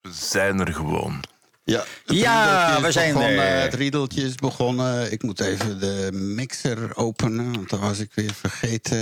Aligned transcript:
We 0.00 0.10
zijn 0.12 0.60
er 0.60 0.74
gewoon. 0.74 1.20
Ja, 1.64 1.84
het 2.06 2.16
Ja, 2.16 2.80
we 2.80 2.92
zijn 2.92 3.12
begonnen, 3.12 3.42
er. 3.42 3.60
Het 3.62 3.74
riedeltje 3.74 4.22
is 4.22 4.34
begonnen. 4.34 5.12
Ik 5.12 5.22
moet 5.22 5.40
even 5.40 5.80
de 5.80 6.08
mixer 6.12 6.96
openen, 6.96 7.52
want 7.52 7.70
dat 7.70 7.80
was 7.80 7.98
ik 7.98 8.10
weer 8.14 8.34
vergeten. 8.34 8.98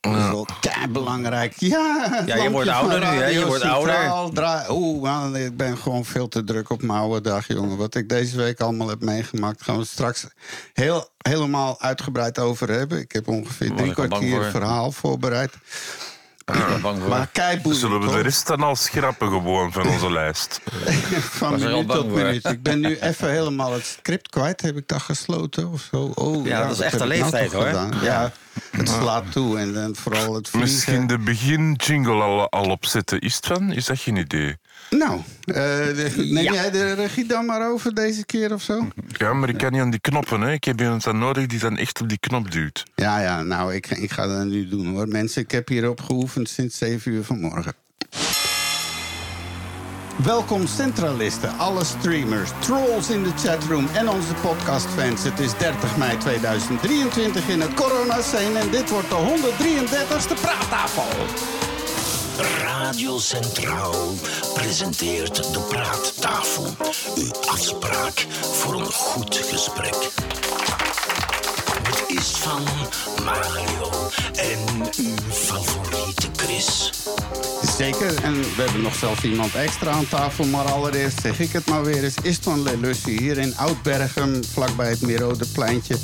Dat 0.00 0.16
is 0.16 0.28
wel 0.28 0.46
belangrijk. 0.90 1.54
Ja, 1.56 2.22
je 2.26 2.50
wordt 2.50 2.68
ouder 2.68 2.98
nu, 2.98 3.04
hè? 3.06 3.26
Je 3.26 3.46
wordt 3.46 3.62
ouder. 3.62 3.94
Centraal 3.94 4.76
Oeh, 4.76 5.02
man, 5.02 5.36
ik 5.36 5.56
ben 5.56 5.78
gewoon 5.78 6.04
veel 6.04 6.28
te 6.28 6.44
druk 6.44 6.70
op 6.70 6.82
mijn 6.82 6.98
oude 6.98 7.20
dag, 7.20 7.46
jongen. 7.46 7.76
Wat 7.76 7.94
ik 7.94 8.08
deze 8.08 8.36
week 8.36 8.60
allemaal 8.60 8.88
heb 8.88 9.00
meegemaakt, 9.00 9.62
gaan 9.62 9.78
we 9.78 9.84
straks 9.84 10.26
heel, 10.72 11.08
helemaal 11.18 11.80
uitgebreid 11.80 12.38
over 12.38 12.70
hebben. 12.70 12.98
Ik 12.98 13.12
heb 13.12 13.28
ongeveer 13.28 13.72
drie 13.74 13.92
kwartier 13.92 14.42
voor. 14.42 14.50
verhaal 14.50 14.92
voorbereid. 14.92 15.52
Voor. 16.44 17.08
Maar 17.08 17.28
Zullen 17.62 18.00
we 18.00 18.06
de 18.10 18.20
rest 18.20 18.46
dan 18.46 18.62
al 18.62 18.76
schrappen 18.76 19.28
gewoon 19.28 19.72
van 19.72 19.86
onze 19.88 20.12
lijst? 20.12 20.60
Van 21.38 21.58
minuut 21.60 21.88
tot 21.88 22.06
minuut. 22.06 22.48
Ik 22.48 22.62
ben 22.62 22.80
nu 22.80 22.96
even 22.98 23.30
helemaal 23.30 23.72
het 23.72 23.86
script 23.86 24.28
kwijt. 24.28 24.60
Heb 24.60 24.76
ik 24.76 24.88
dat 24.88 25.02
gesloten 25.02 25.72
of 25.72 25.88
zo? 25.90 26.12
Oh, 26.14 26.46
Ja, 26.46 26.62
dat 26.62 26.70
is 26.70 26.80
echt 26.80 27.00
een 27.00 27.08
nou 27.08 27.20
leeftijd, 27.20 27.52
hoor. 27.52 27.64
gedaan? 27.66 27.92
Ja, 28.02 28.32
het 28.70 28.88
slaat 28.88 29.32
toe. 29.32 29.58
En 29.58 29.72
dan 29.72 29.94
vooral 29.96 30.34
het 30.34 30.48
vliegen. 30.48 30.72
Misschien 30.72 31.06
de 31.06 31.18
begin-jingle 31.18 32.22
al, 32.22 32.50
al 32.50 32.70
opzetten. 32.70 33.20
Is 33.20 33.34
het 33.34 33.46
van? 33.46 33.72
Is 33.72 33.84
dat 33.84 33.98
geen 33.98 34.16
idee? 34.16 34.56
Nou, 34.90 35.20
eh, 35.44 36.14
neem 36.16 36.42
Ja. 36.44 36.52
jij 36.52 36.70
de 36.70 36.92
regie 36.92 37.26
dan 37.26 37.46
maar 37.46 37.70
over 37.70 37.94
deze 37.94 38.24
keer 38.26 38.52
of 38.52 38.62
zo? 38.62 38.88
Ja, 39.06 39.32
maar 39.32 39.48
ik 39.48 39.58
kan 39.58 39.72
niet 39.72 39.80
aan 39.80 39.90
die 39.90 40.00
knoppen. 40.00 40.40
Hè. 40.40 40.52
Ik 40.52 40.64
heb 40.64 40.80
iemand 40.80 41.04
dan 41.04 41.18
nodig 41.18 41.46
die 41.46 41.58
dan 41.58 41.76
echt 41.76 42.00
op 42.00 42.08
die 42.08 42.18
knop 42.18 42.50
duwt. 42.50 42.82
Ja, 42.94 43.20
ja, 43.20 43.42
nou, 43.42 43.74
ik, 43.74 43.86
ik 43.90 44.10
ga 44.12 44.26
dat 44.26 44.44
nu 44.46 44.68
doen 44.68 44.86
hoor. 44.86 45.08
Mensen, 45.08 45.42
ik 45.42 45.50
heb 45.50 45.68
hierop 45.68 46.00
geoefend 46.00 46.48
sinds 46.48 46.78
7 46.78 47.12
uur 47.12 47.24
vanmorgen. 47.24 47.72
Welkom 50.24 50.66
centralisten, 50.66 51.58
alle 51.58 51.84
streamers, 51.84 52.50
trolls 52.58 53.10
in 53.10 53.22
de 53.22 53.30
chatroom 53.36 53.88
en 53.94 54.08
onze 54.08 54.34
podcastfans. 54.42 55.22
Het 55.24 55.38
is 55.40 55.56
30 55.58 55.96
mei 55.96 56.16
2023 56.18 57.48
in 57.48 57.60
het 57.60 57.74
corona-scene 57.74 58.58
en 58.58 58.70
dit 58.70 58.90
wordt 58.90 59.08
de 59.08 59.14
133ste 59.14 60.34
praattafel. 60.40 61.02
Radio 62.38 63.18
Centraal 63.18 64.14
presenteert 64.54 65.52
de 65.52 65.58
Praattafel. 65.58 66.66
Uw 67.14 67.30
afspraak 67.46 68.26
voor 68.40 68.74
een 68.74 68.92
goed 68.92 69.36
gesprek. 69.36 70.12
Met 71.82 72.04
Istvan, 72.06 72.62
Mario 73.24 73.90
en 74.34 74.90
uw 74.96 75.32
favoriete 75.32 75.93
Zeker, 77.76 78.22
en 78.22 78.40
we 78.40 78.62
hebben 78.62 78.82
nog 78.82 78.94
zelfs 78.94 79.24
iemand 79.24 79.54
extra 79.54 79.90
aan 79.90 80.08
tafel. 80.08 80.44
Maar 80.44 80.64
allereerst 80.64 81.20
zeg 81.20 81.40
ik 81.40 81.52
het 81.52 81.66
maar 81.66 81.84
weer 81.84 82.04
eens. 82.04 82.14
Istvan 82.22 82.62
Lelussi 82.62 83.18
hier 83.18 83.38
in 83.38 83.56
Oud-Bergen, 83.56 84.44
vlakbij 84.52 84.88
het 84.90 85.00
Merode 85.00 85.46
pleintje. 85.52 85.96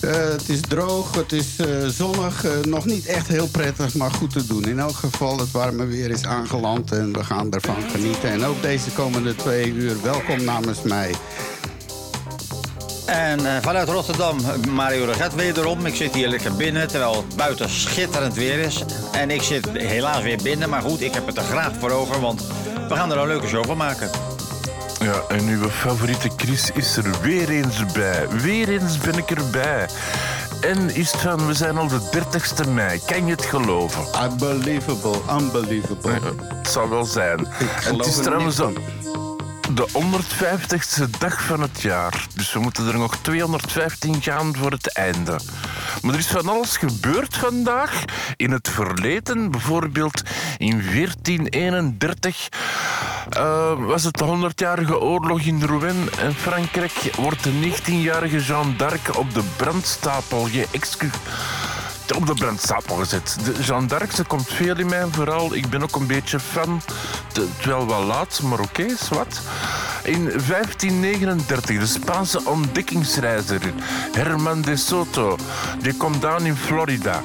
Eh, 0.00 0.12
het 0.12 0.48
is 0.48 0.60
droog, 0.60 1.14
het 1.14 1.32
is 1.32 1.56
eh, 1.56 1.86
zonnig. 1.86 2.44
eh, 2.44 2.50
nog 2.62 2.84
niet 2.84 3.06
echt 3.06 3.28
heel 3.28 3.48
prettig, 3.48 3.94
maar 3.94 4.10
goed 4.10 4.32
te 4.32 4.46
doen. 4.46 4.64
In 4.64 4.78
elk 4.78 4.96
geval, 4.96 5.38
het 5.38 5.50
warme 5.50 5.86
weer 5.86 6.10
is 6.10 6.24
aangeland 6.24 6.92
en 6.92 7.12
we 7.12 7.24
gaan 7.24 7.52
ervan 7.52 7.90
genieten. 7.90 8.30
En 8.30 8.44
ook 8.44 8.62
deze 8.62 8.90
komende 8.90 9.34
twee 9.34 9.72
uur, 9.72 10.02
welkom 10.02 10.44
namens 10.44 10.82
mij. 10.82 11.14
En 13.10 13.46
eh, 13.46 13.62
vanuit 13.62 13.88
Rotterdam, 13.88 14.36
Mario 14.68 15.06
de 15.06 15.14
Gat 15.14 15.34
wederom. 15.34 15.86
Ik 15.86 15.94
zit 15.94 16.14
hier 16.14 16.28
lekker 16.28 16.54
binnen, 16.54 16.88
terwijl 16.88 17.16
het 17.16 17.36
buiten 17.36 17.70
schitterend 17.70 18.34
weer 18.34 18.58
is. 18.58 18.84
En 19.12 19.30
ik 19.30 19.42
zit 19.42 19.68
helaas 19.72 20.22
weer 20.22 20.38
binnen, 20.42 20.68
maar 20.68 20.82
goed, 20.82 21.00
ik 21.00 21.14
heb 21.14 21.26
het 21.26 21.36
er 21.36 21.42
graag 21.42 21.72
voor 21.78 21.90
over, 21.90 22.20
want 22.20 22.46
we 22.88 22.94
gaan 22.96 23.10
er 23.10 23.18
een 23.18 23.26
leuke 23.26 23.46
show 23.46 23.64
van 23.64 23.76
maken. 23.76 24.10
Ja, 25.00 25.22
en 25.28 25.48
uw 25.48 25.68
favoriete 25.68 26.30
Chris 26.36 26.70
is 26.70 26.96
er 26.96 27.10
weer 27.22 27.48
eens 27.48 27.86
bij. 27.92 28.28
Weer 28.28 28.68
eens 28.68 28.98
ben 28.98 29.18
ik 29.18 29.30
erbij. 29.30 29.86
En 30.60 30.94
is 30.94 31.12
het 31.12 31.20
van, 31.20 31.46
we 31.46 31.54
zijn 31.54 31.76
al 31.76 31.88
de 31.88 32.00
30ste 32.12 32.72
mei. 32.72 33.00
Kan 33.06 33.26
je 33.26 33.32
het 33.32 33.44
geloven? 33.44 34.02
Unbelievable, 34.22 35.18
unbelievable. 35.30 36.10
Ja, 36.10 36.20
het 36.54 36.68
zal 36.68 36.88
wel 36.88 37.04
zijn. 37.04 37.46
En 37.86 37.96
het 37.96 38.06
is 38.06 38.16
er 38.16 38.22
trouwens 38.22 38.58
niks 38.58 39.09
de, 39.74 39.86
de 39.86 39.88
150ste 39.92 41.18
dag 41.18 41.42
van 41.42 41.60
het 41.60 41.80
jaar. 41.80 42.26
Dus 42.34 42.52
we 42.52 42.60
moeten 42.60 42.86
er 42.86 42.98
nog 42.98 43.16
215 43.16 44.22
gaan 44.22 44.56
voor 44.56 44.70
het 44.70 44.92
einde. 44.92 45.38
Maar 46.02 46.12
er 46.12 46.18
is 46.18 46.26
van 46.26 46.48
alles 46.48 46.76
gebeurd 46.76 47.36
vandaag. 47.36 48.04
In 48.36 48.50
het 48.50 48.68
verleden, 48.68 49.50
bijvoorbeeld 49.50 50.22
in 50.58 50.82
1431... 50.92 52.48
eh, 53.30 53.86
was 53.86 54.04
het 54.04 54.16
de 54.16 54.50
100-jarige 54.50 55.00
oorlog 55.00 55.40
in 55.40 55.62
Rouen 55.62 56.08
en 56.18 56.34
Frankrijk 56.34 57.10
wordt 57.16 57.44
de 57.44 57.52
19-jarige 57.52 58.40
Jeanne 58.40 58.76
d'Arc 58.76 59.16
op 59.16 59.34
de 59.34 59.42
brandstapel 59.56 60.44
geëxecuteerd 60.44 61.18
op 62.12 62.26
de 62.26 62.34
brandstapel 62.34 62.96
gezet. 62.96 63.36
De 63.44 63.62
Jeanne 63.62 63.86
d'Arc, 63.86 64.12
ze 64.12 64.24
komt 64.24 64.48
veel 64.48 64.78
in 64.78 64.86
mij 64.86 65.06
vooral. 65.10 65.54
Ik 65.54 65.70
ben 65.70 65.82
ook 65.82 65.96
een 65.96 66.06
beetje 66.06 66.40
fan. 66.40 66.82
Het 67.32 67.64
wel 67.64 67.86
wat 67.86 68.04
laat, 68.04 68.40
maar 68.42 68.60
oké, 68.60 68.86
wat. 69.08 69.40
In 70.02 70.24
1539, 70.24 71.78
de 71.78 71.86
Spaanse 71.86 72.44
ontdekkingsreiziger 72.44 73.72
Herman 74.12 74.60
de 74.60 74.76
Soto, 74.76 75.36
die 75.80 75.94
komt 75.94 76.24
aan 76.24 76.46
in 76.46 76.56
Florida. 76.56 77.22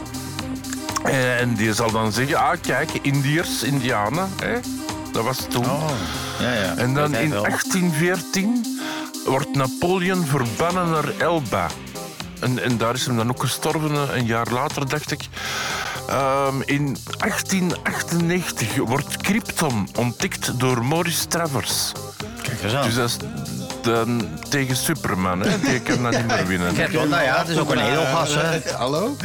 En 1.03 1.56
die 1.56 1.73
zal 1.73 1.91
dan 1.91 2.12
zeggen, 2.12 2.38
ah 2.38 2.57
kijk, 2.62 2.90
Indiërs, 3.02 3.63
Indianen, 3.63 4.29
hè? 4.41 4.59
dat 5.12 5.23
was 5.23 5.46
toen. 5.50 5.66
ja, 6.40 6.53
ja. 6.53 6.75
En 6.75 6.94
dan 6.94 7.16
in 7.16 7.29
wel. 7.29 7.44
1814 7.44 8.79
wordt 9.25 9.56
Napoleon 9.56 10.25
verbannen 10.25 10.90
naar 10.90 11.09
Elba. 11.17 11.67
En, 12.45 12.63
en 12.63 12.78
daar 12.78 12.94
is 12.94 13.06
hem 13.06 13.17
dan 13.17 13.29
ook 13.29 13.39
gestorven, 13.41 13.91
eh, 13.91 14.16
een 14.17 14.25
jaar 14.25 14.47
later, 14.51 14.89
dacht 14.89 15.11
ik. 15.11 15.22
Ehm, 16.09 16.61
in 16.66 16.97
1898 17.17 18.75
wordt 18.75 19.17
Krypton 19.17 19.89
ontdekt 19.95 20.59
door 20.59 20.85
Maurice 20.85 21.28
Travers. 21.28 21.91
Kijk 22.41 22.63
eens 22.63 22.73
aan. 22.73 22.84
Dus 22.85 22.95
dat 22.95 23.09
is 23.09 23.17
dan 23.81 24.28
tegen 24.50 24.75
Superman, 24.75 25.39
hè? 25.41 25.59
die 25.59 25.79
kan 25.79 26.03
dat 26.03 26.11
niet 26.17 26.28
meer 26.28 26.47
winnen. 26.47 26.73
Krypton, 26.73 27.09
nou 27.09 27.23
ja, 27.23 27.38
het 27.38 27.47
is 27.47 27.57
ook 27.57 27.72
een 27.72 27.89
edelgas, 27.91 28.34
hè. 28.35 28.57
Eh, 28.59 28.73
Hallo? 28.75 29.16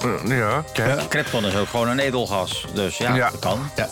Eh, 0.00 0.38
Ja, 0.38 0.64
kijk. 0.72 1.08
Krypton 1.08 1.44
is 1.44 1.56
ook 1.56 1.68
gewoon 1.68 1.88
een 1.88 1.98
edelgas, 1.98 2.66
dus 2.74 2.96
ja, 2.96 3.14
Ja. 3.14 3.30
dat 3.30 3.38
kan. 3.40 3.70
Ja. 3.76 3.88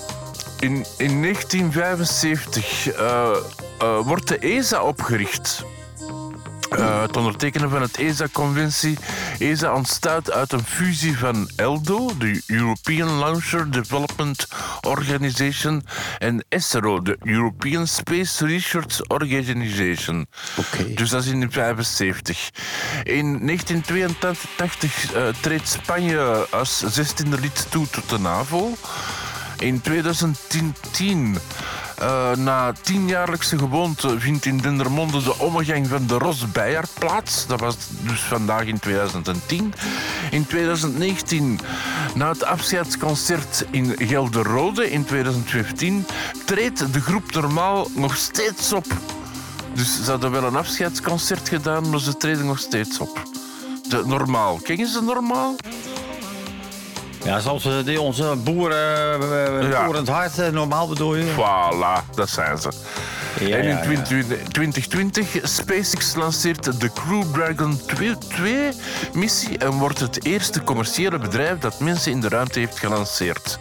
In, 0.59 0.87
in 0.97 1.21
1975 1.23 2.89
eh, 2.89 3.31
eh, 3.78 3.99
wordt 4.05 4.28
de 4.28 4.39
ESA 4.39 4.83
opgericht. 4.83 5.62
Eh, 6.79 7.01
het 7.01 7.17
ondertekenen 7.17 7.71
van 7.71 7.83
het 7.83 7.97
ESA-conventie. 7.97 8.99
ESA 9.39 9.75
ontstaat 9.75 10.33
uit 10.33 10.53
een 10.53 10.65
fusie 10.65 11.19
van 11.19 11.51
ELDO, 11.57 12.11
de 12.19 12.43
European 12.47 13.19
Launcher 13.19 13.71
Development 13.71 14.49
Organization, 14.81 15.85
en 16.19 16.45
ESRO, 16.49 17.03
de 17.03 17.17
European 17.23 17.87
Space 17.87 18.47
Research 18.47 19.01
Organization. 19.09 20.27
Dus 20.95 21.11
dat 21.11 21.25
is 21.25 21.31
in 21.31 21.39
1975. 21.41 22.51
In 23.03 23.47
1982 23.47 25.15
eh, 25.15 25.23
treedt 25.41 25.69
Spanje 25.69 26.47
als 26.51 26.85
16e 26.85 27.41
lid 27.41 27.67
toe 27.71 27.89
tot 27.91 28.09
de 28.09 28.19
NAVO. 28.19 28.73
In 29.59 29.81
2010, 29.81 31.39
eh, 31.99 32.37
na 32.37 32.72
tienjaarlijkse 32.82 33.59
gewoonte, 33.59 34.21
vindt 34.21 34.47
in 34.47 34.59
Dendermonde 34.59 35.22
de 35.22 35.38
omgang 35.38 35.88
van 35.88 36.06
de 36.06 36.19
Rosbeier 36.19 36.84
plaats. 36.99 37.47
Dat 37.47 37.60
was 37.60 37.77
dus 38.00 38.21
vandaag 38.21 38.65
in 38.65 38.78
2010. 38.78 39.75
In 40.31 40.47
2019, 40.47 41.60
na 42.15 42.28
het 42.28 42.44
afscheidsconcert 42.44 43.66
in 43.71 43.94
Gelderode 43.99 44.91
in 44.91 45.05
2015, 45.05 46.06
treedt 46.44 46.93
de 46.93 47.00
groep 47.00 47.32
normaal 47.32 47.88
nog 47.94 48.17
steeds 48.17 48.73
op. 48.73 48.87
Dus 49.75 50.05
ze 50.05 50.11
hadden 50.11 50.31
wel 50.31 50.44
een 50.44 50.56
afscheidsconcert 50.56 51.49
gedaan, 51.49 51.90
maar 51.90 52.00
ze 52.00 52.17
treden 52.17 52.47
nog 52.47 52.58
steeds 52.58 52.99
op. 52.99 53.23
De 53.88 54.02
normaal. 54.06 54.58
Ken 54.62 54.76
je 54.76 54.87
ze 54.87 55.02
normaal? 55.02 55.56
Ja, 57.25 57.38
zoals 57.41 57.65
eh, 57.65 57.73
die, 57.85 58.00
onze 58.00 58.35
boeren, 58.44 59.21
uh, 59.23 59.71
Ja. 59.71 59.85
boerend 59.85 60.09
hart, 60.09 60.38
eh, 60.38 60.49
normaal 60.49 60.88
bedoel 60.88 61.15
je? 61.15 61.32
Voilà, 61.32 62.15
dat 62.15 62.29
zijn 62.29 62.59
ze. 62.59 62.69
Ja, 63.41 63.56
en 63.56 63.62
in 63.62 63.69
ja, 63.69 63.76
ja. 63.76 63.82
2020 63.82 64.49
2020 64.49 65.38
SpaceX 65.43 66.15
lanceert 66.15 66.81
de 66.81 66.91
Crew 66.93 67.23
Dragon 67.32 67.81
2-missie 67.81 69.59
en 69.59 69.71
wordt 69.71 70.00
het 70.00 70.25
eerste 70.25 70.62
commerciële 70.62 71.19
bedrijf 71.19 71.59
dat 71.59 71.81
mensen 71.81 72.12
in 72.12 72.21
de 72.21 72.29
ruimte 72.29 72.59
heeft 72.59 72.79
gelanceerd. 72.79 73.59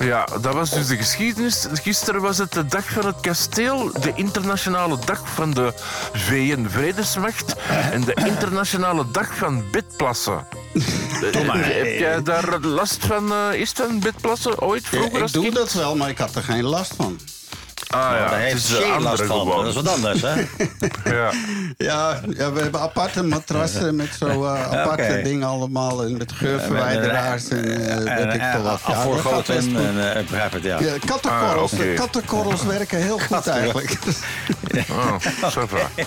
Ja, 0.00 0.24
dat 0.40 0.54
was 0.54 0.70
dus 0.70 0.86
de 0.86 0.96
geschiedenis. 0.96 1.66
Gisteren 1.72 2.20
was 2.20 2.38
het 2.38 2.52
de 2.52 2.66
dag 2.66 2.84
van 2.84 3.06
het 3.06 3.20
kasteel, 3.20 3.92
de 4.00 4.12
internationale 4.14 4.98
dag 5.04 5.28
van 5.34 5.50
de 5.50 5.72
VN-vredesmacht 6.12 7.54
en 7.90 8.00
de 8.00 8.14
internationale 8.24 9.10
dag 9.10 9.36
van 9.36 9.64
bedplassen. 9.70 10.46
maar. 11.46 11.64
Heb 11.64 11.98
jij 11.98 12.22
daar 12.22 12.60
last 12.60 13.06
van? 13.06 13.32
eh, 13.32 13.60
is 13.60 13.70
van 13.74 14.00
bedplassen 14.00 14.60
ooit 14.60 14.82
Ja, 14.82 14.88
vroeger 14.88 15.16
ik 15.16 15.22
als 15.22 15.32
doe 15.32 15.42
kind? 15.42 15.54
dat 15.54 15.72
wel, 15.72 15.96
maar 15.96 16.08
ik 16.08 16.18
had 16.18 16.34
er 16.34 16.42
geen 16.42 16.64
last 16.64 16.92
van. 16.96 17.18
Ah 17.90 18.00
ja, 18.00 18.18
Daar 18.18 18.30
het 18.32 18.40
heeft 18.40 18.66
Shea 18.66 18.78
last 19.00 19.20
andere 19.20 19.26
van. 19.26 19.38
gewoon. 19.38 19.64
Dat 19.64 19.66
is 19.76 19.82
wat 19.82 19.88
anders, 19.88 20.22
hè? 20.22 20.34
Ja. 21.16 21.30
Ja, 21.76 22.20
ja, 22.36 22.52
we 22.52 22.60
hebben 22.60 22.80
aparte 22.80 23.22
matrassen 23.22 23.96
met 23.96 24.08
zo 24.18 24.44
eh, 24.44 24.70
aparte 24.80 25.20
dingen 25.24 25.48
allemaal. 25.48 26.04
En 26.04 26.16
met 26.16 26.32
geurverwijderaars 26.32 27.48
en 27.48 27.88
eh, 27.88 28.16
weet 28.16 28.34
ik 28.34 28.40
veel 28.52 28.62
wat. 28.62 28.62
Ja, 28.62 28.62
dat 28.62 28.80
gaat 28.80 28.86
best 28.86 28.96
Afvoergoten 28.96 29.76
en 29.76 30.14
eh, 30.14 30.22
begrijp 30.26 30.52
het, 30.52 30.62
ja. 30.62 30.80
Ja, 30.80 30.92
kattenkorrels, 31.06 31.72
Ah, 31.72 31.94
kattenkorrels 31.96 32.62
werken 32.64 32.98
heel 32.98 33.18
goed 33.18 33.46
eigenlijk. 33.46 33.98
Oh. 34.90 35.14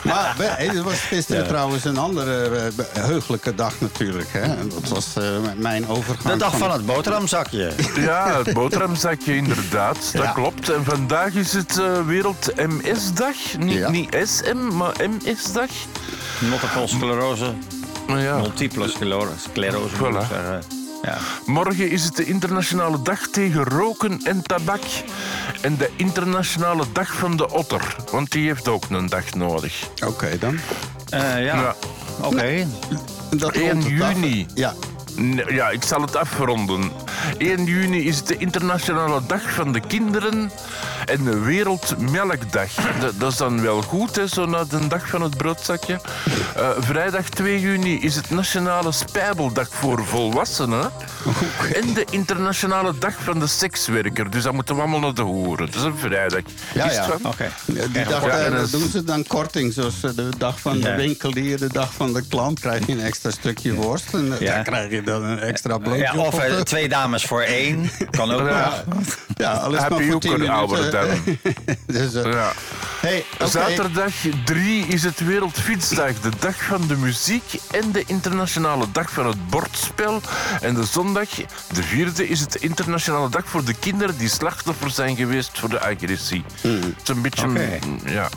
Maar 0.03 0.35
het 0.37 0.81
was 0.81 0.99
gisteren 0.99 1.47
trouwens 1.47 1.85
een 1.85 1.97
andere 1.97 2.45
eh, 2.45 3.03
heugelijke 3.03 3.55
dag 3.55 3.73
natuurlijk. 3.79 4.27
Hè? 4.31 4.41
En 4.41 4.69
dat 4.73 4.89
was 4.89 5.15
eh, 5.15 5.23
mijn 5.55 5.87
overgang. 5.87 6.33
De 6.33 6.39
dag 6.39 6.57
van 6.57 6.71
het 6.71 6.85
boterhamzakje. 6.85 7.71
Ja, 7.95 8.41
het 8.43 8.53
boterhamzakje 8.53 9.35
inderdaad. 9.35 9.97
Dat 10.13 10.33
klopt. 10.33 10.69
En 10.69 10.83
vandaag 10.85 11.33
is 11.33 11.53
het 11.53 11.72
Wereld 12.05 12.53
MS-dag. 12.55 13.35
Niet, 13.57 13.77
Ja. 13.77 13.89
niet 13.89 14.15
SM, 14.23 14.75
maar 14.75 14.93
MS-dag. 15.23 15.69
Multiple 16.39 16.87
sclerose. 16.87 17.53
Nou 18.07 18.19
ja. 18.19 18.37
Multiple 18.37 18.87
sclerose. 18.87 19.95
Voilà. 19.97 20.27
Ja. 21.03 21.17
Morgen 21.45 21.89
is 21.89 22.03
het 22.03 22.15
de 22.15 22.25
internationale 22.25 23.01
dag 23.01 23.27
tegen 23.27 23.63
roken 23.63 24.19
en 24.23 24.41
tabak. 24.43 24.81
En 25.61 25.77
de 25.77 25.89
internationale 25.95 26.83
dag 26.93 27.13
van 27.13 27.37
de 27.37 27.49
otter. 27.51 27.95
Want 28.11 28.31
die 28.31 28.47
heeft 28.47 28.67
ook 28.67 28.83
een 28.89 29.05
dag 29.09 29.33
nodig. 29.33 29.87
Oké 30.05 30.37
dan. 30.39 30.59
Eh, 31.09 31.19
ja. 31.21 31.37
Ja. 31.61 31.75
Oké. 32.21 32.67
Dat 33.29 33.51
1 33.55 33.71
rond 33.71 33.83
het 33.83 34.01
af- 34.01 34.13
juni. 34.13 34.45
Ja. 34.53 34.73
Ja, 35.47 35.69
ik 35.69 35.83
zal 35.83 36.01
het 36.01 36.15
afronden. 36.15 36.91
1 37.37 37.65
juni 37.65 38.07
is 38.07 38.17
het 38.17 38.27
de 38.27 38.37
internationale 38.37 39.21
dag 39.27 39.51
van 39.53 39.71
de 39.71 39.79
kinderen 39.79 40.51
en 41.05 41.23
de 41.23 41.39
Wereldmelkdag. 41.39 42.69
Dat, 42.99 43.13
dat 43.19 43.31
is 43.31 43.37
dan 43.37 43.61
wel 43.61 43.81
goed, 43.81 44.15
hè, 44.15 44.27
zo 44.27 44.45
na 44.45 44.63
de 44.63 44.87
dag 44.87 45.07
van 45.09 45.21
het 45.21 45.37
broodzakje. 45.37 45.99
Eh, 46.55 46.69
vrijdag 46.79 47.29
2 47.29 47.59
juni 47.59 47.99
is 48.01 48.15
het 48.15 48.29
Nationale 48.29 48.91
Spijbeldag 48.91 49.67
voor 49.71 50.05
volwassenen. 50.05 50.91
En 51.73 51.93
de 51.93 52.05
internationale 52.09 52.97
dag 52.97 53.13
van 53.23 53.39
de 53.39 53.47
sekswerker. 53.47 54.29
Dus 54.31 54.43
dan 54.43 54.55
moeten 54.55 54.75
we 54.75 54.81
allemaal 54.81 54.99
naar 54.99 55.13
de 55.13 55.21
hoeren. 55.21 55.65
Dat 55.65 55.75
is 55.75 55.81
een 55.81 55.97
vrijdag. 55.97 56.41
Ja, 56.73 56.85
Is 56.85 56.93
ja. 56.95 57.09
Oké. 57.23 57.51
Ja, 57.65 57.85
Die 57.91 58.03
dag, 58.05 58.25
Ja, 58.25 58.37
eh, 58.39 58.51
dat 58.51 58.59
dat 58.59 58.71
doen 58.71 58.89
ze 58.89 59.03
dan 59.03 59.23
korting. 59.27 59.73
Zoals 59.73 60.03
eh, 60.03 60.11
de 60.15 60.29
dag 60.37 60.59
van 60.59 60.79
de 60.79 60.95
winkelier, 60.95 61.57
de 61.57 61.69
dag 61.73 61.93
van 61.93 62.13
de 62.13 62.23
klant... 62.29 62.59
krijg 62.59 62.85
je 62.85 62.91
een 62.91 63.01
extra 63.01 63.31
stukje 63.31 63.73
worst. 63.73 64.13
En 64.13 64.35
Ja. 64.39 64.53
daar 64.53 64.63
krijg 64.63 64.91
je 64.91 65.02
dan 65.05 65.23
een 65.23 65.39
extra 65.39 65.77
blootje 65.77 66.01
Ja, 66.01 66.13
of 66.15 66.39
eh, 66.39 66.59
twee 66.59 66.89
dames 66.89 67.25
voor 67.25 67.41
één. 67.41 67.89
Kan 68.09 68.31
ook 68.31 68.47
Ja. 68.49 68.83
nog. 68.95 69.17
Ja, 69.35 69.51
alles 69.51 69.79
maar 69.79 69.89
Happy 69.89 70.09
voor 70.09 70.19
10 70.19 70.31
Hoeker, 70.31 70.49
Albert 70.49 70.93
minuten. 70.93 71.39
dus, 71.87 72.13
eh, 72.13 72.31
Ja. 72.31 72.51
hey. 72.99 73.25
Zaterdag 73.45 74.13
3 74.45 74.85
is 74.85 75.03
het 75.03 75.25
Wereldfietsdag, 75.25 76.19
de 76.21 76.29
dag 76.39 76.55
van 76.63 76.87
de 76.87 76.95
muziek 76.97 77.43
en 77.71 77.91
de 77.91 78.03
internationale 78.07 78.85
dag 78.91 79.09
van 79.11 79.25
het 79.27 79.49
bordspel. 79.49 80.21
En 80.61 80.73
de 80.73 80.83
zondag, 80.85 81.29
de 81.73 81.83
vierde, 81.83 82.27
is 82.27 82.39
het 82.39 82.55
internationale 82.55 83.29
dag 83.29 83.43
voor 83.45 83.63
de 83.63 83.73
kinderen 83.73 84.17
die 84.17 84.29
slachtoffer 84.29 84.89
zijn 84.89 85.15
geweest 85.15 85.59
voor 85.59 85.69
de 85.69 85.79
agressie. 85.79 86.43
Het 86.61 86.83
is 87.03 87.09
een 87.09 87.21
beetje, 87.21 87.47
ja, 88.05 88.29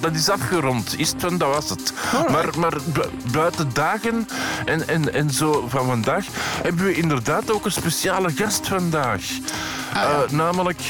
dat, 0.00 0.12
is 0.12 0.28
afgerond. 0.30 0.98
Is 0.98 1.08
het 1.08 1.20
van, 1.20 1.38
dat 1.38 1.54
was 1.54 1.70
het. 1.70 1.92
Maar, 2.30 2.58
maar 2.58 2.74
bu- 2.84 3.30
buiten 3.32 3.70
dagen 3.72 4.28
en, 4.64 4.88
en, 4.88 5.12
en 5.12 5.30
zo 5.30 5.63
van 5.68 5.86
vandaag 5.86 6.26
hebben 6.62 6.84
we 6.84 6.94
inderdaad 6.94 7.50
ook 7.50 7.64
een 7.64 7.72
speciale 7.72 8.30
gast 8.34 8.68
vandaag. 8.68 9.22
Eh, 9.94 10.30
namelijk 10.30 10.80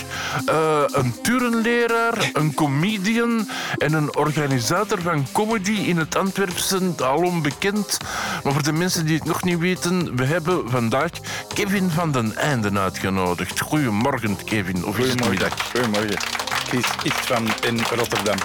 eh, 0.47 0.83
een 0.87 1.15
turnleraar, 1.23 2.31
een 2.33 2.55
comedian 2.55 3.49
en 3.79 3.93
een 3.93 4.17
organisator 4.17 5.03
van 5.03 5.27
comedy 5.33 5.73
in 5.73 5.97
het 5.97 6.17
Antwerpse, 6.17 6.93
alom 6.97 7.43
bekend. 7.43 7.99
Maar 8.45 8.53
voor 8.53 8.63
de 8.63 8.73
mensen 8.73 9.07
die 9.07 9.15
het 9.17 9.25
nog 9.25 9.43
niet 9.43 9.59
weten, 9.59 10.17
we 10.17 10.25
hebben 10.25 10.71
vandaag 10.71 11.11
Kevin 11.55 11.91
van 11.91 12.13
den 12.13 12.37
Einden 12.37 12.79
uitgenodigd. 12.79 13.61
Goedemorgen, 13.61 14.45
Kevin. 14.45 14.85
Of? 14.85 14.97
Goedemorgen. 14.97 16.19
Ik 16.67 16.73
is 16.73 16.87
iets 17.05 17.21
van 17.27 17.49
in 17.61 17.81
Rotterdam. 17.95 18.37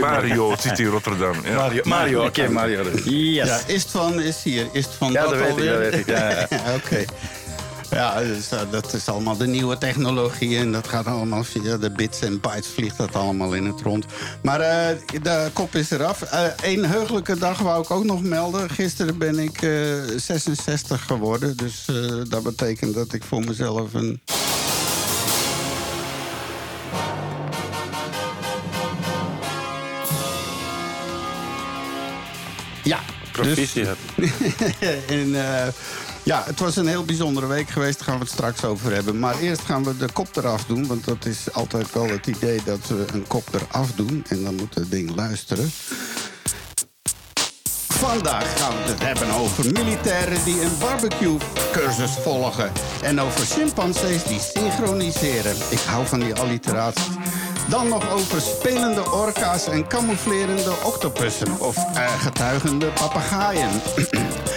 Mario 0.00 0.54
zit 0.60 0.78
in 0.78 0.86
Rotterdam. 0.86 1.34
Ja. 1.44 1.54
Mario, 1.54 1.82
Mario 1.84 2.24
oké, 2.24 2.48
Mario. 2.48 2.82
dus. 2.82 3.02
Yes. 3.04 3.46
Ja, 3.46 3.60
Istvan 3.66 4.20
is 4.20 4.42
hier. 4.42 4.66
Istvan 4.72 5.12
Ja, 5.12 5.22
dat 5.22 5.34
weet 5.38 5.56
ik, 5.56 5.64
dat 5.64 5.78
weet 5.78 5.94
ik. 5.94 6.06
Ja, 6.06 6.28
ja. 6.50 6.74
Oké. 6.74 7.04
Ja, 7.90 8.20
dus, 8.20 8.50
eh, 8.50 8.60
dat 8.70 8.92
is 8.94 9.08
allemaal 9.08 9.36
de 9.36 9.46
nieuwe 9.46 9.78
technologie 9.78 10.58
en 10.58 10.72
dat 10.72 10.88
gaat 10.88 11.06
allemaal 11.06 11.44
via 11.44 11.76
de 11.76 11.90
bits 11.90 12.20
en 12.20 12.40
bytes 12.40 12.66
vliegt 12.66 12.96
dat 12.96 13.14
allemaal 13.14 13.52
in 13.54 13.64
het 13.64 13.80
rond. 13.80 14.04
Maar 14.42 14.60
eh, 14.60 14.96
de 15.22 15.50
kop 15.52 15.74
is 15.74 15.90
eraf. 15.90 16.22
Eén 16.62 16.84
heugelijke 16.86 17.38
dag 17.38 17.58
wou 17.58 17.82
ik 17.82 17.90
ook 17.90 18.04
nog 18.04 18.22
melden. 18.22 18.70
Gisteren 18.70 19.18
ben 19.18 19.38
ik 19.38 19.62
eh, 19.62 19.70
66 20.16 21.04
geworden, 21.06 21.56
dus 21.56 21.84
eh, 21.86 21.94
dat 22.28 22.42
betekent 22.42 22.94
dat 22.94 23.12
ik 23.12 23.22
voor 23.24 23.40
mezelf 23.44 23.94
een 23.94 24.20
Dus, 33.32 33.46
Proficiat. 33.46 33.96
en, 35.08 35.34
eh, 35.34 35.72
ja, 36.22 36.42
het 36.46 36.60
was 36.60 36.76
een 36.76 36.86
heel 36.86 37.04
bijzondere 37.04 37.46
week 37.46 37.70
geweest. 37.70 37.98
Daar 37.98 38.08
gaan 38.08 38.18
we 38.18 38.24
het 38.24 38.32
straks 38.32 38.64
over 38.64 38.92
hebben. 38.92 39.18
Maar 39.18 39.38
eerst 39.38 39.62
gaan 39.62 39.84
we 39.84 39.96
de 39.96 40.12
kop 40.12 40.36
eraf 40.36 40.64
doen. 40.64 40.86
Want 40.86 41.04
dat 41.04 41.26
is 41.26 41.52
altijd 41.52 41.92
wel 41.92 42.08
het 42.08 42.26
idee 42.26 42.60
dat 42.64 42.86
we 42.88 43.04
een 43.12 43.26
kop 43.26 43.48
eraf 43.54 43.92
doen. 43.92 44.24
En 44.28 44.42
dan 44.42 44.54
moet 44.54 44.74
het 44.74 44.90
ding 44.90 45.14
luisteren. 45.16 45.70
Vandaag 47.88 48.58
gaan 48.58 48.76
we 48.76 48.90
het 48.90 49.02
hebben 49.02 49.30
over 49.30 49.72
militairen 49.72 50.44
die 50.44 50.62
een 50.62 50.78
barbecue-cursus 50.80 52.10
volgen. 52.10 52.72
En 53.02 53.20
over 53.20 53.46
chimpansees 53.46 54.24
die 54.24 54.40
synchroniseren. 54.40 55.56
Ik 55.70 55.78
hou 55.78 56.06
van 56.06 56.20
die 56.20 56.34
alliteratie. 56.34 57.12
Dan 57.68 57.88
nog 57.88 58.10
over 58.12 58.40
spelende 58.40 59.10
orka's 59.10 59.66
en 59.66 59.86
camouflerende 59.86 60.72
octopussen. 60.84 61.60
Of 61.60 61.76
eh, 61.76 62.20
getuigende 62.20 62.86
papegaaien. 62.86 63.70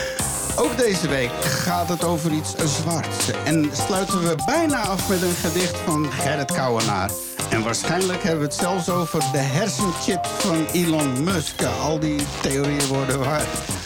Deze 0.77 1.07
week 1.07 1.31
gaat 1.41 1.89
het 1.89 2.03
over 2.03 2.31
iets 2.31 2.55
zwarts. 2.55 3.31
En 3.45 3.69
sluiten 3.87 4.21
we 4.23 4.35
bijna 4.45 4.81
af 4.81 5.09
met 5.09 5.21
een 5.21 5.35
gedicht 5.35 5.77
van 5.77 6.11
Gerrit 6.11 6.51
Kouwenaar. 6.51 7.09
En 7.49 7.63
waarschijnlijk 7.63 8.23
hebben 8.23 8.39
we 8.39 8.45
het 8.45 8.55
zelfs 8.55 8.89
over 8.89 9.19
de 9.31 9.37
hersenchip 9.37 10.25
van 10.25 10.65
Elon 10.71 11.23
Musk. 11.23 11.63
Al 11.81 11.99
die 11.99 12.21
theorieën 12.41 12.87
worden 12.87 13.19
waar. 13.19 13.45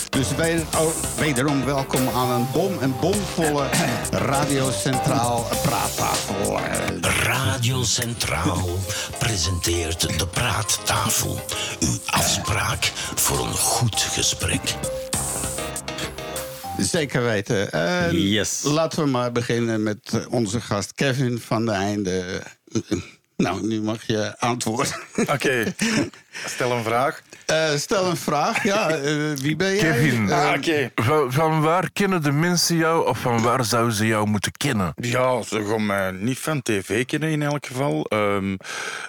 Dus 0.10 0.28
oh, 0.78 0.88
wederom 1.18 1.66
welkom 1.66 2.08
aan 2.16 2.32
een 2.32 2.48
bom 2.54 2.80
en 2.80 2.96
bomvolle 3.02 3.66
Radio 4.12 4.72
Centraal 4.72 5.48
praattafel. 5.64 6.60
Radio 7.24 7.84
Centraal 7.84 8.70
presenteert 9.18 10.20
de 10.20 10.28
praattafel. 10.28 11.40
Uw 11.80 11.98
afspraak 12.06 12.92
voor 13.16 13.40
een 13.40 13.58
goed 13.58 14.02
gesprek. 14.02 14.76
Zeker 16.80 17.24
weten. 17.24 17.72
Eh, 17.72 18.12
Yes. 18.12 18.62
Laten 18.64 19.04
we 19.04 19.10
maar 19.10 19.32
beginnen 19.32 19.84
met 19.84 20.00
eh, 20.14 20.20
onze 20.34 20.62
gast 20.62 20.94
Kevin 20.94 21.40
van 21.40 21.66
de 21.66 21.72
Einde. 21.72 22.42
Eh, 22.74 22.82
Nou, 23.38 23.68
nu 23.68 23.82
mag 23.82 24.04
je 24.08 24.40
antwoorden. 24.40 24.94
Oké, 25.28 25.74
stel 26.46 26.72
een 26.72 26.84
vraag. 26.84 27.22
Eh, 27.46 27.76
stel 27.76 28.06
een 28.10 28.18
vraag. 28.18 28.64
Ja, 28.64 29.00
wie 29.36 29.56
ben 29.56 29.76
jij? 29.76 29.80
Kevin. 29.92 30.32
Ah, 30.32 30.54
Oké. 30.58 30.92
Van, 30.96 31.34
van 31.34 31.62
waar 31.62 31.90
kennen 31.92 32.22
de 32.24 32.32
mensen 32.32 32.76
jou 32.76 33.08
of 33.08 33.20
van 33.20 33.42
waar 33.42 33.66
zouden 33.66 33.94
ze 33.96 34.06
jou 34.08 34.28
moeten 34.28 34.52
kennen? 34.52 34.94
Ja, 34.96 35.42
ze 35.42 35.66
gaan 35.66 35.86
mij 35.86 36.12
niet 36.12 36.40
van 36.40 36.62
tv 36.62 37.06
kennen 37.06 37.30
in 37.30 37.42
elk 37.42 37.66
geval. 37.66 38.04
Ehm, 38.06 38.56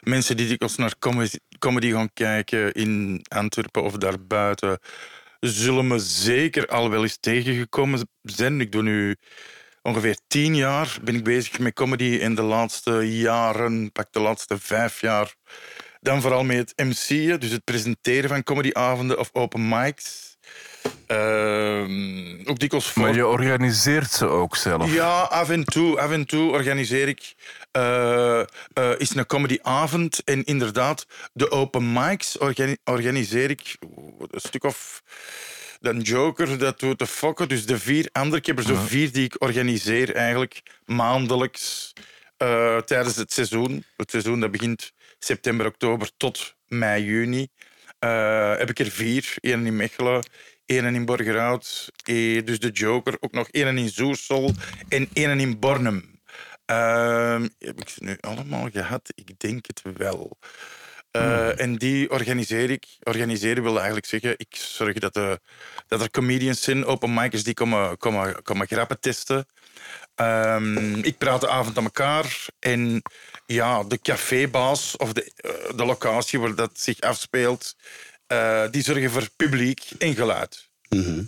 mensen 0.01 0.37
die 0.37 0.49
dikwijls 0.49 0.77
naar 0.77 0.95
comedy, 0.99 1.37
comedy 1.59 1.91
gaan 1.93 2.11
kijken 2.15 2.73
in 2.73 3.21
Antwerpen 3.29 3.83
of 3.83 3.93
daarbuiten... 3.93 4.79
zullen 5.41 5.87
me 5.87 5.99
zeker 5.99 6.67
al 6.67 6.91
wel 6.91 7.03
eens 7.03 7.19
tegengekomen 7.21 8.09
zijn. 8.23 8.61
Ik 8.61 8.73
doe 8.73 8.83
nu 8.83 9.17
ongeveer 9.83 10.19
tien 10.27 10.57
jaar 10.57 10.99
ben 11.03 11.15
ik 11.15 11.25
bezig 11.25 11.59
met 11.59 11.75
comedy. 11.75 12.19
En 12.21 12.35
de 12.35 12.43
laatste 12.43 13.19
jaren, 13.19 13.93
pak 13.93 14.13
de 14.13 14.21
laatste 14.21 14.59
vijf 14.59 15.01
jaar... 15.01 15.35
dan 16.01 16.21
vooral 16.21 16.45
met 16.45 16.57
het 16.57 16.87
MC'en, 16.87 17.41
dus 17.41 17.51
het 17.51 17.65
presenteren 17.65 18.29
van 18.29 18.43
comedyavonden 18.43 19.19
of 19.19 19.31
open 19.33 19.69
mics... 19.69 20.30
Ehm, 21.07 22.49
ook 22.49 22.59
dikwijls 22.59 22.91
voor... 22.91 23.03
Maar 23.03 23.15
je 23.15 23.27
organiseert 23.27 24.11
ze 24.11 24.27
ook 24.27 24.57
zelf. 24.57 24.93
Ja, 24.93 25.21
af 25.21 25.51
en 25.51 25.65
toe, 25.65 26.01
af 26.01 26.11
en 26.11 26.27
toe 26.27 26.51
organiseer 26.51 27.09
ik 27.09 27.35
eh, 27.71 28.41
eh, 28.41 28.47
is 28.99 29.15
een 29.15 29.27
comedyavond. 29.27 30.25
En 30.25 30.45
inderdaad, 30.45 31.07
de 31.33 31.51
open 31.51 31.93
mics 31.93 32.39
organi- 32.39 32.77
organiseer 32.85 33.51
ik 33.51 33.77
een 34.31 34.41
stuk 34.41 34.65
of... 34.65 35.03
Dan 35.81 36.01
Joker, 36.01 36.59
dat 36.59 36.81
doet 36.81 36.99
de 36.99 37.07
fokken. 37.07 37.49
Dus 37.49 37.67
de 37.67 37.79
vier 37.79 38.09
andere. 38.13 38.37
Ik 38.37 38.47
heb 38.47 38.59
er 38.59 38.65
zo 38.65 38.75
vier 38.75 39.13
die 39.13 39.25
ik 39.25 39.37
organiseer 39.39 40.15
eigenlijk 40.15 40.63
maandelijks 40.85 41.93
eh, 42.37 42.77
tijdens 42.77 43.17
het 43.17 43.33
seizoen. 43.33 43.85
Het 43.97 44.11
seizoen 44.11 44.41
dat 44.41 44.51
begint 44.51 44.93
september, 45.19 45.67
oktober 45.67 46.11
tot 46.17 46.55
mei, 46.67 47.05
juni. 47.05 47.49
Heb 48.57 48.71
ik 48.71 48.79
er 48.79 48.91
vier. 48.91 49.35
Eén 49.41 49.67
in 49.67 49.77
Mechelen, 49.77 50.25
één 50.71 50.95
in 50.95 51.05
Borgerhout. 51.05 51.91
eh, 52.05 52.45
dus 52.45 52.59
de 52.59 52.71
Joker. 52.71 53.17
Ook 53.21 53.33
nog 53.33 53.49
één 53.49 53.79
in 53.79 53.89
Zoersel 53.89 54.53
en 54.89 55.09
één 55.13 55.41
in 55.41 55.59
Bornem. 55.59 56.21
Ehm, 56.65 57.49
heb 57.59 57.81
ik 57.81 57.89
ze 57.89 58.05
nu 58.05 58.17
allemaal 58.21 58.69
gehad? 58.73 59.13
Ik 59.15 59.39
denk 59.39 59.67
het 59.67 59.83
wel. 59.97 60.39
Eh, 61.11 61.61
En 61.61 61.77
die 61.77 62.11
organiseer 62.11 62.71
ik. 62.71 62.87
Organiseren 63.03 63.63
wil 63.63 63.77
eigenlijk 63.77 64.07
zeggen, 64.07 64.35
ik 64.37 64.57
zorg 64.57 64.99
dat, 64.99 65.15
de, 65.15 65.41
dat 65.89 66.01
er 66.01 66.11
comedians 66.11 66.63
zijn, 66.63 66.85
open 66.85 67.15
micers, 67.15 67.45
die 67.45 67.55
komen, 67.55 67.97
komen, 67.99 68.43
komen 68.43 68.67
grappen 68.67 69.01
testen. 69.01 69.47
Ehm, 70.15 70.95
ik 70.95 71.19
praat 71.19 71.41
de 71.41 71.49
avond 71.49 71.79
aan 71.79 71.85
elkaar 71.85 72.47
en 72.59 73.03
ja, 73.47 73.83
de 73.85 73.99
cafébaas 74.01 74.97
of 74.97 75.13
de, 75.13 75.33
eh, 75.37 75.77
de 75.77 75.85
locatie 75.85 76.41
waar 76.41 76.55
dat 76.55 76.71
zich 76.79 77.01
afspeelt, 77.01 77.77
eh, 78.31 78.63
die 78.71 78.83
zorgen 78.83 79.11
voor 79.11 79.29
publiek 79.37 79.83
en 79.99 80.15
geluid. 80.15 80.69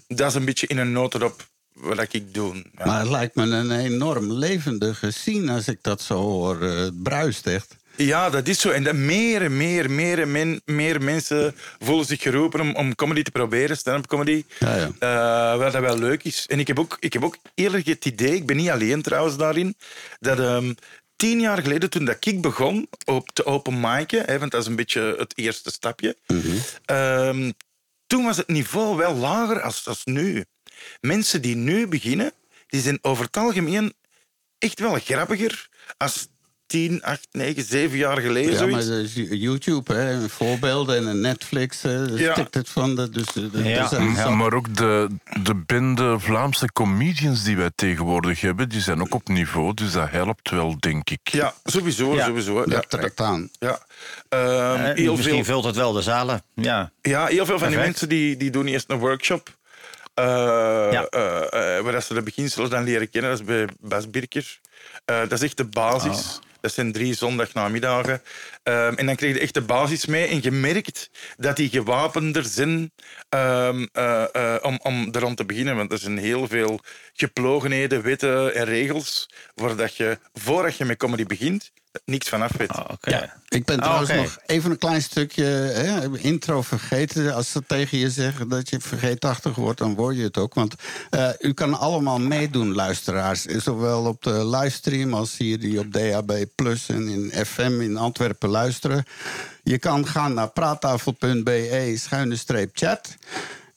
Dat 0.09 0.29
is 0.29 0.35
een 0.35 0.45
beetje 0.45 0.67
in 0.67 0.79
een 0.79 0.93
notendop 0.93 1.47
wat 1.73 2.13
ik 2.13 2.35
doe. 2.35 2.55
Ja. 2.55 2.85
Maar 2.87 3.01
het 3.01 3.09
lijkt 3.11 3.35
me 3.35 3.43
een 3.43 3.71
enorm 3.79 4.33
levendige 4.33 5.11
scene 5.11 5.53
als 5.53 5.69
ik 5.69 5.79
dat 5.83 6.03
zo 6.03 6.15
hoor. 6.15 6.63
Eh, 6.63 6.77
Het 6.79 7.03
bruist 7.03 7.47
echt. 7.47 7.77
Ja, 7.97 8.31
dat 8.31 8.49
is 8.49 8.61
zo. 8.61 8.71
En 8.71 8.85
dat 8.85 8.95
meer 8.95 9.43
en 9.43 9.57
meer, 9.57 9.91
meer 9.91 10.19
en 10.21 10.31
men- 10.33 10.61
meer 10.65 11.03
mensen 11.03 11.55
voelen 11.79 12.07
zich 12.07 12.23
geroepen 12.23 12.61
om, 12.61 12.75
om 12.77 12.95
comedy 12.95 13.23
te 13.23 13.31
proberen, 13.31 13.77
stand-up 13.77 14.07
comedy. 14.07 14.45
Ja, 14.59 14.77
ja. 14.77 14.91
Eh, 15.53 15.59
wat 15.59 15.73
dat 15.73 15.81
wel 15.81 15.99
leuk 15.99 16.23
is. 16.25 16.47
En 16.49 16.59
ik 16.59 16.67
heb 16.67 16.79
ook, 16.79 16.97
ik 17.01 17.13
heb 17.13 17.25
ook 17.25 17.37
eerlijk 17.55 17.87
het 17.87 18.05
idee, 18.05 18.35
ik 18.35 18.47
ben 18.47 18.57
niet 18.57 18.71
alleen 18.71 19.03
trouwens 19.03 19.37
daarin, 19.37 19.75
dat 20.21 20.39
ehm, 20.39 20.73
tien 21.23 21.41
jaar 21.41 21.63
geleden, 21.63 21.91
toen 21.91 22.05
dat 22.05 22.27
ik 22.27 22.41
begon 22.41 22.89
op 23.05 23.31
te 23.33 23.45
open 23.45 23.81
micen, 23.81 24.25
hè, 24.25 24.39
want 24.39 24.51
dat 24.51 24.61
is 24.61 24.67
een 24.67 24.77
beetje 24.77 25.15
het 25.19 25.39
eerste 25.39 25.71
stapje, 25.71 26.17
ehm, 26.85 27.51
toen 28.07 28.25
was 28.25 28.37
het 28.37 28.49
niveau 28.49 28.97
wel 28.97 29.15
lager 29.15 29.61
als, 29.61 29.89
als 29.89 30.05
nu. 30.05 30.45
Mensen 31.01 31.43
die 31.43 31.57
nu 31.57 31.87
beginnen, 31.87 32.33
die 32.67 32.81
zijn 32.81 32.99
over 33.03 33.25
het 33.25 33.37
algemeen 33.37 33.95
echt 34.59 34.79
wel 34.81 34.99
grappiger 34.99 35.69
als 35.97 36.29
10, 36.73 37.03
8, 37.03 37.29
9, 37.33 37.63
7 37.65 37.99
jaar 37.99 38.21
geleden. 38.21 38.53
Ja, 38.53 38.67
maar 38.67 38.83
zoiets. 38.83 39.15
dat 39.15 39.25
is 39.27 39.39
YouTube, 39.41 39.95
hè, 39.95 40.29
voorbeelden 40.29 40.97
en 40.97 41.07
een 41.07 41.21
Netflix, 41.21 41.81
daar 41.81 42.13
Ja. 42.13 42.33
stikt 42.33 42.55
het 42.55 42.69
van. 42.69 42.97
De, 42.97 43.09
dus, 43.11 43.27
eh, 43.27 43.35
de- 43.53 43.65
Ja. 43.69 43.89
zijn 43.89 44.09
Ja, 44.09 44.15
zat- 44.15 44.35
maar 44.35 44.53
ook 44.53 44.77
de, 44.77 45.09
de 45.43 45.55
bende 45.67 46.19
Vlaamse 46.19 46.73
comedians 46.73 47.45
die 47.45 47.57
wij 47.57 47.71
tegenwoordig 47.75 48.41
hebben, 48.41 48.69
die 48.69 48.81
zijn 48.81 49.01
ook 49.01 49.15
op 49.15 49.29
niveau. 49.29 49.75
Dus 49.75 49.93
dat 49.93 50.11
helpt 50.11 50.51
wel, 50.51 50.77
denk 50.79 51.11
ik. 51.11 51.29
Ja, 51.29 51.55
sowieso. 51.65 52.15
Ja. 52.15 52.25
sowieso. 52.27 52.59
Ja, 52.59 52.65
dat 52.67 52.91
trekt 52.91 53.21
aan. 53.21 53.51
ja. 53.59 53.83
Ehm, 54.29 54.41
Eh, 54.85 54.95
heel, 54.95 55.17
misschien 55.17 55.45
veel, 55.45 55.55
vult 55.55 55.65
het 55.65 55.77
wel 55.77 55.93
de 55.93 56.03
zalen. 56.03 56.43
Ja. 56.55 56.91
ja, 57.03 57.27
heel 57.27 57.47
veel 57.47 57.59
van 57.59 57.69
die 57.69 57.77
mensen 57.79 58.09
die, 58.09 58.37
die 58.37 58.51
doen 58.51 58.67
eerst 58.67 58.91
een 58.91 58.99
workshop. 58.99 59.57
eh, 60.15 60.25
Ja. 60.91 61.05
eh, 61.11 61.77
eh, 61.79 61.85
waar 61.85 62.03
ze 62.03 62.15
de 62.15 62.23
beginselen 62.23 62.71
dan 62.71 62.85
leren 62.85 63.11
kennen. 63.11 63.31
Dat 63.31 63.41
is 63.41 63.47
bij 63.47 63.69
Bas 63.81 64.11
Birker. 64.11 64.59
Eh, 65.05 65.19
dat 65.21 65.33
is 65.33 65.43
echt 65.43 65.57
de 65.57 65.65
basis. 65.65 66.41
Oh. 66.41 66.51
Dat 66.63 66.73
zijn 66.73 66.93
drie 66.93 67.15
zondagnamiddagen. 67.15 68.23
Ehm, 68.63 68.95
en 68.95 69.07
dan 69.07 69.17
krijg 69.17 69.35
je 69.35 69.41
echt 69.41 69.55
de 69.55 69.63
basis 69.63 70.07
mee. 70.07 70.27
En 70.27 70.39
je 70.43 70.51
merkt 70.51 71.11
dat 71.37 71.57
die 71.57 71.69
gewapender 71.69 72.45
zijn 72.45 72.93
ehm, 73.29 73.87
eh, 73.93 74.25
eh, 74.35 74.65
om, 74.65 74.79
om 74.83 75.09
er 75.13 75.21
rond 75.21 75.37
te 75.37 75.45
beginnen. 75.45 75.77
Want 75.77 75.93
er 75.93 75.99
zijn 75.99 76.19
heel 76.19 76.49
veel 76.49 76.81
geplogenheden, 77.13 78.03
wetten 78.03 78.55
en 78.55 78.65
regels. 78.65 79.31
Waar 79.55 79.77
dat 79.77 79.97
je, 79.97 80.19
voordat 80.33 80.77
je 80.77 80.85
met 80.85 80.97
comedy 80.97 81.25
begint, 81.25 81.73
niks 82.05 82.29
vanaf 82.29 82.53
weet. 82.57 82.77
Oh, 82.77 82.85
Oké. 82.91 83.33
Ik 83.49 83.65
ben 83.65 83.81
Ah, 83.81 83.85
trouwens 83.85 84.13
nog 84.13 84.39
even 84.47 84.71
een 84.71 84.79
klein 84.79 85.03
stukje 85.03 85.45
hè, 85.45 86.19
intro 86.19 86.63
vergeten. 86.63 87.35
Als 87.35 87.51
ze 87.51 87.63
tegen 87.67 87.99
je 87.99 88.11
zeggen 88.11 88.49
dat 88.49 88.71
je 88.71 88.81
vergeetachtig 88.81 89.55
wordt, 89.55 89.79
dan 89.79 89.95
word 89.95 90.17
je 90.17 90.23
het 90.23 90.39
ook. 90.39 90.55
Want 90.55 90.75
eh, 91.11 91.29
u 91.39 91.53
kan 91.53 91.79
allemaal 91.79 92.19
meedoen, 92.19 92.75
luisteraars. 92.75 93.43
Zowel 93.43 94.05
op 94.05 94.23
de 94.23 94.47
livestream 94.47 95.15
als 95.15 95.37
hier 95.37 95.59
die 95.61 95.79
op 95.79 95.93
DAB 95.93 96.33
Plus 96.55 96.89
en 96.89 97.09
in 97.09 97.47
FM 97.47 97.81
in 97.81 97.97
Antwerpen 97.97 98.51
luisteren. 98.53 99.05
Je 99.63 99.79
kan 99.79 100.07
gaan 100.07 100.35
naar 100.35 100.51
praattafel.be 100.51 101.95
schuine 101.97 102.37
streep 102.37 102.71
chat. 102.73 103.17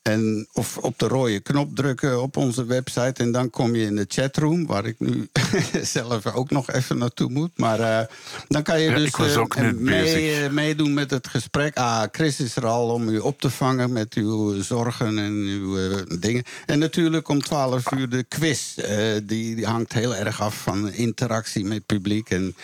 En 0.09 0.47
of 0.53 0.77
op 0.77 0.99
de 0.99 1.07
rode 1.07 1.39
knop 1.39 1.75
drukken 1.75 2.21
op 2.21 2.37
onze 2.37 2.65
website. 2.65 3.23
En 3.23 3.31
dan 3.31 3.49
kom 3.49 3.75
je 3.75 3.85
in 3.85 3.95
de 3.95 4.05
chatroom, 4.07 4.65
waar 4.65 4.85
ik 4.85 4.95
nu 4.99 5.29
zelf 5.95 6.25
ook 6.25 6.49
nog 6.49 6.71
even 6.71 6.97
naartoe 6.97 7.29
moet. 7.29 7.51
Maar 7.55 7.79
eh, 7.79 8.05
dan 8.47 8.63
kan 8.63 8.81
je 8.81 8.89
Ja, 8.89 8.95
dus 8.95 9.47
eh, 9.55 9.71
mee, 9.71 10.31
eh, 10.31 10.49
meedoen 10.49 10.93
met 10.93 11.11
het 11.11 11.27
gesprek. 11.27 11.77
Ah, 11.77 12.03
Chris 12.11 12.39
is 12.39 12.55
er 12.55 12.65
al 12.65 12.89
om 12.89 13.09
u 13.09 13.19
op 13.19 13.39
te 13.39 13.49
vangen 13.49 13.93
met 13.93 14.13
uw 14.13 14.61
zorgen 14.61 15.17
en 15.17 15.33
uw 15.33 15.77
dingen. 16.19 16.43
En 16.65 16.79
natuurlijk 16.79 17.27
om 17.27 17.41
12 17.41 17.91
uur 17.91 18.09
de 18.09 18.23
quiz. 18.23 18.77
Eh, 18.77 18.97
die, 19.23 19.55
die 19.55 19.65
hangt 19.65 19.93
heel 19.93 20.15
erg 20.15 20.41
af 20.41 20.55
van 20.55 20.91
interactie 20.91 21.63
met 21.63 21.73
het 21.73 21.85
publiek. 21.85 22.29
En 22.29 22.55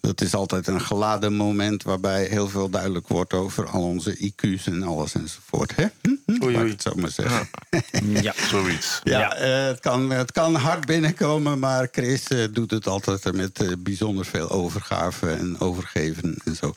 dat 0.00 0.20
is 0.20 0.34
altijd 0.34 0.66
een 0.66 0.80
geladen 0.80 1.34
moment 1.34 1.82
waarbij 1.82 2.24
heel 2.24 2.48
veel 2.48 2.70
duidelijk 2.70 3.08
wordt 3.08 3.32
over 3.32 3.66
al 3.66 3.82
onze 3.82 4.16
IQ's 4.16 4.66
en 4.66 4.82
alles 4.82 5.14
enzovoort. 5.14 5.76
Hè? 5.76 5.86
Hm? 6.02 6.14
Hm? 6.26 6.42
Oei, 6.44 6.54
Laat 6.54 6.64
oei. 6.64 6.76
Ik 6.78 6.94
het 6.94 6.94
zo 6.94 7.00
maar 7.00 7.10
zeggen. 7.10 7.48
Ja. 8.22 8.32
Zoiets. 8.48 9.00
Ja, 9.04 9.18
Ja. 9.18 9.34
eh, 9.34 9.66
het, 9.66 9.80
kan, 9.80 10.10
het 10.10 10.32
kan 10.32 10.54
hard 10.54 10.86
binnenkomen, 10.86 11.58
maar 11.58 11.88
Chris 11.92 12.28
eh, 12.28 12.44
doet 12.52 12.70
het 12.70 12.86
altijd 12.86 13.32
met 13.34 13.60
eh, 13.62 13.68
bijzonder 13.78 14.24
veel 14.24 14.50
overgave 14.50 15.30
en 15.30 15.60
overgeven 15.60 16.36
en 16.44 16.56
zo. 16.56 16.72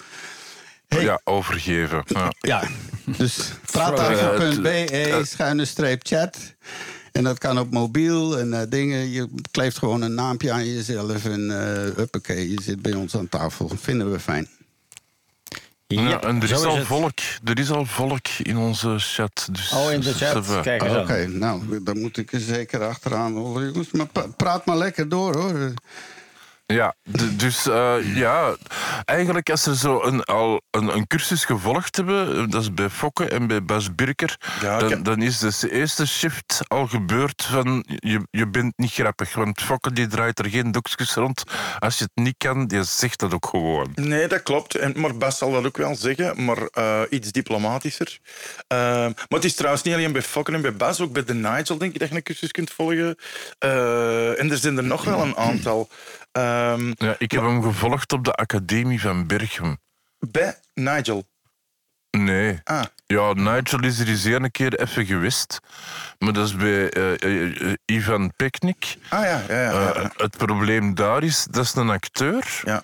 Hey. 0.87 1.03
Ja, 1.03 1.19
overgeven. 1.23 2.03
Ja. 2.05 2.31
Ja, 2.39 2.63
dus 3.05 3.37
praattafel.be, 3.71 5.21
schuine 5.25 5.65
streep 5.65 6.01
chat. 6.07 6.37
En 7.11 7.23
dat 7.23 7.37
kan 7.37 7.59
op 7.59 7.71
mobiel 7.71 8.39
en 8.39 8.53
eh, 8.53 8.61
dingen. 8.69 9.09
Je 9.11 9.27
kleeft 9.51 9.77
gewoon 9.77 10.01
een 10.01 10.13
naampje 10.13 10.51
aan 10.51 10.65
jezelf 10.73 11.25
en 11.25 11.51
eh 11.51 11.95
huppakee, 11.95 12.49
je 12.51 12.61
zit 12.61 12.81
bij 12.81 12.93
ons 12.93 13.15
aan 13.15 13.29
tafel. 13.29 13.71
Vinden 13.81 14.11
we 14.11 14.19
fijn. 14.19 14.47
Ja, 15.95 16.09
Ja, 16.09 16.21
en 16.21 16.37
er 16.41 16.51
is, 16.51 16.63
al 16.65 16.75
het. 16.77 16.85
volk, 16.85 17.19
er 17.43 17.59
is 17.59 17.71
al 17.71 17.85
volk 17.85 18.27
in 18.43 18.57
onze 18.57 18.95
chat. 18.97 19.47
Dus, 19.51 19.71
Oh, 19.71 19.91
in 19.91 19.99
de 19.99 20.13
chat. 20.13 20.61
Kijk 20.61 20.81
eens 20.83 20.95
Oké, 20.97 21.13
aan. 21.23 21.37
nou, 21.37 21.83
dan 21.83 21.99
moet 21.99 22.17
ik 22.17 22.31
er 22.33 22.39
zeker 22.39 22.83
achteraan 22.87 23.33
jongens. 23.33 23.91
Maar 23.91 24.07
praat 24.37 24.65
maar 24.65 24.77
lekker 24.77 25.09
door, 25.09 25.35
hoor. 25.37 25.73
Ja, 26.71 26.95
dus 27.37 27.67
eh, 27.67 27.95
ja, 28.15 28.55
eigenlijk 29.05 29.49
als 29.49 29.63
ze 29.63 29.75
zo 29.75 30.01
een, 30.03 30.23
al 30.23 30.61
een, 30.69 30.95
een 30.95 31.07
cursus 31.07 31.45
gevolgd 31.45 31.95
hebben, 31.95 32.37
eh, 32.37 32.43
dat 32.49 32.61
is 32.61 32.73
bij 32.73 32.89
Fokke 32.89 33.25
en 33.27 33.47
bij 33.47 33.63
Bas 33.63 33.95
Birker, 33.95 34.37
Ja, 34.61 34.79
dan, 34.79 34.89
heb- 34.89 35.03
dan 35.03 35.21
is 35.21 35.39
dus 35.39 35.59
de 35.59 35.71
eerste 35.71 36.07
shift 36.07 36.59
al 36.67 36.87
gebeurd 36.87 37.43
van 37.51 37.85
je, 37.87 38.27
je 38.31 38.47
bent 38.47 38.73
niet 38.77 38.91
grappig. 38.91 39.33
Want 39.33 39.61
Fokke 39.61 39.91
die 39.93 40.07
draait 40.07 40.39
er 40.39 40.49
geen 40.49 40.71
doekjes 40.71 41.13
rond. 41.13 41.43
Als 41.79 41.97
je 41.97 42.03
het 42.13 42.23
niet 42.23 42.35
kan, 42.37 42.67
die 42.67 42.83
zegt 42.83 43.19
dat 43.19 43.33
ook 43.33 43.45
gewoon. 43.45 43.91
Nee, 43.95 44.27
dat 44.27 44.43
klopt. 44.43 44.75
En, 44.75 44.93
maar 44.95 45.17
Bas 45.17 45.37
zal 45.37 45.51
dat 45.51 45.65
ook 45.65 45.77
wel 45.77 45.95
zeggen, 45.95 46.45
maar 46.45 46.57
eh, 46.71 47.01
iets 47.09 47.31
diplomatischer. 47.31 48.17
Maar 48.67 49.13
het 49.29 49.43
is 49.43 49.55
trouwens 49.55 49.83
niet 49.83 49.93
alleen 49.93 50.11
bij 50.11 50.21
Fokken 50.21 50.53
en 50.53 50.61
bij 50.61 50.75
Bas, 50.75 51.01
ook 51.01 51.11
bij 51.13 51.23
de 51.23 51.33
Nigel 51.33 51.77
denk 51.77 51.93
ik 51.93 51.99
dat 51.99 52.09
je 52.09 52.15
een 52.15 52.23
cursus 52.23 52.51
kunt 52.51 52.71
volgen. 52.71 53.15
En 54.37 54.51
er 54.51 54.57
zijn 54.57 54.77
er 54.77 54.83
nog 54.83 55.03
wel 55.03 55.21
een 55.21 55.37
aantal. 55.37 55.89
Ehm, 56.31 56.91
Ja, 56.95 57.15
ik 57.17 57.31
heb 57.31 57.41
hem 57.41 57.61
gevolgd 57.63 58.13
op 58.13 58.23
de 58.23 58.33
Academie 58.33 59.01
van 59.01 59.27
Berchem. 59.27 59.77
bij 60.19 60.55
Nigel. 60.73 61.29
Nee. 62.17 62.59
Ah, 62.63 62.83
Ja, 63.05 63.33
Nigel 63.33 63.79
is 63.83 63.99
er 63.99 64.07
eens 64.07 64.23
een 64.23 64.51
keer 64.51 64.79
even 64.79 65.05
geweest. 65.05 65.59
Maar 66.19 66.33
dat 66.33 66.47
is 66.47 66.55
bij 66.55 66.89
eh, 66.89 67.73
Ivan 67.85 68.33
Peknik. 68.35 68.95
ah 69.09 69.23
ja, 69.23 69.43
ja, 69.47 69.61
ja. 69.61 69.71
ja. 69.71 69.93
Eh, 69.93 70.09
het 70.15 70.37
probleem 70.37 70.95
daar 70.95 71.23
is, 71.23 71.47
dat 71.49 71.63
is 71.65 71.75
een 71.75 71.89
acteur. 71.89 72.61
ja. 72.63 72.83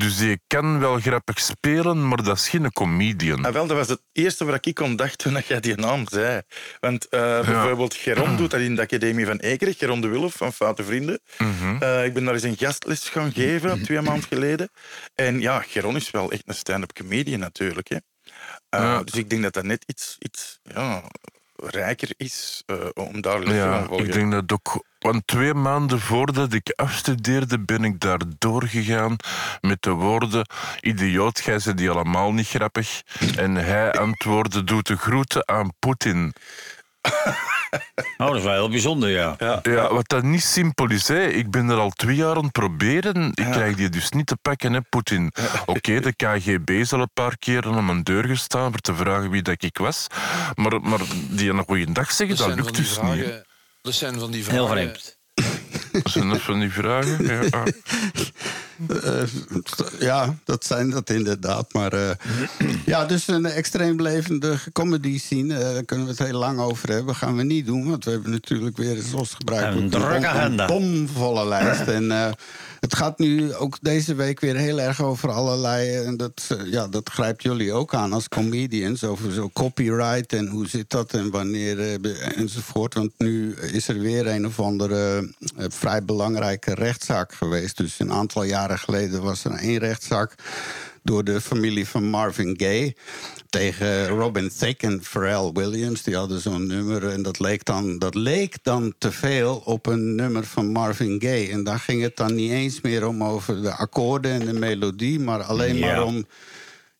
Dus 0.00 0.16
die 0.16 0.40
kan 0.46 0.78
wel 0.78 0.98
grappig 1.00 1.40
spelen, 1.40 2.08
maar 2.08 2.22
dat 2.22 2.36
is 2.36 2.48
geen 2.48 2.72
comedian. 2.72 3.44
Ah, 3.44 3.52
wel, 3.52 3.66
dat 3.66 3.76
was 3.76 3.88
het 3.88 4.02
eerste 4.12 4.44
waar 4.44 4.58
ik 4.60 4.82
aan 4.82 4.96
dacht 4.96 5.18
toen 5.18 5.42
je 5.46 5.60
die 5.60 5.76
naam 5.76 6.04
zei. 6.08 6.42
Want 6.80 7.08
eh, 7.08 7.20
bijvoorbeeld 7.20 7.94
Geron 7.94 8.36
doet 8.36 8.50
dat 8.50 8.60
in 8.60 8.74
de 8.74 8.82
Academie 8.82 9.26
van 9.26 9.38
Ekerich, 9.38 9.78
Geron 9.78 10.00
de 10.00 10.08
Wulf 10.08 10.34
van 10.34 10.52
Foute 10.52 10.84
Vrienden. 10.84 11.20
Mhm. 11.38 11.82
Eh, 11.82 12.04
ik 12.04 12.14
ben 12.14 12.24
daar 12.24 12.34
eens 12.34 12.42
een 12.42 12.56
gastles 12.56 13.08
gaan 13.08 13.32
geven, 13.32 13.82
twee 13.82 14.00
maanden 14.00 14.28
geleden. 14.28 14.70
En 15.14 15.40
ja, 15.40 15.60
Geron 15.60 15.96
is 15.96 16.10
wel 16.10 16.30
echt 16.30 16.42
een 16.46 16.54
stand-up 16.54 16.92
comedian 16.92 17.40
natuurlijk. 17.40 17.88
Hè. 17.88 17.96
Eh, 18.68 18.80
Ja. 18.80 19.02
Dus 19.02 19.14
ik 19.14 19.30
denk 19.30 19.42
dat 19.42 19.52
dat 19.52 19.64
net 19.64 19.84
iets, 19.86 20.16
iets 20.18 20.60
ja, 20.62 21.02
rijker 21.56 22.08
is 22.16 22.62
eh, 22.66 22.76
om 22.94 23.20
daar 23.20 23.38
les 23.38 23.48
te 23.48 23.54
gaan 23.54 23.70
Ja, 23.70 23.84
volgen. 23.84 24.06
ik 24.06 24.12
denk 24.12 24.32
dat 24.32 24.52
ook. 24.52 24.84
Want 24.98 25.26
twee 25.26 25.54
maanden 25.54 26.00
voordat 26.00 26.52
ik 26.52 26.72
afstudeerde, 26.76 27.60
ben 27.60 27.84
ik 27.84 28.00
daar 28.00 28.20
doorgegaan 28.38 29.16
met 29.60 29.82
de 29.82 29.90
woorden: 29.90 30.46
Idioot, 30.80 31.40
gij 31.40 31.58
ze 31.58 31.74
die 31.74 31.90
allemaal 31.90 32.32
niet 32.32 32.48
grappig. 32.48 33.02
En 33.36 33.54
hij 33.54 33.92
antwoordde: 33.92 34.64
Doe 34.64 34.82
de 34.82 34.96
groeten 34.96 35.48
aan 35.48 35.72
Poetin. 35.78 36.32
Oh, 38.18 38.26
dat 38.26 38.36
is 38.36 38.42
wel 38.42 38.52
heel 38.52 38.68
bijzonder, 38.68 39.08
ja. 39.10 39.36
Ja, 39.62 39.92
wat 39.94 40.08
dat 40.08 40.22
niet 40.22 40.42
simpel 40.42 40.90
is, 40.90 41.08
hè. 41.08 41.26
ik 41.26 41.50
ben 41.50 41.68
er 41.68 41.78
al 41.78 41.90
twee 41.90 42.16
jaar 42.16 42.36
aan 42.36 42.42
het 42.42 42.52
proberen. 42.52 43.26
Ik 43.34 43.50
krijg 43.50 43.76
die 43.76 43.88
dus 43.88 44.10
niet 44.10 44.26
te 44.26 44.36
pakken, 44.42 44.72
hè, 44.72 44.80
Poetin. 44.80 45.32
Oké, 45.66 46.00
de 46.00 46.14
KGB 46.14 46.70
is 46.70 46.92
al 46.92 47.00
een 47.00 47.10
paar 47.14 47.38
keer 47.38 47.66
aan 47.66 47.86
mijn 47.86 48.02
deur 48.02 48.24
gestaan 48.24 48.70
voor 48.70 48.80
te 48.80 48.94
vragen 48.94 49.30
wie 49.30 49.42
dat 49.42 49.62
ik 49.62 49.78
was. 49.78 50.06
Maar, 50.54 50.80
maar 50.80 51.00
die 51.30 51.50
een 51.50 51.64
goede 51.66 51.92
dag 51.92 52.12
zeggen, 52.12 52.36
dat 52.36 52.54
lukt 52.54 52.76
dus 52.76 53.00
niet. 53.02 53.24
hè. 53.24 53.40
Dat 53.82 53.94
zijn 53.94 54.18
van 54.18 54.30
die 54.30 54.44
vragen. 54.44 54.60
Heel 54.60 54.70
vreemd. 54.72 55.18
Dat 55.92 56.12
zijn 56.12 56.28
dat 56.28 56.40
van 56.40 56.60
die 56.60 56.70
vragen. 56.70 57.24
Ja. 57.26 57.40
ah. 57.50 57.66
Eh, 59.04 59.22
ja, 59.98 60.34
dat 60.44 60.64
zijn 60.64 60.90
dat 60.90 61.10
inderdaad. 61.10 61.72
Maar 61.72 61.92
eh, 61.92 62.10
ja, 62.86 63.04
dus 63.06 63.28
een 63.28 63.46
extreem 63.46 64.00
levendige 64.02 64.72
comedy 64.72 65.18
scene. 65.18 65.54
eh, 65.54 65.72
daar 65.72 65.84
kunnen 65.84 66.06
we 66.06 66.12
het 66.12 66.22
heel 66.28 66.38
lang 66.38 66.58
over 66.58 66.88
hebben. 66.90 67.14
gaan 67.14 67.36
we 67.36 67.42
niet 67.42 67.66
doen, 67.66 67.90
want 67.90 68.04
we 68.04 68.10
hebben 68.10 68.30
natuurlijk 68.30 68.76
weer 68.76 69.02
zoals 69.02 69.34
gebruikelijk 69.34 69.80
Een 69.94 70.00
drukke 70.00 70.26
agenda. 70.26 70.66
bomvolle 70.66 71.46
lijst. 71.46 71.80
En 71.80 72.10
eh, 72.12 72.30
het 72.84 72.94
gaat 72.94 73.18
nu 73.18 73.54
ook 73.54 73.78
deze 73.80 74.14
week 74.14 74.40
weer 74.40 74.56
heel 74.56 74.80
erg 74.80 75.02
over 75.02 75.30
allerlei... 75.30 76.04
en 76.04 76.16
dat, 76.16 76.48
eh, 76.48 76.72
ja, 76.72 76.88
dat 76.88 77.08
grijpt 77.08 77.42
jullie 77.42 77.72
ook 77.72 77.94
aan 77.94 78.12
als 78.12 78.28
comedians... 78.28 79.04
over 79.04 79.32
zo 79.32 79.50
copyright 79.52 80.32
en 80.32 80.46
hoe 80.46 80.68
zit 80.68 80.90
dat 80.90 81.12
en 81.12 81.30
wanneer 81.30 81.80
eh, 81.80 82.38
enzovoort. 82.38 82.94
Want 82.94 83.12
nu 83.18 83.54
is 83.54 83.88
er 83.88 83.98
weer 83.98 84.26
een 84.26 84.46
of 84.46 84.60
andere 84.60 85.32
eh, 85.56 85.66
vrij 85.68 86.04
belangrijke 86.04 86.74
rechtszaak 86.74 87.34
geweest. 87.34 87.76
Dus 87.76 87.98
een 87.98 88.12
aantal 88.12 88.42
jaren 88.42 88.78
geleden 88.78 89.22
was 89.22 89.44
er 89.44 89.52
één 89.52 89.78
rechtszaak... 89.78 90.34
door 91.02 91.24
de 91.24 91.40
familie 91.40 91.88
van 91.88 92.04
Marvin 92.04 92.54
Gaye 92.56 92.96
tegen 93.54 94.08
Robin 94.08 94.50
Thicke 94.58 94.86
en 94.86 95.02
Pharrell 95.02 95.50
Williams. 95.52 96.02
Die 96.02 96.16
hadden 96.16 96.40
zo'n 96.40 96.66
nummer 96.66 97.08
en 97.08 97.22
dat 97.22 97.38
leek, 97.38 97.64
dan, 97.64 97.98
dat 97.98 98.14
leek 98.14 98.56
dan 98.62 98.94
te 98.98 99.12
veel 99.12 99.62
op 99.64 99.86
een 99.86 100.14
nummer 100.14 100.44
van 100.44 100.72
Marvin 100.72 101.20
Gaye. 101.22 101.50
En 101.50 101.64
daar 101.64 101.78
ging 101.78 102.02
het 102.02 102.16
dan 102.16 102.34
niet 102.34 102.50
eens 102.50 102.80
meer 102.80 103.06
om 103.06 103.24
over 103.24 103.62
de 103.62 103.72
akkoorden 103.72 104.30
en 104.32 104.46
de 104.46 104.52
melodie... 104.52 105.20
maar 105.20 105.42
alleen 105.42 105.76
Ja. 105.76 105.86
maar 105.86 106.04
om 106.04 106.26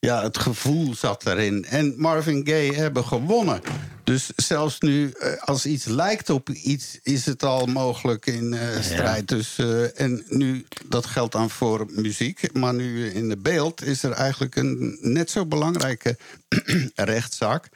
ja, 0.05 0.23
het 0.23 0.39
gevoel 0.39 0.95
zat 0.95 1.27
erin. 1.27 1.65
En 1.65 1.95
Marvin 1.97 2.47
Gaye 2.47 2.75
hebben 2.75 3.05
gewonnen. 3.05 3.61
Dus 4.05 4.31
zelfs 4.37 4.81
nu, 4.81 5.11
eh, 5.11 5.43
als 5.43 5.67
iets 5.67 5.85
lijkt 5.85 6.31
op 6.31 6.49
iets, 6.49 6.99
is 7.03 7.27
het 7.27 7.43
al 7.43 7.67
mogelijk 7.67 8.27
in 8.27 8.55
eh, 8.55 8.81
strijd. 8.81 9.29
Dus, 9.29 9.59
eh, 9.59 10.01
en 10.01 10.25
nu, 10.29 10.67
dat 10.87 11.07
geldt 11.07 11.33
dan 11.33 11.51
voor 11.51 11.87
muziek. 11.91 12.53
Maar 12.53 12.75
nu 12.75 13.11
in 13.11 13.29
de 13.29 13.37
beeld 13.37 13.85
is 13.85 14.03
er 14.03 14.13
eigenlijk 14.13 14.57
een 14.57 14.99
net 15.01 15.31
zo 15.31 15.47
belangrijke 15.47 16.17
rechtszaak. 16.95 17.69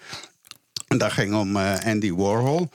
En 0.89 0.99
dat 0.99 1.13
ging 1.13 1.35
om 1.35 1.57
Andy 1.57 2.13
Warhol. 2.13 2.69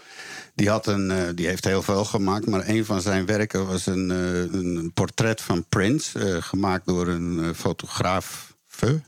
Die, 0.56 0.70
had 0.70 0.88
een, 0.88 1.36
die 1.36 1.48
heeft 1.48 1.66
heel 1.66 1.82
veel 1.82 2.06
gemaakt, 2.06 2.46
maar 2.46 2.68
een 2.68 2.86
van 2.86 3.02
zijn 3.02 3.26
werken 3.26 3.68
was 3.68 3.86
een, 3.86 4.10
een 4.10 4.92
portret 4.94 5.42
van 5.42 5.66
Prince. 5.70 6.42
gemaakt 6.42 6.86
door 6.86 7.08
een 7.08 7.40
eh, 7.40 7.50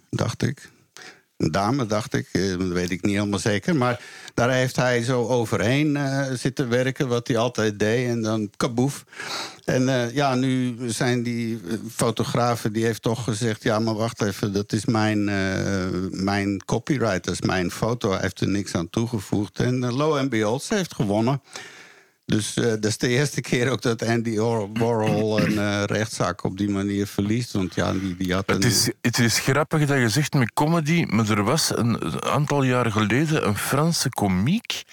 dacht 0.10 0.42
ik. 0.42 0.70
Een 1.38 1.52
dame, 1.52 1.86
dacht 1.86 2.14
ik. 2.14 2.30
eh, 2.32 2.50
Dat 2.50 2.68
weet 2.68 2.92
ik 2.92 3.02
niet 3.02 3.16
helemaal 3.16 3.40
zeker. 3.40 3.76
Maar 3.76 4.02
daar 4.34 4.52
heeft 4.52 4.76
hij 4.76 5.04
zo 5.04 5.28
overheen 5.28 5.96
eh, 5.98 6.24
zitten 6.34 6.70
werken, 6.70 7.08
wat 7.08 7.28
hij 7.28 7.38
altijd 7.38 7.80
deed. 7.80 8.08
En 8.08 8.22
dan 8.22 8.50
kaboef. 8.58 9.06
En 9.66 9.90
eh, 9.90 10.14
ja, 10.16 10.36
nu 10.36 10.76
zijn 10.92 11.24
die 11.24 11.62
fotografen, 11.92 12.74
die 12.74 12.86
heeft 12.86 13.02
toch 13.02 13.24
gezegd... 13.24 13.64
ja, 13.64 13.80
maar 13.80 13.94
wacht 13.96 14.22
even, 14.22 14.54
dat 14.54 14.72
is 14.74 14.86
mijn, 14.86 15.24
mijn 16.24 16.66
copyright, 16.66 17.24
dat 17.24 17.34
is 17.34 17.42
mijn 17.42 17.72
foto. 17.72 18.12
Hij 18.12 18.20
heeft 18.22 18.42
er 18.42 18.48
niks 18.48 18.76
aan 18.76 18.90
toegevoegd. 18.90 19.60
En 19.60 19.94
lo 19.94 20.16
en 20.16 20.30
behold, 20.30 20.64
ze 20.64 20.76
heeft 20.76 20.94
gewonnen. 20.94 21.42
Dus 22.26 22.56
eh, 22.56 22.64
dat 22.66 22.86
is 22.86 22.98
de 22.98 23.08
eerste 23.08 23.42
keer 23.42 23.70
ook 23.70 23.82
dat 23.82 24.04
Andy 24.04 24.38
Warhol 24.74 25.42
een 25.42 25.60
eh, 25.60 25.84
rechtszaak 25.84 26.44
op 26.44 26.58
die 26.58 26.70
manier 26.70 27.08
verliest. 27.08 27.52
Want 27.52 27.76
ja, 27.76 27.94
die, 27.94 28.16
die 28.16 28.34
had 28.34 28.50
een... 28.50 28.56
Het 28.56 28.66
is, 28.66 28.90
het 29.02 29.20
is 29.20 29.40
grappig 29.40 29.86
dat 29.86 29.98
je 29.98 30.10
zegt 30.10 30.34
met 30.34 30.54
comedy, 30.54 31.06
maar 31.08 31.30
er 31.30 31.44
was 31.44 31.78
een, 31.78 32.24
aantal 32.24 32.64
jaren 32.64 32.92
geleden 32.92 33.48
een 33.48 33.58
Franse 33.58 34.10
komiek. 34.10 34.84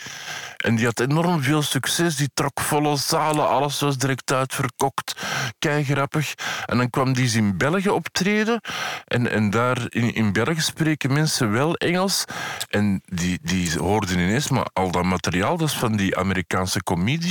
En 0.56 0.74
die 0.76 0.84
had 0.84 1.00
enorm 1.00 1.42
veel 1.42 1.62
succes. 1.62 2.16
Die 2.16 2.30
trok 2.34 2.60
volle 2.60 2.96
zalen, 2.96 3.48
alles 3.48 3.80
was 3.80 3.98
direct 3.98 4.32
uitverkocht. 4.32 5.16
Kei 5.58 5.84
grappig. 5.84 6.34
En 6.66 6.76
dan 6.76 6.90
kwam 6.90 7.12
die 7.12 7.36
in 7.36 7.56
België 7.56 7.88
optreden. 7.88 8.60
En, 9.04 9.30
en 9.30 9.50
daar 9.50 9.86
in, 9.88 10.14
in 10.14 10.32
België 10.32 10.60
spreken 10.60 11.12
mensen 11.12 11.52
wel 11.52 11.74
Engels. 11.74 12.24
En 12.68 13.02
die, 13.04 13.38
die 13.42 13.78
hoorden 13.78 14.18
ineens, 14.18 14.48
maar 14.48 14.66
al 14.72 14.90
dat 14.90 15.04
materiaal, 15.04 15.56
dat 15.56 15.68
is 15.68 15.74
van 15.74 15.96
die 15.96 16.16
Amerikaanse 16.16 16.82
comedian. 16.82 17.21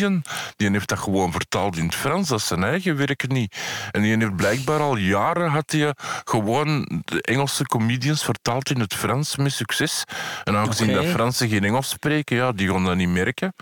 Die 0.56 0.70
heeft 0.72 0.90
dat 0.90 1.00
gewoon 1.00 1.32
vertaald 1.32 1.78
in 1.78 1.86
het 1.86 1.96
Frans, 1.96 2.28
dat 2.28 2.40
is 2.40 2.48
zijn 2.48 2.64
eigen 2.64 2.98
werk 2.98 3.28
niet. 3.28 3.56
En 3.92 4.02
die 4.02 4.18
heeft 4.18 4.36
blijkbaar 4.36 4.80
al 4.80 4.96
jaren 4.96 5.50
had 5.50 5.72
hij 5.72 5.94
gewoon 6.24 7.02
de 7.06 7.22
Engelse 7.22 7.66
comedians 7.66 8.24
vertaald 8.24 8.70
in 8.70 8.80
het 8.80 8.94
Frans 8.94 9.36
met 9.36 9.52
succes. 9.52 10.04
En 10.44 10.56
aangezien 10.56 10.90
Oké. 10.90 11.02
dat 11.02 11.12
Fransen 11.12 11.50
geen 11.50 11.64
Engels 11.64 11.90
spreken, 11.90 12.36
ja, 12.36 12.52
die 12.52 12.70
gaan 12.70 12.86
dat 12.86 12.96
niet 12.96 13.10
merken. 13.10 13.54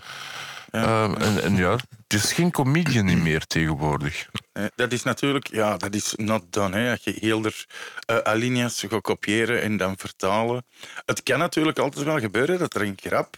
Ehm, 0.70 1.14
en, 1.14 1.42
en 1.42 1.56
ja, 1.56 1.70
het 1.72 2.14
is 2.14 2.32
geen 2.32 2.50
comedian 2.50 3.04
niet 3.04 3.22
meer 3.22 3.46
tegenwoordig. 3.46 4.28
Eh, 4.52 4.64
dat 4.74 4.92
is 4.92 5.02
natuurlijk, 5.02 5.46
ja, 5.46 5.76
dat 5.76 5.94
is 5.94 6.14
not 6.16 6.42
done. 6.50 6.76
Hè. 6.76 6.90
Als 6.90 7.04
je 7.04 7.16
heel 7.20 7.44
er 7.44 7.66
eh, 8.06 8.16
alinea's 8.16 8.84
gaat 8.88 9.00
kopiëren 9.00 9.62
en 9.62 9.76
dan 9.76 9.98
vertalen. 9.98 10.64
Het 11.06 11.22
kan 11.22 11.38
natuurlijk 11.38 11.78
altijd 11.78 12.04
wel 12.04 12.18
gebeuren 12.18 12.58
dat 12.58 12.74
er 12.74 12.82
een 12.82 12.98
grap, 13.02 13.36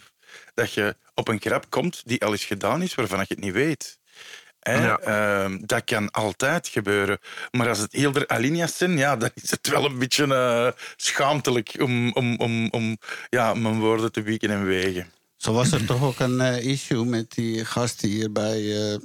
dat 0.54 0.72
je 0.72 0.96
op 1.14 1.28
een 1.28 1.40
grap 1.40 1.66
komt 1.70 2.02
die 2.04 2.24
al 2.24 2.32
eens 2.32 2.44
gedaan 2.44 2.82
is, 2.82 2.94
waarvan 2.94 3.18
je 3.18 3.24
het 3.28 3.40
niet 3.40 3.52
weet. 3.52 3.98
Hè? 4.60 4.84
Ja. 4.86 4.98
Ehm, 4.98 5.58
dat 5.60 5.84
kan 5.84 6.10
altijd 6.10 6.68
gebeuren. 6.68 7.18
Maar 7.50 7.68
als 7.68 7.78
het 7.78 7.92
heel 7.92 8.14
er 8.14 8.28
alinea's 8.28 8.76
zijn, 8.76 8.96
ja, 8.96 9.16
dan 9.16 9.30
is 9.42 9.50
het 9.50 9.68
wel 9.68 9.84
een 9.84 9.98
beetje 9.98 10.34
eh, 10.34 10.68
schaamtelijk 10.96 11.74
om, 11.78 12.12
om, 12.12 12.36
om, 12.38 12.68
om 12.70 12.98
ja, 13.30 13.54
mijn 13.54 13.78
woorden 13.80 14.12
te 14.12 14.22
wieken 14.22 14.50
en 14.50 14.64
wegen. 14.64 15.12
Zo 15.36 15.52
was 15.52 15.72
er 15.72 15.84
toch 15.84 16.02
ook 16.02 16.18
een 16.18 16.40
eh, 16.40 16.64
issue 16.66 17.04
met 17.04 17.30
die 17.34 17.64
gast 17.64 18.00
hier 18.00 18.32
bij 18.32 18.90
eh, 18.92 18.98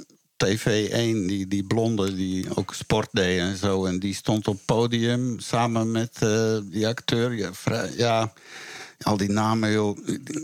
TV1, 0.46 1.28
die, 1.28 1.48
die 1.48 1.64
blonde 1.64 2.14
die 2.16 2.56
ook 2.56 2.74
sport 2.74 3.10
deed 3.12 3.40
en 3.40 3.58
zo. 3.58 3.86
En 3.86 4.00
die 4.00 4.14
stond 4.16 4.48
op 4.48 4.60
podium 4.66 5.40
samen 5.40 5.92
met 5.92 6.16
eh, 6.20 6.58
die 6.64 6.88
acteur. 6.88 7.34
Ja, 7.34 7.54
vrij- 7.54 7.94
ja, 7.98 8.34
al 9.02 9.18
die 9.18 9.30
namen, 9.30 9.72
joh. 9.72 9.98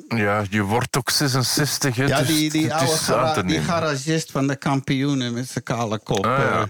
Ja, 0.07 0.43
je 0.49 0.61
wordt 0.61 0.97
ook 0.97 1.09
66, 1.09 1.95
hè, 1.95 2.05
Ja, 2.05 2.17
dus 2.19 2.27
die, 2.27 2.49
die 2.51 2.73
oude 2.73 2.91
gara- 2.97 3.41
die 3.41 3.59
garagist 3.61 4.31
van 4.31 4.47
de 4.47 4.55
kampioenen 4.55 5.33
met 5.33 5.47
zijn 5.49 5.63
kale 5.63 5.99
kop. 5.99 6.25
Ah, 6.25 6.37
ja. 6.37 6.59
eh, 6.61 6.63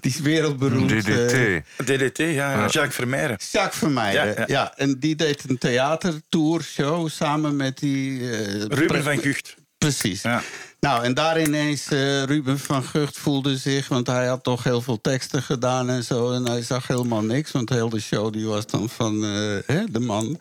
die 0.00 0.10
is 0.12 0.20
wereldberoemd. 0.20 0.90
eh, 0.92 0.98
DDT. 0.98 1.62
DDT, 1.86 2.18
ja, 2.18 2.26
ja. 2.52 2.66
Jacques 2.66 2.94
Vermeijren. 2.94 3.36
Jacques 3.50 3.78
Vermeijden, 3.78 4.26
Ja, 4.26 4.34
ja, 4.36 4.44
ja. 4.46 4.76
En 4.76 4.98
die 4.98 5.16
deed 5.16 5.44
een 5.48 5.58
theatertourshow 5.58 7.08
samen 7.08 7.56
met 7.56 7.78
die... 7.78 8.30
eh, 8.30 8.64
Ruben 8.64 9.02
van 9.02 9.18
Gucht. 9.18 9.54
Precies. 9.84 10.22
Ja. 10.22 10.42
Nou, 10.80 11.04
en 11.04 11.14
daar 11.14 11.40
ineens 11.40 11.88
eh, 11.88 12.22
Ruben 12.22 12.58
van 12.58 12.82
Gucht 12.82 13.18
voelde 13.18 13.56
zich... 13.56 13.88
want 13.88 14.06
hij 14.06 14.26
had 14.26 14.42
toch 14.42 14.64
heel 14.64 14.80
veel 14.80 15.00
teksten 15.00 15.42
gedaan 15.42 15.90
en 15.90 16.04
zo... 16.04 16.32
en 16.32 16.46
hij 16.46 16.62
zag 16.62 16.86
helemaal 16.86 17.22
niks, 17.22 17.50
want 17.50 17.68
heel 17.68 17.88
de 17.88 18.00
show 18.00 18.32
die 18.32 18.46
was 18.46 18.66
dan 18.66 18.88
van 18.88 19.24
eh, 19.24 19.56
hè, 19.66 19.84
de 19.90 20.00
man. 20.00 20.38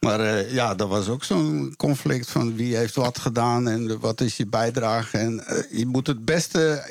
Maar 0.00 0.20
eh, 0.20 0.52
ja, 0.52 0.74
dat 0.74 0.88
was 0.88 1.08
ook 1.08 1.24
zo'n 1.24 1.74
conflict 1.76 2.30
van 2.30 2.56
wie 2.56 2.76
heeft 2.76 2.94
wat 2.94 3.18
gedaan... 3.18 3.68
en 3.68 4.00
wat 4.00 4.20
is 4.20 4.36
je 4.36 4.46
bijdrage. 4.46 5.18
En 5.18 5.44
je 5.70 5.86
moet 5.86 6.06
het 6.06 6.24
beste 6.24 6.84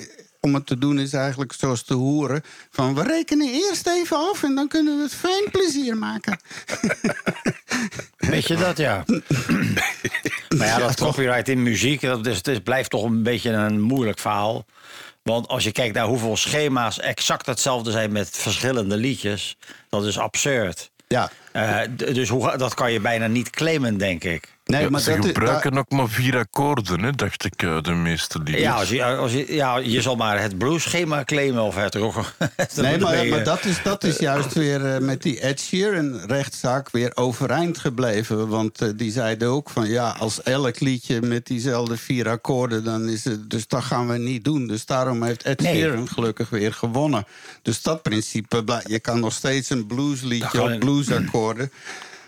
om 0.48 0.54
het 0.54 0.66
te 0.66 0.78
doen 0.78 1.00
is 1.00 1.14
eigenlijk 1.14 1.54
zoals 1.54 1.84
te 1.84 1.94
horen... 1.94 2.44
van 2.70 2.96
we 2.96 3.04
rekenen 3.04 3.50
eerst 3.50 3.88
even 3.88 4.18
af 4.18 4.44
en 4.44 4.56
dan 4.56 4.68
kunnen 4.68 4.98
we 4.98 5.04
het 5.04 5.14
fijn 5.14 5.44
plezier 5.52 5.98
maken. 5.98 6.40
Weet 8.32 8.48
je 8.48 8.56
dat, 8.56 8.78
ja? 8.78 9.06
maar 10.58 10.68
ja, 10.68 10.78
dat 10.78 10.96
copyright 10.96 11.50
in 11.50 11.64
muziek, 11.64 12.02
dat 12.02 12.26
is, 12.26 12.40
het 12.42 12.64
blijft 12.64 12.90
toch 12.90 13.04
een 13.04 13.24
beetje 13.24 13.50
een 13.50 13.82
moeilijk 13.82 14.20
verhaal. 14.20 14.66
Want 15.24 15.48
als 15.48 15.64
je 15.64 15.72
kijkt 15.72 15.96
naar 15.96 16.06
hoeveel 16.06 16.38
schema's 16.38 17.00
exact 17.00 17.46
hetzelfde 17.46 17.92
zijn 17.92 18.12
met 18.12 18.30
verschillende 18.30 18.98
liedjes, 18.98 19.58
dat 19.90 20.06
is 20.06 20.18
absurd. 20.18 20.92
Ja, 21.08 21.32
Eh, 21.52 21.80
dus 21.96 22.30
hoe, 22.30 22.58
dat 22.58 22.74
kan 22.74 22.92
je 22.92 23.00
bijna 23.00 23.28
niet 23.28 23.50
claimen, 23.50 23.98
denk 23.98 24.24
ik. 24.24 24.56
Nee, 24.66 24.82
Ja, 24.82 24.90
maar 24.90 25.02
ze 25.02 25.10
dat 25.16 25.20
is- 25.26 25.26
gebruiken 25.32 25.78
ook 25.78 25.90
maar 25.92 26.10
vier 26.10 26.38
akkoorden, 26.38 27.02
hè, 27.04 27.12
dacht 27.12 27.46
ik, 27.46 27.64
eh, 27.64 27.82
de 27.82 27.92
meeste 27.92 28.38
liedjes. 28.40 28.60
Ja, 28.62 28.74
als 28.74 28.90
je, 28.90 29.04
als 29.06 29.32
je, 29.32 29.54
ja, 29.54 29.78
je 29.78 30.02
zal 30.02 30.16
maar 30.16 30.42
het 30.42 30.58
blues-schema 30.58 31.24
claimen 31.24 31.64
of 31.64 31.76
het 31.76 31.96
rock. 31.96 32.16
Nee, 32.76 32.98
maar, 33.00 33.26
maar 33.26 33.44
dat, 33.44 33.66
is, 33.66 33.84
dat 33.84 34.04
is 34.04 34.18
juist 34.18 34.54
weer 34.54 34.86
eh, 34.94 35.00
met 35.02 35.22
die 35.22 35.40
Ed 35.40 35.60
Sheeran 35.60 36.20
rechtszaak 36.26 36.90
weer 36.92 37.12
overeind 37.16 37.78
gebleven. 37.78 38.48
Want 38.48 38.82
eh, 38.82 38.90
die 38.96 39.12
zeiden 39.12 39.48
ook 39.48 39.70
van 39.70 39.90
ja, 39.90 40.16
als 40.20 40.44
elk 40.44 40.80
liedje 40.80 41.22
met 41.22 41.46
diezelfde 41.46 41.98
vier 41.98 42.30
akkoorden, 42.30 42.84
dan 42.84 43.10
is 43.10 43.24
het. 43.24 43.50
Dus 43.50 43.68
dat 43.68 43.84
gaan 43.84 44.08
we 44.08 44.18
niet 44.18 44.44
doen. 44.44 44.68
Dus 44.68 44.86
daarom 44.86 45.24
heeft 45.24 45.44
Ed 45.44 45.62
Nee. 45.62 45.76
Sheeran 45.76 46.08
gelukkig 46.08 46.50
weer 46.50 46.74
gewonnen. 46.74 47.26
Dus 47.62 47.82
dat 47.82 48.02
principe, 48.02 48.82
je 48.88 49.00
kan 49.00 49.20
nog 49.20 49.34
steeds 49.34 49.70
een 49.70 49.86
bluesliedje 49.88 50.58
kan- 50.60 50.74
op 50.74 50.80
bluesakkoorden. 51.38 51.72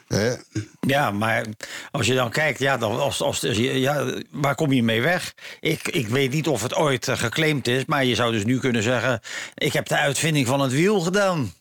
hè. 0.08 0.34
Ja, 0.80 1.12
maar 1.12 1.46
als 1.92 2.08
je 2.08 2.14
dan 2.14 2.30
kijkt, 2.30 2.60
ja, 2.60 2.78
dan, 2.78 3.00
als, 3.00 3.22
als, 3.22 3.40
ja, 3.58 4.06
waar 4.32 4.56
kom 4.56 4.72
je 4.72 4.84
mee 4.84 5.02
weg? 5.02 5.34
Ik, 5.60 5.88
ik 5.88 6.08
weet 6.08 6.32
niet 6.32 6.48
of 6.48 6.62
het 6.62 6.76
ooit 6.76 7.08
eh, 7.08 7.18
geclaimd 7.18 7.68
is, 7.68 7.86
maar 7.86 8.06
je 8.06 8.16
zou 8.16 8.32
dus 8.32 8.46
nu 8.46 8.60
kunnen 8.60 8.84
zeggen: 8.84 9.20
Ik 9.56 9.74
heb 9.74 9.88
de 9.88 9.98
uitvinding 9.98 10.48
van 10.48 10.60
het 10.60 10.72
wiel 10.72 11.00
gedaan. 11.00 11.54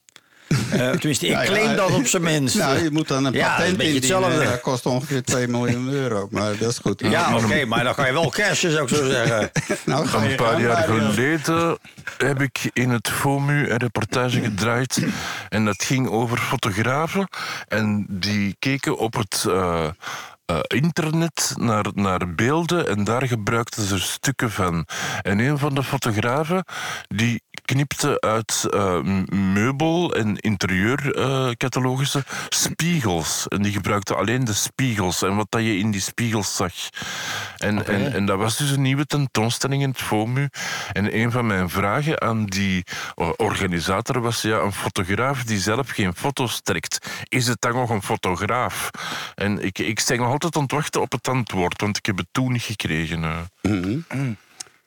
Eh, 0.48 0.90
tenminste, 0.90 1.26
ik 1.26 1.32
Nou 1.32 1.44
ja, 1.44 1.50
claim 1.50 1.76
dat 1.76 1.90
op 1.90 2.06
zijn 2.06 2.22
minst. 2.22 2.56
Nou, 2.56 2.82
je 2.82 2.90
moet 2.90 3.08
dan 3.08 3.24
een 3.24 3.32
Ja, 3.32 3.48
patent 3.48 3.70
indienen. 3.70 3.94
hetzelfde. 3.94 4.44
Dat 4.44 4.61
kost 4.61 4.87
ongeveer 4.87 5.22
2 5.22 5.48
miljoen 5.48 5.88
euro. 5.88 6.28
Maar 6.30 6.56
dat 6.58 6.70
is 6.70 6.78
goed. 6.78 7.00
ja, 7.00 7.37
oké, 7.37 7.64
maar 7.64 7.84
dan 7.84 7.94
kan 7.94 8.06
je 8.06 8.12
wel 8.12 8.30
cashen, 8.30 8.70
zou 8.70 8.82
ik 8.82 8.88
zo 8.88 9.08
zeggen. 9.08 9.50
nou, 9.84 10.06
ga 10.06 10.22
je 10.22 10.30
Een 10.30 10.37
paar 10.37 10.61
jaar 10.61 10.82
geleden 10.82 11.78
heb 12.18 12.40
ik 12.40 12.70
in 12.72 12.90
het 12.90 13.08
FOMU 13.08 13.70
een 13.70 13.76
reportage 13.76 14.40
gedraaid. 14.40 15.06
En 15.48 15.64
dat 15.64 15.82
ging 15.82 16.08
over 16.08 16.38
fotografen. 16.38 17.28
En 17.68 18.06
die 18.08 18.56
keken 18.58 18.98
op 18.98 19.14
het 19.14 19.44
eh, 19.48 19.88
eh, 20.44 20.58
internet 20.66 21.52
naar, 21.56 21.87
naar 21.94 22.34
beelden. 22.34 22.88
En 22.88 23.04
daar 23.04 23.26
gebruikten 23.26 23.82
ze 23.82 23.98
stukken 23.98 24.50
van. 24.50 24.87
En 25.22 25.38
een 25.38 25.58
van 25.58 25.74
de 25.74 25.82
fotografen 25.82 26.64
die 27.08 27.42
knipte 27.72 28.20
uit 28.20 28.66
eh, 28.70 29.00
meubel- 29.33 30.14
en 30.14 30.37
interieurcatalogische 30.37 32.24
spiegels. 32.48 33.48
En 33.48 33.62
die 33.62 33.72
gebruikte 33.72 34.14
alleen 34.14 34.44
de 34.44 34.52
spiegels 34.52 35.22
en 35.22 35.37
wat 35.37 35.46
dat 35.50 35.62
je 35.62 35.78
in 35.78 35.90
die 35.90 36.00
spiegels 36.00 36.57
zag. 36.57 36.72
En, 37.57 37.87
en, 37.87 38.12
en 38.12 38.26
dat 38.26 38.38
was 38.38 38.57
dus 38.57 38.70
een 38.70 38.83
nieuwe 38.83 39.07
tentoonstelling 39.07 39.83
in 39.83 39.88
het 39.88 40.00
FOMU. 40.00 40.48
En 40.92 41.16
een 41.18 41.31
van 41.31 41.46
mijn 41.46 41.68
vragen 41.68 42.20
aan 42.20 42.44
die 42.46 42.85
eh, 43.14 43.31
organisator 43.37 44.20
was: 44.20 44.42
ja, 44.42 44.59
een 44.59 44.72
fotograaf 44.72 45.44
die 45.44 45.59
zelf 45.59 45.90
geen 45.90 46.14
foto's 46.14 46.61
trekt, 46.62 47.07
is 47.28 47.46
het 47.46 47.61
dan 47.61 47.74
nog 47.74 47.90
een 47.90 48.02
fotograaf? 48.02 48.90
En 49.35 49.64
ik, 49.64 49.78
ik 49.78 50.00
sta 50.00 50.14
nog 50.14 50.31
altijd 50.31 50.57
aan 50.57 50.62
het 50.62 50.72
wachten 50.72 51.00
op 51.00 51.12
het 51.12 51.28
antwoord, 51.28 51.81
want 51.81 51.96
ik 51.96 52.07
heb 52.07 52.16
het 52.16 52.28
toen 52.33 52.52
niet 52.52 52.62
gekregen. 52.62 53.24
eh. 53.24 53.38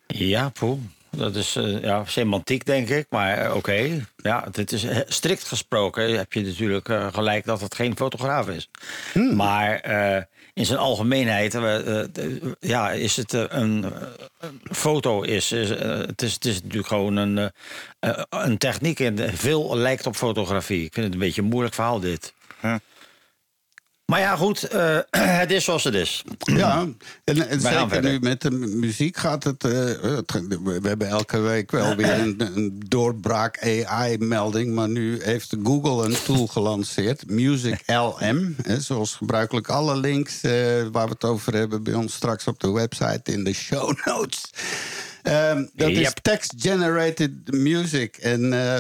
Ja, 0.08 0.50
poeh. 0.50 0.80
Dat 1.18 1.36
is 1.36 1.56
eh, 1.56 1.82
ja, 1.82 2.06
semantiek, 2.06 2.66
denk 2.66 2.90
ik. 2.90 3.06
Maar 3.10 3.38
eh, 3.38 3.56
oké. 3.56 4.06
Ja, 4.16 4.48
het 4.52 4.72
is 4.72 4.84
eh, 4.84 4.98
strikt 5.08 5.44
gesproken. 5.44 6.18
Heb 6.18 6.34
je 6.34 6.42
natuurlijk 6.42 6.90
gelijk 7.12 7.46
dat 7.46 7.62
het 7.62 7.76
geen 7.76 7.96
fotograaf 7.96 8.48
is. 8.48 8.70
Maar 9.34 9.80
eh, 9.80 10.24
in 10.54 10.66
zijn 10.66 10.80
algemeenheid 10.80 11.58
ja, 12.60 12.92
is 12.92 13.18
het 13.18 13.34
een, 13.34 13.50
een 13.50 13.94
foto. 14.72 15.22
Is, 15.22 15.52
is, 15.52 15.70
het, 15.70 16.22
is, 16.22 16.34
het 16.34 16.46
is 16.46 16.62
natuurlijk 16.62 16.88
gewoon 16.88 17.16
een, 17.16 17.52
een 18.30 18.58
techniek. 18.58 19.00
En 19.00 19.38
veel 19.38 19.78
lijkt 19.78 20.06
op 20.06 20.16
fotografie. 20.16 20.86
Ik 20.86 20.94
vind 20.94 21.06
het 21.06 21.14
een 21.14 21.22
beetje 21.22 21.42
een 21.42 21.48
moeilijk 21.48 21.76
verhaal, 21.76 22.00
dit. 22.00 22.34
Ja. 22.62 22.80
Maar 24.12 24.20
ja, 24.20 24.36
goed. 24.36 24.64
eh, 24.64 24.98
het 25.42 25.52
is 25.52 25.64
zoals 25.64 25.84
het 25.84 25.94
is. 25.94 26.24
Ja, 26.46 26.88
en, 27.24 27.50
en 27.50 27.62
zeker 27.62 27.90
verder. 27.90 28.12
nu 28.12 28.20
met 28.20 28.42
de 28.42 28.52
muziek 28.52 29.18
gaat 29.18 29.44
het, 29.44 29.64
eh, 29.64 29.72
het- 30.02 30.32
We 30.64 30.80
hebben 30.84 31.08
elke 31.08 31.40
week 31.40 31.72
wel 31.72 31.96
weer 32.00 32.20
een, 32.20 32.42
een 32.56 32.82
doorbraak 32.88 33.60
AI-melding. 33.64 34.74
Maar 34.74 34.90
nu 34.90 35.24
heeft 35.24 35.56
Google 35.64 36.06
een 36.06 36.16
tool 36.26 36.48
gelanceerd, 36.48 37.30
Music 37.30 37.84
LM. 38.20 38.56
Hè, 38.62 38.80
zoals 38.82 39.16
gebruikelijk 39.16 39.70
alle 39.70 39.96
links 39.98 40.42
eh, 40.42 40.52
waar 40.92 41.06
we 41.06 41.12
het 41.14 41.24
over 41.24 41.54
hebben 41.54 41.84
bij 41.84 41.94
ons 41.94 42.14
straks 42.14 42.48
op 42.48 42.60
de 42.60 42.72
website 42.72 43.32
in 43.32 43.44
de 43.44 43.54
show 43.54 43.94
notes. 44.06 44.42
Ehm, 45.24 45.66
dat 45.74 45.90
is 45.90 45.98
Yep. 46.00 46.18
text-generated 46.22 47.32
music. 47.54 48.18
En 48.18 48.54
eh, 48.54 48.80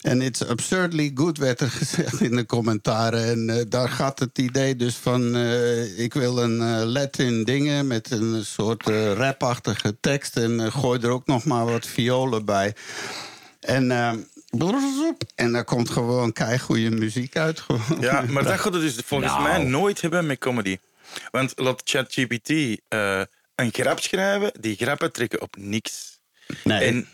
en 0.00 0.22
it's 0.22 0.44
absurdly 0.46 1.10
good, 1.14 1.38
werd 1.38 1.60
er 1.60 1.70
gezegd 1.80 2.20
in 2.20 2.36
de 2.36 2.46
commentaren. 2.46 3.24
En 3.24 3.50
eh, 3.50 3.64
daar 3.68 3.88
gaat 3.88 4.18
het 4.18 4.38
idee 4.38 4.76
dus 4.76 4.94
van... 4.96 5.34
eh, 5.36 5.98
ik 5.98 6.14
wil 6.14 6.38
een 6.42 6.60
eh, 6.60 6.82
Latin 6.86 7.44
dingen 7.44 7.86
met 7.86 8.10
een 8.10 8.44
soort 8.44 8.88
eh, 8.90 9.12
rapachtige 9.12 9.96
tekst... 10.00 10.36
en 10.36 10.72
gooi 10.72 11.00
er 11.00 11.10
ook 11.10 11.26
nog 11.26 11.44
maar 11.44 11.64
wat 11.64 11.86
violen 11.86 12.44
bij. 12.44 12.74
En... 13.60 13.90
en 15.34 15.52
daar 15.52 15.64
komt 15.64 15.90
gewoon 15.90 16.32
keigoede 16.32 16.90
muziek 16.90 17.36
uit. 17.36 17.60
Gewoon. 17.60 17.82
Ja, 18.00 18.24
maar 18.28 18.42
dat 18.44 18.60
gaat 18.60 18.72
het 18.72 18.82
dus 18.82 18.96
volgens 19.04 19.32
Nou. 19.32 19.42
mij 19.42 19.62
nooit 19.62 20.00
hebben 20.00 20.26
met 20.26 20.38
comedy. 20.38 20.78
Want 21.30 21.52
laat 21.56 21.80
ChatGPT 21.84 22.50
eh, 22.88 23.20
een 23.56 23.72
grap 23.72 24.00
schrijven, 24.00 24.52
die 24.60 24.76
grappen 24.76 25.12
trekken 25.12 25.40
op 25.40 25.56
niks. 25.56 26.20
Nee. 26.64 26.84
En 26.84 27.08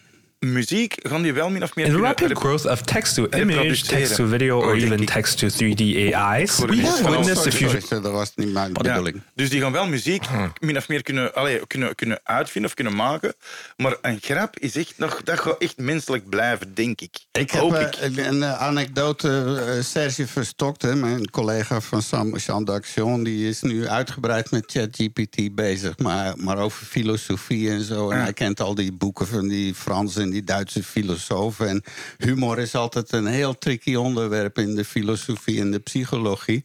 muziek 0.47 0.95
gaan 1.03 1.23
die 1.23 1.33
wel 1.33 1.51
min 1.51 1.63
of 1.63 1.75
meer 1.75 1.87
In 1.87 1.97
rapid 2.01 2.39
growth 2.39 2.65
of 2.67 2.81
text 2.83 3.15
to 3.15 3.27
image, 3.31 3.83
text 3.87 4.15
to 4.15 4.27
video, 4.27 4.59
or 4.61 4.71
Oh, 4.73 4.77
even 4.83 5.05
text 5.07 5.39
to 5.39 5.49
3D 5.49 6.15
AI's, 6.15 6.59
we 6.59 6.83
have 6.83 7.11
witnessed 7.11 7.55
few. 7.55 7.69
sorry, 7.81 8.03
dat 8.03 8.13
was 8.13 8.33
niet 8.35 8.53
mijn 8.53 8.71
Ja, 8.73 8.83
bedoeling. 8.83 9.21
dus 9.35 9.51
die 9.51 9.61
gaan 9.61 9.73
wel 9.73 9.87
muziek 9.87 10.25
min 10.61 10.77
of 10.77 10.89
meer 10.89 11.03
kunnen, 11.03 11.35
allee, 11.35 11.67
kunnen, 11.67 11.95
kunnen 11.95 12.21
uitvinden 12.25 12.71
of 12.71 12.77
kunnen 12.77 12.97
maken. 12.97 13.35
Maar 13.77 13.97
een 14.03 14.19
grap 14.21 14.59
is 14.59 14.77
echt 14.77 14.95
nog, 14.97 15.23
dat 15.23 15.41
gaat 15.41 15.59
echt 15.59 15.79
menselijk 15.79 16.29
blijven, 16.29 16.75
denk 16.75 17.01
ik. 17.01 17.15
Ik 17.33 17.51
heb 17.51 17.61
Hoop 17.61 17.73
eh, 17.75 17.81
ik. 18.11 18.17
een 18.27 18.43
eh, 18.43 18.61
anekdote. 18.63 19.63
eh, 19.67 19.83
Serge 19.85 20.27
Verstokt, 20.27 20.83
hè, 20.83 20.95
mijn 20.97 21.31
collega 21.31 21.81
van 21.81 22.03
Sam 22.03 22.37
Jean 22.37 22.65
d'Action... 22.65 23.23
die 23.23 23.49
is 23.49 23.63
nu 23.63 23.89
uitgebreid 23.89 24.51
met 24.51 24.65
ChatGPT 24.67 25.55
bezig. 25.55 25.99
Maar, 25.99 26.33
maar 26.37 26.59
over 26.59 26.87
filosofie 26.87 27.71
en 27.71 27.83
zo. 27.83 28.11
En 28.11 28.17
Ja. 28.17 28.23
hij 28.23 28.33
kent 28.33 28.61
al 28.61 28.75
die 28.75 28.93
boeken 28.93 29.27
van 29.27 29.49
die 29.49 29.75
Franse 29.75 30.21
en 30.21 30.31
die 30.33 30.45
Duitse 30.45 30.83
filosofen. 30.83 31.69
En 31.69 31.83
humor 32.19 32.59
is 32.59 32.75
altijd 32.75 33.13
een 33.13 33.27
heel 33.27 33.59
tricky 33.59 33.95
onderwerp... 33.95 34.59
in 34.59 34.75
de 34.75 34.85
filosofie 34.85 35.61
en 35.61 35.71
de 35.71 35.79
psychologie. 35.79 36.65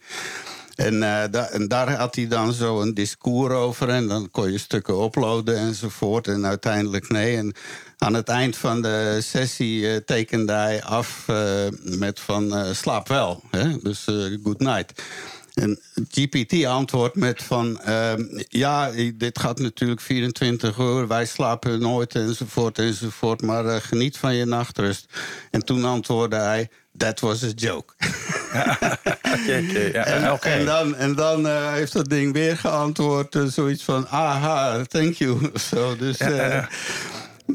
En, 0.77 1.03
eh, 1.03 1.53
en 1.53 1.67
daar 1.67 1.95
had 1.95 2.15
hij 2.15 2.27
dan 2.27 2.53
zo 2.53 2.81
een 2.81 2.93
discours 2.93 3.53
over. 3.53 3.89
En 3.89 4.07
dan 4.07 4.31
kon 4.31 4.51
je 4.51 4.57
stukken 4.57 5.03
uploaden 5.03 5.57
enzovoort. 5.57 6.27
En 6.27 6.45
uiteindelijk 6.45 7.09
nee. 7.09 7.37
En 7.37 7.53
aan 7.97 8.13
het 8.13 8.29
eind 8.29 8.57
van 8.57 8.81
de 8.81 9.19
sessie 9.21 9.91
eh, 9.91 9.95
tekende 9.95 10.53
hij 10.53 10.83
af 10.83 11.23
eh, 11.27 11.35
met 11.81 12.19
van 12.19 12.75
slaap 12.75 13.07
wel. 13.07 13.43
Hè? 13.51 13.77
Dus 13.81 14.03
good 14.43 14.59
night. 14.59 15.01
En 15.57 15.79
GPT 16.09 16.65
antwoordt 16.65 17.15
met 17.15 17.43
van... 17.43 17.81
ehm, 17.81 18.23
ja, 18.49 18.91
dit 19.15 19.39
gaat 19.39 19.59
natuurlijk 19.59 20.01
24 20.01 20.77
uur, 20.77 21.07
wij 21.07 21.25
slapen 21.25 21.79
nooit 21.79 22.15
enzovoort 22.15 22.79
enzovoort... 22.79 23.41
maar 23.41 23.65
eh, 23.65 23.81
geniet 23.81 24.17
van 24.17 24.35
je 24.35 24.45
nachtrust. 24.45 25.13
En 25.51 25.65
toen 25.65 25.83
antwoordde 25.85 26.37
hij, 26.37 26.69
that 26.97 27.19
was 27.19 27.43
a 27.43 27.47
joke. 27.55 27.93
Oké, 29.33 29.63
oké, 29.63 29.79
ja. 29.79 30.05
En, 30.41 30.65
dan, 30.65 30.95
en 30.95 31.15
dan 31.15 31.47
eh, 31.47 31.73
heeft 31.73 31.93
dat 31.93 32.09
ding 32.09 32.33
weer 32.33 32.57
geantwoord. 32.57 33.35
eh, 33.35 33.43
zoiets 33.45 33.83
van, 33.83 34.07
aha, 34.07 34.83
thank 34.87 35.13
you. 35.13 35.51
Zo, 35.69 35.95
dus 35.95 36.17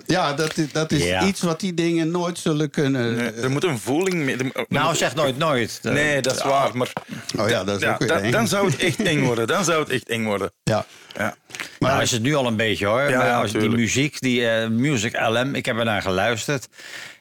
ja, 0.06 0.32
dat 0.32 0.56
is, 0.58 0.72
dat 0.72 0.92
is 0.92 1.04
Ja. 1.04 1.22
iets 1.24 1.40
wat 1.40 1.60
die 1.60 1.74
dingen 1.74 2.10
nooit 2.10 2.38
zullen 2.38 2.70
kunnen. 2.70 3.16
Nee, 3.16 3.30
er 3.32 3.50
moet 3.50 3.64
een 3.64 3.78
voeling 3.78 4.14
mee. 4.24 4.36
er 4.36 4.64
Nou, 4.68 4.86
moet- 4.88 4.96
zeg 4.96 5.14
nooit 5.14 5.38
nooit. 5.38 5.80
Eh, 5.82 5.92
Nee, 5.92 6.20
dat 6.22 6.36
is 6.36 6.42
waar. 6.42 6.76
Maar 6.76 6.92
oh 7.38 7.48
ja, 7.48 7.64
dat 7.64 7.76
is 7.76 7.82
ja, 7.82 7.92
ook 7.92 7.98
weer 8.20 8.30
dan, 8.30 8.48
zou 8.48 8.70
het 8.70 8.76
echt 8.80 9.02
eng 9.02 9.22
worden. 9.24 9.46
Dan 9.46 9.64
zou 9.64 9.80
het 9.80 9.90
echt 9.90 10.08
eng 10.08 10.24
worden. 10.24 10.52
Ja. 10.62 10.84
Ja. 11.16 11.34
Maar 11.78 11.90
nou 11.90 12.02
is 12.02 12.10
het 12.10 12.22
nu 12.22 12.34
al 12.34 12.46
een 12.46 12.56
beetje 12.56 12.86
hoor. 12.86 13.00
Ja, 13.10 13.16
maar 13.18 13.26
ja, 13.26 13.40
als 13.40 13.52
die 13.52 13.68
muziek, 13.68 14.20
die 14.20 14.48
eh, 14.48 14.68
Music 14.68 15.20
LM, 15.20 15.54
ik 15.54 15.66
heb 15.66 15.78
er 15.78 15.84
naar 15.84 16.02
geluisterd. 16.02 16.68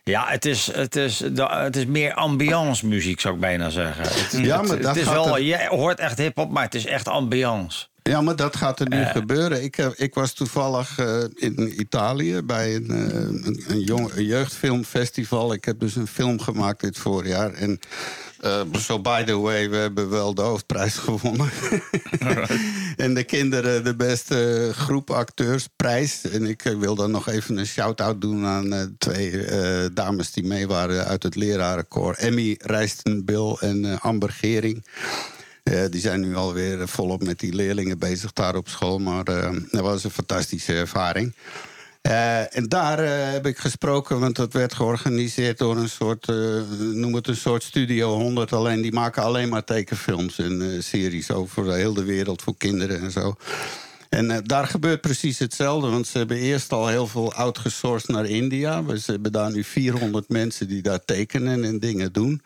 Ja, 0.03 0.25
het 0.27 0.45
is, 0.45 0.69
het 0.73 0.95
is, 0.95 1.19
het 1.37 1.75
is 1.75 1.85
meer 1.85 2.13
ambiance 2.13 2.87
muziek, 2.87 3.19
zou 3.19 3.33
ik 3.33 3.39
bijna 3.39 3.69
zeggen. 3.69 4.03
Het, 4.03 4.31
Ja, 4.31 4.59
het- 4.59 4.67
maar 4.67 4.77
dat 4.77 4.87
het 4.87 4.95
is 4.95 5.03
gaat 5.03 5.13
wel, 5.13 5.35
er- 5.35 5.41
je 5.43 5.67
hoort 5.69 5.99
echt 5.99 6.17
hip-hop, 6.17 6.51
maar 6.51 6.63
het 6.63 6.75
is 6.75 6.85
echt 6.85 7.07
ambiance. 7.07 7.87
Ja, 8.03 8.21
maar 8.21 8.35
dat 8.35 8.55
gaat 8.55 8.79
er 8.79 8.89
nu 8.89 9.03
gebeuren. 9.03 9.63
Ik, 9.63 9.75
heb- 9.75 9.93
ik 9.93 10.13
was 10.13 10.33
toevallig 10.33 10.97
eh, 10.99 11.23
in 11.35 11.79
Italië 11.81 12.41
bij 12.41 12.75
een, 12.75 12.89
eh, 12.89 13.19
een, 13.19 13.63
een, 13.67 13.79
jong, 13.79 14.11
een 14.13 14.25
jeugdfilmfestival. 14.25 15.53
Ik 15.53 15.65
heb 15.65 15.79
dus 15.79 15.95
een 15.95 16.07
film 16.07 16.39
gemaakt 16.39 16.81
dit 16.81 16.97
voorjaar. 16.97 17.53
En 17.53 17.79
eh, 18.39 18.61
zo, 18.79 18.99
by 18.99 19.23
the 19.23 19.37
way, 19.37 19.69
we 19.69 19.75
hebben 19.75 20.09
wel 20.09 20.33
de 20.33 20.41
hoofdprijs 20.41 20.95
gewonnen. 21.07 21.49
en 22.97 23.13
de 23.13 23.23
kinderen 23.23 23.83
de 23.83 23.95
beste 23.95 24.69
groep 24.73 25.09
acteursprijs. 25.09 26.21
En 26.31 26.45
ik 26.45 26.65
eh, 26.65 26.77
wil 26.77 26.95
dan 26.95 27.11
nog 27.11 27.27
even 27.29 27.57
een 27.57 27.65
shout-out 27.67 28.21
doen 28.21 28.45
aan 28.45 28.73
eh, 28.73 28.83
twee 28.97 29.45
eh, 29.45 29.85
dames 29.93 30.31
die 30.31 30.43
mee 30.45 30.67
waren 30.67 31.05
uit 31.05 31.23
het 31.23 31.35
lerarenkoor. 31.35 32.13
Emmy 32.13 32.55
Rijstenbil 32.59 33.59
en 33.59 33.85
eh, 33.85 33.99
Amber 34.01 34.29
Gering. 34.29 34.85
Eh, 35.63 35.83
die 35.89 36.01
zijn 36.01 36.19
nu 36.21 36.35
alweer 36.35 36.87
volop 36.87 37.23
met 37.23 37.39
die 37.39 37.53
leerlingen 37.53 37.99
bezig 37.99 38.33
daar 38.33 38.55
op 38.55 38.67
school. 38.69 38.99
Maar 38.99 39.23
eh, 39.23 39.51
dat 39.71 39.81
was 39.81 40.03
een 40.03 40.11
fantastische 40.11 40.73
ervaring. 40.73 41.35
Eh, 42.01 42.55
en 42.57 42.63
daar 42.67 42.99
eh, 42.99 43.31
heb 43.31 43.45
ik 43.45 43.57
gesproken, 43.57 44.19
want 44.19 44.35
dat 44.35 44.53
werd 44.53 44.73
georganiseerd 44.73 45.57
door 45.57 45.77
een 45.77 45.89
soort, 45.89 46.29
eh, 46.29 46.35
noem 46.93 47.13
het 47.15 47.27
een 47.27 47.35
soort 47.35 47.63
Studio 47.63 48.15
100. 48.17 48.53
Alleen 48.53 48.81
die 48.81 48.91
maken 48.93 49.23
alleen 49.23 49.49
maar 49.49 49.63
tekenfilms 49.63 50.37
en 50.39 50.61
eh, 50.61 50.81
series 50.81 51.31
over 51.31 51.73
heel 51.73 51.93
de 51.93 52.03
wereld 52.03 52.41
voor 52.41 52.57
kinderen 52.57 52.99
en 53.01 53.11
zo. 53.11 53.35
En 54.09 54.31
eh, 54.31 54.37
daar 54.43 54.67
gebeurt 54.67 55.01
precies 55.01 55.39
hetzelfde, 55.39 55.89
want 55.89 56.07
ze 56.07 56.17
hebben 56.17 56.37
eerst 56.37 56.71
al 56.71 56.87
heel 56.87 57.07
veel 57.07 57.33
outgesourced 57.33 58.09
naar 58.09 58.25
India. 58.25 58.83
We- 58.83 59.01
hebben 59.05 59.31
daar 59.31 59.51
nu 59.51 59.63
400 59.63 60.29
mensen 60.29 60.67
die 60.67 60.81
daar 60.81 61.05
tekenen 61.05 61.63
en 61.63 61.79
dingen 61.79 62.13
doen. 62.13 62.41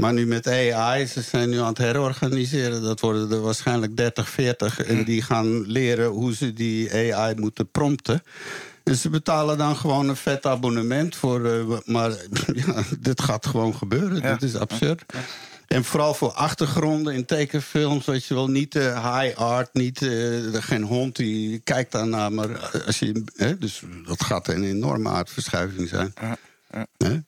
Maar 0.00 0.12
nu 0.12 0.26
met 0.26 0.46
AI, 0.46 1.06
ze 1.06 1.22
zijn 1.22 1.48
nu 1.50 1.58
aan 1.58 1.68
het 1.68 1.78
herorganiseren. 1.78 2.82
Dat 2.82 3.00
worden 3.00 3.30
er 3.30 3.40
waarschijnlijk 3.40 3.96
30, 3.96 4.28
40. 4.28 4.82
En 4.82 5.04
die 5.04 5.22
gaan 5.22 5.66
leren 5.66 6.06
hoe 6.06 6.34
ze 6.34 6.52
die 6.52 7.14
AI 7.14 7.34
moeten 7.34 7.70
prompten. 7.70 8.22
Dus 8.82 9.00
ze 9.00 9.10
betalen 9.10 9.58
dan 9.58 9.76
gewoon 9.76 10.08
een 10.08 10.16
vet 10.16 10.46
abonnement 10.46 11.16
voor. 11.16 11.44
eh, 11.46 11.78
maar 11.84 12.10
ja, 12.66 12.82
dit 12.98 13.22
gaat 13.22 13.46
gewoon 13.46 13.74
gebeuren. 13.74 14.22
Dit 14.22 14.42
is 14.42 14.56
absurd. 14.56 15.04
En 15.66 15.84
vooral 15.84 16.14
voor 16.14 16.30
achtergronden 16.32 17.14
in 17.14 17.24
tekenfilms, 17.24 18.06
weet 18.06 18.24
je 18.24 18.34
wel, 18.34 18.48
niet 18.48 18.74
eh, 18.74 19.18
high 19.20 19.38
art, 19.38 19.74
niet, 19.74 20.02
eh, 20.02 20.10
geen 20.52 20.82
hond 20.82 21.16
die 21.16 21.58
kijkt 21.58 21.92
daarnaar, 21.92 22.32
maar 22.32 22.82
als 22.86 22.98
je, 22.98 23.24
hè, 23.36 23.58
dus 23.58 23.82
dat 24.06 24.22
gaat 24.24 24.48
een 24.48 24.64
enorme 24.64 25.08
aardverschuiving 25.08 25.88
zijn. 25.88 26.12
Hè? 26.96 27.20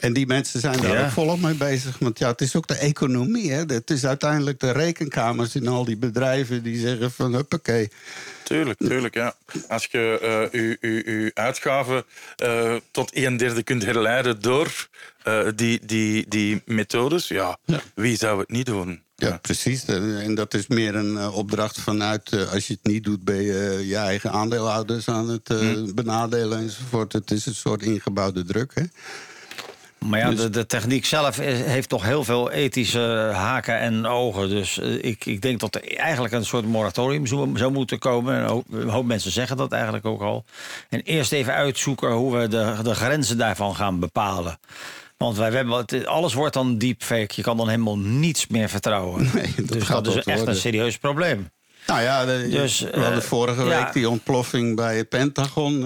En 0.00 0.12
die 0.12 0.26
mensen 0.26 0.60
zijn 0.60 0.80
daar 0.80 0.92
Ja. 0.92 1.04
ook 1.04 1.10
volop 1.10 1.40
mee 1.40 1.54
bezig. 1.54 1.98
Want 1.98 2.18
ja, 2.18 2.28
het 2.28 2.40
is 2.40 2.56
ook 2.56 2.66
de 2.66 2.74
economie. 2.74 3.52
Hè? 3.52 3.62
Het 3.66 3.90
is 3.90 4.06
uiteindelijk 4.06 4.60
de 4.60 4.70
rekenkamers 4.70 5.54
in 5.54 5.68
al 5.68 5.84
die 5.84 5.96
bedrijven 5.96 6.62
die 6.62 6.78
zeggen 6.80 7.10
van 7.12 7.34
huppakee. 7.34 7.90
Tuurlijk, 8.44 8.78
tuurlijk, 8.78 9.14
ja. 9.14 9.34
Als 9.68 9.88
je 9.90 10.18
eh, 10.52 10.60
uw, 10.60 10.76
uw, 10.80 11.02
uw 11.04 11.30
uitgaven 11.34 12.04
eh, 12.36 12.74
tot 12.90 13.16
een 13.16 13.36
derde 13.36 13.62
kunt 13.62 13.84
herleiden 13.84 14.40
door 14.40 14.88
eh, 15.22 15.46
die, 15.54 15.80
die, 15.86 16.24
die 16.28 16.62
methodes, 16.64 17.28
ja, 17.28 17.58
wie 17.94 18.16
zou 18.16 18.40
het 18.40 18.50
niet 18.50 18.66
doen? 18.66 19.02
Ja, 19.16 19.38
precies. 19.42 19.84
En 19.84 20.34
dat 20.34 20.54
is 20.54 20.66
meer 20.66 20.94
een 20.94 21.18
opdracht 21.30 21.80
vanuit... 21.80 22.32
eh, 22.32 22.52
als 22.52 22.66
je 22.66 22.72
het 22.72 22.92
niet 22.92 23.04
doet, 23.04 23.24
ben 23.24 23.42
je 23.42 23.68
eh, 23.78 23.88
je 23.88 23.96
eigen 23.96 24.30
aandeelhouders 24.32 25.08
aan 25.08 25.28
het 25.28 25.50
eh, 25.50 25.82
benadelen 25.94 26.58
enzovoort. 26.58 27.12
Het 27.12 27.30
is 27.30 27.46
een 27.46 27.54
soort 27.54 27.82
ingebouwde 27.82 28.44
druk, 28.44 28.70
hè? 28.74 28.82
Maar 30.06 30.18
ja, 30.18 30.30
de, 30.30 30.50
de 30.50 30.66
techniek 30.66 31.04
zelf 31.04 31.40
is- 31.40 31.60
heeft 31.60 31.88
toch 31.88 32.02
heel 32.02 32.24
veel 32.24 32.50
ethische 32.50 33.30
haken 33.34 33.78
en 33.78 34.06
ogen. 34.06 34.48
Dus 34.48 34.78
eh, 34.78 35.04
ik, 35.04 35.24
ik 35.26 35.40
denk 35.42 35.60
dat 35.60 35.74
er 35.74 35.96
eigenlijk 35.96 36.34
een 36.34 36.44
soort 36.44 36.66
moratorium 36.66 37.26
zou, 37.26 37.58
zou 37.58 37.72
moeten 37.72 37.98
komen. 37.98 38.34
En 38.34 38.40
Een 38.42 38.48
hoop, 38.48 38.64
een 38.72 38.88
hoop 38.88 39.04
mensen 39.04 39.30
zeggen 39.30 39.56
dat 39.56 39.72
eigenlijk 39.72 40.04
ook 40.04 40.20
al. 40.22 40.44
En 40.88 41.00
eerst 41.00 41.32
even 41.32 41.54
uitzoeken 41.54 42.12
hoe 42.12 42.36
we 42.36 42.48
de, 42.48 42.74
de 42.82 42.94
grenzen 42.94 43.38
daarvan 43.38 43.74
gaan 43.76 43.98
bepalen. 43.98 44.58
Want 45.16 45.36
wij 45.36 45.50
hebben, 45.50 45.86
alles 46.06 46.34
wordt 46.34 46.54
dan 46.54 46.78
deepfake. 46.78 47.32
Je 47.34 47.42
kan 47.42 47.56
dan 47.56 47.68
helemaal 47.68 47.98
niets 47.98 48.46
meer 48.46 48.68
vertrouwen. 48.68 49.30
Nee, 49.34 49.54
dat 49.56 49.68
dus 49.68 49.86
dat 49.86 50.06
is 50.06 50.14
echt 50.14 50.26
worden. 50.26 50.48
een 50.48 50.54
serieus 50.60 50.98
probleem. 50.98 51.50
Nou 51.86 52.02
ja, 52.02 52.24
de- 52.24 52.48
Dus, 52.50 52.80
we 52.80 53.00
hadden 53.00 53.12
eh, 53.22 53.26
vorige 53.28 53.64
ja. 53.64 53.84
week 53.84 53.92
die 53.92 54.08
ontploffing 54.08 54.76
bij 54.76 54.96
het 54.96 55.08
Pentagon. 55.08 55.84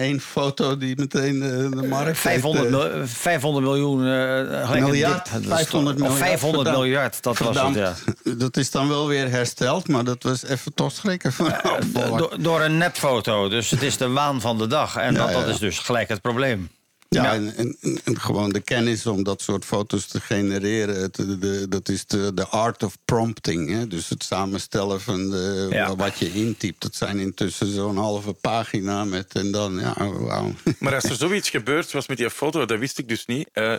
Eén 0.00 0.20
foto 0.20 0.76
die 0.76 0.96
meteen 0.96 1.42
eh, 1.42 1.48
de 1.80 1.86
markt 1.88 2.06
heeft, 2.06 2.20
500, 2.20 2.66
eh, 2.66 2.70
mil- 2.72 3.06
500 3.06 3.64
miljoen. 3.64 4.06
eh, 4.06 4.70
een 4.74 4.82
miljard. 4.82 5.24
dip. 5.24 5.32
Dat 5.32 5.42
is 5.42 5.48
500 5.48 5.96
toch- 5.98 6.06
of 6.06 6.12
miljard. 6.12 6.30
500 6.30 6.62
verdampt. 6.64 6.78
miljard, 6.88 7.22
dat 7.22 7.38
was 7.38 7.60
het, 7.60 7.74
ja. 7.74 7.94
Dat 8.44 8.56
is 8.56 8.70
dan 8.70 8.88
wel 8.88 9.06
weer 9.08 9.30
hersteld, 9.30 9.88
maar 9.88 10.04
dat 10.04 10.22
was 10.22 10.44
even 10.44 10.74
toch 10.74 10.92
schrikken. 10.92 11.32
Van. 11.32 11.52
Door, 11.92 12.36
door 12.40 12.62
een 12.62 12.78
nepfoto. 12.78 13.48
Dus 13.48 13.70
het 13.70 13.82
is 13.82 13.96
de 13.96 14.08
waan 14.08 14.40
van 14.40 14.58
de 14.58 14.66
dag. 14.66 14.96
En 14.96 15.12
Ja, 15.14 15.18
dat, 15.26 15.32
dat 15.32 15.46
is 15.48 15.58
dus 15.58 15.78
gelijk 15.78 16.08
het 16.08 16.20
probleem. 16.20 16.68
Ja, 17.10 17.22
Ja. 17.24 17.34
En, 17.34 17.56
en, 17.56 17.76
en 18.04 18.20
gewoon 18.20 18.50
de 18.52 18.60
kennis 18.60 19.06
om 19.06 19.22
dat 19.22 19.42
soort 19.42 19.64
foto's 19.64 20.06
te 20.06 20.20
genereren. 20.20 21.00
Het, 21.00 21.14
de, 21.14 21.38
de- 21.38 21.66
dat 21.68 21.88
is 21.88 22.06
de, 22.06 22.34
de 22.34 22.46
art 22.46 22.82
of 22.82 22.96
prompting. 23.04 23.70
Hè? 23.70 23.86
Dus 23.86 24.08
het 24.08 24.22
samenstellen 24.24 25.00
van 25.00 25.30
de, 25.30 25.66
Ja. 25.70 25.96
wat 25.96 26.18
je 26.18 26.32
intypt. 26.32 26.82
Dat 26.82 26.94
zijn 26.94 27.18
intussen 27.18 27.72
zo'n 27.74 27.96
halve 27.96 28.32
pagina 28.32 29.04
met 29.04 29.34
en 29.34 29.50
dan, 29.52 29.78
ja, 29.78 29.94
wauw. 30.10 30.54
Maar 30.78 30.94
als 30.94 31.04
er 31.04 31.16
zoiets 31.16 31.50
gebeurd 31.50 31.92
was 31.92 32.06
met 32.08 32.16
die 32.16 32.30
foto, 32.30 32.64
dat 32.66 32.78
wist 32.78 32.98
ik 32.98 33.08
dus 33.08 33.26
niet. 33.26 33.48
eh, 33.52 33.74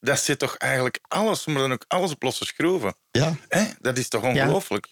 dat 0.00 0.20
zit 0.20 0.38
toch 0.38 0.56
eigenlijk 0.56 0.98
alles, 1.08 1.46
maar 1.46 1.58
dan 1.62 1.72
ook 1.72 1.84
alles 1.88 2.10
op 2.10 2.22
losse 2.22 2.44
schroeven. 2.44 2.94
Ja. 3.10 3.36
Hè? 3.48 3.64
Dat 3.80 3.98
is 3.98 4.08
toch 4.08 4.22
ongelooflijk? 4.22 4.88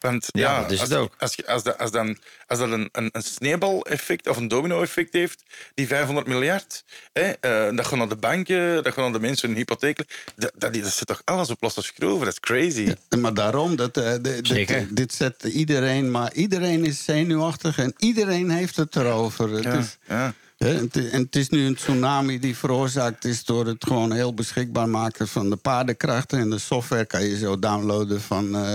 Want 0.00 0.26
Ja, 0.30 0.40
ja, 0.54 0.60
dat 0.62 0.70
is 0.70 0.80
als, 0.80 0.88
het 0.88 0.98
ook. 0.98 1.14
Als, 1.18 1.46
als, 1.46 1.62
dat, 1.62 1.78
als, 1.78 1.90
dan, 1.90 2.18
als 2.46 2.58
dat 2.58 2.70
een, 2.70 2.88
een, 2.92 3.08
een 3.12 3.22
sneeuwbaleffect 3.22 4.28
of 4.28 4.36
een 4.36 4.48
domino-effect 4.48 5.12
heeft, 5.12 5.42
die 5.74 5.86
500 5.86 6.26
miljard, 6.26 6.84
hè, 7.12 7.22
eh, 7.30 7.76
dat 7.76 7.86
gaat 7.86 7.98
naar 7.98 8.08
de 8.08 8.16
banken, 8.16 8.74
dat 8.74 8.86
gaat 8.86 8.96
naar 9.04 9.12
de 9.12 9.20
mensen 9.20 9.48
hun 9.48 9.56
hypotheek. 9.56 9.96
Dat, 10.36 10.52
dat, 10.56 10.74
dat 10.74 10.92
zit 10.92 11.06
toch 11.06 11.22
alles 11.24 11.50
op 11.50 11.62
losse 11.62 11.82
schroeven? 11.82 12.24
Dat 12.24 12.32
is 12.32 12.40
crazy. 12.40 12.94
Maar 13.20 13.34
daarom, 13.34 13.76
dat, 13.76 13.96
eh, 13.96 14.12
de- 14.22 14.86
dit- 14.90 15.12
zet 15.14 15.42
iedereen, 15.42 16.10
maar 16.10 16.32
iedereen 16.32 16.84
is 16.84 17.04
zenuwachtig 17.04 17.78
en 17.78 17.94
iedereen 17.98 18.50
heeft 18.50 18.76
het 18.76 18.96
erover. 18.96 19.50
Het 19.50 19.64
Ja, 19.64 19.72
is, 19.78 19.96
ja. 20.08 20.34
En 20.60 20.90
het 21.12 21.36
is 21.36 21.48
nu 21.48 21.64
een 21.66 21.74
tsunami 21.74 22.38
die 22.38 22.56
veroorzaakt 22.56 23.24
is 23.24 23.44
door 23.44 23.66
het 23.66 23.84
gewoon 23.84 24.12
heel 24.12 24.34
beschikbaar 24.34 24.88
maken 24.88 25.28
van 25.28 25.50
de 25.50 25.56
paardenkrachten. 25.56 26.38
En 26.38 26.50
de 26.50 26.58
software 26.58 27.04
kan 27.04 27.22
je 27.22 27.38
zo 27.38 27.58
downloaden 27.58 28.20
van, 28.20 28.56
eh, 28.56 28.72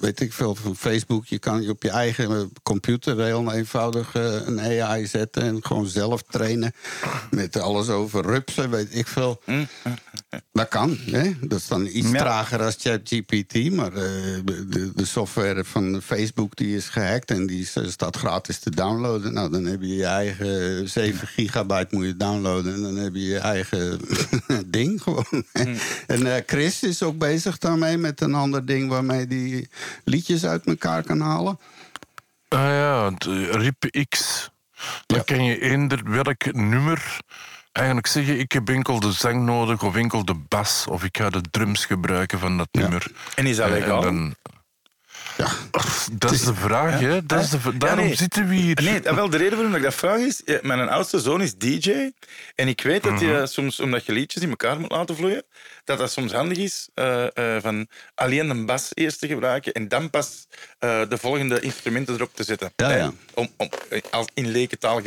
weet 0.00 0.20
ik 0.20 0.32
veel, 0.32 0.54
van 0.54 0.76
Facebook. 0.76 1.26
Je 1.26 1.38
kan 1.38 1.62
je 1.62 1.70
op 1.70 1.82
je 1.82 1.90
eigen 1.90 2.30
eh, 2.30 2.42
computer 2.62 3.20
heel 3.24 3.52
eenvoudig 3.52 4.14
eh, 4.14 4.34
een 4.46 4.60
AI 4.60 5.06
zetten 5.06 5.42
en 5.42 5.64
gewoon 5.64 5.86
zelf 5.86 6.22
trainen. 6.22 6.72
Met 7.30 7.56
alles 7.56 7.88
over 7.88 8.22
rupsen, 8.26 8.70
weet 8.70 8.88
ik 8.96 9.06
veel. 9.06 9.40
Dat 10.52 10.68
kan, 10.68 10.96
hè? 11.10 11.32
Dat 11.40 11.58
is 11.58 11.66
dan 11.66 11.86
iets 11.86 12.10
Ja. 12.10 12.18
trager 12.18 12.62
als 12.62 12.76
ChatGPT. 12.78 13.70
Maar 13.72 13.90
de, 13.94 14.90
de 14.94 15.04
software 15.04 15.64
van 15.64 16.02
Facebook 16.02 16.56
die 16.56 16.76
is 16.76 16.88
gehackt 16.88 17.30
en 17.30 17.46
die 17.46 17.60
is- 17.60 17.76
staat 17.92 18.16
gratis 18.16 18.58
te 18.58 18.70
downloaden. 18.70 19.32
Nou, 19.32 19.50
dan 19.50 19.64
heb 19.64 19.80
je 19.80 19.94
je 19.96 20.04
eigen 20.04 20.88
7 21.20 21.28
gigabyte 21.28 21.96
moet 21.96 22.04
je 22.04 22.16
downloaden. 22.16 22.74
En 22.74 22.82
dan 22.82 22.96
heb 22.96 23.14
je 23.14 23.24
je 23.24 23.38
eigen 23.38 24.00
ding 24.66 25.02
gewoon. 25.02 25.44
En 26.06 26.34
eh, 26.34 26.42
Chris 26.46 26.82
is 26.82 27.02
ook 27.02 27.18
bezig 27.18 27.58
daarmee 27.58 27.96
met 27.96 28.20
een 28.20 28.34
ander 28.34 28.66
ding 28.66 28.88
waarmee 28.88 29.26
die 29.26 29.68
liedjes 30.04 30.46
uit 30.46 30.66
elkaar 30.66 31.02
kan 31.02 31.20
halen. 31.20 31.58
Ah 32.48 32.60
ja, 32.60 33.10
de 33.10 33.50
RIP 33.50 34.06
X. 34.08 34.48
Dan 35.06 35.24
kan 35.24 35.44
je 35.44 35.60
eender 35.60 36.00
welk 36.04 36.52
nummer 36.52 37.20
eigenlijk 37.72 38.06
zeggen... 38.06 38.38
ik 38.38 38.52
heb 38.52 38.68
enkel 38.68 39.00
de 39.00 39.12
zang 39.12 39.44
nodig 39.44 39.82
of 39.82 39.96
enkel 39.96 40.24
de 40.24 40.34
bas... 40.48 40.86
of 40.88 41.04
ik 41.04 41.16
ga 41.16 41.30
de 41.30 41.40
drums 41.50 41.84
gebruiken 41.84 42.38
van 42.38 42.56
dat 42.56 42.68
nummer. 42.72 43.06
En 43.34 43.46
is 43.46 43.56
dat 43.56 43.70
Eh, 43.70 44.30
Ach, 45.70 46.08
dat 46.12 46.30
is 46.30 46.44
de 46.44 46.54
vraag, 46.54 47.00
hè. 47.00 47.26
Dat 47.26 47.42
is 47.42 47.50
de, 47.50 47.58
Ja, 47.64 47.70
daarom 47.78 48.04
nee. 48.04 48.14
zitten 48.16 48.48
we 48.48 48.54
hier. 48.54 48.82
Nee, 48.82 49.00
wel 49.02 49.30
de 49.30 49.36
reden 49.36 49.54
waarom 49.58 49.74
ik 49.74 49.82
dat 49.82 49.94
vraag 49.94 50.18
is... 50.18 50.44
eh, 50.44 50.60
Mijn 50.62 50.88
oudste 50.88 51.20
zoon 51.20 51.42
is 51.42 51.54
DJ. 51.56 52.10
En 52.54 52.68
ik 52.68 52.80
weet 52.82 53.02
dat 53.02 53.20
je 53.20 53.42
soms, 53.46 53.80
omdat 53.80 54.04
je 54.06 54.12
liedjes 54.12 54.42
in 54.42 54.48
elkaar 54.50 54.80
moet 54.80 54.90
laten 54.90 55.16
vloeien... 55.16 55.42
dat 55.84 55.98
dat 55.98 56.12
soms 56.12 56.32
handig 56.32 56.58
is 56.58 56.88
eh, 56.94 57.56
eh, 57.56 57.62
van 57.62 57.86
alleen 58.14 58.50
een 58.50 58.66
bas 58.66 58.90
eerst 58.94 59.18
te 59.18 59.26
gebruiken... 59.26 59.72
en 59.72 59.88
dan 59.88 60.10
pas 60.10 60.46
eh, 60.78 61.00
de 61.08 61.18
volgende 61.18 61.60
instrumenten 61.60 62.14
erop 62.14 62.34
te 62.34 62.44
zetten. 62.44 62.72
Ja, 62.76 62.90
ja. 62.94 63.12
Om, 63.34 63.48
om, 63.56 63.68
als 64.10 64.26
in 64.34 64.50
lekentaal 64.50 65.00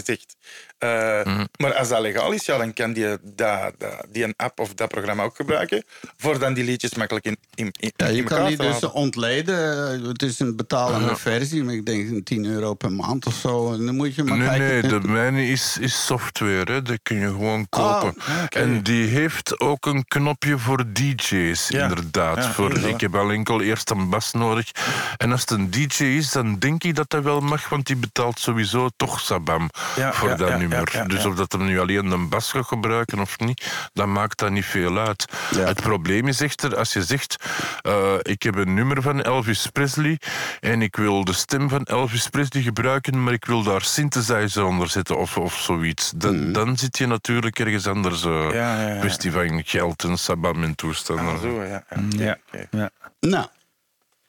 Eh, 0.84 1.42
Maar 1.58 1.74
als 1.74 1.88
dat 1.90 2.00
legaal 2.02 2.32
is, 2.32 2.46
ja, 2.46 2.58
dan 2.58 2.74
kan 2.74 2.94
die, 2.94 3.06
dat, 3.22 3.72
dat, 3.78 4.06
die 4.12 4.24
een 4.24 4.34
app 4.38 4.60
of 4.60 4.74
dat 4.74 4.90
programma 4.90 5.24
ook 5.24 5.36
gebruiken... 5.36 5.84
voor 6.18 6.40
dan 6.40 6.54
die 6.54 6.64
liedjes 6.64 6.94
makkelijk 6.96 7.26
in, 7.26 7.38
in, 7.56 7.72
in, 7.80 7.92
Ja, 7.96 8.08
je 8.08 8.18
elkaar 8.22 8.38
kan 8.38 8.48
die 8.48 8.58
te 8.58 8.64
dus 8.64 8.72
laten. 8.74 8.94
ontleden. 8.94 10.02
Het 10.08 10.22
is 10.22 10.40
een 10.40 10.56
betalende 10.56 11.16
versie, 11.16 11.64
maar 11.64 11.74
ik 11.74 11.86
denk 11.86 12.10
een 12.10 12.24
10 12.24 12.46
euro 12.46 12.74
per 12.74 12.92
maand 12.92 13.26
of 13.26 13.34
zo. 13.34 13.74
En 13.74 13.86
dan 13.86 13.96
moet 13.96 14.16
je 14.16 14.24
maar 14.24 14.38
Nee, 14.38 14.48
kijken. 14.48 14.90
nee, 14.92 15.00
de 15.00 15.08
mijne 15.08 15.48
is, 15.48 15.78
is 15.80 16.06
software. 16.06 16.72
Hè. 16.72 16.82
Dat 16.82 17.00
kun 17.04 17.18
je 17.18 17.28
gewoon 17.28 17.68
kopen. 17.70 18.16
ah, 18.28 18.44
oké. 18.44 18.60
En 18.60 18.84
die 18.84 19.08
heeft 19.08 19.60
ook 19.60 19.86
een 19.86 20.06
knopje 20.08 20.58
voor 20.58 20.84
DJ's, 20.94 21.68
Ja. 21.68 21.82
inderdaad. 21.84 22.36
Ja, 22.38 22.52
voor, 22.52 22.78
ik 22.78 23.02
heb 23.02 23.16
al 23.16 23.30
enkel 23.32 23.62
eerst 23.62 23.90
een 23.90 24.10
bas 24.10 24.32
nodig. 24.34 24.72
En 25.18 25.32
als 25.32 25.42
het 25.42 25.50
een 25.52 25.70
DJ 25.72 26.04
is, 26.04 26.32
dan 26.32 26.60
denk 26.60 26.84
ik 26.84 26.96
dat 26.96 27.10
dat 27.10 27.24
wel 27.24 27.40
mag, 27.40 27.70
want 27.70 27.86
die 27.88 27.96
betaalt 27.96 28.40
sowieso 28.40 28.90
toch 28.96 29.20
sabam 29.20 29.70
Ja, 29.96 30.14
voor 30.14 30.30
ja, 30.30 30.36
dat 30.36 30.48
ja, 30.48 30.58
nummer. 30.76 30.94
meer. 30.94 31.02
ja, 31.02 31.02
ja, 31.02 31.16
dus 31.16 31.26
of 31.26 31.36
dat 31.36 31.52
hem 31.52 31.66
nu 31.66 31.80
alleen 31.80 32.12
een 32.12 32.30
bas 32.30 32.52
gaat 32.52 32.66
gebruiken 32.68 33.20
of 33.20 33.40
niet, 33.40 33.90
dan 33.94 34.12
maakt 34.12 34.40
dat 34.40 34.52
niet 34.52 34.66
veel 34.66 34.98
uit. 34.98 35.26
Ja. 35.52 35.66
Het 35.66 35.82
probleem 35.82 36.28
is 36.28 36.42
echter, 36.42 36.78
als 36.78 36.94
je 36.94 37.04
zegt, 37.04 37.36
eh, 37.82 38.14
ik 38.22 38.44
heb 38.44 38.56
een 38.56 38.74
nummer 38.74 39.02
van 39.02 39.22
Elvis 39.22 39.68
Presley 39.72 40.20
en 40.60 40.82
ik 40.82 40.96
wil 40.96 41.24
de 41.24 41.34
stem 41.34 41.70
van 41.70 41.84
Elvis 41.84 42.28
Presley 42.28 42.62
gebruiken, 42.62 43.24
maar 43.24 43.34
ik 43.34 43.46
wil 43.46 43.64
daar 43.64 43.82
synthesizer 43.82 44.64
onder 44.64 44.90
zetten 44.90 45.18
of, 45.18 45.38
of 45.38 45.60
zoiets. 45.60 46.12
Dan, 46.16 46.52
dan 46.52 46.78
zit 46.78 46.98
je 46.98 47.08
natuurlijk 47.08 47.60
ergens 47.60 47.88
anders. 47.88 48.24
eh 48.24 48.32
Ja, 48.52 48.82
ja, 48.82 48.88
ja. 48.88 49.00
kwestie 49.00 49.32
van 49.32 49.62
geld 49.66 50.04
en 50.04 50.18
sabam 50.18 50.64
en 50.64 50.76
toestanden. 50.76 51.26
Ah, 51.34 51.42
zo, 51.42 51.64
ja. 51.64 51.84
ja. 51.90 52.02
Ja. 52.10 52.38
Oké. 52.48 52.68
ja. 52.72 52.90
Nou, 53.20 53.46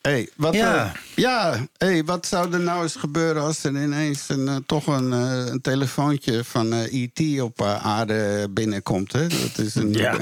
hey, 0.04 0.28
wat, 0.36 0.54
Ja. 0.54 0.84
eh, 0.84 0.90
ja, 1.14 1.66
hey, 1.76 2.04
wat 2.04 2.26
zou 2.26 2.52
er 2.52 2.60
nou 2.60 2.82
eens 2.82 2.94
gebeuren 2.96 3.42
als 3.42 3.64
er 3.64 3.70
ineens 3.82 4.28
een, 4.28 4.48
eh, 4.48 4.56
toch 4.66 4.86
een, 4.86 5.12
eh, 5.12 5.46
een 5.46 5.60
telefoontje 5.60 6.44
van 6.44 6.72
eh 6.72 6.92
E.T. 7.02 7.40
op 7.40 7.62
aarde 7.62 8.48
binnenkomt? 8.50 9.12
Hè? 9.12 9.26
Dat, 9.28 9.58
is 9.58 9.74
een, 9.74 9.92
Ja. 9.92 10.16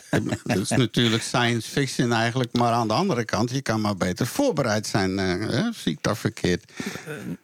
dat 0.44 0.56
is 0.58 0.68
natuurlijk 0.70 1.22
science 1.22 1.70
fiction 1.70 2.12
eigenlijk, 2.12 2.52
maar 2.52 2.72
aan 2.72 2.88
de 2.88 2.94
andere 2.94 3.24
kant, 3.24 3.50
je 3.50 3.62
kan 3.62 3.80
maar 3.80 3.96
beter 3.96 4.26
voorbereid 4.26 4.86
zijn. 4.86 5.16
hè? 5.18 5.62
Zie 5.74 5.92
ik 5.92 5.98
dat 6.00 6.18
verkeerd? 6.18 6.64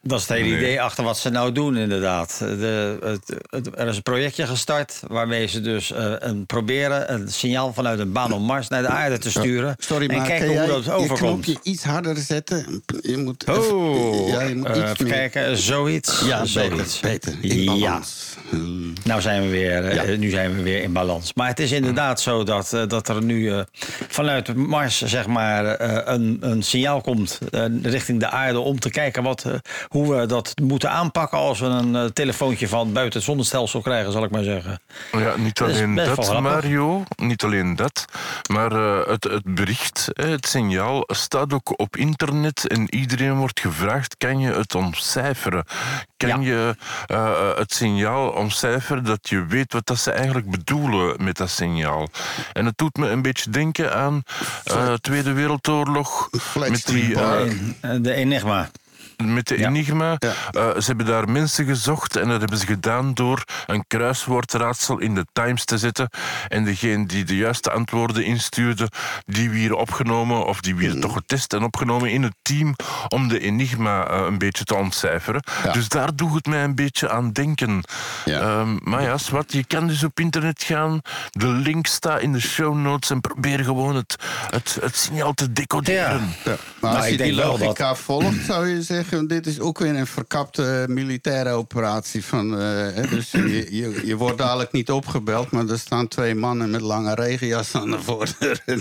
Dat 0.02 0.20
is 0.20 0.28
het 0.28 0.36
hele 0.38 0.56
idee 0.56 0.80
achter 0.82 1.04
wat 1.04 1.18
ze 1.18 1.28
nou 1.30 1.52
doen, 1.52 1.76
inderdaad. 1.76 2.38
De, 2.38 2.98
het, 3.02 3.36
het- 3.50 3.78
er 3.78 3.86
is 3.88 3.96
een 3.96 4.02
projectje 4.02 4.46
gestart 4.46 5.00
waarmee 5.06 5.46
ze 5.46 5.60
dus 5.60 5.92
eh, 5.92 6.12
een, 6.18 6.46
proberen 6.46 7.12
een 7.12 7.28
signaal 7.32 7.72
vanuit 7.72 7.98
een 7.98 8.12
baan 8.12 8.32
op 8.32 8.40
Mars 8.40 8.68
naar 8.68 8.82
de 8.82 8.88
aarde 8.88 9.18
te 9.18 9.30
sturen. 9.30 9.74
Sorry, 9.78 10.08
en 10.08 10.16
maar 10.16 10.26
kijken 10.26 10.46
kan 10.46 10.56
hoe 10.56 10.66
jij 10.66 10.74
dat 10.82 10.90
overkomt. 10.90 11.46
Iets 11.78 11.86
harder 11.86 12.16
zetten? 12.16 12.82
Je 13.02 13.16
moet 13.16 13.44
Oh, 13.48 13.56
even, 13.56 14.26
ja, 14.26 14.40
je 14.42 14.54
moet 14.56 14.66
eh, 14.66 14.76
iets 14.76 14.90
even 14.90 15.04
meer- 15.04 15.12
kijken, 15.14 15.56
zoiets. 15.58 16.20
Ja, 16.26 16.44
zoiets. 16.44 17.00
beter, 17.00 17.32
beter. 17.40 17.50
In 17.56 17.62
Ja, 17.62 17.72
balans. 17.80 18.36
Nou 19.04 19.20
zijn 19.20 19.42
we 19.42 19.48
weer, 19.48 19.84
eh, 19.84 19.94
Ja. 20.10 20.16
nu 20.16 20.30
zijn 20.30 20.56
we 20.56 20.62
weer 20.62 20.82
in 20.82 20.92
balans. 20.92 21.34
Maar 21.34 21.48
het 21.48 21.60
is 21.60 21.72
inderdaad 21.72 22.20
zo 22.20 22.42
dat, 22.44 22.72
eh, 22.72 22.86
dat 22.86 23.08
er 23.08 23.22
nu 23.22 23.50
eh, 23.52 23.60
vanuit 24.08 24.54
Mars 24.56 25.02
zeg 25.02 25.26
maar, 25.26 25.66
eh, 25.66 26.14
een, 26.14 26.36
een 26.40 26.62
signaal 26.62 27.00
komt 27.00 27.38
eh, 27.50 27.64
richting 27.82 28.20
de 28.20 28.30
aarde 28.30 28.58
om 28.58 28.78
te 28.80 28.90
kijken 28.90 29.22
wat, 29.22 29.44
eh, 29.44 29.52
hoe 29.88 30.14
we 30.16 30.26
dat 30.26 30.52
moeten 30.62 30.90
aanpakken 30.90 31.38
als 31.38 31.60
we 31.60 31.66
een 31.66 31.96
eh, 31.96 32.04
telefoontje 32.04 32.68
van 32.68 32.92
buiten 32.92 33.18
het 33.18 33.28
zonnestelsel 33.28 33.80
krijgen, 33.80 34.12
zal 34.12 34.24
ik 34.24 34.30
maar 34.30 34.42
zeggen. 34.44 34.80
Ja, 35.12 35.36
niet 35.36 35.60
alleen 35.60 35.94
dat. 35.94 36.40
Mario. 36.40 37.02
Niet 37.16 37.42
alleen 37.44 37.76
dat. 37.76 38.04
Maar 38.50 38.72
eh, 38.72 39.06
het, 39.10 39.24
het 39.24 39.54
bericht, 39.54 40.08
het 40.12 40.46
signaal, 40.46 41.02
staat 41.06 41.52
ook 41.52 41.67
op 41.76 41.96
internet. 41.96 42.66
En 42.66 42.94
iedereen 42.94 43.34
wordt 43.36 43.60
gevraagd: 43.60 44.16
kan 44.16 44.40
je 44.40 44.52
het 44.52 44.74
ontcijferen? 44.74 45.64
Kan 46.16 46.42
je 46.42 46.76
eh, 47.06 47.56
het 47.56 47.72
signaal 47.74 48.28
ontcijferen 48.30 49.04
dat 49.04 49.28
je 49.28 49.46
weet 49.46 49.72
wat 49.72 49.86
dat 49.86 49.98
ze 49.98 50.10
eigenlijk 50.10 50.50
bedoelen 50.50 51.24
met 51.24 51.36
dat 51.36 51.50
signaal? 51.50 52.08
En 52.52 52.66
het 52.66 52.78
doet 52.78 52.96
me 52.96 53.08
een 53.08 53.22
beetje 53.22 53.50
denken 53.50 53.94
aan 53.94 54.22
eh 54.64 54.92
Tweede 54.92 55.32
Wereldoorlog. 55.32 56.30
Met 56.54 56.86
die, 56.86 57.14
eh, 57.14 57.50
Eh, 57.80 58.02
De 58.02 58.14
Enigma. 58.14 58.70
Met 59.24 59.46
de. 59.46 59.64
Enigma. 59.64 60.16
Ja. 60.18 60.32
Eh, 60.50 60.80
ze 60.80 60.86
hebben 60.86 61.06
daar 61.06 61.28
mensen 61.30 61.64
gezocht 61.64 62.16
en 62.16 62.28
dat 62.28 62.40
hebben 62.40 62.58
ze 62.58 62.66
gedaan 62.66 63.14
door 63.14 63.44
een 63.66 63.84
kruiswoordraadsel 63.86 64.98
in 64.98 65.14
de 65.14 65.26
Times 65.32 65.64
te 65.64 65.78
zetten. 65.78 66.08
En 66.48 66.64
degene 66.64 67.06
die 67.06 67.24
de 67.24 67.36
juiste 67.36 67.70
antwoorden 67.70 68.24
instuurde, 68.24 68.88
die 69.26 69.50
weer 69.50 69.74
opgenomen, 69.74 70.46
of 70.46 70.60
die 70.60 70.74
weer 70.74 71.00
toch 71.00 71.12
getest 71.12 71.52
en 71.52 71.62
opgenomen 71.62 72.10
in 72.10 72.22
het 72.22 72.34
team 72.42 72.74
om 73.08 73.28
de 73.28 73.40
Enigma 73.40 74.06
eh, 74.06 74.24
een 74.26 74.38
beetje 74.38 74.64
te 74.64 74.74
ontcijferen. 74.74 75.42
Ja. 75.64 75.72
Dus 75.72 75.88
daar 75.88 76.14
doet 76.14 76.34
het 76.34 76.46
mij 76.46 76.64
een 76.64 76.74
beetje 76.74 77.10
aan 77.10 77.32
denken. 77.32 77.82
Ja. 78.24 78.40
Ehm, 78.40 78.76
maar 78.82 79.02
ja, 79.02 79.16
wat, 79.30 79.52
je 79.52 79.64
kan 79.64 79.86
dus 79.86 80.04
op 80.04 80.20
internet 80.20 80.62
gaan. 80.62 81.00
De 81.30 81.46
link 81.46 81.86
staat 81.86 82.20
in 82.20 82.32
de 82.32 82.40
show 82.40 82.74
notes 82.74 83.10
en 83.10 83.20
probeer 83.20 83.64
gewoon 83.64 83.96
het, 83.96 84.16
het, 84.50 84.78
het 84.80 84.96
signaal 84.96 85.32
te 85.32 85.52
decoderen. 85.52 86.34
Ja, 86.44 86.44
maar 86.44 86.58
Nou, 86.80 86.96
als 86.96 87.04
ik 87.04 87.10
je 87.10 87.16
die 87.16 87.26
denk 87.26 87.36
wel 87.36 87.58
logica 87.58 87.94
volgt, 87.94 88.44
zou 88.44 88.68
je 88.68 88.82
zeggen... 88.82 89.06
dit 89.26 89.46
is 89.46 89.60
ook 89.60 89.78
weer 89.78 89.96
een 89.96 90.06
verkapte 90.06 90.86
militaire 90.88 91.50
operatie. 91.50 92.24
Van, 92.24 92.60
eh, 92.60 93.10
dus 93.10 93.30
je, 93.30 94.00
je, 94.04 94.16
wordt 94.16 94.38
dadelijk 94.38 94.72
niet 94.72 94.90
opgebeld... 94.90 95.50
maar 95.50 95.68
er 95.68 95.78
staan 95.78 96.08
twee 96.08 96.34
mannen 96.34 96.70
met 96.70 96.80
lange 96.80 97.14
regenjas 97.14 97.74
aan 97.74 97.90
de 97.90 98.00
voordeur. 98.00 98.62
Eh, 98.66 98.76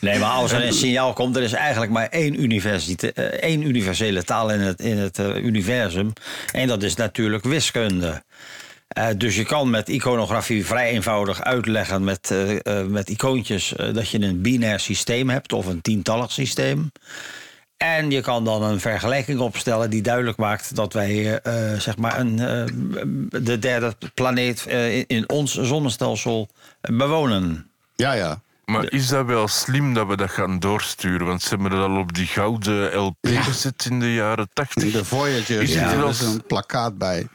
Nee, 0.00 0.18
maar 0.18 0.30
als 0.30 0.52
er 0.52 0.64
een 0.64 0.72
signaal 0.72 1.12
komt, 1.12 1.36
er 1.36 1.42
is 1.42 1.52
eigenlijk 1.52 1.92
maar 1.92 2.08
één, 2.08 2.34
eh, 2.34 3.24
één 3.24 3.62
universele 3.62 4.24
taal 4.24 4.50
in 4.50 4.60
het, 4.60 4.80
in 4.80 4.98
het 4.98 5.18
universum. 5.18 6.12
En 6.52 6.68
dat 6.68 6.82
is 6.82 6.94
natuurlijk 6.94 7.44
wiskunde. 7.44 8.22
Eh, 8.96 9.06
dus 9.16 9.36
je 9.36 9.44
kan 9.44 9.70
met 9.70 9.88
iconografie 9.88 10.66
vrij 10.66 10.90
eenvoudig 10.90 11.42
uitleggen 11.42 12.04
met, 12.04 12.30
eh, 12.30 12.80
eh, 12.80 12.86
met 12.86 13.08
icoontjes 13.08 13.72
dat 13.92 14.08
je 14.08 14.20
een 14.20 14.40
binair 14.40 14.80
systeem 14.80 15.30
hebt 15.30 15.52
of 15.52 15.66
een 15.66 15.80
tientallig 15.80 16.32
systeem. 16.32 16.92
En 17.76 18.10
je 18.10 18.20
kan 18.20 18.44
dan 18.44 18.62
een 18.62 18.80
vergelijking 18.80 19.38
opstellen 19.40 19.90
die 19.90 20.02
duidelijk 20.02 20.36
maakt 20.38 20.74
dat 20.76 20.92
wij 20.92 21.40
zeg 21.78 21.96
maar 21.96 22.18
een, 22.20 22.38
eh, 22.38 22.64
de 23.42 23.58
derde 23.58 23.94
planeet 24.14 24.66
eh, 24.66 24.98
in- 24.98 25.28
ons 25.28 25.54
zonnestelsel 25.54 26.48
bewonen. 26.80 27.70
ja, 27.96 28.12
ja. 28.12 28.40
Maar 28.64 28.92
is 28.92 29.08
dat 29.08 29.26
wel 29.26 29.48
slim 29.48 29.94
dat 29.94 30.06
we 30.06 30.16
dat 30.16 30.30
gaan 30.30 30.58
doorsturen? 30.58 31.26
Want 31.26 31.42
ze 31.42 31.48
hebben 31.48 31.70
dat 31.70 31.88
al 31.88 31.96
op 31.98 32.14
die 32.14 32.26
gouden 32.26 32.96
LP 32.96 33.16
gezet 33.28 33.86
in 33.90 34.00
de 34.00 34.14
jaren 34.14 34.48
tachtig. 34.52 34.92
De 34.92 35.04
Voyager 35.04 35.62
Is 35.62 35.74
er 35.74 35.96
wel- 35.98 36.08
is 36.08 36.20
een 36.20 36.42
plakkaat 36.46 36.98
bij. 36.98 37.26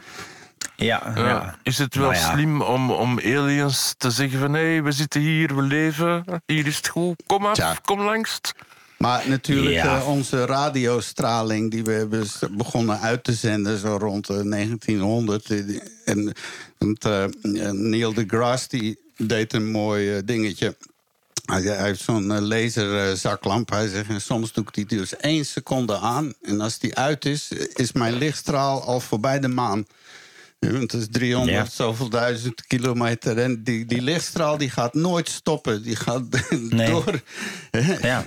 Ja, 0.85 1.11
Ja. 1.15 1.27
ja. 1.27 1.55
Is 1.63 1.77
het 1.77 1.95
wel 1.95 2.09
Nou 2.11 2.21
ja. 2.21 2.31
slim 2.33 2.61
om, 2.61 2.91
om 2.91 3.19
aliens 3.19 3.93
te 3.97 4.11
zeggen 4.11 4.39
van 4.39 4.53
hé, 4.53 4.81
we 4.81 4.91
zitten 4.91 5.21
hier, 5.21 5.55
we 5.55 5.61
leven, 5.61 6.23
hier 6.45 6.67
is 6.67 6.77
het 6.77 6.87
goed, 6.87 7.23
kom 7.25 7.45
af, 7.45 7.53
Tja. 7.53 7.77
kom 7.85 8.01
langst. 8.01 8.51
Maar 8.97 9.23
natuurlijk, 9.29 9.75
Ja. 9.75 9.97
eh, 9.97 10.07
onze 10.07 10.45
radiostraling 10.45 11.71
die 11.71 11.83
we 11.83 11.91
hebben 11.91 12.25
begonnen 12.51 12.99
uit 12.99 13.23
te 13.23 13.33
zenden 13.33 13.77
zo 13.77 13.97
rond 13.99 14.29
eh, 14.29 14.41
1900. 14.41 15.49
eh, 15.49 15.59
En, 16.05 16.33
want, 16.77 17.05
eh, 17.05 17.23
Neil 17.71 18.13
deGrasse 18.13 18.67
die 18.69 18.99
deed 19.17 19.53
een 19.53 19.71
mooi 19.71 20.23
dingetje. 20.25 20.75
Hij, 21.45 21.61
hij 21.61 21.83
heeft 21.83 22.01
zo'n 22.01 22.39
laserzaklamp. 22.41 23.69
Hij 23.69 23.87
zegt, 23.87 24.09
en 24.09 24.21
soms 24.21 24.53
doe 24.53 24.63
ik 24.63 24.73
die 24.73 24.85
dus 24.97 25.15
één 25.17 25.45
seconde 25.45 25.97
aan. 25.99 26.33
En 26.41 26.61
als 26.61 26.79
die 26.79 26.95
uit 26.95 27.25
is, 27.25 27.51
is 27.73 27.91
mijn 27.91 28.13
lichtstraal 28.13 28.83
al 28.83 28.99
voorbij 28.99 29.39
de 29.39 29.47
maan. 29.47 29.85
Want 30.69 30.91
Het 30.91 31.01
is 31.01 31.07
300 31.11 31.57
Ja. 31.57 31.65
zoveel 31.65 32.09
duizend 32.09 32.67
kilometer. 32.67 33.37
En 33.37 33.63
die, 33.63 33.85
die 33.85 34.01
lichtstraal 34.01 34.57
die 34.57 34.69
gaat 34.69 34.93
nooit 34.93 35.29
stoppen. 35.29 35.83
Die 35.83 35.95
gaat 35.95 36.23
Nee. 36.69 36.89
door. 36.89 37.21
Ja. 38.01 38.23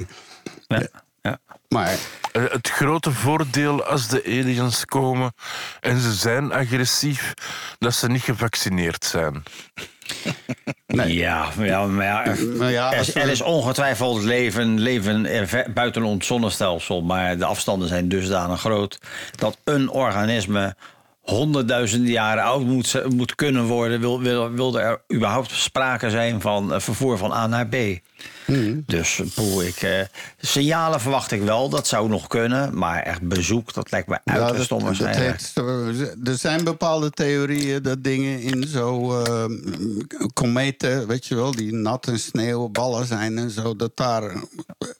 Ja. 0.68 0.86
ja. 1.22 1.38
Maar 1.68 1.94
Eh, 2.32 2.42
Het 2.50 2.68
grote 2.68 3.12
voordeel 3.12 3.84
als 3.84 4.08
de 4.08 4.22
aliens 4.24 4.84
komen 4.84 5.32
en 5.80 6.00
ze 6.00 6.12
zijn 6.12 6.52
agressief, 6.52 7.34
dat 7.78 7.94
ze 7.94 8.08
niet 8.08 8.22
gevaccineerd 8.22 9.04
zijn. 9.04 9.42
Nee. 10.86 11.14
Ja, 11.14 11.48
ja, 11.58 11.86
maar 11.86 12.04
ja, 12.04 12.24
er, 12.26 12.46
Maar 12.46 12.70
ja, 12.70 12.96
als 12.96 13.08
er, 13.08 13.14
we- 13.14 13.20
er 13.20 13.28
is 13.28 13.40
ongetwijfeld 13.42 14.22
leven, 14.22 14.80
leven 14.80 15.26
buiten 15.74 16.02
ons 16.02 16.26
zonnestelsel. 16.26 17.02
Maar 17.02 17.38
de 17.38 17.44
afstanden 17.44 17.88
zijn 17.88 18.08
dusdanig 18.08 18.60
groot 18.60 18.98
dat 19.36 19.58
een 19.64 19.88
organisme 19.90 20.76
honderdduizenden 21.24 22.10
jaren 22.10 22.42
oud 22.44 22.64
moet, 22.64 23.02
moet 23.14 23.34
kunnen 23.34 23.64
worden. 23.64 24.00
Wil, 24.00 24.20
wil, 24.20 24.50
wil 24.50 24.78
er 24.80 25.02
überhaupt 25.14 25.50
sprake 25.50 26.10
zijn 26.10 26.40
van 26.40 26.72
eh, 26.72 26.80
vervoer 26.80 27.18
van 27.18 27.32
A 27.32 27.46
naar 27.46 27.66
B. 27.66 27.76
Hmm. 28.44 28.82
Dus 28.86 29.20
poeh, 29.34 29.66
ik, 29.66 29.76
eh, 29.82 30.00
signalen 30.40 31.00
verwacht 31.00 31.30
ik 31.32 31.42
wel, 31.42 31.68
dat 31.68 31.86
zou 31.86 32.08
nog 32.08 32.26
kunnen. 32.26 32.78
Maar 32.78 33.02
echt 33.02 33.22
bezoek, 33.28 33.72
dat 33.74 33.90
lijkt 33.90 34.08
me 34.08 34.18
Ja, 34.24 34.32
uiterst 34.32 34.68
dat- 34.68 34.80
dat 34.80 34.96
zo- 35.54 36.14
er 36.24 36.36
zijn 36.38 36.64
bepaalde 36.64 37.10
theorieën 37.10 37.82
dat 37.82 38.04
dingen 38.04 38.40
in 38.40 38.68
zo 38.68 39.20
eh, 39.22 39.44
kometen, 40.32 41.06
weet 41.06 41.26
je 41.26 41.34
wel, 41.34 41.50
die 41.50 41.72
nat 41.74 42.06
en 42.06 42.18
sneeuwballen 42.18 43.06
zijn 43.06 43.38
en 43.38 43.50
zo, 43.50 43.76
dat 43.76 43.90
daar 43.94 44.32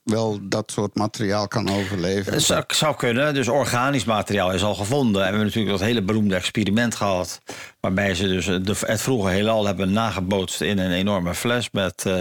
wel 0.02 0.38
dat 0.42 0.70
soort 0.74 0.94
materiaal 0.94 1.48
kan 1.48 1.68
overleven. 1.70 2.40
Zou, 2.40 2.64
zou 2.66 2.96
kunnen. 2.96 3.34
Dus 3.34 3.48
organisch 3.48 4.04
materiaal 4.04 4.52
is 4.52 4.62
al 4.62 4.74
gevonden. 4.74 5.12
En 5.14 5.18
we 5.20 5.24
hebben 5.36 5.44
natuurlijk 5.46 5.78
dat 5.78 5.86
hele 5.86 6.02
beroemde 6.02 6.34
experiment 6.34 6.94
gehad. 6.94 7.40
Waarbij 7.84 8.14
ze 8.14 8.28
dus 8.28 8.46
de, 8.46 8.74
het 8.86 9.00
vroege 9.00 9.28
heelal 9.30 9.66
hebben 9.66 9.92
nagebootst 9.92 10.60
in 10.60 10.78
een 10.78 10.92
enorme 10.92 11.34
fles 11.34 11.68
met 11.72 12.02
eh, 12.06 12.14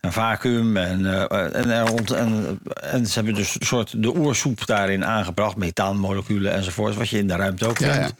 een 0.00 0.12
vacuüm. 0.12 0.76
En, 0.76 1.06
eh, 1.06 1.54
en, 1.56 1.70
er 1.70 1.86
rond, 1.86 2.10
en, 2.10 2.58
en 2.80 3.06
ze 3.06 3.14
hebben 3.14 3.34
dus 3.34 3.56
een 3.60 3.66
soort 3.66 4.02
de 4.02 4.16
oersoep 4.16 4.66
daarin 4.66 5.04
aangebracht, 5.04 5.56
methaanmoleculen 5.56 6.52
enzovoort, 6.52 6.94
wat 6.94 7.08
je 7.08 7.18
in 7.18 7.26
de 7.28 7.36
ruimte 7.36 7.66
ook 7.66 7.78
Ja, 7.78 7.92
vindt. 7.92 8.12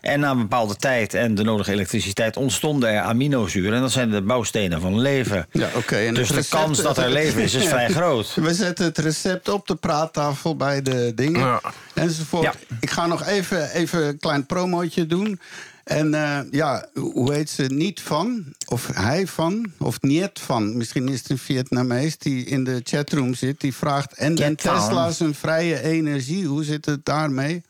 En 0.00 0.20
na 0.20 0.30
een 0.30 0.38
bepaalde 0.38 0.76
tijd 0.76 1.14
en 1.14 1.34
de 1.34 1.42
nodige 1.42 1.72
elektriciteit 1.72 2.36
ontstonden 2.36 2.90
er 2.90 3.00
aminozuren. 3.00 3.74
En 3.74 3.80
dat 3.80 3.92
zijn 3.92 4.10
de 4.10 4.22
bouwstenen 4.22 4.80
van 4.80 5.00
leven. 5.00 5.46
Ja, 5.52 5.68
oké. 5.74 5.96
En 5.96 6.14
Dus 6.14 6.28
de 6.28 6.34
recept- 6.34 6.62
kans 6.62 6.82
dat 6.82 6.98
er 6.98 7.10
leven 7.10 7.42
is, 7.42 7.54
is 7.54 7.66
vrij 7.76 7.88
groot. 7.88 8.34
We 8.34 8.54
zetten 8.54 8.84
het 8.84 8.98
recept 8.98 9.48
op 9.48 9.66
de 9.66 9.74
praattafel 9.74 10.56
bij 10.56 10.82
de 10.82 11.12
dingen. 11.14 11.40
Ja. 11.40 11.60
Enzovoort. 11.94 12.42
Ja. 12.44 12.52
Ik 12.80 12.90
ga 12.90 13.06
nog 13.06 13.26
even, 13.26 13.70
even 13.70 14.06
een 14.06 14.18
klein 14.18 14.46
promootje 14.46 15.06
doen. 15.06 15.40
En 15.86 16.14
eh, 16.14 16.38
ja, 16.50 16.86
hoe 16.94 17.32
heet 17.32 17.50
ze? 17.50 17.62
Niet 17.62 18.00
van, 18.00 18.44
of 18.68 18.86
hij 18.94 19.26
van, 19.26 19.72
of 19.78 20.00
niet 20.02 20.30
van. 20.32 20.76
Misschien 20.76 21.08
is 21.08 21.18
het 21.18 21.30
een 21.30 21.38
Vietnamees 21.38 22.18
die 22.18 22.44
in 22.44 22.64
de 22.64 22.80
chatroom 22.84 23.34
zit. 23.34 23.60
Die 23.60 23.74
vraagt, 23.74 24.12
en, 24.12 24.36
en. 24.36 24.56
Tesla 24.56 25.10
zijn 25.10 25.34
vrije 25.34 25.82
energie, 25.82 26.46
hoe 26.46 26.64
zit 26.64 26.84
het 26.86 27.04
daarmee? 27.04 27.62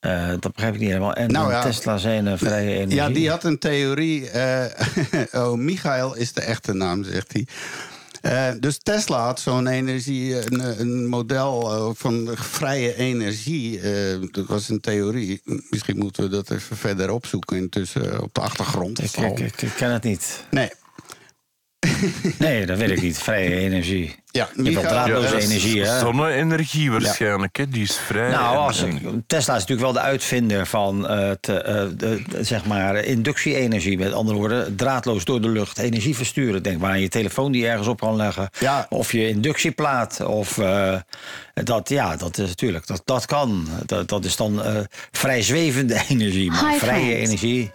Eh, 0.00 0.28
dat 0.28 0.52
begrijp 0.52 0.74
ik 0.74 0.80
niet 0.80 0.88
helemaal. 0.88 1.14
En 1.14 1.30
Nou 1.30 1.50
ja. 1.50 1.62
Tesla 1.62 1.98
zijn 1.98 2.38
vrije 2.38 2.74
energie. 2.74 2.94
Ja, 2.94 3.08
die 3.08 3.30
had 3.30 3.44
een 3.44 3.58
theorie. 3.58 4.30
eh, 4.30 4.64
oh, 5.42 5.52
Michael 5.52 6.14
is 6.14 6.32
de 6.32 6.40
echte 6.40 6.72
naam, 6.72 7.04
zegt 7.04 7.32
hij. 7.32 7.46
Eh, 8.24 8.50
dus 8.60 8.78
Tesla 8.78 9.24
had 9.24 9.40
zo'n 9.40 9.66
energie, 9.66 10.52
een, 10.52 10.80
een 10.80 11.06
model 11.06 11.72
eh, 11.74 11.90
van 11.94 12.30
vrije 12.34 12.94
energie. 12.96 13.80
eh, 13.80 14.20
dat 14.30 14.46
was 14.46 14.68
een 14.68 14.80
theorie. 14.80 15.40
Misschien 15.70 15.98
moeten 15.98 16.22
we 16.22 16.28
dat 16.28 16.50
even 16.50 16.76
verder 16.76 17.10
opzoeken 17.10 17.56
intussen 17.56 18.22
op 18.22 18.34
de 18.34 18.40
achtergrond. 18.40 19.02
Ik, 19.02 19.16
ik, 19.16 19.38
ik- 19.38 19.62
ik 19.62 19.72
ken 19.76 19.90
het 19.92 20.02
niet. 20.02 20.44
Nee. 20.50 20.70
Nee, 22.38 22.66
dat 22.66 22.78
weet 22.78 22.90
ik 22.90 23.02
niet. 23.02 23.18
Vrije 23.18 23.56
energie. 23.56 24.14
Ja, 24.30 24.48
Je 24.56 24.62
hebt 24.62 24.74
wel 24.74 24.82
draadloze 24.82 25.26
Ja, 25.26 25.30
dat 25.32 25.42
is 25.42 25.48
energie, 25.48 25.82
hè? 25.82 25.98
Zonne-energie 25.98 26.90
waarschijnlijk, 26.90 27.56
hè? 27.56 27.68
die 27.68 27.82
is 27.82 27.96
vrij. 27.96 28.30
Nou, 28.30 28.56
als 28.56 28.82
en- 28.82 29.24
Tesla 29.26 29.54
is 29.54 29.60
natuurlijk 29.60 29.92
wel 29.92 30.02
de 30.02 30.08
uitvinder 30.08 30.66
van 30.66 31.08
eh, 31.08 31.30
te, 31.40 31.62
eh, 31.62 31.84
de, 31.96 32.22
zeg 32.40 32.64
maar 32.64 33.04
inductie-energie. 33.04 33.98
Met 33.98 34.12
andere 34.12 34.38
woorden, 34.38 34.76
draadloos 34.76 35.24
door 35.24 35.40
de 35.40 35.48
lucht 35.48 35.78
energie 35.78 36.16
versturen. 36.16 36.62
Denk 36.62 36.80
maar 36.80 36.90
aan 36.90 37.00
je 37.00 37.08
telefoon 37.08 37.52
die 37.52 37.62
je 37.62 37.68
ergens 37.68 37.88
op 37.88 38.00
kan 38.00 38.16
leggen. 38.16 38.48
Ja. 38.58 38.86
Of 38.88 39.12
je 39.12 39.28
inductieplaat. 39.28 40.24
Of 40.24 40.58
eh, 40.58 40.96
dat, 41.54 41.88
ja, 41.88 42.16
dat 42.16 42.38
is 42.38 42.48
natuurlijk, 42.48 42.86
dat, 42.86 43.02
dat 43.04 43.26
kan. 43.26 43.68
Dat, 43.86 44.08
dat 44.08 44.24
is 44.24 44.36
dan 44.36 44.62
eh, 44.64 44.76
vrijzwevende 45.12 46.02
energie. 46.08 46.50
Maar 46.50 46.70
Hi, 46.70 46.78
vrije 46.78 47.14
energie. 47.16 47.70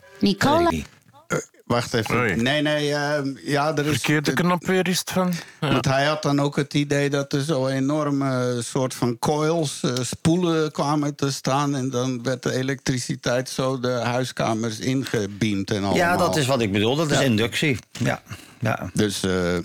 Wacht 1.65 1.93
even. 1.93 2.15
Oei. 2.17 2.35
Nee, 2.35 2.61
nee. 2.61 2.93
eh, 2.93 3.19
ja, 3.43 3.75
er 3.77 3.85
is. 3.85 3.91
Verkeerde 3.91 4.33
knop 4.33 4.65
weer 4.65 4.87
is 4.87 4.99
het 4.99 5.11
van. 5.11 5.33
Ja. 5.61 5.71
Want 5.71 5.85
hij 5.85 6.05
had 6.05 6.21
dan 6.21 6.39
ook 6.41 6.55
het 6.55 6.73
idee 6.73 7.09
dat 7.09 7.33
er 7.33 7.41
zo 7.43 7.67
enorme 7.67 8.59
soort 8.63 8.93
van 8.93 9.19
coils, 9.19 9.79
eh, 9.83 9.91
spoelen 10.01 10.71
kwamen 10.71 11.15
te 11.15 11.31
staan. 11.31 11.75
En 11.75 11.89
dan 11.89 12.23
werd 12.23 12.43
de 12.43 12.53
elektriciteit 12.53 13.49
zo 13.49 13.79
de 13.79 13.91
huiskamers 13.91 14.79
ingebeamd 14.79 15.69
en 15.71 15.77
allemaal. 15.77 15.95
Ja, 15.95 16.17
dat 16.17 16.35
is 16.37 16.45
wat 16.45 16.61
ik 16.61 16.71
bedoel. 16.71 16.95
Dat 16.95 17.11
is 17.11 17.17
Ja. 17.17 17.23
inductie. 17.23 17.77
Ja. 17.91 18.21
ja. 18.59 18.89
Dus 18.93 19.23
eh, 19.23 19.57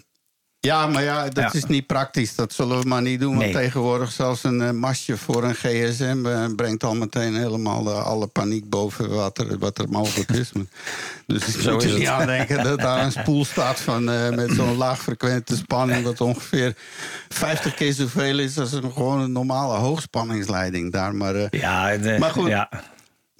ja, 0.65 0.87
maar 0.87 1.03
ja, 1.03 1.23
dat 1.29 1.53
Ja. 1.53 1.53
is 1.53 1.65
niet 1.65 1.87
praktisch. 1.87 2.35
Dat 2.35 2.53
zullen 2.53 2.81
we 2.81 2.89
maar 2.89 3.03
niet 3.03 3.21
doen. 3.21 3.31
Want 3.37 3.43
Nee. 3.43 3.53
tegenwoordig 3.53 4.12
zelfs 4.12 4.45
een 4.45 4.62
eh, 4.62 4.71
mastje 4.71 5.17
voor 5.17 5.45
een 5.45 5.55
gsm 5.55 6.27
eh, 6.27 6.45
brengt 6.57 6.85
al 6.85 6.95
meteen 6.95 7.35
helemaal 7.35 7.87
eh, 7.91 8.05
alle 8.05 8.27
paniek 8.27 8.69
boven 8.69 9.11
wat 9.11 9.39
er, 9.39 9.59
wat 9.59 9.79
er 9.79 9.89
mogelijk 9.89 10.31
is. 10.31 10.53
dus 11.27 11.47
ik 11.55 11.61
Zo 11.61 11.73
moet 11.73 11.83
is 11.85 11.93
er 11.93 11.99
niet 11.99 12.09
aan 12.09 12.27
denken 12.27 12.65
dat 12.65 12.79
daar 12.81 13.05
een 13.05 13.12
spoel 13.12 13.45
staat 13.45 13.81
van, 13.81 14.05
met 14.35 14.51
zo'n 14.53 14.77
laagfrequente 14.87 15.57
spanning... 15.57 16.05
dat 16.05 16.21
ongeveer 16.21 16.75
50 17.29 17.75
keer 17.75 17.93
zoveel 17.93 18.39
is 18.39 18.59
als 18.59 18.73
een, 18.73 18.93
gewoon 18.93 19.21
een 19.21 19.33
normale 19.33 19.77
hoogspanningsleiding 19.79 20.93
daar. 20.93 21.15
Maar, 21.15 21.35
Ja, 21.51 21.97
de- 21.97 22.17
Maar 22.19 22.31
goed, 22.31 22.49
Ja. 22.49 22.69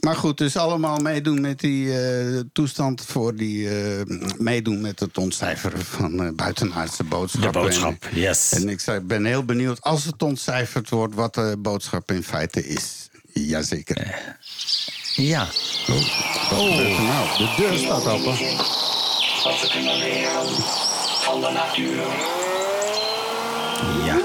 Maar 0.05 0.17
goed, 0.17 0.39
dus 0.39 0.57
allemaal 0.57 0.97
meedoen 0.99 1.41
met 1.41 1.61
die 1.61 1.99
eh, 2.01 2.41
toestand 2.53 3.03
voor 3.07 3.35
die... 3.35 3.69
eh, 3.69 4.01
meedoen 4.39 4.81
met 4.81 5.01
het 5.01 5.19
ontcijferen 5.19 5.85
van 5.85 6.23
eh, 6.23 6.31
buitenaardse 6.35 7.03
De 7.03 7.09
boodschappen. 7.09 7.63
boodschap, 7.63 8.09
yes. 8.13 8.53
En 8.53 8.69
ik 8.69 8.81
zei, 8.81 9.01
ben 9.01 9.25
heel 9.25 9.45
benieuwd 9.45 9.81
als 9.81 10.05
het 10.05 10.23
ontcijferd 10.23 10.89
wordt... 10.91 11.15
wat 11.15 11.35
de 11.35 11.57
boodschap 11.59 12.11
in 12.11 12.23
feite 12.23 12.67
is. 12.67 13.09
Jazeker. 13.33 14.15
Ja. 15.15 15.47
Oh. 16.51 16.67
Nou, 16.99 17.39
de 17.39 17.55
deur 17.57 17.79
staat 17.79 18.07
open. 18.07 18.37
Wat 19.45 19.61
we 19.61 19.69
kunnen 19.73 19.99
leren 19.99 20.47
van 21.23 21.41
de 21.41 21.51
natuur. 21.53 21.97
Ja. 24.05 24.19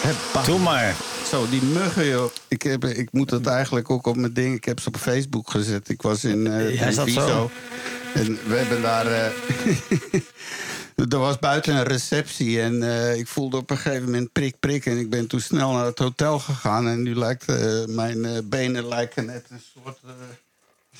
Heppa. 0.00 0.42
Doe 0.42 0.58
maar. 0.58 0.94
Zo, 1.30 1.48
die 1.48 1.62
muggen, 1.62 2.06
joh. 2.06 2.30
Ik, 2.48 2.62
heb, 2.62 2.84
ik 2.84 3.12
moet 3.12 3.30
het 3.30 3.46
eigenlijk 3.46 3.90
ook 3.90 4.06
op 4.06 4.16
mijn 4.16 4.32
ding. 4.32 4.54
Ik 4.54 4.64
heb 4.64 4.80
ze 4.80 4.88
op 4.88 4.96
Facebook 4.96 5.50
gezet. 5.50 5.88
Ik 5.88 6.02
was 6.02 6.24
in 6.24 6.46
eh 6.46 6.74
Ja, 6.74 6.90
dat 6.90 7.08
zo? 7.08 7.50
En 8.14 8.38
we 8.48 8.54
hebben 8.54 8.82
daar... 8.82 9.06
eh, 9.06 9.30
er 11.12 11.18
was 11.18 11.38
buiten 11.38 11.74
een 11.74 11.82
receptie 11.82 12.60
en 12.60 12.82
eh, 12.82 13.18
ik 13.18 13.28
voelde 13.28 13.56
op 13.56 13.70
een 13.70 13.76
gegeven 13.78 14.04
moment 14.04 14.32
prik, 14.32 14.60
prik. 14.60 14.86
En 14.86 14.98
ik 14.98 15.10
ben 15.10 15.26
toen 15.26 15.40
snel 15.40 15.72
naar 15.72 15.84
het 15.84 15.98
hotel 15.98 16.38
gegaan. 16.38 16.88
En 16.88 17.02
nu 17.02 17.14
lijkt 17.14 17.46
mijn 17.86 18.48
benen 18.48 18.88
lijken 18.88 19.26
net 19.26 19.44
een 19.48 19.62
soort... 19.74 19.98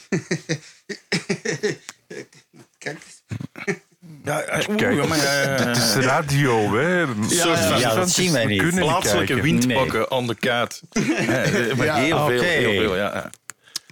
Kijk 2.78 2.98
eens. 3.04 3.82
Ja, 4.26 4.40
Kijk, 4.76 5.08
maar, 5.08 5.56
dit 5.66 5.76
is 5.76 5.94
radio, 5.94 6.76
hè? 6.76 7.06
Van- 7.06 7.26
Ja, 7.78 7.94
dat 7.94 8.10
zien 8.10 8.32
wij 8.32 8.44
niet. 8.46 8.74
plaatselijke 8.74 9.40
windpakken 9.40 10.10
aan 10.10 10.26
de 10.26 10.34
kaart. 10.34 10.82
Maar 11.76 11.84
Ja, 11.84 11.94
heel 11.94 12.26
veel, 12.26 12.40
heel 12.42 12.80
veel, 12.80 12.96
ja. 12.96 13.14
ja. 13.14 13.30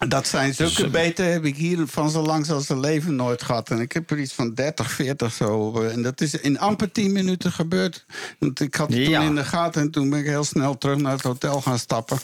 Dat 0.09 0.27
zijn 0.27 0.47
Dus, 0.49 0.57
zulke 0.57 0.85
eh, 0.85 0.91
beten 0.91 1.33
heb 1.33 1.45
ik 1.45 1.57
hier 1.57 1.79
van 1.87 2.11
zo 2.11 2.23
lang 2.23 2.51
als 2.51 2.69
een 2.69 2.81
leven 2.81 3.17
nooit 3.17 3.43
gehad. 3.43 3.71
En 3.71 3.81
ik 3.81 3.93
heb 3.93 4.11
er 4.11 4.19
iets 4.19 4.33
van 4.33 4.55
30, 4.55 4.91
40 4.91 5.33
zo. 5.33 5.83
eh, 5.83 5.93
En 5.93 6.03
dat 6.03 6.21
is 6.21 6.35
in 6.35 6.59
amper 6.59 6.93
10 6.93 7.13
minuten 7.13 7.53
gebeurd. 7.53 8.05
Want 8.39 8.61
ik 8.61 8.75
had 8.75 8.89
het 8.93 9.07
Ja. 9.07 9.19
toen 9.19 9.29
in 9.29 9.35
de 9.35 9.45
gaten 9.45 9.83
en 9.83 9.91
toen 9.91 10.11
ben 10.11 10.19
ik 10.19 10.27
heel 10.27 10.45
snel 10.45 10.79
terug 10.79 10.97
naar 10.99 11.13
het 11.13 11.23
hotel 11.23 11.61
gaan 11.61 11.79
stappen. 11.79 12.19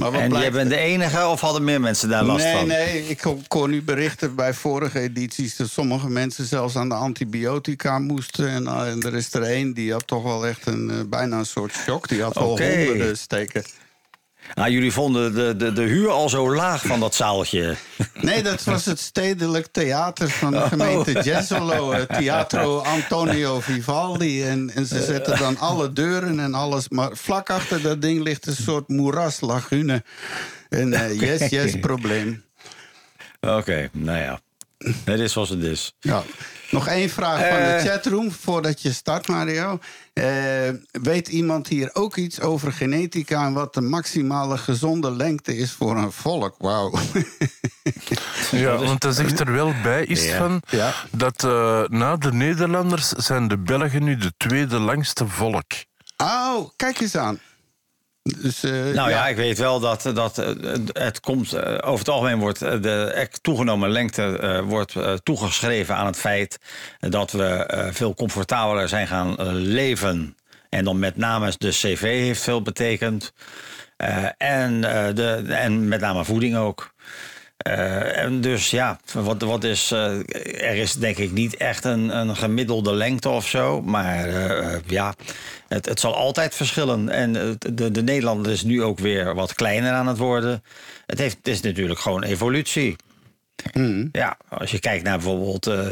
Maar 0.00 0.12
En 0.12 0.28
blijkt- 0.28 0.36
jij 0.46 0.50
bent 0.50 0.70
de 0.70 0.76
enige 0.76 1.26
of 1.26 1.40
hadden 1.40 1.64
meer 1.64 1.80
mensen 1.80 2.08
daar 2.08 2.24
last 2.24 2.44
nee, 2.44 2.54
van? 2.56 2.66
nee, 2.66 3.08
ik 3.08 3.26
kon- 3.48 3.70
nu 3.70 3.82
berichten 3.82 4.34
bij 4.34 4.54
vorige 4.54 5.00
edities 5.00 5.56
dat 5.56 5.68
sommige 5.70 6.08
mensen 6.08 6.44
zelfs 6.44 6.76
aan 6.76 6.88
de 6.88 6.94
antibiotica 6.94 7.98
moesten. 7.98 8.48
En, 8.48 8.66
eh, 8.66 8.90
en 8.90 9.02
er 9.02 9.14
is 9.14 9.34
er 9.34 9.42
één 9.42 9.72
die 9.72 9.92
had 9.92 10.06
toch 10.06 10.22
wel 10.22 10.46
echt 10.46 10.66
een, 10.66 10.90
eh, 10.90 10.96
bijna 11.06 11.38
een 11.38 11.46
soort 11.46 11.72
shock. 11.72 12.08
Die 12.08 12.22
had 12.22 12.34
wel 12.34 12.50
Oké. 12.50 12.74
honderden 12.76 13.18
steken. 13.18 13.64
Nou, 14.54 14.70
jullie 14.70 14.92
vonden 14.92 15.34
de, 15.34 15.56
de, 15.56 15.72
de 15.72 15.82
huur 15.82 16.08
al 16.10 16.28
zo 16.28 16.54
laag 16.54 16.82
van 16.82 17.00
dat 17.00 17.14
zaaltje. 17.14 17.76
Nee, 18.20 18.42
dat 18.42 18.64
was 18.64 18.84
het 18.84 18.98
stedelijk 19.00 19.66
theater 19.72 20.28
van 20.30 20.56
Oh. 20.56 20.62
de 20.62 20.68
gemeente 20.68 21.12
Jesolo. 21.22 21.92
Het 21.92 22.08
Teatro 22.08 22.78
Antonio 22.78 23.60
Vivaldi. 23.60 24.42
En, 24.44 24.70
en 24.74 24.86
ze 24.86 25.02
zetten 25.02 25.38
dan 25.38 25.58
alle 25.58 25.92
deuren 25.92 26.40
en 26.40 26.54
alles. 26.54 26.88
Maar 26.88 27.10
vlak 27.16 27.50
achter 27.50 27.82
dat 27.82 28.02
ding 28.02 28.22
ligt 28.22 28.46
een 28.46 28.56
soort 28.56 28.88
moeras, 28.88 29.40
lagune. 29.40 30.02
En 30.68 30.92
eh, 30.92 31.20
yes, 31.20 31.48
yes, 31.48 31.78
probleem. 31.80 32.44
Oké, 33.40 33.88
nou 33.92 34.18
ja. 34.18 34.40
Het 35.04 35.18
is 35.20 35.32
zoals 35.32 35.48
het 35.48 35.62
is. 35.62 35.92
Ja. 36.00 36.22
Nog 36.70 36.86
één 36.88 37.10
vraag 37.10 37.38
van 37.48 37.56
de 37.58 37.64
Eh. 37.72 37.84
chatroom 37.84 38.30
voordat 38.32 38.82
je 38.82 38.92
start, 38.92 39.28
Mario. 39.28 39.78
Eh, 40.12 40.24
weet 40.90 41.28
iemand 41.28 41.66
hier 41.68 41.90
ook 41.92 42.16
iets 42.16 42.40
over 42.40 42.72
genetica 42.72 43.44
en 43.46 43.52
wat 43.52 43.74
de 43.74 43.80
maximale 43.80 44.58
gezonde 44.58 45.10
lengte 45.12 45.56
is 45.56 45.72
voor 45.72 45.96
een 45.96 46.12
volk? 46.12 46.54
Wauw. 46.58 46.92
Ja, 48.50 48.76
want 48.76 49.00
dat 49.00 49.14
zegt 49.14 49.40
er 49.40 49.52
wel 49.52 49.74
bij 49.82 50.04
is 50.04 50.24
Ja. 50.24 50.36
van 50.38 50.62
Ja. 50.68 50.94
dat 51.10 51.44
eh, 51.44 51.82
na 51.88 52.16
de 52.16 52.32
Nederlanders 52.32 53.08
zijn 53.08 53.48
de 53.48 53.58
Belgen 53.58 54.04
nu 54.04 54.16
de 54.16 54.32
tweede 54.36 54.78
langste 54.78 55.26
volk. 55.28 55.72
Oh, 56.16 56.68
kijk 56.76 57.00
eens 57.00 57.16
aan. 57.16 57.38
Dus, 58.22 58.62
eh, 58.62 58.72
Nou 58.72 59.10
ja, 59.10 59.28
ik 59.28 59.36
weet 59.36 59.58
wel 59.58 59.80
dat, 59.80 60.10
dat 60.14 60.38
eh, 60.38 60.72
het 60.92 61.20
komt. 61.20 61.52
eh, 61.52 61.78
over 61.80 61.98
het 61.98 62.08
algemeen 62.08 62.38
wordt 62.38 62.58
de 62.58 63.28
toegenomen 63.40 63.90
lengte 63.90 64.62
wordt, 64.66 64.94
toegeschreven 65.22 65.96
aan 65.96 66.06
het 66.06 66.16
feit 66.16 66.58
dat 66.98 67.32
we 67.32 67.88
veel 67.92 68.14
comfortabeler 68.14 68.88
zijn 68.88 69.06
gaan 69.06 69.42
leven. 69.52 70.36
En 70.68 70.84
dan 70.84 70.98
met 70.98 71.16
name 71.16 71.52
de 71.58 71.68
CV 71.68 72.00
heeft 72.00 72.42
veel 72.42 72.62
betekend. 72.62 73.32
En, 74.36 74.80
de, 75.14 75.44
en 75.48 75.88
met 75.88 76.00
name 76.00 76.24
voeding 76.24 76.56
ook. 76.56 76.94
Eh, 77.60 78.22
en 78.22 78.40
dus 78.40 78.70
ja, 78.70 78.98
wat, 79.12 79.42
wat 79.42 79.64
is, 79.64 79.92
eh, 79.92 80.18
er 80.70 80.76
is 80.76 80.94
denk 80.94 81.16
ik 81.16 81.32
niet 81.32 81.56
echt 81.56 81.84
een, 81.84 82.16
een 82.16 82.36
gemiddelde 82.36 82.92
lengte 82.92 83.28
of 83.28 83.46
zo. 83.46 83.82
Maar 83.82 84.28
eh, 84.28 84.78
ja, 84.86 85.14
het, 85.68 85.86
het 85.86 86.00
zal 86.00 86.14
altijd 86.14 86.54
verschillen. 86.54 87.08
En 87.08 87.32
de, 87.72 87.90
de 87.90 88.02
Nederlander 88.02 88.52
is 88.52 88.62
nu 88.62 88.82
ook 88.82 88.98
weer 88.98 89.34
wat 89.34 89.54
kleiner 89.54 89.92
aan 89.92 90.06
het 90.06 90.18
worden. 90.18 90.62
Het, 91.06 91.18
heeft, 91.18 91.36
het 91.36 91.48
is 91.48 91.60
natuurlijk 91.60 92.00
gewoon 92.00 92.22
evolutie. 92.22 92.96
Ja, 94.12 94.36
als 94.48 94.70
je 94.70 94.78
kijkt 94.78 95.04
naar 95.04 95.18
bijvoorbeeld 95.18 95.66
eh, 95.66 95.86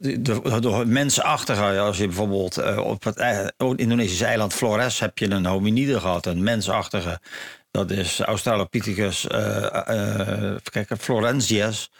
de, 0.00 0.82
mensenachtige. 0.86 1.78
Als 1.78 1.98
je 1.98 2.06
bijvoorbeeld 2.06 2.76
op 2.76 3.04
het 3.04 3.52
Indonesische 3.76 4.24
eiland 4.24 4.54
Flores 4.54 5.00
heb 5.00 5.18
je 5.18 5.30
een 5.30 5.46
hominide 5.46 6.00
gehad, 6.00 6.26
een 6.26 6.42
mensachtige. 6.42 7.20
Dat 7.70 7.90
is 7.90 8.20
Australopithecus 8.20 9.26
eh, 9.26 9.64
eh, 9.88 10.42
even 10.42 10.62
kijken, 10.70 10.98
florensius. 10.98 11.90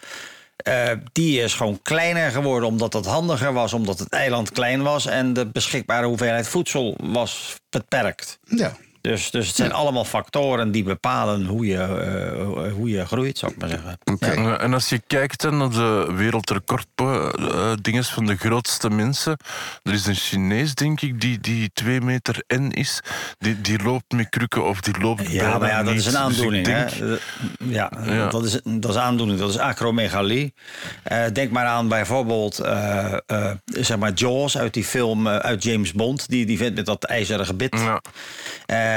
Eh, 0.56 0.90
die 1.12 1.40
is 1.40 1.54
gewoon 1.54 1.82
kleiner 1.82 2.30
geworden 2.30 2.68
omdat 2.68 2.92
het 2.92 3.06
handiger 3.06 3.52
was, 3.52 3.72
omdat 3.72 3.98
het 3.98 4.08
eiland 4.08 4.52
klein 4.52 4.82
was 4.82 5.06
en 5.06 5.32
de 5.32 5.46
beschikbare 5.46 6.06
hoeveelheid 6.06 6.48
voedsel 6.48 6.96
was 7.02 7.54
beperkt. 7.70 8.38
Ja. 8.44 8.76
Dus, 9.08 9.30
dus 9.30 9.46
het 9.46 9.56
zijn 9.56 9.72
allemaal 9.72 10.04
factoren 10.04 10.70
die 10.70 10.82
bepalen 10.82 11.44
hoe 11.46 11.66
je, 11.66 11.76
eh, 11.82 12.72
hoe 12.72 12.88
je 12.90 13.06
groeit, 13.06 13.38
zou 13.38 13.52
ik 13.52 13.58
maar 13.58 13.68
zeggen. 13.68 14.58
En 14.60 14.74
als 14.74 14.88
je 14.88 15.00
kijkt 15.06 15.50
naar 15.50 15.70
de 15.70 16.12
wereldrecord 16.14 16.86
eh, 16.94 17.72
dinges 17.82 18.08
van 18.08 18.26
de 18.26 18.36
grootste 18.36 18.90
mensen. 18.90 19.36
Er 19.82 19.92
is 19.92 20.06
een 20.06 20.14
Chinees, 20.14 20.74
denk 20.74 21.00
ik, 21.00 21.20
die, 21.20 21.40
die 21.40 21.70
twee 21.72 22.00
meter 22.00 22.42
N 22.54 22.70
is. 22.74 23.00
Die, 23.38 23.60
die 23.60 23.82
loopt 23.82 24.12
met 24.12 24.28
krukken 24.28 24.66
of 24.68 24.80
die 24.80 25.00
loopt 25.00 25.30
Ja, 25.30 25.40
bijna 25.42 25.58
maar 25.58 25.68
ja, 25.68 25.82
dat 25.82 25.92
niet. 25.94 26.00
is 26.00 26.06
een 26.06 26.12
Dus 26.12 26.20
aandoening. 26.20 26.64
denk- 26.64 26.90
hè? 26.90 27.14
Eh, 27.14 27.20
Ja, 27.58 27.90
Ja. 28.04 28.28
Dat, 28.28 28.44
is, 28.44 28.60
dat 28.64 28.90
is 28.90 28.96
aandoening. 28.96 29.38
Dat 29.38 29.50
is 29.50 29.58
acromegalie. 29.58 30.54
Eh, 31.02 31.24
denk 31.32 31.50
maar 31.50 31.66
aan 31.66 31.88
bijvoorbeeld 31.88 32.58
eh, 32.58 33.12
eh, 33.26 33.50
zeg 33.64 33.98
maar 33.98 34.12
Jaws 34.12 34.58
uit 34.58 34.74
die 34.74 34.84
film 34.84 35.28
uit 35.28 35.62
James 35.62 35.92
Bond. 35.92 36.28
Die, 36.28 36.46
die 36.46 36.58
vindt 36.58 36.74
met 36.76 36.86
dat 36.86 37.04
ijzeren 37.04 37.46
gebit. 37.46 37.74
Ja. 37.78 38.00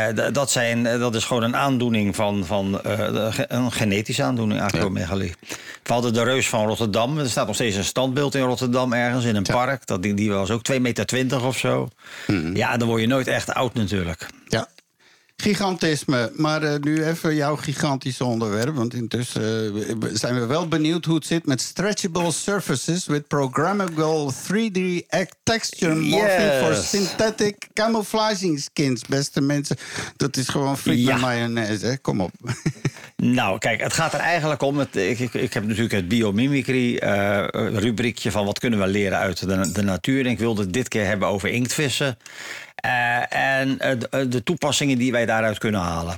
Eh, 0.08 0.34
dat, 0.34 0.52
zijn, 0.52 0.86
eh, 0.86 1.00
dat 1.00 1.16
is 1.16 1.26
gewoon 1.26 1.44
een 1.44 1.56
aandoening 1.56 2.16
van, 2.16 2.46
van 2.46 2.82
eh, 2.82 3.34
een 3.48 3.72
genetische 3.72 4.24
aandoening, 4.24 4.62
acromegalie. 4.62 5.34
We 5.84 5.94
hadden 5.94 6.14
de 6.14 6.24
reus 6.24 6.50
van 6.50 6.68
Rotterdam. 6.68 7.18
Er 7.18 7.30
staat 7.30 7.46
nog 7.46 7.56
steeds 7.56 7.76
een 7.76 7.84
standbeeld 7.84 8.36
in 8.36 8.42
Rotterdam 8.42 8.94
ergens 8.94 9.26
in 9.26 9.36
een 9.36 9.44
park. 9.44 9.86
Dat, 9.86 10.04
die, 10.04 10.14
die 10.14 10.32
was 10.32 10.52
ook 10.52 10.72
2,20 10.72 10.82
meter 10.82 11.46
of 11.46 11.58
zo. 11.58 11.90
Ja, 12.54 12.78
dan 12.78 12.88
word 12.88 13.02
je 13.02 13.08
nooit 13.08 13.28
echt 13.28 13.54
oud 13.54 13.74
natuurlijk. 13.74 14.28
Ja. 14.48 14.68
Gigantisme. 15.42 16.32
Maar 16.36 16.64
eh, 16.64 16.80
nu 16.80 17.06
even 17.06 17.36
jouw 17.36 17.56
gigantische 17.56 18.26
onderwerp. 18.26 18.76
Want 18.76 18.94
intussen 18.94 19.74
eh, 19.88 19.96
zijn 20.14 20.40
we 20.40 20.46
wel 20.46 20.68
benieuwd 20.68 21.06
hoe 21.06 21.16
het 21.16 21.26
zit 21.26 21.46
met 21.46 21.62
stretchable 21.62 22.32
surfaces 22.32 23.06
with 23.08 23.28
programmable 23.28 24.32
3D 24.34 25.08
act 25.10 25.36
texture 25.44 25.96
morphing 25.96 26.52
Yes. 26.52 26.64
for 26.66 26.76
synthetic 26.76 27.68
camouflaging 27.74 28.60
skins. 28.60 29.02
Beste 29.08 29.42
mensen, 29.42 29.78
dat 30.18 30.38
is 30.38 30.48
gewoon 30.48 30.78
friet 30.78 31.06
Ja. 31.06 31.18
mayonaise. 31.18 31.86
Hè? 31.86 31.98
Kom 31.98 32.22
op. 32.22 32.32
Nou, 33.24 33.58
kijk, 33.58 33.82
het 33.82 33.94
gaat 33.94 34.14
er 34.14 34.20
eigenlijk 34.20 34.62
om. 34.62 34.78
Het, 34.78 34.96
ik, 34.96 35.20
ik, 35.20 35.34
ik 35.34 35.54
heb 35.54 35.64
natuurlijk 35.66 35.92
het 35.94 36.08
biomimicry 36.08 36.96
eh, 36.98 37.46
rubriekje 37.74 38.32
van 38.32 38.46
wat 38.46 38.60
kunnen 38.60 38.80
we 38.80 38.88
leren 38.88 39.18
uit 39.18 39.40
de, 39.48 39.72
de 39.72 39.82
natuur. 39.82 40.26
En 40.26 40.32
ik 40.32 40.40
wilde 40.40 40.62
het 40.62 40.74
dit 40.74 40.88
keer 40.88 41.06
hebben 41.06 41.28
over 41.28 41.50
inktvissen. 41.50 42.18
Eh, 42.82 43.34
en 43.60 43.80
eh, 43.80 44.00
de, 44.00 44.28
de 44.28 44.44
toepassingen 44.44 44.98
die 44.98 45.12
wij 45.12 45.26
daaruit 45.26 45.58
kunnen 45.58 45.82
halen. 45.82 46.18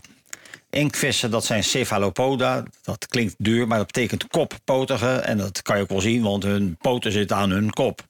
Inktvissen, 0.69 1.31
dat 1.31 1.45
zijn 1.45 1.63
cephalopoda. 1.63 2.63
Dat 2.83 3.07
klinkt 3.07 3.35
duur, 3.37 3.67
maar 3.67 3.77
dat 3.77 3.87
betekent 3.91 4.27
koppotige. 4.27 5.15
En 5.15 5.37
dat 5.37 5.61
kan 5.61 5.75
je 5.75 5.81
ook 5.81 5.89
wel 5.89 6.01
zien, 6.01 6.23
want 6.23 6.43
hun 6.43 6.77
poten 6.81 7.11
zitten 7.11 7.37
aan 7.37 7.49
hun 7.49 7.69
kop. 7.69 8.01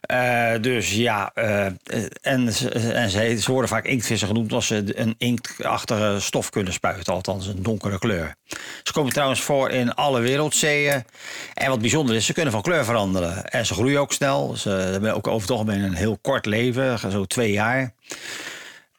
Eh, 0.00 0.52
dus 0.60 0.92
ja, 0.94 1.30
eh, 1.34 1.66
en, 2.22 2.52
ze- 2.52 2.70
en 2.70 3.10
ze, 3.10 3.36
ze 3.40 3.50
worden 3.50 3.68
vaak 3.68 3.84
inktvissen 3.84 4.28
genoemd 4.28 4.52
als 4.52 4.66
ze 4.66 4.92
een 5.00 5.14
inktachtige 5.18 6.16
stof 6.20 6.50
kunnen 6.50 6.72
spuiten, 6.72 7.12
althans 7.12 7.46
een 7.46 7.62
donkere 7.62 7.98
kleur. 7.98 8.34
Ze 8.82 8.92
komen 8.92 9.12
trouwens 9.12 9.40
voor 9.40 9.70
in 9.70 9.94
alle 9.94 10.20
wereldzeeën. 10.20 11.04
En 11.54 11.68
wat 11.68 11.80
bijzonder 11.80 12.14
is, 12.16 12.26
ze 12.26 12.32
kunnen 12.32 12.52
van 12.52 12.62
kleur 12.62 12.84
veranderen. 12.84 13.44
En 13.48 13.66
ze 13.66 13.74
groeien 13.74 14.00
ook 14.00 14.12
snel. 14.12 14.56
Ze 14.56 14.70
hebben 14.70 15.14
ook 15.14 15.26
over 15.26 15.40
het 15.40 15.50
algemeen 15.58 15.80
een 15.82 15.94
heel 15.94 16.18
kort 16.22 16.46
leven, 16.46 16.98
zo 16.98 17.24
twee 17.24 17.52
jaar. 17.52 17.94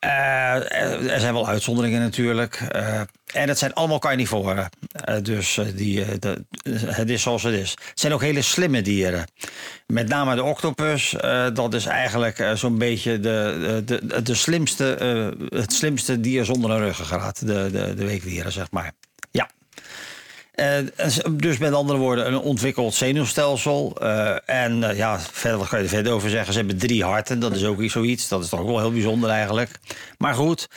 Eh, 0.04 1.12
er 1.14 1.20
zijn 1.20 1.34
wel 1.34 1.48
uitzonderingen 1.48 2.00
natuurlijk. 2.02 2.56
Eh, 2.72 3.00
en 3.34 3.48
het 3.48 3.58
zijn 3.58 3.74
allemaal 3.74 4.00
carnivoren. 4.00 4.70
Eh, 4.92 5.16
dus 5.22 5.58
eh, 5.58 5.66
die, 5.76 6.04
eh, 6.06 6.32
het 6.86 7.10
is 7.10 7.22
zoals 7.22 7.44
het 7.44 7.54
is. 7.54 7.70
Het 7.70 8.00
zijn 8.00 8.14
ook 8.14 8.22
hele 8.22 8.42
slimme 8.42 8.82
dieren. 8.82 9.26
Met 9.88 10.08
name 10.08 10.36
de 10.36 10.44
octopus. 10.44 11.16
eh, 11.16 11.48
dat 11.54 11.74
is 11.74 11.86
eigenlijk 11.86 12.40
eh, 12.40 12.54
zo'n 12.54 12.78
beetje 12.78 13.20
de, 13.20 13.82
de, 13.86 14.22
de, 14.24 14.36
slimste, 14.36 14.94
eh, 14.96 15.60
het 15.60 15.74
slimste 15.74 16.20
dier 16.20 16.46
zonder 16.46 16.72
een 16.72 16.80
ruggengraat. 16.80 17.48
De, 17.48 17.70
de, 17.72 17.94
de 17.94 18.06
weekdieren, 18.06 18.52
zeg 18.52 18.72
maar. 18.72 18.92
Eh, 20.54 20.78
dus 21.32 21.58
met 21.58 21.74
andere 21.74 22.00
woorden, 22.00 22.28
een 22.28 22.40
ontwikkeld 22.40 22.94
zenuwstelsel. 22.94 23.96
Eh, 24.00 24.36
en 24.46 24.90
eh, 24.90 24.98
ja, 24.98 25.20
verder, 25.20 25.68
kan 25.68 25.78
je 25.78 25.84
er 25.84 25.90
verder 25.90 26.14
over 26.14 26.30
zeggen? 26.30 26.54
Ze 26.54 26.60
hebben 26.60 26.78
drie 26.78 27.04
harten, 27.04 27.40
dat 27.40 27.56
is 27.56 27.66
ook 27.66 27.82
iets- 27.82 27.94
zoiets. 27.94 28.28
Dat 28.28 28.44
is 28.44 28.50
toch 28.50 28.64
wel 28.64 28.80
heel 28.80 28.92
bijzonder 28.92 29.30
eigenlijk. 29.30 29.80
Maar 30.18 30.34
goed, 30.34 30.68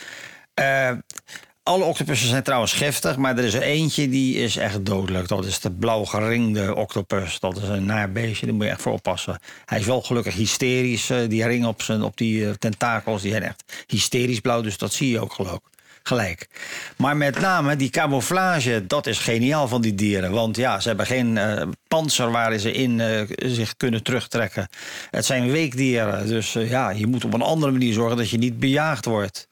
alle 1.62 1.84
octopussen 1.84 2.28
zijn 2.28 2.42
trouwens 2.42 2.72
giftig, 2.72 3.16
maar 3.16 3.38
er 3.38 3.44
is 3.44 3.54
er 3.54 3.62
eentje 3.62 4.08
die 4.08 4.36
is 4.36 4.56
echt 4.56 4.86
dodelijk. 4.86 5.28
Dat 5.28 5.44
is 5.44 5.60
de 5.60 5.70
blauwgeringde 5.70 6.74
octopus. 6.74 7.40
Dat 7.40 7.56
is 7.56 7.68
een 7.68 7.86
naar 7.86 8.12
beestje, 8.12 8.46
daar 8.46 8.54
moet 8.54 8.64
je 8.64 8.70
echt 8.70 8.82
voor 8.82 8.92
oppassen. 8.92 9.38
Hij 9.64 9.78
is 9.78 9.86
wel 9.86 10.02
gelukkig 10.02 10.34
hysterisch. 10.34 11.10
die 11.28 11.46
ring 11.46 11.66
op, 11.66 11.82
zijn, 11.82 12.02
op 12.02 12.16
die 12.16 12.58
tentakels, 12.58 13.22
die 13.22 13.30
zijn 13.30 13.42
echt 13.42 13.64
hysterisch 13.86 14.40
blauw. 14.40 14.60
Dus 14.60 14.78
dat 14.78 14.92
zie 14.92 15.10
je 15.10 15.20
ook 15.20 15.32
geloof 15.32 15.60
gelijk. 16.06 16.48
Maar 16.96 17.16
met 17.16 17.40
name 17.40 17.76
die 17.76 17.90
camouflage, 17.90 18.86
dat 18.86 19.06
is 19.06 19.18
geniaal 19.18 19.68
van 19.68 19.80
die 19.80 19.94
dieren. 19.94 20.30
Want 20.30 20.56
ja, 20.56 20.80
ze 20.80 20.88
hebben 20.88 21.06
geen 21.06 21.38
eh 21.38 21.62
panzer 21.88 22.30
waar 22.30 22.58
ze 22.58 22.72
in 22.72 23.00
eh, 23.00 23.22
zich 23.36 23.76
kunnen 23.76 24.02
terugtrekken. 24.02 24.68
Het 25.10 25.24
zijn 25.24 25.50
weekdieren, 25.50 26.26
dus 26.26 26.54
eh, 26.54 26.70
ja, 26.70 26.90
je 26.90 27.06
moet 27.06 27.24
op 27.24 27.34
een 27.34 27.42
andere 27.42 27.72
manier 27.72 27.92
zorgen 27.92 28.16
dat 28.16 28.30
je 28.30 28.38
niet 28.38 28.58
bejaagd 28.58 29.04
wordt. 29.04 29.48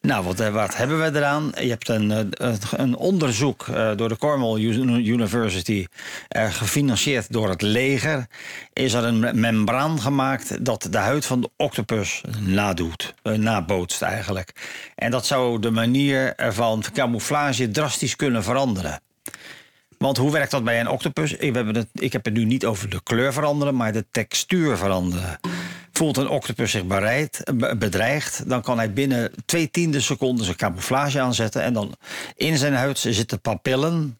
Nou, 0.00 0.24
wat, 0.24 0.40
eh, 0.40 0.48
wat 0.48 0.76
hebben 0.76 0.98
we 1.12 1.18
eraan? 1.18 1.52
Je 1.60 1.68
hebt 1.68 1.88
een, 1.88 2.10
eh, 2.34 2.52
een- 2.76 2.96
onderzoek 2.96 3.68
eh, 3.68 3.90
door 3.96 4.08
de 4.08 4.16
Cornell 4.16 4.62
U- 4.64 5.10
University, 5.12 5.86
gefinancierd 6.28 7.32
door 7.32 7.48
het 7.48 7.62
leger. 7.62 8.26
Is 8.72 8.92
er 8.92 9.04
een 9.04 9.18
me- 9.18 9.32
membraan 9.32 10.00
gemaakt 10.00 10.64
dat 10.64 10.86
de 10.90 10.98
huid 10.98 11.26
van 11.26 11.40
de 11.40 11.50
octopus 11.56 12.22
nadoet, 12.40 13.14
nabootst 13.22 14.02
eigenlijk. 14.02 14.52
En 14.94 15.10
dat 15.10 15.26
zou 15.26 15.60
de 15.60 15.70
manier 15.70 16.34
van 16.36 16.84
camouflage 16.92 17.70
drastisch 17.70 18.16
kunnen 18.16 18.42
veranderen. 18.44 19.00
Want 19.98 20.16
hoe 20.16 20.32
werkt 20.32 20.50
dat 20.50 20.64
bij 20.64 20.80
een 20.80 20.88
octopus? 20.88 21.32
Ik, 21.32 21.54
hebben 21.54 21.74
het, 21.76 21.88
ik 21.92 22.12
heb 22.12 22.24
het 22.24 22.34
nu 22.34 22.44
niet 22.44 22.64
over 22.66 22.88
de 22.90 23.00
kleur 23.02 23.32
veranderen, 23.32 23.76
maar 23.76 23.92
de 23.92 24.04
textuur 24.10 24.76
veranderen. 24.76 25.38
Voelt 25.98 26.16
een 26.16 26.28
octopus 26.28 26.70
zich 26.70 26.84
bedreigd, 27.78 28.48
dan 28.48 28.62
kan 28.62 28.78
hij 28.78 28.92
binnen 28.92 29.32
twee 29.46 29.70
tiende 29.70 30.00
seconden 30.00 30.44
zijn 30.44 30.56
camouflage 30.56 31.20
aanzetten. 31.20 31.62
En 31.62 31.72
dan 31.72 31.96
in 32.36 32.56
zijn 32.56 32.74
huid 32.74 32.98
zitten 32.98 33.40
papillen. 33.40 34.18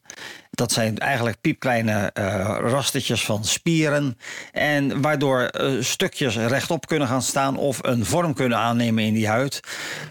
Dat 0.59 0.71
zijn 0.71 0.97
eigenlijk 0.97 1.41
piepkleine 1.41 2.09
eh 2.13 2.57
rastertjes 2.61 3.25
van 3.25 3.45
spieren. 3.45 4.17
En 4.51 5.01
waardoor 5.01 5.41
eh, 5.41 5.71
stukjes 5.79 6.35
rechtop 6.35 6.87
kunnen 6.87 7.07
gaan 7.07 7.21
staan 7.21 7.57
of 7.57 7.79
een 7.81 8.05
vorm 8.05 8.33
kunnen 8.33 8.57
aannemen 8.57 9.03
in 9.03 9.13
die 9.13 9.27
huid. 9.27 9.59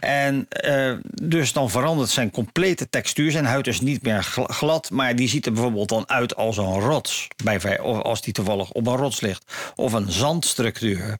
En 0.01 0.47
eh, 0.49 0.93
dus 1.23 1.53
dan 1.53 1.71
verandert 1.71 2.11
zijn 2.11 2.31
complete 2.31 2.89
textuur. 2.89 3.31
Zijn 3.31 3.45
huid 3.45 3.67
is 3.67 3.81
niet 3.81 4.03
meer 4.03 4.25
gl- 4.25 4.43
glad, 4.43 4.91
maar 4.91 5.17
die 5.17 5.29
ziet 5.29 5.47
er 5.47 5.53
bijvoorbeeld 5.53 5.89
dan 5.89 6.09
uit 6.09 6.37
als 6.37 6.57
een 6.57 6.81
rots. 6.81 7.29
Bij, 7.45 7.81
of 7.81 8.03
als 8.03 8.21
die 8.21 8.33
toevallig 8.33 8.71
op 8.71 8.87
een 8.87 8.97
rots 8.97 9.21
ligt. 9.21 9.45
Of 9.75 9.93
een 9.93 10.13
zandstructuur. 10.13 11.19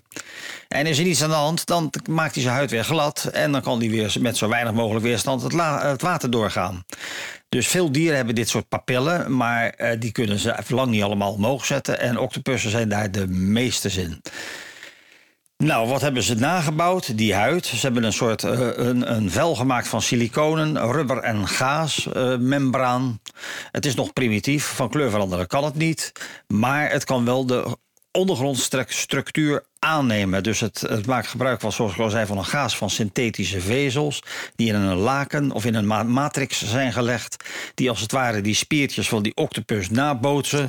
En 0.69 0.87
is 0.87 0.99
er 0.99 1.05
niets 1.05 1.23
aan 1.23 1.29
de 1.29 1.35
hand, 1.35 1.67
dan 1.67 1.91
maakt 2.11 2.35
hij 2.35 2.43
zijn 2.43 2.55
huid 2.55 2.71
weer 2.71 2.85
glad. 2.85 3.25
En 3.33 3.53
dan 3.53 3.63
kan 3.63 3.79
hij 3.79 3.91
weer 3.91 4.17
met 4.21 4.37
zo 4.37 4.49
weinig 4.49 4.73
mogelijk 4.73 5.05
weerstand 5.05 5.43
het, 5.43 5.53
het 5.83 6.03
water 6.03 6.31
doorgaan. 6.31 6.85
Dus 7.49 7.67
veel 7.69 7.93
dieren 7.93 8.17
hebben 8.17 8.35
dit 8.35 8.49
soort 8.49 8.69
papillen, 8.69 9.37
maar 9.37 9.69
eh, 9.69 10.01
die 10.01 10.13
kunnen 10.13 10.39
ze 10.39 10.55
lang 10.69 10.91
niet 10.91 11.03
allemaal 11.03 11.33
omhoog 11.33 11.65
zetten. 11.65 12.01
En 12.01 12.19
octopussen 12.19 12.71
zijn 12.71 12.89
daar 12.89 13.11
de 13.11 13.29
meeste 13.29 13.89
in. 13.89 14.23
Nou, 15.65 15.89
wat 15.89 16.01
hebben 16.01 16.23
ze 16.23 16.35
nagebouwd? 16.35 17.17
Die 17.17 17.35
huid. 17.35 17.67
Ze 17.67 17.77
hebben 17.81 18.05
een 18.05 18.13
soort 18.13 18.45
eh, 18.45 18.71
een, 18.75 19.15
een 19.15 19.31
vel 19.31 19.55
gemaakt 19.55 19.89
van 19.89 20.03
siliconen, 20.03 20.93
rubber 20.93 21.19
en 21.19 21.49
gaas, 21.49 22.13
eh. 22.13 23.05
Het 23.73 23.87
is 23.87 23.95
nog 23.95 24.13
primitief, 24.13 24.65
van 24.65 24.89
kleur 24.89 25.11
veranderen 25.11 25.47
kan 25.47 25.65
het 25.65 25.75
niet. 25.75 26.13
Maar 26.47 26.91
het 26.91 27.05
kan 27.05 27.25
wel 27.25 27.47
de 27.47 27.77
ondergrondstructuur 28.11 29.65
aannemen. 29.79 30.43
Dus 30.43 30.61
het, 30.61 30.81
het 30.89 31.07
maakt 31.07 31.27
gebruik 31.27 31.61
van, 31.61 31.73
zoals 31.73 31.93
ik 31.93 31.99
al 31.99 32.11
zei, 32.11 32.27
van 32.27 32.39
een 32.39 32.45
gaas 32.45 32.77
van 32.77 32.91
synthetische 32.91 33.61
vezels. 33.61 34.23
Die 34.57 34.69
in 34.69 34.75
een 34.75 34.97
laken 34.97 35.51
of 35.51 35.65
in 35.65 35.75
een 35.75 35.87
ma- 35.87 36.03
matrix 36.03 36.65
zijn 36.65 36.93
gelegd. 36.93 37.45
Die 37.75 37.89
als 37.91 38.01
het 38.01 38.13
ware 38.13 38.41
die 38.41 38.55
spiertjes 38.55 39.09
van 39.09 39.23
die 39.23 39.35
octopus 39.35 39.91
nabootsen. 39.91 40.69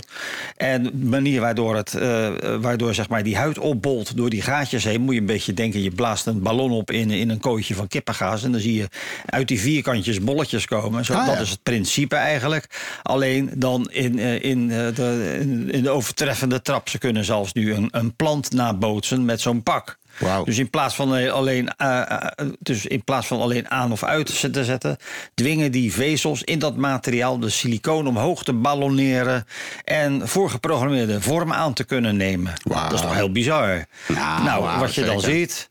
En 0.58 0.84
de 0.84 0.92
manier 0.96 1.42
waardoor, 1.42 1.76
het, 1.76 1.94
eh, 1.96 2.30
waardoor 2.62 2.94
zeg 2.94 3.10
maar, 3.10 3.24
die 3.24 3.38
huid 3.38 3.58
opbolt 3.60 4.18
door 4.18 4.30
die 4.30 4.42
gaatjes 4.42 4.84
heen. 4.84 5.02
Moet 5.02 5.14
je 5.14 5.20
een 5.20 5.26
beetje 5.26 5.54
denken, 5.54 5.82
je 5.82 5.92
blaast 5.92 6.26
een 6.26 6.42
ballon 6.42 6.72
op 6.72 6.92
in, 6.92 7.12
in 7.12 7.30
een 7.30 7.40
kooitje 7.40 7.76
van 7.76 7.88
kippengaas. 7.88 8.44
En 8.44 8.52
dan 8.52 8.62
zie 8.62 8.74
je 8.76 8.88
uit 9.26 9.48
die 9.48 9.60
vierkantjes 9.60 10.22
bolletjes 10.22 10.66
komen. 10.66 11.06
Zo, 11.06 11.14
Ah, 11.14 11.26
dat 11.26 11.36
ja. 11.36 11.42
is 11.42 11.50
het 11.50 11.64
principe 11.64 12.16
eigenlijk. 12.16 12.98
Alleen 13.04 13.52
dan 13.56 13.90
in, 13.92 14.20
eh, 14.20 14.44
in, 14.44 14.72
eh, 14.72 14.96
de, 14.96 15.38
in 15.72 15.84
de 15.84 15.90
overtreffende 15.90 16.62
trap. 16.62 16.90
Ze 16.90 16.98
kunnen 16.98 17.26
zelfs 17.26 17.54
nu 17.54 17.74
een, 17.74 17.88
een 17.92 18.16
plant 18.16 18.52
nabootsen 18.52 18.98
met 19.26 19.42
zo'n 19.42 19.64
pak. 19.64 19.98
Wauw. 20.20 20.44
Dus 20.44 20.58
in 20.58 20.70
plaats 20.70 20.96
van 20.96 21.16
eh, 21.16 21.32
alleen, 21.32 21.70
eh, 21.78 22.12
eh, 22.12 22.48
dus 22.60 22.86
in 22.86 23.04
plaats 23.04 23.28
van 23.28 23.42
alleen 23.42 23.70
aan 23.70 23.92
of 23.92 24.04
uit 24.04 24.54
te 24.54 24.64
zetten, 24.64 24.98
dwingen 25.34 25.72
die 25.72 25.94
vezels 25.94 26.44
in 26.44 26.60
dat 26.60 26.76
materiaal 26.76 27.40
de 27.40 27.50
silicoon 27.50 28.08
omhoog 28.08 28.44
te 28.44 28.54
ballonneren 28.54 29.46
en 29.84 30.28
voorgeprogrammeerde 30.28 31.22
vorm 31.22 31.54
aan 31.54 31.74
te 31.74 31.84
kunnen 31.84 32.18
nemen. 32.18 32.54
Dat 32.64 32.94
is 32.94 33.02
toch 33.02 33.14
heel 33.14 33.32
bizar. 33.32 33.86
Nou, 34.08 34.44
nou, 34.44 34.80
wat 34.80 34.96
je 34.96 35.04
dan 35.04 35.20
zeker. 35.20 35.38
ziet. 35.40 35.70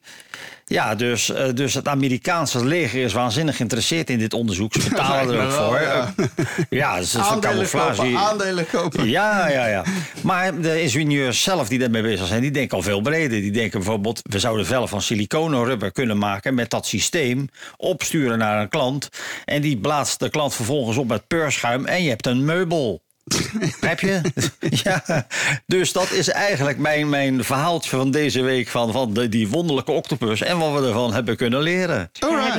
Ja, 0.69 0.95
dus, 0.95 1.31
eh, 1.31 1.47
dus 1.55 1.75
het 1.75 1.89
Amerikaanse 1.89 2.64
leger 2.64 3.03
is 3.03 3.12
waanzinnig 3.12 3.57
geïnteresseerd 3.57 4.11
in 4.11 4.19
dit 4.19 4.35
onderzoek. 4.35 4.73
Ze 4.73 4.89
betalen 4.89 5.35
er 5.35 5.45
ook 5.45 5.51
Wel, 5.51 5.66
voor. 5.69 5.81
ja. 5.81 6.14
Ja, 6.71 6.95
het 6.95 7.05
is 7.05 7.14
een 7.14 7.41
camouflage. 7.41 8.03
kopen, 8.03 8.19
aandelen 8.19 8.66
kopen. 8.66 9.09
Ja, 9.09 9.49
ja, 9.49 9.66
ja. 9.66 9.85
Maar 10.23 10.61
de 10.61 10.83
ingenieurs 10.83 11.43
zelf 11.43 11.69
die 11.69 11.79
daarmee 11.79 12.03
bezig 12.03 12.27
zijn, 12.27 12.41
die 12.41 12.51
denken 12.51 12.77
al 12.77 12.83
veel 12.83 13.01
breder. 13.01 13.41
Die 13.41 13.51
denken 13.53 13.79
bijvoorbeeld, 13.79 14.21
we 14.23 14.39
zouden 14.39 14.66
vellen 14.66 14.89
van 14.89 15.03
siliconenrubber 15.03 15.93
kunnen 15.93 16.19
maken 16.19 16.55
met 16.55 16.71
dat 16.71 16.87
systeem, 16.87 17.49
opsturen 17.77 18.39
naar 18.39 18.61
een 18.61 18.69
klant. 18.69 19.09
En 19.45 19.61
die 19.61 19.77
blaast 19.79 20.19
de 20.19 20.31
klant 20.31 20.55
vervolgens 20.55 20.97
op 20.97 21.09
met 21.09 21.27
peurschuim 21.27 21.87
en 21.87 22.03
je 22.03 22.09
hebt 22.09 22.27
een 22.27 22.45
meubel. 22.45 23.03
Heb 23.81 24.01
je? 24.01 24.20
ja. 24.85 25.26
Dus 25.66 25.93
dat 25.93 26.11
is 26.11 26.29
eigenlijk 26.29 26.79
mijn, 26.79 27.09
mijn 27.09 27.45
verhaaltje 27.45 27.91
van 27.91 28.11
deze 28.11 28.43
week 28.43 28.68
van, 28.68 28.93
van 28.93 29.12
de, 29.12 29.29
die 29.29 29.49
wonderlijke 29.49 29.93
octopus 29.93 30.43
en 30.43 30.59
wat 30.59 30.81
we 30.81 30.87
ervan 30.87 31.12
hebben 31.12 31.37
kunnen 31.37 31.61
leren. 31.61 32.11
Alright. 32.18 32.57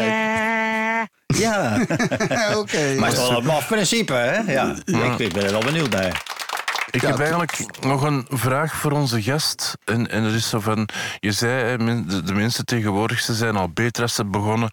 Ja, 1.37 1.85
Oké. 2.57 2.95
maar 2.97 3.09
het 3.09 3.17
is 3.17 3.27
wel 3.27 3.37
een 3.37 3.45
maf 3.45 3.67
principe, 3.67 4.13
hè? 4.13 4.51
Ja, 4.53 4.75
ik, 4.85 5.19
ik 5.19 5.33
ben 5.33 5.43
er 5.43 5.51
wel 5.51 5.63
benieuwd 5.63 5.89
naar. 5.89 6.23
Ik 6.91 7.01
heb 7.01 7.19
eigenlijk 7.19 7.83
nog 7.83 8.01
een 8.01 8.25
vraag 8.29 8.75
voor 8.75 8.91
onze 8.91 9.21
gast. 9.21 9.77
En, 9.85 10.09
en 10.09 10.23
dat 10.23 10.33
is 10.33 10.49
zo 10.49 10.59
van, 10.59 10.89
je 11.19 11.31
zei, 11.31 11.77
de, 12.23 12.33
mensen 12.33 12.65
tegenwoordig 12.65 13.19
ze 13.19 13.33
zijn 13.33 13.55
al 13.55 13.69
beter 13.69 14.03
als 14.03 14.15
ze 14.15 14.25
begonnen. 14.25 14.69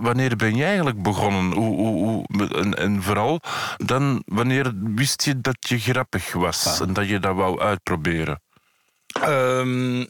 Wanneer 0.00 0.36
ben 0.36 0.56
jij 0.56 0.66
eigenlijk 0.66 1.02
begonnen? 1.02 1.52
Hoe, 1.52 1.76
hoe, 1.76 2.24
hoe, 2.28 2.48
en, 2.48 2.74
en 2.74 3.02
vooral, 3.02 3.40
dan, 3.76 4.22
wanneer 4.26 4.72
wist 4.94 5.24
je 5.24 5.40
dat 5.40 5.56
je 5.60 5.78
grappig 5.78 6.32
was 6.32 6.80
en 6.80 6.92
dat 6.92 7.08
je 7.08 7.18
dat 7.18 7.34
wou 7.34 7.60
uitproberen? 7.60 8.42
Ehm, 9.06 10.00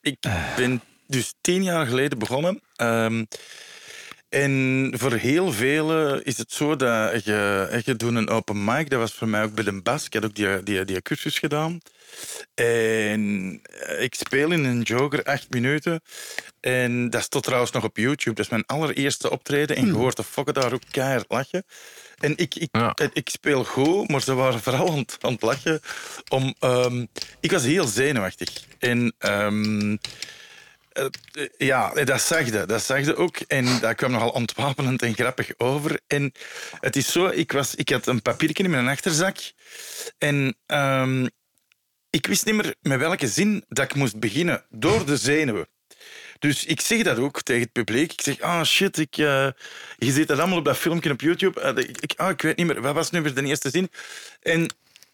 ik 0.00 0.16
ben 0.56 0.80
dus 1.06 1.34
tien 1.40 1.62
jaar 1.62 1.86
geleden 1.86 2.18
begonnen. 2.18 2.60
Ehm, 2.76 3.24
en 4.28 4.92
voor 4.96 5.12
heel 5.12 5.52
velen 5.52 6.24
is 6.24 6.38
het 6.38 6.52
zo 6.52 6.76
dat 6.76 7.24
je, 7.24 7.80
je 7.84 7.96
doet 7.96 8.14
een 8.14 8.28
open 8.28 8.64
mic. 8.64 8.90
Dat 8.90 8.98
was 8.98 9.12
voor 9.12 9.28
mij 9.28 9.42
ook 9.42 9.54
bij 9.54 9.64
de 9.64 9.82
Bas. 9.82 10.04
Ik 10.06 10.14
had 10.14 10.24
ook 10.24 10.34
die, 10.34 10.62
die, 10.62 10.84
die 10.84 11.02
cursus 11.02 11.38
gedaan. 11.38 11.78
En 12.54 13.60
eh, 13.62 14.02
ik 14.02 14.14
speel 14.14 14.50
in 14.50 14.64
een 14.64 14.82
Joker 14.82 15.22
acht 15.22 15.50
minuten. 15.50 16.00
En 16.60 17.10
dat 17.10 17.22
stond 17.22 17.44
trouwens 17.44 17.72
nog 17.72 17.84
op 17.84 17.96
YouTube. 17.96 18.34
Dat 18.36 18.44
is 18.44 18.50
mijn 18.50 18.66
allereerste 18.66 19.30
optreden. 19.30 19.76
En 19.76 19.86
je 19.86 19.92
hoort 19.92 20.16
de 20.16 20.24
fokken 20.24 20.54
daar 20.54 20.72
ook 20.72 20.82
keihard 20.90 21.24
lachen. 21.28 21.64
En 22.18 22.36
ik, 22.36 22.54
ik, 22.54 22.68
Ja. 22.72 22.96
ik 23.12 23.28
speel 23.28 23.64
goed, 23.64 24.08
maar 24.10 24.22
ze 24.22 24.34
waren 24.34 24.60
vooral 24.60 24.90
aan, 24.90 24.98
het- 24.98 25.16
aan 25.20 25.32
het 25.32 25.42
lachen. 25.42 25.80
Om, 26.28 26.54
ehm, 26.58 27.06
ik 27.40 27.50
was 27.50 27.62
heel 27.64 27.86
zenuwachtig. 27.86 28.48
En 28.78 29.14
ehm, 29.18 29.90
eh, 29.90 29.92
eh, 29.92 29.98
ja, 31.56 32.04
dat 32.04 32.20
zag. 32.20 32.50
Dat 32.50 32.82
zag 32.82 33.04
je 33.04 33.16
ook. 33.16 33.36
En 33.36 33.80
dat 33.80 33.94
kwam 33.94 34.10
nogal 34.10 34.30
ontwapenend 34.30 35.02
en 35.02 35.14
grappig 35.14 35.50
over. 35.56 36.00
En 36.06 36.32
het 36.80 36.96
is 36.96 37.12
zo, 37.12 37.26
ik, 37.26 37.52
was, 37.52 37.74
ik 37.74 37.88
had 37.88 38.06
een 38.06 38.22
papiertje 38.22 38.64
in 38.64 38.70
mijn 38.70 38.88
achterzak. 38.88 39.36
En 40.18 40.56
ehm, 40.66 41.26
ik 42.10 42.26
wist 42.26 42.44
niet 42.44 42.54
meer 42.54 42.74
met 42.80 42.98
welke 42.98 43.28
zin 43.28 43.64
dat 43.68 43.84
ik 43.84 43.94
moest 43.94 44.18
beginnen. 44.18 44.64
Door 44.70 45.06
de 45.06 45.16
zenuwen. 45.16 45.68
Dus 46.38 46.64
ik 46.64 46.80
zeg 46.80 47.02
dat 47.02 47.18
ook 47.18 47.42
tegen 47.42 47.62
het 47.62 47.72
publiek. 47.72 48.12
Ik 48.12 48.20
zeg, 48.20 48.40
ah 48.40 48.64
shit, 48.64 48.98
ik, 48.98 49.16
eh, 49.16 49.48
je 49.96 50.12
ziet 50.12 50.28
dat 50.28 50.38
allemaal 50.38 50.58
op 50.58 50.64
dat 50.64 50.76
filmpje 50.76 51.10
op 51.10 51.20
YouTube. 51.20 51.60
Eh, 51.60 51.76
ik, 51.76 52.00
ik, 52.00 52.12
ah, 52.16 52.30
ik 52.30 52.42
weet 52.42 52.56
niet 52.56 52.66
meer, 52.66 52.80
wat 52.80 52.94
was 52.94 53.10
nu 53.10 53.22
weer 53.22 53.34
de 53.34 53.44
eerste 53.44 53.70
zin? 53.70 53.90
En 54.42 54.66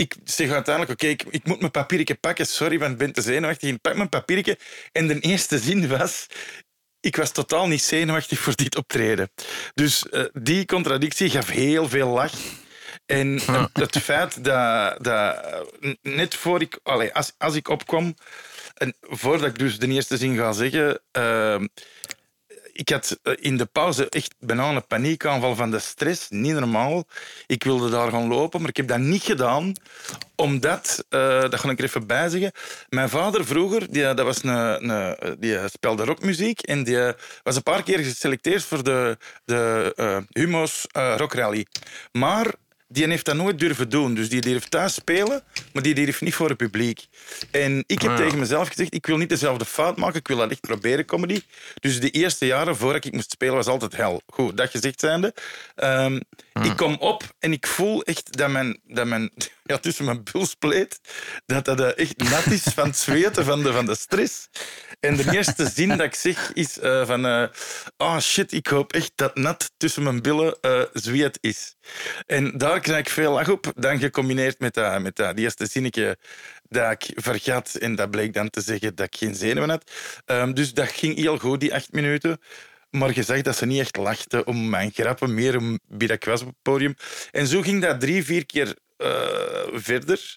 ik 0.02 0.16
zeg 0.24 0.50
uiteindelijk, 0.50 1.02
oké, 1.02 1.10
ik, 1.10 1.24
ik 1.30 1.44
moet 1.44 1.60
mijn 1.60 1.70
papiertje 1.70 2.14
pakken. 2.14 2.46
Sorry, 2.46 2.78
want 2.78 2.92
ik 2.92 2.98
ben 2.98 3.12
te 3.12 3.22
zenuwachtig. 3.22 3.70
Ik 3.70 3.80
pak 3.80 3.96
mijn 3.96 4.08
papiertje. 4.08 4.58
En 4.92 5.06
de 5.06 5.20
eerste 5.20 5.58
zin 5.58 5.88
was... 5.88 6.26
Ik 7.00 7.16
was 7.16 7.30
totaal 7.32 7.68
niet 7.68 7.82
zenuwachtig 7.82 8.38
voor 8.38 8.54
dit 8.54 8.76
optreden. 8.76 9.30
Dus 9.74 10.08
eh, 10.08 10.24
die 10.32 10.64
contradictie 10.64 11.30
gaf 11.30 11.48
heel 11.48 11.88
veel 11.88 12.08
lach. 12.08 12.32
En 13.06 13.40
het, 13.72 13.98
feit 13.98 14.44
dat, 14.44 15.04
dat 15.04 15.44
eh, 15.80 15.92
net 16.02 16.34
voor 16.34 16.60
ik, 16.60 16.78
als, 17.12 17.32
als 17.38 17.54
ik 17.54 17.68
opkwam, 17.68 18.14
en 18.74 18.96
voordat 19.00 19.48
ik 19.48 19.58
dus 19.58 19.78
de 19.78 19.88
eerste 19.88 20.16
zin 20.16 20.36
ga 20.36 20.52
zeggen, 20.52 21.00
ehm, 21.10 21.66
ik 22.72 22.88
had 22.88 23.18
eh, 23.22 23.32
in 23.40 23.56
de 23.56 23.66
pauze 23.66 24.08
echt 24.08 24.34
bijna 24.38 24.70
een 24.70 24.86
paniekaanval 24.86 25.54
van 25.54 25.70
de 25.70 25.78
stress. 25.78 26.26
Niet 26.30 26.52
normaal. 26.52 27.04
Ik 27.46 27.64
wilde 27.64 27.90
daar 27.90 28.10
gaan 28.10 28.28
lopen, 28.28 28.60
maar 28.60 28.68
ik 28.68 28.76
heb 28.76 28.88
dat 28.88 28.98
niet 28.98 29.22
gedaan. 29.22 29.72
Omdat, 30.36 31.04
eh, 31.08 31.40
dat 31.40 31.60
ga 31.60 31.70
ik 31.70 31.78
er 31.78 31.84
even 31.84 32.06
bij 32.06 32.28
zeggen, 32.28 32.52
mijn 32.88 33.08
vader 33.08 33.46
vroeger, 33.46 33.92
die, 33.92 34.02
dat 34.02 34.20
was 34.20 34.42
een, 34.42 34.90
een, 34.90 35.36
die 35.38 35.58
speelde 35.68 36.04
rockmuziek 36.04 36.60
en 36.60 36.84
die 36.84 37.12
was 37.42 37.56
een 37.56 37.62
paar 37.62 37.82
keer 37.82 37.98
geselecteerd 37.98 38.64
voor 38.64 38.84
de, 38.84 39.18
de 39.44 39.92
eh, 39.96 40.16
Humo's 40.30 40.86
eh, 40.90 41.14
Rock 41.16 41.34
Rally. 41.34 41.66
Maar 42.12 42.54
die 42.92 43.06
heeft 43.08 43.24
dat 43.24 43.34
nooit 43.36 43.58
durven 43.58 43.88
doen. 43.88 44.14
Dus 44.14 44.28
die 44.28 44.40
durft 44.40 44.70
thuis 44.70 44.94
spelen, 44.94 45.42
maar 45.72 45.82
die 45.82 45.94
durft 45.94 46.20
niet 46.20 46.34
voor 46.34 46.48
het 46.48 46.56
publiek. 46.56 47.06
En 47.50 47.84
ik 47.86 48.02
heb 48.02 48.10
Ah, 48.10 48.18
ja. 48.18 48.24
tegen 48.24 48.38
mezelf 48.38 48.68
gezegd, 48.68 48.94
ik 48.94 49.06
wil 49.06 49.16
niet 49.16 49.28
dezelfde 49.28 49.64
fout 49.64 49.96
maken, 49.96 50.18
ik 50.18 50.28
wil 50.28 50.36
dat 50.36 50.50
echt 50.50 50.60
proberen, 50.60 51.04
comedy. 51.04 51.40
Dus 51.80 52.00
de 52.00 52.10
eerste 52.10 52.46
jaren 52.46 52.76
voordat 52.76 53.04
ik 53.04 53.12
moest 53.12 53.30
spelen, 53.30 53.54
was 53.54 53.66
altijd 53.66 53.96
hel. 53.96 54.22
Goed, 54.26 54.56
dat 54.56 54.70
gezegd 54.70 55.00
zijnde. 55.00 55.34
Ehm, 56.52 56.64
Ik 56.64 56.76
kom 56.76 56.96
op 56.98 57.22
en 57.38 57.52
ik 57.52 57.66
voel 57.66 58.02
echt 58.02 58.36
dat 58.36 58.50
mijn, 58.50 58.80
dat 58.86 59.06
mijn 59.06 59.30
ja, 59.64 59.78
tussen 59.78 60.04
mijn 60.04 60.22
bulspleet, 60.32 61.00
dat 61.46 61.64
dat 61.64 61.80
eh, 61.80 61.98
echt 62.04 62.16
nat 62.30 62.46
is 62.46 62.62
van 62.62 62.86
het 62.86 62.96
zweten, 62.96 63.44
van 63.44 63.62
de, 63.62 63.72
van 63.72 63.86
de 63.86 63.94
stress. 63.96 64.48
En 65.00 65.16
de 65.16 65.32
eerste 65.32 65.68
zin 65.74 65.88
dat 65.88 66.00
ik 66.00 66.14
zeg 66.14 66.52
is 66.52 66.78
eh, 66.78 67.06
van... 67.06 67.26
eh 67.26 67.44
oh 67.96 68.18
shit, 68.18 68.52
ik 68.52 68.66
hoop 68.66 68.92
echt 68.92 69.12
dat 69.14 69.36
nat 69.36 69.70
tussen 69.76 70.02
mijn 70.02 70.22
billen 70.22 70.56
zweet 70.92 71.38
is. 71.40 71.74
En 72.26 72.58
daar 72.58 72.80
krijg 72.80 72.98
ik 73.00 73.08
veel 73.08 73.32
lach 73.32 73.48
op. 73.48 73.72
Dan 73.76 73.98
gecombineerd 73.98 74.58
met 74.58 74.74
dat, 74.74 75.00
met 75.00 75.16
die 75.16 75.34
eerste 75.36 75.66
zinnetje 75.66 76.16
dat 76.68 76.90
ik 76.92 77.10
vergat. 77.14 77.74
En 77.74 77.94
dat 77.94 78.10
bleek 78.10 78.32
dan 78.34 78.50
te 78.50 78.60
zeggen 78.60 78.94
dat 78.94 79.06
ik 79.06 79.16
geen 79.16 79.34
zenuwen 79.34 79.70
had. 79.70 79.90
Ehm, 80.24 80.52
dus 80.52 80.74
dat 80.74 80.88
ging 80.88 81.16
heel 81.16 81.38
goed, 81.38 81.60
die 81.60 81.74
acht 81.74 81.92
minuten. 81.92 82.40
Maar 82.92 83.14
je 83.14 83.22
zag 83.22 83.42
dat 83.42 83.56
ze 83.56 83.66
niet 83.66 83.80
echt 83.80 83.96
lachten 83.96 84.46
om 84.46 84.68
mijn 84.68 84.90
grappen, 84.90 85.34
meer 85.34 85.56
om 85.58 85.78
wie 85.88 86.08
dat 86.08 86.24
was 86.24 86.40
op 86.40 86.46
het 86.46 86.62
podium. 86.62 86.94
En 87.30 87.46
zo 87.46 87.60
ging 87.60 87.82
dat 87.82 88.00
drie, 88.00 88.24
vier 88.24 88.46
keer 88.46 88.76
eh, 88.96 89.66
verder. 89.72 90.36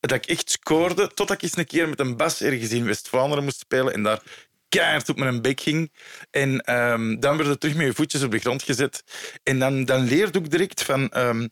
Dat 0.00 0.12
ik 0.12 0.26
echt 0.26 0.50
scoorde, 0.50 1.06
totdat 1.06 1.30
ik 1.30 1.42
eens 1.42 1.56
een 1.56 1.66
keer 1.66 1.88
met 1.88 2.00
een 2.00 2.16
bas 2.16 2.42
ergens 2.42 2.70
in 2.70 2.84
West-Vlaanderen 2.84 3.44
moest 3.44 3.58
spelen 3.58 3.92
en 3.92 4.02
daar 4.02 4.22
keihard 4.68 5.08
op 5.08 5.18
mijn 5.18 5.42
bek 5.42 5.60
ging. 5.60 5.92
En 6.30 6.60
ehm, 6.60 7.18
dan 7.20 7.36
werd 7.36 7.48
het 7.48 7.60
terug 7.60 7.76
met 7.76 7.86
je 7.86 7.94
voetjes 7.94 8.22
op 8.22 8.30
de 8.30 8.38
grond 8.38 8.62
gezet. 8.62 9.04
En 9.42 9.58
dan, 9.58 9.84
dan 9.84 10.04
leerde 10.04 10.38
ik 10.38 10.50
direct 10.50 10.82
van... 10.82 11.08
ehm, 11.08 11.46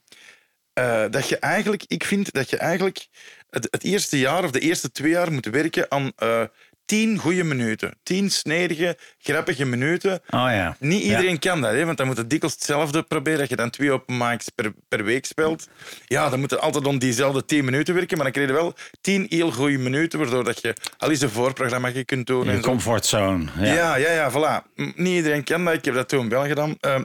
eh, 0.72 1.04
dat 1.10 1.28
je 1.28 1.38
eigenlijk, 1.38 1.84
ik 1.86 2.04
vind 2.04 2.32
dat 2.32 2.50
je 2.50 2.56
eigenlijk 2.56 3.06
het, 3.50 3.68
het 3.70 3.84
eerste 3.84 4.18
jaar 4.18 4.44
of 4.44 4.50
de 4.50 4.60
eerste 4.60 4.90
twee 4.90 5.10
jaar 5.10 5.32
moet 5.32 5.46
werken 5.46 5.90
aan 5.90 6.12
eh, 6.16 6.44
tien 6.90 7.18
goede 7.18 7.44
minuten. 7.44 7.98
Tien 8.02 8.30
snedige, 8.30 8.98
grappige 9.18 9.64
minuten. 9.64 10.12
Oh 10.12 10.48
ja. 10.50 10.76
Niet 10.78 11.02
iedereen 11.02 11.38
kan 11.38 11.60
dat, 11.60 11.72
hè, 11.72 11.84
want 11.84 11.96
dan 11.96 12.06
moet 12.06 12.16
het 12.16 12.30
dikwijls 12.30 12.54
hetzelfde 12.54 13.02
proberen. 13.02 13.38
Dat 13.38 13.48
je 13.48 13.56
dan 13.56 13.70
twee 13.70 13.92
open 13.92 14.16
mics 14.18 14.48
per, 14.48 14.72
per 14.88 15.04
week 15.04 15.26
speelt. 15.26 15.68
Ja, 16.06 16.28
dan 16.28 16.40
moet 16.40 16.60
altijd 16.60 16.86
om 16.86 16.98
diezelfde 16.98 17.44
tien 17.44 17.64
minuten 17.64 17.94
werken, 17.94 18.16
maar 18.16 18.24
dan 18.24 18.34
krijg 18.34 18.48
je 18.48 18.54
wel 18.54 18.74
tien 19.00 19.26
heel 19.28 19.50
goede 19.50 19.78
minuten, 19.78 20.18
waardoor 20.18 20.44
dat 20.44 20.62
je 20.62 20.74
al 20.98 21.10
eens 21.10 21.20
een 21.20 21.30
voorprogramma 21.30 21.88
je 21.88 22.04
kunt 22.04 22.26
doen. 22.26 22.44
Je 22.44 22.54
zo. 22.54 22.60
comfortzone. 22.60 23.44
Ja. 23.58 23.74
Ja, 23.74 23.96
ja, 23.96 24.10
ja, 24.10 24.30
voilà. 24.30 24.72
Niet 24.74 25.16
iedereen 25.16 25.44
kan 25.44 25.64
dat. 25.64 25.74
Ik 25.74 25.84
heb 25.84 25.94
dat 25.94 26.08
toen 26.08 26.28
wel 26.28 26.46
gedaan. 26.46 26.76
Ehm, 26.80 27.02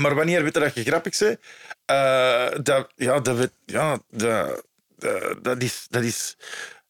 maar 0.00 0.14
wanneer 0.14 0.42
weet 0.42 0.54
je 0.54 0.60
dat 0.60 0.74
je 0.74 0.84
grappig 0.84 1.18
bent? 1.18 1.38
Eh, 1.84 2.46
dat, 2.62 2.92
ja, 2.96 3.20
dat, 3.20 3.50
ja 3.66 3.98
dat, 4.10 4.64
dat, 4.96 5.44
dat, 5.44 5.62
is, 5.62 5.86
dat 5.88 6.02
is 6.02 6.36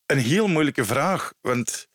een 0.07 0.19
heel 0.19 0.49
moeilijke 0.49 0.85
vraag. 0.85 1.33
Want 1.41 1.89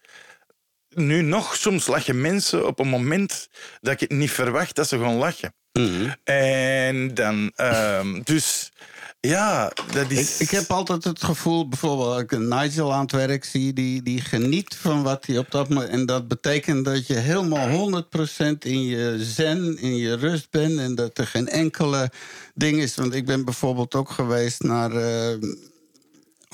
nu 0.96 1.22
nog, 1.22 1.56
soms 1.56 1.88
lachen 1.88 2.22
mensen 2.22 2.68
op 2.68 2.80
een 2.80 2.88
moment 2.88 3.48
dat 3.82 3.94
ik 3.94 4.00
het 4.00 4.12
niet 4.12 4.32
verwacht 4.32 4.76
dat 4.76 4.88
ze 4.88 5.00
gaan 5.00 5.16
lachen. 5.16 5.54
Mhm. 5.74 6.14
En 6.24 7.14
dan, 7.14 7.52
ehm, 7.56 8.22
dus 8.24 8.72
ja, 9.20 9.72
dat 9.92 10.12
Ik, 10.12 10.18
is. 10.18 10.38
ik 10.40 10.50
heb 10.50 10.72
altijd 10.72 11.04
het 11.04 11.24
gevoel, 11.24 11.68
bijvoorbeeld 11.68 12.10
als 12.14 12.22
ik 12.22 12.32
een 12.32 12.48
Nigel 12.48 12.94
aan 12.94 13.02
het 13.02 13.12
werk 13.12 13.46
zie, 13.46 13.74
die, 13.74 14.04
die 14.04 14.22
geniet 14.22 14.76
van 14.76 15.04
wat 15.04 15.26
hij 15.26 15.38
op 15.38 15.52
dat 15.52 15.70
moment. 15.70 15.90
En 15.92 16.06
dat 16.06 16.28
betekent 16.28 16.86
dat 16.86 17.08
je 17.08 17.14
helemaal 17.14 17.68
100% 17.68 18.58
in 18.60 18.84
je 18.86 19.16
zen, 19.20 19.78
in 19.78 19.96
je 19.96 20.16
rust 20.16 20.48
bent. 20.50 20.80
En 20.80 20.96
dat 20.96 21.18
er 21.18 21.28
geen 21.28 21.48
enkele 21.48 22.12
ding 22.54 22.78
is. 22.78 22.96
Want 22.96 23.14
ik 23.14 23.26
ben 23.26 23.46
bijvoorbeeld 23.46 23.96
ook 23.96 24.10
geweest 24.10 24.64
naar. 24.64 24.92
eh, 24.92 25.38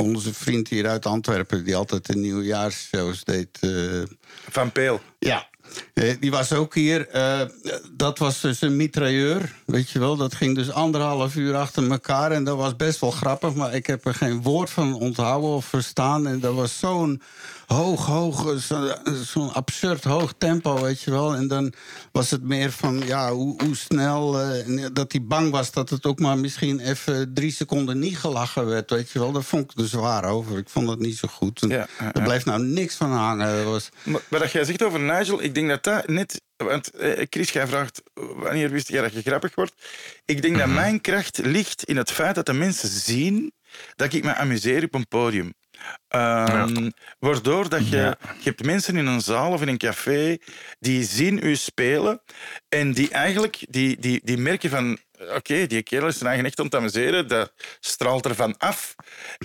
onze 0.02 0.34
vriend 0.34 0.68
hier 0.68 0.88
uit 0.88 1.06
Antwerpen, 1.06 1.64
die 1.64 1.76
altijd 1.76 2.06
de 2.06 2.16
nieuwjaarsshows 2.16 3.24
deed. 3.24 3.58
eh, 3.60 4.02
Van 4.49 4.72
Peel. 4.72 5.02
ja, 5.20 5.49
die 6.19 6.32
was 6.32 6.53
ook 6.53 6.76
hier. 6.76 7.07
Eh, 7.09 7.41
dat 7.91 8.17
was 8.17 8.41
dus 8.41 8.61
een 8.61 8.76
mitrailleur, 8.76 9.53
weet 9.65 9.89
je 9.89 9.99
wel. 9.99 10.15
Dat 10.15 10.36
ging 10.36 10.55
dus 10.55 10.72
anderhalf 10.72 11.36
uur 11.36 11.55
achter 11.55 11.91
elkaar. 11.91 12.32
En 12.32 12.43
dat 12.43 12.57
was 12.57 12.76
best 12.76 12.99
wel 12.99 13.11
grappig, 13.11 13.53
maar 13.53 13.74
ik 13.74 13.88
heb 13.88 14.05
er 14.05 14.13
geen 14.13 14.41
woord 14.41 14.69
van 14.69 14.93
onthouden 14.93 15.49
of 15.49 15.65
verstaan. 15.65 16.28
En 16.28 16.39
dat 16.39 16.53
was 16.53 16.80
zo'n 16.80 17.22
hoog, 17.67 18.05
hoog, 18.05 18.47
eh, 18.47 18.55
zo- 18.55 18.93
zo'n 19.24 19.53
absurd 19.53 20.03
hoog 20.03 20.34
tempo, 20.38 20.82
weet 20.82 21.01
je 21.01 21.11
wel. 21.11 21.36
En 21.36 21.47
dan 21.47 21.74
was 22.11 22.30
het 22.32 22.43
meer 22.43 22.72
van, 22.72 23.01
ja, 23.05 23.32
hoe, 23.32 23.63
hoe 23.63 23.76
snel... 23.76 24.39
eh, 24.41 24.86
dat 24.93 25.11
hij 25.11 25.24
bang 25.24 25.51
was 25.51 25.72
dat 25.72 25.89
het 25.89 26.05
ook 26.05 26.19
maar 26.19 26.38
misschien 26.38 26.80
even 26.80 27.34
drie 27.34 27.51
seconden 27.51 27.99
niet 27.99 28.17
gelachen 28.17 28.65
werd, 28.65 28.89
weet 28.89 29.09
je 29.11 29.19
wel. 29.19 29.32
Daar 29.32 29.43
vond 29.43 29.72
ik 29.72 29.80
er 29.80 29.88
zwaar 29.88 30.26
over. 30.26 30.57
Ik 30.57 30.69
vond 30.69 30.88
dat 30.88 30.99
niet 30.99 31.17
zo 31.17 31.28
goed. 31.28 31.61
En 31.61 31.69
Ja, 31.69 31.88
Er 32.13 32.22
bleef 32.22 32.45
nou 32.45 32.63
niks 32.63 32.95
van 32.95 33.11
hangen. 33.11 33.55
Dat 33.63 33.65
was... 33.65 33.89
Maar 34.03 34.22
wat 34.28 34.51
jij 34.51 34.63
zegt 34.63 34.84
over 34.84 34.99
Nigel, 34.99 35.41
ik 35.43 35.53
denk 35.55 35.61
dat 35.68 35.84
dat 35.84 36.07
net... 36.07 36.41
Want 36.57 36.89
eh, 36.89 37.26
Chris, 37.30 37.51
jij 37.51 37.68
vraagt 37.68 38.01
wanneer 38.14 38.70
wist 38.70 38.88
jij 38.88 39.01
dat 39.01 39.14
je 39.14 39.22
grappig 39.22 39.55
wordt. 39.55 39.74
Ik 40.26 40.41
denk 40.41 40.57
dat 40.57 40.68
mijn 40.68 41.01
kracht 41.01 41.38
ligt 41.38 41.84
in 41.84 41.97
het 41.97 42.12
feit 42.12 42.36
dat 42.36 42.45
de 42.45 42.53
mensen 42.53 42.89
zien 42.89 43.53
dat 43.95 44.14
ik 44.14 44.24
me 44.24 44.36
amuseer 44.36 44.84
op 44.84 44.93
een 44.93 45.07
podium. 45.07 45.53
Ehm, 46.07 46.89
Waardoor 47.20 47.70
dat 47.70 47.89
je... 47.89 48.18
Je 48.38 48.43
hebt 48.43 48.66
mensen 48.66 48.97
in 48.97 49.05
een 49.05 49.22
zaal 49.22 49.51
of 49.51 49.62
in 49.62 49.68
een 49.68 49.78
café 49.78 50.38
die 50.80 51.03
zien 51.03 51.45
u 51.45 51.55
spelen 51.55 52.22
en 52.70 52.91
die 52.93 53.09
eigenlijk... 53.09 53.57
Die, 53.70 53.99
die, 53.99 54.22
die 54.24 54.38
merken 54.38 54.70
van... 54.70 54.97
Oké, 55.36 55.68
die 55.68 55.84
kerel 55.84 56.07
is 56.07 56.18
zijn 56.18 56.30
eigen 56.30 56.45
echt 56.45 56.76
amuseren. 56.76 57.28
Dat 57.28 57.53
straalt 57.80 58.26
ervan 58.26 58.57
af. 58.57 58.95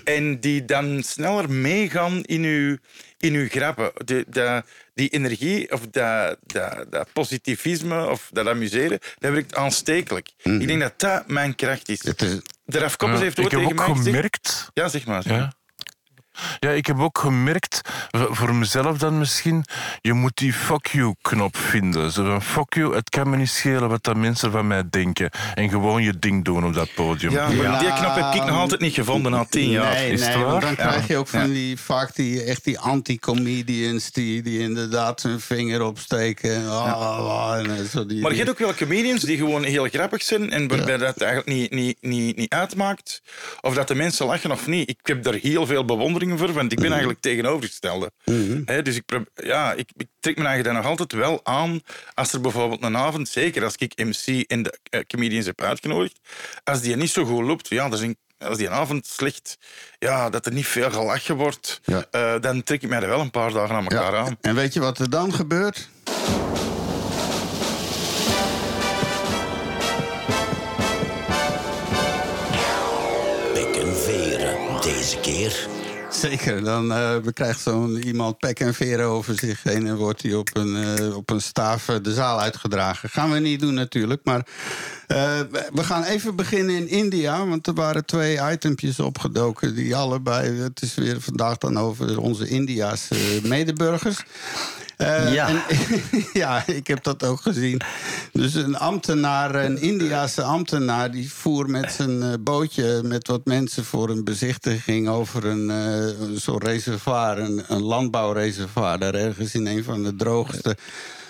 En 0.04 0.40
die 0.40 0.64
dan 0.64 1.02
sneller 1.02 1.50
meegaan 1.50 2.22
in 2.22 2.42
uw, 2.42 2.76
in 3.18 3.34
uw 3.34 3.48
grappen. 3.48 3.92
De, 4.04 4.64
die 4.96 5.08
energie 5.08 5.72
of 5.72 5.80
dat, 5.90 6.36
dat, 6.46 6.86
dat 6.90 7.12
positivisme 7.12 8.08
of 8.08 8.28
dat 8.32 8.46
amuseren, 8.46 8.98
dat 9.18 9.32
werkt 9.32 9.54
aanstekelijk. 9.54 10.30
Ik 10.42 10.66
denk 10.66 10.80
dat 10.80 11.00
dat 11.00 11.28
mijn 11.28 11.54
kracht 11.54 11.88
is. 11.88 12.02
Het 12.02 12.22
is 12.22 12.40
De 12.64 12.78
Raf 12.78 12.96
Koppers 12.96 13.18
Ja, 13.20 13.24
heeft 13.24 13.38
ooit 13.38 13.50
heb 13.50 13.60
tegen 13.60 13.78
ook 13.78 13.86
mij 13.86 13.96
gezegd... 13.96 14.06
gemerkt 14.06 14.70
Ja, 14.72 14.88
zeg 14.88 15.06
maar. 15.06 15.22
Ja. 15.28 15.52
Ja, 16.60 16.70
ik 16.70 16.86
heb 16.86 16.98
ook 16.98 17.18
gemerkt, 17.18 17.80
voor 18.10 18.54
mezelf 18.54 18.98
dan 18.98 19.18
misschien, 19.18 19.64
je 20.00 20.12
moet 20.12 20.36
die 20.36 20.52
fuck 20.52 20.86
you-knop 20.86 21.56
vinden. 21.56 22.10
Zo 22.12 22.24
van, 22.24 22.42
fuck 22.42 22.74
you, 22.74 22.94
het 22.94 23.10
kan 23.10 23.30
me 23.30 23.36
niet 23.36 23.48
schelen 23.50 23.88
wat 23.88 24.04
dat 24.04 24.16
mensen 24.16 24.50
van 24.50 24.66
mij 24.66 24.82
denken. 24.90 25.30
En 25.54 25.68
gewoon 25.68 26.02
je 26.02 26.18
ding 26.18 26.44
doen 26.44 26.64
op 26.64 26.74
dat 26.74 26.94
podium. 26.94 27.32
Ja, 27.32 27.46
maar 27.48 27.54
Ja. 27.56 27.78
die 27.78 27.92
knop 27.92 28.14
heb 28.14 28.34
ik 28.34 28.44
nog 28.44 28.58
altijd 28.58 28.80
niet 28.80 28.94
gevonden 28.94 29.32
na 29.32 29.44
tien 29.50 29.70
jaar. 29.70 29.92
Nee, 29.92 30.10
is 30.10 30.26
het 30.26 30.34
nee, 30.34 30.44
waar? 30.44 30.60
dan 30.60 30.74
krijg 30.74 31.06
je 31.06 31.16
ook 31.16 31.28
van 31.28 31.52
die, 31.52 31.80
vaak 31.80 32.14
die, 32.14 32.42
echt 32.42 32.64
die 32.64 32.78
anti-comedians... 32.78 34.10
Die, 34.12 34.42
die 34.42 34.58
inderdaad 34.60 35.22
hun 35.22 35.40
vinger 35.40 35.82
opsteken. 35.82 36.54
En, 36.54 36.68
ah, 36.70 37.58
en 37.78 37.86
zo 37.88 38.06
die, 38.06 38.20
Maar 38.20 38.30
je 38.30 38.36
hebt 38.36 38.50
ook 38.50 38.58
wel 38.58 38.74
comedians 38.74 39.22
die 39.22 39.36
gewoon 39.36 39.64
heel 39.64 39.88
grappig 39.88 40.22
zijn 40.22 40.50
en 40.50 40.68
waarbij 40.68 40.96
dat 40.96 41.20
eigenlijk 41.20 41.58
niet, 41.58 41.70
niet, 41.70 41.96
niet, 42.00 42.36
niet 42.36 42.52
uitmaakt 42.52 43.22
of 43.60 43.74
dat 43.74 43.88
de 43.88 43.94
mensen 43.94 44.26
lachen 44.26 44.50
of 44.50 44.66
niet. 44.66 44.88
Ik 44.88 44.98
heb 45.02 45.22
daar 45.22 45.34
heel 45.34 45.66
veel 45.66 45.84
bewondering 45.84 46.25
voor, 46.38 46.52
want 46.52 46.72
ik 46.72 46.80
ben 46.80 46.90
eigenlijk 46.90 47.20
tegenovergestelde. 47.20 48.10
Hè, 48.64 48.82
dus 48.82 48.96
ik, 48.96 49.04
ja, 49.34 49.72
ik, 49.72 49.90
ik 49.96 50.08
trek 50.20 50.36
me 50.36 50.44
eigenlijk 50.44 50.74
dan 50.74 50.82
nog 50.82 50.90
altijd 50.90 51.12
wel 51.12 51.40
aan 51.44 51.80
als 52.14 52.32
er 52.32 52.40
bijvoorbeeld 52.40 52.82
een 52.82 52.96
avond, 52.96 53.28
zeker 53.28 53.64
als 53.64 53.74
ik 53.76 53.92
MC 53.96 54.50
en 54.50 54.62
de 54.62 54.78
eh, 54.90 55.00
comedians 55.06 55.46
heb 55.46 55.60
uitgenodigd, 55.60 56.18
als 56.64 56.80
die 56.80 56.96
niet 56.96 57.10
zo 57.10 57.24
goed 57.24 57.44
loopt, 57.44 57.68
ja, 57.68 57.90
er 57.90 57.96
zijn 57.98 58.16
als 58.38 58.56
die 58.58 58.66
een 58.66 58.72
avond 58.72 59.06
slecht, 59.06 59.58
ja, 59.98 60.30
dat 60.30 60.46
er 60.46 60.52
niet 60.52 60.66
veel 60.66 60.90
gelachen 60.90 61.36
wordt, 61.36 61.80
Ja. 61.84 62.04
eh, 62.10 62.34
dan 62.40 62.62
trek 62.62 62.82
ik 62.82 62.88
mij 62.88 63.00
er 63.02 63.08
wel 63.08 63.20
een 63.20 63.30
paar 63.30 63.52
dagen 63.52 63.74
aan 63.76 63.82
elkaar 63.86 64.12
Ja. 64.12 64.18
aan. 64.18 64.36
En 64.40 64.54
weet 64.54 64.72
je 64.72 64.80
wat 64.80 64.98
er 64.98 65.10
dan 65.10 65.32
gebeurt? 65.34 65.88
En 73.80 73.96
veren. 73.96 74.56
Deze 74.82 75.18
keer 75.20 75.66
Zeker, 76.20 76.64
dan 76.64 76.92
eh 76.92 77.16
krijgt 77.32 77.60
zo'n 77.60 77.96
iemand 77.96 78.38
pek 78.38 78.60
en 78.60 78.74
veren 78.74 79.06
over 79.06 79.38
zich 79.38 79.62
heen... 79.62 79.86
en 79.86 79.96
wordt 79.96 80.22
hij 80.22 80.34
op 80.34 80.48
een, 80.52 80.96
eh, 80.96 81.16
op 81.16 81.30
een 81.30 81.40
staaf 81.40 81.88
eh, 81.88 81.96
de 82.02 82.14
zaal 82.14 82.40
uitgedragen. 82.40 83.08
Gaan 83.10 83.30
we 83.30 83.38
niet 83.38 83.60
doen 83.60 83.74
natuurlijk, 83.74 84.20
maar 84.24 84.46
we- 85.06 85.82
gaan 85.82 86.04
even 86.04 86.36
beginnen 86.36 86.76
in 86.76 86.88
India... 86.88 87.46
want 87.46 87.66
er 87.66 87.74
waren 87.74 88.04
twee 88.04 88.38
itempjes 88.52 89.00
opgedoken 89.00 89.74
die 89.74 89.96
allebei... 89.96 90.60
het 90.60 90.82
is 90.82 90.94
weer 90.94 91.20
vandaag 91.20 91.58
dan 91.58 91.78
over 91.78 92.20
onze 92.20 92.48
India's 92.48 93.08
medeburgers... 93.42 94.24
Eh, 94.96 95.32
Ja. 95.34 95.48
en- 95.48 95.62
ja, 96.42 96.66
ik 96.66 96.86
heb 96.86 97.02
dat 97.02 97.24
ook 97.24 97.40
gezien. 97.40 97.80
Dus 98.32 98.54
een 98.54 98.76
ambtenaar, 98.76 99.54
een 99.54 99.80
Indiase 99.80 100.42
ambtenaar, 100.42 101.10
die 101.10 101.32
voer 101.32 101.70
met 101.70 101.92
zijn 101.92 102.22
eh, 102.22 102.32
bootje 102.40 103.00
met 103.04 103.26
wat 103.28 103.44
mensen 103.44 103.84
voor 103.84 104.10
een 104.10 104.24
bezichtiging 104.24 105.08
over 105.08 105.44
een, 105.44 105.70
eh, 105.70 106.20
een 106.20 106.40
zo'n 106.40 106.58
reservoir, 106.58 107.38
een, 107.38 107.64
een 107.68 107.82
landbouwreservoir, 107.82 108.98
daar 108.98 109.14
ergens 109.14 109.54
in 109.54 109.66
een 109.66 109.84
van 109.84 110.02
de 110.02 110.16
droogste 110.16 110.76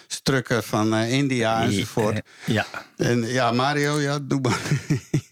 stukken 0.07 0.63
van 0.65 0.95
eh, 0.95 1.13
India 1.13 1.63
enzovoort. 1.63 2.21
Ja. 2.45 2.67
En 2.97 3.23
ja, 3.27 3.51
Mario, 3.53 4.01
ja, 4.01 4.19
doe 4.23 4.41
maar. 4.41 4.61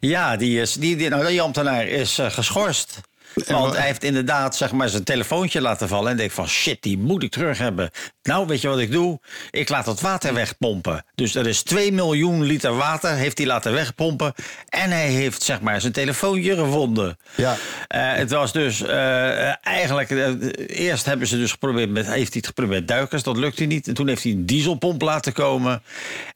Ja, 0.00 0.36
die, 0.36 0.60
is, 0.60 0.72
die, 0.72 0.96
die, 0.96 1.08
nou, 1.08 1.26
die 1.26 1.42
ambtenaar 1.42 1.86
is 1.86 2.18
eh, 2.18 2.30
geschorst. 2.30 3.00
Want 3.34 3.76
hij 3.76 3.86
heeft 3.86 4.04
inderdaad 4.04 4.56
zeg 4.56 4.72
maar, 4.72 4.88
zijn 4.88 5.04
telefoontje 5.04 5.60
laten 5.60 5.88
vallen. 5.88 6.10
En 6.10 6.16
denkt 6.16 6.34
van 6.34 6.48
shit, 6.48 6.82
die 6.82 6.98
moet 6.98 7.22
ik 7.22 7.30
terug 7.30 7.58
hebben. 7.58 7.90
Nou, 8.22 8.46
weet 8.46 8.60
je 8.60 8.68
wat 8.68 8.78
ik 8.78 8.92
doe? 8.92 9.20
Ik 9.50 9.68
laat 9.68 9.84
dat 9.84 10.00
water 10.00 10.34
wegpompen. 10.34 11.04
Dus 11.14 11.34
er 11.34 11.46
is 11.46 11.62
2 11.62 11.92
miljoen 11.92 12.42
liter 12.42 12.76
water 12.76 13.10
heeft 13.14 13.38
hij 13.38 13.46
laten 13.46 13.72
wegpompen. 13.72 14.34
En 14.68 14.90
hij 14.90 15.08
heeft 15.08 15.42
zeg 15.42 15.60
maar, 15.60 15.80
zijn 15.80 15.92
telefoontje 15.92 16.54
gevonden. 16.56 17.18
Ja. 17.34 17.56
Eh, 17.88 18.12
het 18.12 18.30
was 18.30 18.52
dus 18.52 18.82
eh, 18.82 19.66
eigenlijk... 19.66 20.10
eh, 20.10 20.30
eerst 20.66 21.06
hebben 21.06 21.26
ze 21.26 21.36
dus 21.36 21.50
geprobeerd 21.50 21.90
met, 21.90 22.06
heeft 22.06 22.32
hij 22.32 22.36
het 22.36 22.46
geprobeerd 22.46 22.78
met 22.78 22.88
duikers. 22.88 23.22
Dat 23.22 23.36
lukte 23.36 23.64
niet. 23.64 23.88
En 23.88 23.94
toen 23.94 24.08
heeft 24.08 24.22
hij 24.22 24.32
een 24.32 24.46
dieselpomp 24.46 25.02
laten 25.02 25.32
komen. 25.32 25.82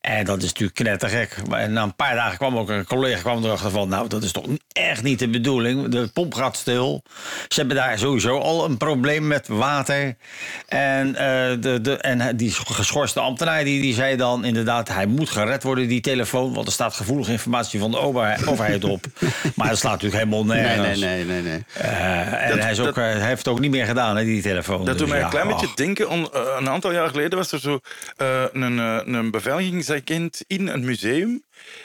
En 0.01 0.25
dat 0.25 0.39
is 0.39 0.49
natuurlijk 0.49 0.75
knettergek. 0.75 1.37
En 1.51 1.73
na 1.73 1.83
een 1.83 1.97
paar 1.97 2.15
dagen 2.15 2.39
kwam 2.39 2.59
ook 2.59 2.69
een 2.69 2.85
collega 2.85 3.21
kwam 3.21 3.45
erachter 3.45 3.71
van... 3.71 3.89
nou, 3.89 4.09
dat 4.09 4.23
is 4.23 4.33
toch 4.33 4.47
echt 4.73 5.03
niet 5.03 5.19
de 5.19 5.29
bedoeling. 5.29 5.89
De 5.89 6.11
pomp 6.13 6.35
gaat 6.35 6.57
stil. 6.57 6.84
Ze 7.49 7.59
hebben 7.59 7.77
daar 7.77 7.99
sowieso 7.99 8.39
al 8.39 8.65
een 8.65 8.77
probleem 8.77 9.27
met 9.27 9.49
water. 9.49 10.17
En, 10.69 11.15
eh, 11.17 11.25
de, 11.61 11.79
de, 11.83 11.97
en 11.97 12.37
die 12.37 12.51
geschorste 12.53 13.21
ambtenaar 13.21 13.65
die, 13.65 13.81
die 13.81 13.95
zei 13.95 14.17
dan 14.17 14.45
inderdaad... 14.45 14.89
hij 14.89 15.07
moet 15.07 15.31
gered 15.31 15.63
worden, 15.63 15.89
die 15.89 16.01
telefoon. 16.01 16.55
Want 16.55 16.67
er 16.67 16.73
staat 16.73 16.95
gevoelige 16.95 17.33
informatie 17.33 17.81
van 17.81 17.91
de 17.91 17.99
overheid, 17.99 18.85
op. 18.85 19.05
Maar 19.57 19.69
dat 19.69 19.79
slaat 19.79 19.93
natuurlijk 19.93 20.25
helemaal 20.25 20.45
Nee, 20.45 20.63
nergens. 20.63 21.01
nee, 21.01 21.25
nee, 21.25 21.43
nee. 21.43 21.43
nee. 21.43 21.65
Eh, 21.75 22.43
en 22.45 22.51
Dat- 22.51 22.59
hij, 22.59 22.71
is 22.71 22.79
ook, 22.79 22.85
dat- 22.85 22.97
eh, 22.97 23.03
hij 23.03 23.27
heeft 23.27 23.39
het 23.39 23.49
ook 23.49 23.61
niet 23.61 23.71
meer 23.71 23.87
gedaan, 23.87 24.17
hè, 24.17 24.25
die 24.25 24.43
telefoon. 24.43 24.77
Dat 24.85 24.87
Dus 24.87 24.97
doet 24.97 25.09
mij 25.09 25.19
ja, 25.19 25.25
een 25.25 25.31
klein 25.31 25.49
beetje 25.49 25.69
denken. 25.75 26.09
On, 26.11 26.29
een 26.59 26.69
aantal 26.69 26.93
jaar 26.93 27.09
geleden 27.09 27.39
was 27.39 27.53
er 27.53 27.61
zo 27.61 27.79
een, 28.53 28.63
een 29.15 29.31
beveiligingsagent 29.31 30.45
in 30.47 30.69
een 30.69 30.85
museum. 30.85 31.43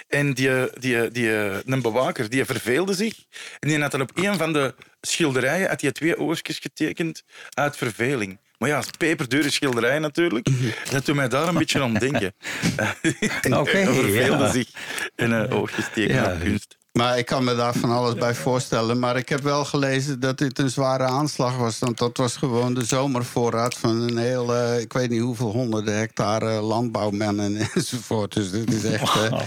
En 0.08 0.34
die, 0.34 0.80
die, 0.80 1.12
die, 1.12 1.30
een 1.66 1.82
bewaker 1.82 2.30
die 2.30 2.46
verveelde 2.46 2.94
zich. 2.94 3.16
En 3.60 3.68
die 3.70 3.82
had 3.82 3.92
dan 3.92 4.02
op 4.02 4.12
een 4.14 4.38
van 4.38 4.54
de 4.54 4.76
schilderijen 5.02 5.70
had 5.70 5.82
hij 5.82 5.92
twee 5.92 6.20
oortjes 6.20 6.60
getekend 6.60 7.24
uit 7.50 7.78
verveling. 7.78 8.40
Maar 8.58 8.70
ja, 8.70 8.84
peperdure 8.98 9.50
schilderij 9.50 10.00
natuurlijk. 10.00 10.48
Dat 10.92 11.06
doet 11.06 11.16
mij 11.16 11.28
daar 11.28 11.48
een 11.48 11.58
beetje 11.58 11.82
aan 11.82 11.94
denken. 11.94 12.34
Oké, 13.60 13.94
verveelde 13.94 14.44
ja. 14.44 14.52
zich 14.52 14.70
en 15.16 15.32
uh, 15.32 15.54
oogjes 15.58 15.86
tekenen 15.94 16.24
Ja. 16.24 16.34
op 16.34 16.40
kunst. 16.40 16.78
Maar 16.92 17.18
ik 17.18 17.26
kan 17.26 17.44
me 17.44 17.56
daar 17.56 17.74
van 17.74 17.92
alles 17.92 18.14
bij 18.14 18.36
voorstellen. 18.36 19.00
Maar 19.00 19.18
ik 19.18 19.30
heb 19.30 19.42
wel 19.44 19.66
gelezen 19.66 20.20
dat 20.20 20.38
dit 20.38 20.60
een 20.60 20.70
zware 20.70 21.04
aanslag 21.04 21.58
was. 21.58 21.80
Want 21.80 21.98
dat 21.98 22.18
was 22.18 22.36
gewoon 22.36 22.74
de 22.74 22.86
zomervoorraad 22.86 23.74
van 23.76 24.02
een 24.02 24.18
heel... 24.18 24.56
eh, 24.56 24.80
ik 24.80 24.94
weet 24.94 25.10
niet 25.10 25.22
hoeveel 25.22 25.52
honderden 25.52 25.98
hectare 25.98 26.62
landbouwmennen 26.62 27.56
enzovoort. 27.74 28.34
Dus 28.34 28.52
dit 28.52 28.74
is 28.74 28.84
echt... 28.84 29.16
eh, 29.16 29.40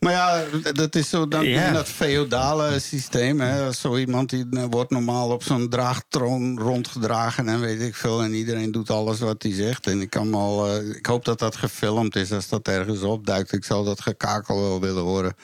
maar 0.00 0.12
ja, 0.12 0.42
dat 0.72 0.94
is 0.94 1.08
zo 1.08 1.28
dan 1.28 1.44
Ja. 1.44 1.66
in 1.66 1.72
dat 1.72 1.88
feodale 1.88 2.78
systeem. 2.80 3.40
Hè. 3.40 3.72
Zo 3.72 3.96
iemand 3.96 4.30
die 4.30 4.46
eh, 4.50 4.64
wordt 4.70 4.90
normaal 4.90 5.30
op 5.30 5.42
zo'n 5.42 5.68
draagtroon 5.68 6.58
rondgedragen 6.58 7.48
en 7.48 7.60
weet 7.60 7.80
ik 7.80 7.94
veel. 7.94 8.22
En 8.22 8.34
iedereen 8.34 8.72
doet 8.72 8.90
alles 8.90 9.18
wat 9.20 9.42
hij 9.42 9.52
zegt. 9.54 9.86
En 9.86 10.00
ik, 10.00 10.10
kan 10.10 10.34
al, 10.34 10.76
ik 10.80 11.06
hoop 11.06 11.24
dat 11.24 11.38
dat 11.38 11.56
gefilmd 11.56 12.16
is 12.16 12.32
als 12.32 12.48
dat 12.48 12.68
ergens 12.68 13.02
opduikt. 13.02 13.52
Ik 13.52 13.64
zou 13.64 13.84
dat 13.84 14.00
gekakel 14.00 14.60
wel 14.60 14.80
willen 14.80 15.02
horen. 15.02 15.34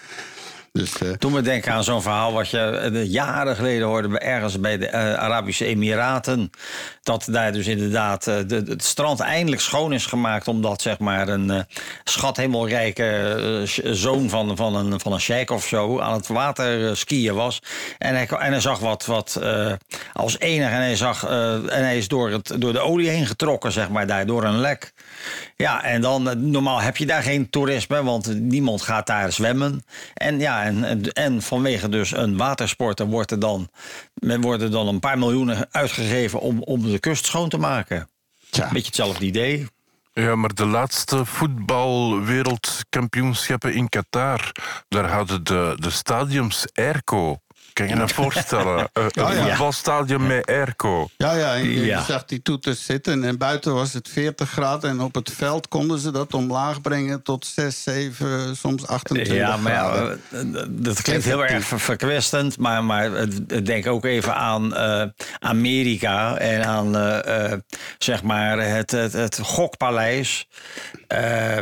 Dus, 0.78 0.98
eh, 0.98 1.10
Toen 1.10 1.32
we 1.32 1.40
denken 1.40 1.72
aan 1.72 1.84
zo'n 1.84 2.02
verhaal 2.02 2.32
wat 2.32 2.48
je 2.48 2.58
eh, 2.58 3.04
jaren 3.12 3.56
geleden 3.56 3.86
hoorde... 3.86 4.18
ergens 4.18 4.60
bij 4.60 4.78
de 4.78 4.86
eh, 4.86 5.14
Arabische 5.14 5.64
Emiraten. 5.64 6.50
Dat 7.02 7.26
daar 7.30 7.52
dus 7.52 7.66
inderdaad 7.66 8.26
eh, 8.26 8.36
de, 8.46 8.62
het 8.68 8.84
strand 8.84 9.20
eindelijk 9.20 9.62
schoon 9.62 9.92
is 9.92 10.06
gemaakt... 10.06 10.48
omdat 10.48 10.82
zeg 10.82 10.98
maar 10.98 11.28
een 11.28 11.50
eh 11.50 11.60
schat 12.04 12.36
hemelrijke 12.36 13.04
eh, 13.04 13.66
sh- 13.68 13.78
zoon 13.84 14.28
van, 14.28 14.56
van, 14.56 14.74
een, 14.76 15.00
van 15.00 15.12
een 15.12 15.20
sheik 15.20 15.50
of 15.50 15.66
zo... 15.66 16.00
aan 16.00 16.12
het 16.12 16.26
water 16.26 16.88
eh, 16.88 16.94
skiën 16.94 17.34
was. 17.34 17.62
En 17.98 18.14
hij, 18.14 18.26
en 18.26 18.50
hij 18.52 18.60
zag 18.60 18.78
wat, 18.78 19.06
wat 19.06 19.38
eh, 19.42 19.72
als 20.12 20.38
enige 20.38 20.70
en 20.70 20.80
hij, 20.80 20.96
zag, 20.96 21.26
eh, 21.28 21.52
en 21.54 21.84
hij 21.84 21.96
is 21.96 22.08
door, 22.08 22.30
het, 22.30 22.52
door 22.58 22.72
de 22.72 22.80
olie 22.80 23.08
heen 23.08 23.26
getrokken, 23.26 23.72
zeg 23.72 23.88
maar, 23.88 24.06
daar, 24.06 24.26
door 24.26 24.44
een 24.44 24.60
lek. 24.60 24.92
Ja, 25.56 25.82
en 25.82 26.00
dan, 26.00 26.28
eh, 26.28 26.36
normaal 26.36 26.80
heb 26.80 26.96
je 26.96 27.06
daar 27.06 27.22
geen 27.22 27.50
toerisme, 27.50 28.02
want 28.02 28.40
niemand 28.40 28.82
gaat 28.82 29.06
daar 29.06 29.32
zwemmen. 29.32 29.84
En 30.14 30.38
ja, 30.38 30.64
en, 30.64 31.12
en, 31.12 31.42
vanwege 31.42 31.88
dus 31.88 32.16
een 32.16 32.36
watersport, 32.36 32.96
dan 32.96 33.10
wordt 33.10 33.30
er 33.30 33.38
dan, 33.38 33.68
men 34.14 34.40
worden 34.40 34.70
dan 34.70 34.88
een 34.88 35.00
paar 35.00 35.18
miljoenen 35.18 35.66
uitgegeven 35.70 36.40
om, 36.40 36.62
om 36.62 36.90
de 36.90 36.98
kust 36.98 37.26
schoon 37.26 37.48
te 37.48 37.58
maken. 37.58 38.08
tja. 38.50 38.68
Beetje 38.72 38.86
hetzelfde 38.86 39.24
idee. 39.24 39.66
Ja, 40.12 40.36
maar 40.36 40.54
de 40.54 40.66
laatste 40.66 41.24
voetbalwereldkampioenschappen 41.24 43.74
in 43.74 43.88
Qatar, 43.88 44.52
daar 44.88 45.10
hadden 45.10 45.44
de, 45.44 45.76
de 45.78 45.90
stadiums 45.90 46.66
airco. 46.74 47.40
Kan 47.78 47.86
je 47.88 47.92
je 47.94 47.98
dat 48.00 48.12
voorstellen? 48.12 48.88
Eh, 48.92 49.04
Ja, 49.08 49.30
een 49.30 49.36
ja. 49.36 49.46
voetbalstadion 49.46 50.26
met 50.26 50.46
airco. 50.46 51.08
Ja, 51.16 51.32
ja, 51.34 51.54
en 51.54 51.70
je 51.70 51.84
Ja. 51.84 52.02
zag 52.04 52.24
die 52.24 52.42
toeters 52.42 52.84
zitten 52.84 53.24
en 53.24 53.38
buiten 53.38 53.74
was 53.74 53.92
het 53.92 54.08
40 54.08 54.50
graden... 54.50 54.90
en 54.90 55.00
op 55.00 55.14
het 55.14 55.30
veld 55.32 55.68
konden 55.68 55.98
ze 55.98 56.10
dat 56.10 56.34
omlaag 56.34 56.80
brengen 56.80 57.22
tot 57.22 57.46
6, 57.46 57.82
7, 57.82 58.56
soms 58.56 58.86
28 58.86 59.34
Ja, 59.34 59.56
maar 59.56 59.72
ja, 59.72 60.16
eh, 60.30 60.40
dat 60.68 61.02
klinkt 61.02 61.24
heel 61.24 61.44
erg 61.46 61.64
ver- 61.64 61.80
verkwistend. 61.80 62.58
Maar, 62.58 62.84
maar 62.84 63.10
denk 63.64 63.86
ook 63.86 64.04
even 64.04 64.34
aan 64.34 64.74
eh, 64.74 65.02
Amerika 65.38 66.36
en 66.36 66.64
aan 66.64 66.92
zeg 67.98 68.22
maar 68.22 68.58
het, 68.58 68.90
het, 68.90 69.12
het 69.12 69.38
gokpaleis. 69.42 70.48
Eh, 71.06 71.58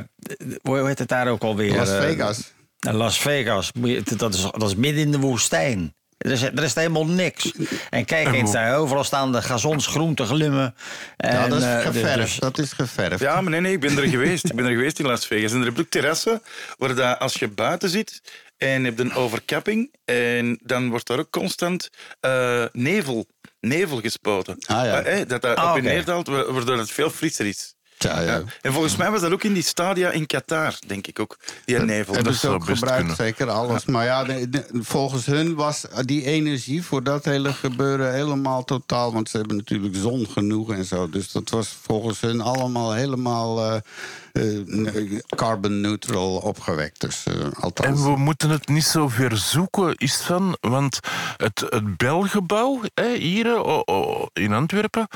hoe 0.63 0.87
heet 0.87 0.99
het 0.99 1.09
daar 1.09 1.29
ook 1.29 1.43
alweer? 1.43 1.77
Las 1.77 1.91
Vegas. 1.91 2.55
Las 2.79 3.19
Vegas. 3.19 3.71
Dat 4.17 4.35
is, 4.35 4.41
dat 4.43 4.63
is 4.63 4.75
midden 4.75 5.03
in 5.03 5.11
de 5.11 5.19
woestijn. 5.19 5.95
Er 6.19 6.31
is, 6.31 6.43
er 6.43 6.63
is 6.63 6.75
helemaal 6.75 7.07
niks. 7.07 7.53
En 7.91 8.05
kijk 8.05 8.33
eens 8.33 8.53
daar, 8.53 8.77
overal 8.77 9.05
staan 9.05 9.33
de 9.33 9.43
gazons 9.43 9.87
groen 9.87 10.15
te 10.15 10.25
glimmen. 10.25 10.75
ja, 11.17 11.29
En, 11.45 11.51
dat 11.51 11.59
is 11.59 11.65
eh, 11.65 11.81
geverfd. 11.81 12.17
dus- 12.17 12.37
dat 12.39 12.59
is 12.59 12.73
geverfd. 12.73 13.21
Ja, 13.21 13.41
maar 13.41 13.51
nee, 13.51 13.61
nee, 13.61 13.73
ik 13.73 13.81
ben 13.81 13.99
er 13.99 14.09
geweest. 14.09 14.45
Ik 14.45 14.55
ben 14.55 14.65
er 14.65 14.71
geweest 14.71 14.99
in 14.99 15.07
Las 15.07 15.27
Vegas. 15.27 15.53
En 15.53 15.59
er 15.61 15.65
heb 15.65 15.79
ook 15.79 15.89
terrassen 15.89 16.43
waar 16.79 16.95
dat, 16.95 17.19
als 17.19 17.35
je 17.35 17.49
buiten 17.49 17.89
zit 17.89 18.21
en 18.57 18.81
je 18.81 18.87
hebt 18.87 19.01
een 19.01 19.15
overkapping, 19.15 19.95
en 20.05 20.59
dan 20.63 20.89
wordt 20.91 21.07
daar 21.07 21.19
ook 21.19 21.31
constant 21.31 21.91
eh, 22.21 22.65
nevel, 22.73 23.27
nevel 23.61 24.01
gespoten. 24.01 24.57
Ah, 24.67 24.85
ja. 24.85 25.01
Eh, 25.03 25.21
eh, 25.21 25.29
dat 25.29 25.43
dat 25.43 25.57
Ah, 25.57 25.65
op 25.71 25.77
en 25.77 25.81
oké. 25.83 25.91
neer 25.93 26.05
daalt, 26.05 26.27
wa- 26.27 26.53
waardoor 26.53 26.79
het 26.79 26.91
veel 26.91 27.11
frisser 27.11 27.47
is. 27.47 27.75
Ja. 27.99 28.21
Ja. 28.21 28.43
En 28.63 28.73
volgens 28.73 28.97
mij 28.97 29.11
was 29.11 29.21
dat 29.21 29.33
ook 29.33 29.43
in 29.45 29.53
die 29.53 29.63
stadia 29.63 30.11
in 30.11 30.27
Qatar, 30.27 30.75
denk 30.87 31.07
ik 31.07 31.19
ook, 31.21 31.37
die 31.65 31.79
nevel. 31.79 32.15
Hebben 32.15 32.33
dat 32.33 32.41
ze 32.41 32.49
ook 32.49 32.65
gebruikt, 32.65 32.97
kunnen. 32.99 33.17
zeker 33.17 33.51
alles. 33.51 33.85
Maar 33.85 34.05
ja, 34.05 34.25
de- 34.25 34.49
de- 34.51 34.67
volgens 34.73 35.27
hun 35.27 35.55
was 35.55 35.87
die 36.05 36.25
energie 36.25 36.83
voor 36.83 37.03
dat 37.03 37.25
hele 37.25 37.53
gebeuren 37.53 38.13
helemaal 38.15 38.65
totaal. 38.65 39.13
Want 39.13 39.29
ze 39.31 39.37
hebben 39.37 39.57
natuurlijk 39.57 39.97
zon 39.97 40.27
genoeg 40.31 40.73
en 40.73 40.85
zo. 40.85 41.09
Dus 41.11 41.33
dat 41.33 41.51
was 41.51 41.77
volgens 41.83 42.21
hun 42.21 42.41
allemaal 42.41 42.93
helemaal 42.93 43.61
eh, 43.65 43.77
eh, 44.33 45.21
carbon 45.37 45.81
neutral 45.81 46.37
opgewekt. 46.37 47.01
Dus 47.01 47.23
eh, 47.27 47.35
En 47.35 47.55
althans. 47.55 48.03
we 48.03 48.17
moeten 48.17 48.51
het 48.51 48.69
niet 48.69 48.85
zo 48.85 49.09
ver 49.09 49.37
zoeken, 49.37 49.95
is 49.97 50.13
het 50.13 50.23
van, 50.23 50.57
want 50.61 50.99
het, 51.37 51.65
het 51.69 51.97
Belgebouw 51.97 52.81
hè, 52.95 53.17
hier 53.17 53.47
eh, 53.47 53.59
oh, 53.67 53.81
oh, 53.85 54.27
in 54.33 54.53
Antwerpen, 54.53 55.09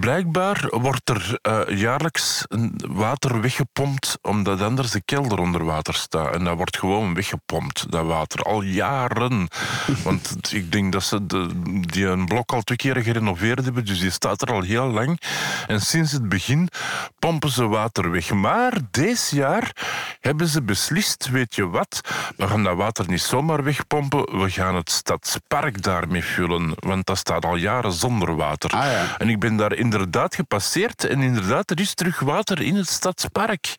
blijkbaar 0.00 0.66
wordt 0.70 1.08
er 1.10 1.38
eh, 1.42 1.60
jaarlijks 2.04 2.44
een 2.48 2.80
water 2.94 3.40
weggepompt, 3.40 4.18
omdat 4.22 4.60
anders 4.60 4.90
de 4.90 5.00
kelder 5.04 5.38
onder 5.38 5.64
water 5.64 5.94
staat. 5.94 6.34
En 6.34 6.44
dat 6.44 6.56
wordt 6.56 6.78
gewoon 6.78 7.14
weggepompt, 7.14 7.90
dat 7.90 8.04
water, 8.06 8.40
al 8.40 8.62
jaren. 8.62 9.48
Want 10.04 10.52
ik 10.52 10.72
denk 10.72 10.92
dat 10.92 11.02
ze 11.02 11.26
de, 11.26 11.48
die 11.80 12.06
een 12.06 12.26
blok 12.26 12.52
al 12.52 12.62
twee 12.62 12.78
keer 12.78 12.96
gerenoveerd 12.96 13.64
hebben, 13.64 13.84
dus 13.84 14.00
die 14.00 14.10
staat 14.10 14.42
er 14.42 14.52
al 14.52 14.62
heel 14.62 14.86
lang. 14.86 15.20
En 15.66 15.80
sinds 15.80 16.12
het 16.12 16.28
begin 16.28 16.68
pompen 17.18 17.50
ze 17.50 17.66
water 17.66 18.10
weg. 18.10 18.32
Maar 18.32 18.72
deze 18.90 19.36
jaar 19.36 19.76
hebben 20.20 20.46
ze 20.46 20.62
beslist, 20.62 21.30
weet 21.30 21.54
je 21.54 21.68
wat, 21.68 22.00
we 22.36 22.48
gaan 22.48 22.64
dat 22.64 22.76
water 22.76 23.08
niet 23.08 23.20
zomaar 23.20 23.64
wegpompen, 23.64 24.40
we 24.40 24.50
gaan 24.50 24.74
het 24.74 24.90
stadspark 24.90 25.82
daarmee 25.82 26.24
vullen. 26.24 26.74
Want 26.78 27.06
dat 27.06 27.18
staat 27.18 27.44
al 27.44 27.56
jaren 27.56 27.92
zonder 27.92 28.36
water. 28.36 28.70
Ah, 28.70 28.84
ja. 28.84 29.18
En 29.18 29.28
ik 29.28 29.38
ben 29.38 29.56
daar 29.56 29.74
inderdaad 29.74 30.34
gepasseerd 30.34 31.04
en 31.04 31.22
inderdaad, 31.22 31.70
er 31.70 31.80
is 31.80 31.93
terug 31.94 32.20
water 32.20 32.62
in 32.62 32.74
het 32.74 32.88
stadspark. 32.88 33.66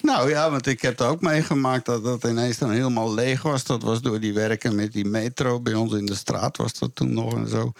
Nou 0.00 0.30
ja, 0.30 0.50
want 0.50 0.66
ik 0.66 0.82
heb 0.82 0.98
het 0.98 1.06
ook 1.06 1.20
meegemaakt 1.20 1.86
dat 1.86 2.04
dat 2.04 2.24
ineens 2.24 2.58
dan 2.58 2.70
helemaal 2.70 3.14
leeg 3.14 3.42
was. 3.42 3.64
Dat 3.64 3.82
was 3.82 4.00
door 4.00 4.20
die 4.20 4.32
werken 4.34 4.74
met 4.74 4.92
die 4.92 5.04
metro. 5.04 5.60
Bij 5.60 5.74
ons 5.74 5.92
in 5.92 6.06
de 6.06 6.14
straat 6.14 6.56
was 6.56 6.78
dat 6.78 6.90
toen 6.94 7.12
nog 7.12 7.34
en 7.34 7.48
zo. 7.48 7.72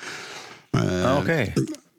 Eh, 0.70 1.16
Oké. 1.20 1.52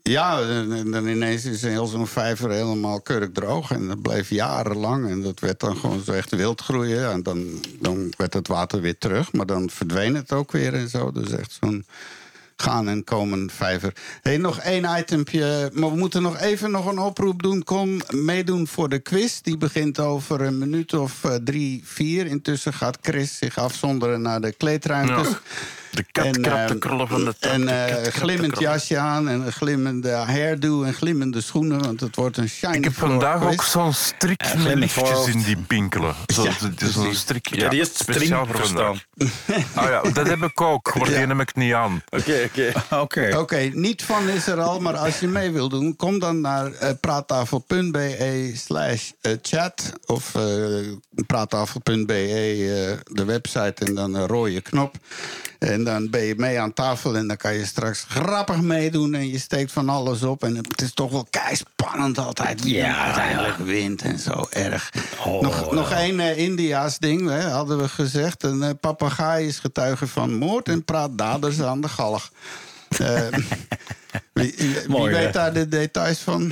Ja, 0.03 0.41
en 0.41 0.71
en 0.71 0.91
dan 0.91 1.07
ineens 1.07 1.45
is 1.45 1.61
heel 1.61 1.86
zo'n 1.86 2.07
vijver 2.07 2.49
helemaal 2.51 3.01
kurkdroog. 3.01 3.71
En 3.71 3.88
dat 3.88 4.01
bleef 4.01 4.30
jarenlang. 4.30 5.09
En 5.09 5.21
dat 5.21 5.39
werd 5.39 5.59
dan 5.59 5.77
gewoon 5.77 6.03
zo 6.03 6.11
echt 6.11 6.36
wild 6.36 6.61
groeien. 6.61 7.11
En 7.11 7.23
dan, 7.23 7.61
dan 7.80 8.13
werd 8.17 8.34
het 8.34 8.47
water 8.47 8.82
weer 8.82 8.97
terug. 8.97 9.34
Maar 9.34 9.45
dan 9.45 9.69
verdween 9.69 10.15
het 10.15 10.32
ook 10.32 10.51
weer 10.51 10.73
en 10.73 10.89
zo. 10.89 11.11
Dus 11.11 11.32
echt 11.32 11.57
zo'n 11.61 11.86
gaan 12.62 12.88
en 12.88 13.03
komen 13.03 13.49
vijver. 13.51 13.93
hey, 14.22 14.38
nog 14.38 14.60
één 14.60 14.97
itempje. 14.99 15.70
Maar 15.74 15.89
we 15.89 15.97
moeten 15.97 16.22
nog 16.22 16.39
even 16.39 16.72
nog 16.72 16.86
een 16.86 16.99
oproep 16.99 17.43
doen. 17.43 17.64
Kom 17.64 18.01
meedoen 18.10 18.68
voor 18.68 18.89
de 18.89 18.99
quiz. 18.99 19.39
Die 19.41 19.57
begint 19.57 19.99
over 19.99 20.41
een 20.41 20.57
minuut 20.57 20.93
of 20.93 21.24
eh, 21.24 21.36
drie, 21.36 21.82
vier. 21.86 22.26
Intussen 22.26 22.74
gaat 22.74 22.97
Chris 23.01 23.38
zich 23.38 23.57
afzonderen 23.57 24.22
naar 24.22 24.41
de 24.41 24.51
kleedruimtes. 24.51 25.28
Ja. 25.28 25.39
De 25.91 26.05
kat 26.11 26.39
krabt 26.39 26.67
de 26.67 26.73
eh, 26.73 26.79
krullen 26.79 27.07
van 27.07 27.25
de 27.25 27.35
tak. 27.39 27.51
En 27.51 27.65
de 27.65 27.71
eh, 27.71 28.11
glimmend 28.11 28.59
jasje 28.59 28.97
aan 28.97 29.29
en 29.29 29.41
een 29.45 29.51
glimmende 29.51 30.11
hairdo 30.11 30.83
en 30.83 30.93
glimmende 30.93 31.41
schoenen. 31.41 31.81
Want 31.81 31.99
het 31.99 32.15
wordt 32.15 32.37
een 32.37 32.49
shiny 32.49 32.75
Ik 32.75 32.83
heb 32.83 32.93
vandaag 32.93 33.43
ook 33.43 33.63
zo'n 33.63 33.93
strik 33.93 34.43
met 34.57 34.75
lichtjes 34.75 35.27
in 35.27 35.41
die 35.41 35.57
pinkelen. 35.57 36.15
Zo, 36.33 36.43
Ja, 36.43 36.51
het 36.59 36.81
is 36.81 36.93
zo'n 36.93 37.15
strik. 37.15 37.49
Ik 37.51 37.59
heb 37.59 37.69
die 37.69 37.79
eerst 37.79 37.97
speciaal 37.97 38.45
voor 38.45 38.55
verstaan. 38.55 39.01
vandaag. 39.15 39.75
Ah 39.75 39.89
ja, 39.89 40.11
dat 40.11 40.27
heb 40.27 40.41
ik 40.43 40.61
ook, 40.61 40.95
maar 40.95 41.07
die 41.07 41.17
neem 41.17 41.39
ik 41.39 41.55
niet 41.55 41.73
aan. 41.73 42.03
Oké, 42.09 42.43
oké. 42.45 42.71
Oké. 43.01 43.37
Oké, 43.37 43.69
niet 43.73 44.03
van 44.03 44.29
is 44.29 44.47
er 44.47 44.61
al, 44.61 44.79
maar 44.79 44.97
als 44.97 45.19
je 45.19 45.27
mee 45.27 45.51
wil 45.51 45.69
doen, 45.69 45.95
kom 45.95 46.19
dan 46.19 46.41
naar 46.41 46.71
eh, 46.71 46.89
praattafel.be 46.99 48.51
slash 48.55 49.11
chat 49.41 49.93
of 50.05 50.31
praattafel.be, 51.25 52.99
de 53.11 53.25
website 53.25 53.85
en 53.85 53.95
dan 53.95 54.13
een 54.13 54.27
rode 54.27 54.61
knop. 54.61 54.95
En 55.60 55.84
dan 55.84 56.10
ben 56.10 56.24
je 56.24 56.34
mee 56.38 56.60
aan 56.60 56.74
tafel 56.74 57.16
en 57.16 57.28
dan 57.28 57.38
kan 57.38 57.53
je 57.53 57.66
straks 57.66 58.05
grappig 58.07 58.62
meedoen 58.62 59.14
en 59.14 59.30
je 59.30 59.39
steekt 59.39 59.72
van 59.72 59.89
alles 59.89 60.24
op. 60.24 60.43
En 60.43 60.55
het 60.55 60.82
is 60.82 60.93
toch 60.93 61.12
wel 61.12 61.28
kei 61.30 61.55
spannend 61.55 62.18
altijd 62.18 62.64
wie 62.64 62.76
Ja, 62.76 63.05
uiteindelijk 63.05 63.57
wint 63.57 64.01
en 64.01 64.20
zo 64.20 64.45
erg. 64.49 64.91
Oh, 65.26 65.41
nog, 65.41 65.72
nog 65.72 65.91
één 65.91 66.20
eh, 66.20 66.38
Indiaas 66.38 66.99
ding, 66.99 67.30
hè, 67.30 67.41
hadden 67.41 67.78
we 67.78 67.89
gezegd. 67.89 68.43
Een 68.43 68.64
eh, 68.64 68.70
papegaai 68.80 69.47
is 69.47 69.60
getuige 69.60 70.07
van 70.07 70.34
moord 70.34 70.68
en 70.70 70.84
praat 70.84 71.18
daders 71.18 71.62
aan 71.62 71.82
de 71.82 71.89
galg. 71.89 72.32
Eh, 72.97 73.22
wie 74.34 74.53
wie 74.57 74.76
Mooi, 74.88 75.14
hè? 75.14 75.24
weet 75.24 75.34
daar 75.34 75.53
de 75.53 75.68
details 75.68 76.20
van? 76.20 76.51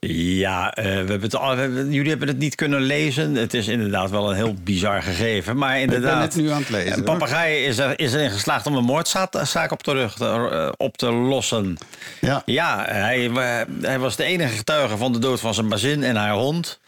Ja, 0.00 0.74
eh, 0.74 0.84
we 0.84 0.90
hebben 0.90 1.20
het 1.20 1.36
al, 1.36 1.54
we 1.54 1.60
hebben- 1.60 1.92
jullie 1.92 2.10
hebben 2.10 2.28
het 2.28 2.38
niet 2.38 2.54
kunnen 2.54 2.80
lezen. 2.80 3.34
Het 3.34 3.54
is 3.54 3.68
inderdaad 3.68 4.10
wel 4.10 4.30
een 4.30 4.36
heel 4.36 4.54
bizar 4.64 5.02
gegeven. 5.02 5.56
Maar 5.56 5.80
inderdaad, 5.80 6.22
het 6.22 6.36
nu 6.42 6.50
aan 6.50 6.60
het 6.60 6.68
lezen, 6.70 6.98
Een 6.98 7.04
papegaai 7.04 7.64
is, 7.64 7.78
er, 7.78 7.98
is 7.98 8.14
erin 8.14 8.30
geslaagd 8.30 8.66
om 8.66 8.76
een 8.76 8.84
moordzaak 8.84 9.70
op, 9.72 9.82
te, 9.82 10.08
eh, 10.18 10.68
op 10.76 10.96
te 10.96 11.12
lossen. 11.12 11.78
Ja. 12.20 12.42
Ja, 12.44 12.84
hij, 12.88 13.30
eh, 13.30 13.60
hij 13.80 13.98
was 13.98 14.16
de 14.16 14.24
enige 14.24 14.56
getuige 14.56 14.96
van 14.96 15.12
de 15.12 15.18
dood 15.18 15.40
van 15.40 15.54
zijn 15.54 15.68
bazin 15.68 16.02
en 16.02 16.16
haar 16.16 16.32
hond. 16.34 16.80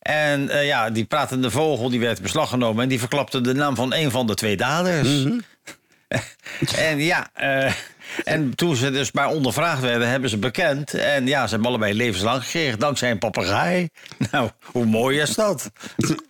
En 0.00 0.48
ja, 0.64 0.90
die 0.90 1.04
pratende 1.04 1.50
vogel 1.50 1.90
die 1.90 2.00
werd 2.00 2.16
in 2.16 2.22
beslag 2.22 2.48
genomen 2.48 2.82
en 2.82 2.88
die 2.88 2.98
verklapte 2.98 3.40
de 3.40 3.54
naam 3.54 3.74
van 3.74 3.94
een 3.94 4.10
van 4.10 4.26
de 4.26 4.34
twee 4.34 4.56
daders. 4.56 5.08
Mhm. 5.08 5.38
en 6.90 6.98
ja, 6.98 7.30
en 8.24 8.54
toen 8.54 8.76
ze 8.76 8.90
dus 8.90 9.12
maar 9.12 9.28
ondervraagd 9.28 9.80
werden, 9.80 10.08
hebben 10.08 10.30
ze 10.30 10.38
bekend. 10.38 10.94
En 10.94 11.26
ja, 11.26 11.44
ze 11.44 11.50
hebben 11.50 11.68
allebei 11.68 11.94
levenslang 11.94 12.42
gekregen 12.42 12.78
dankzij 12.78 13.10
een 13.10 13.18
papegaai. 13.18 13.88
Nou, 14.30 14.50
hoe 14.64 14.84
mooi 14.84 15.20
is 15.20 15.34
dat? 15.34 15.70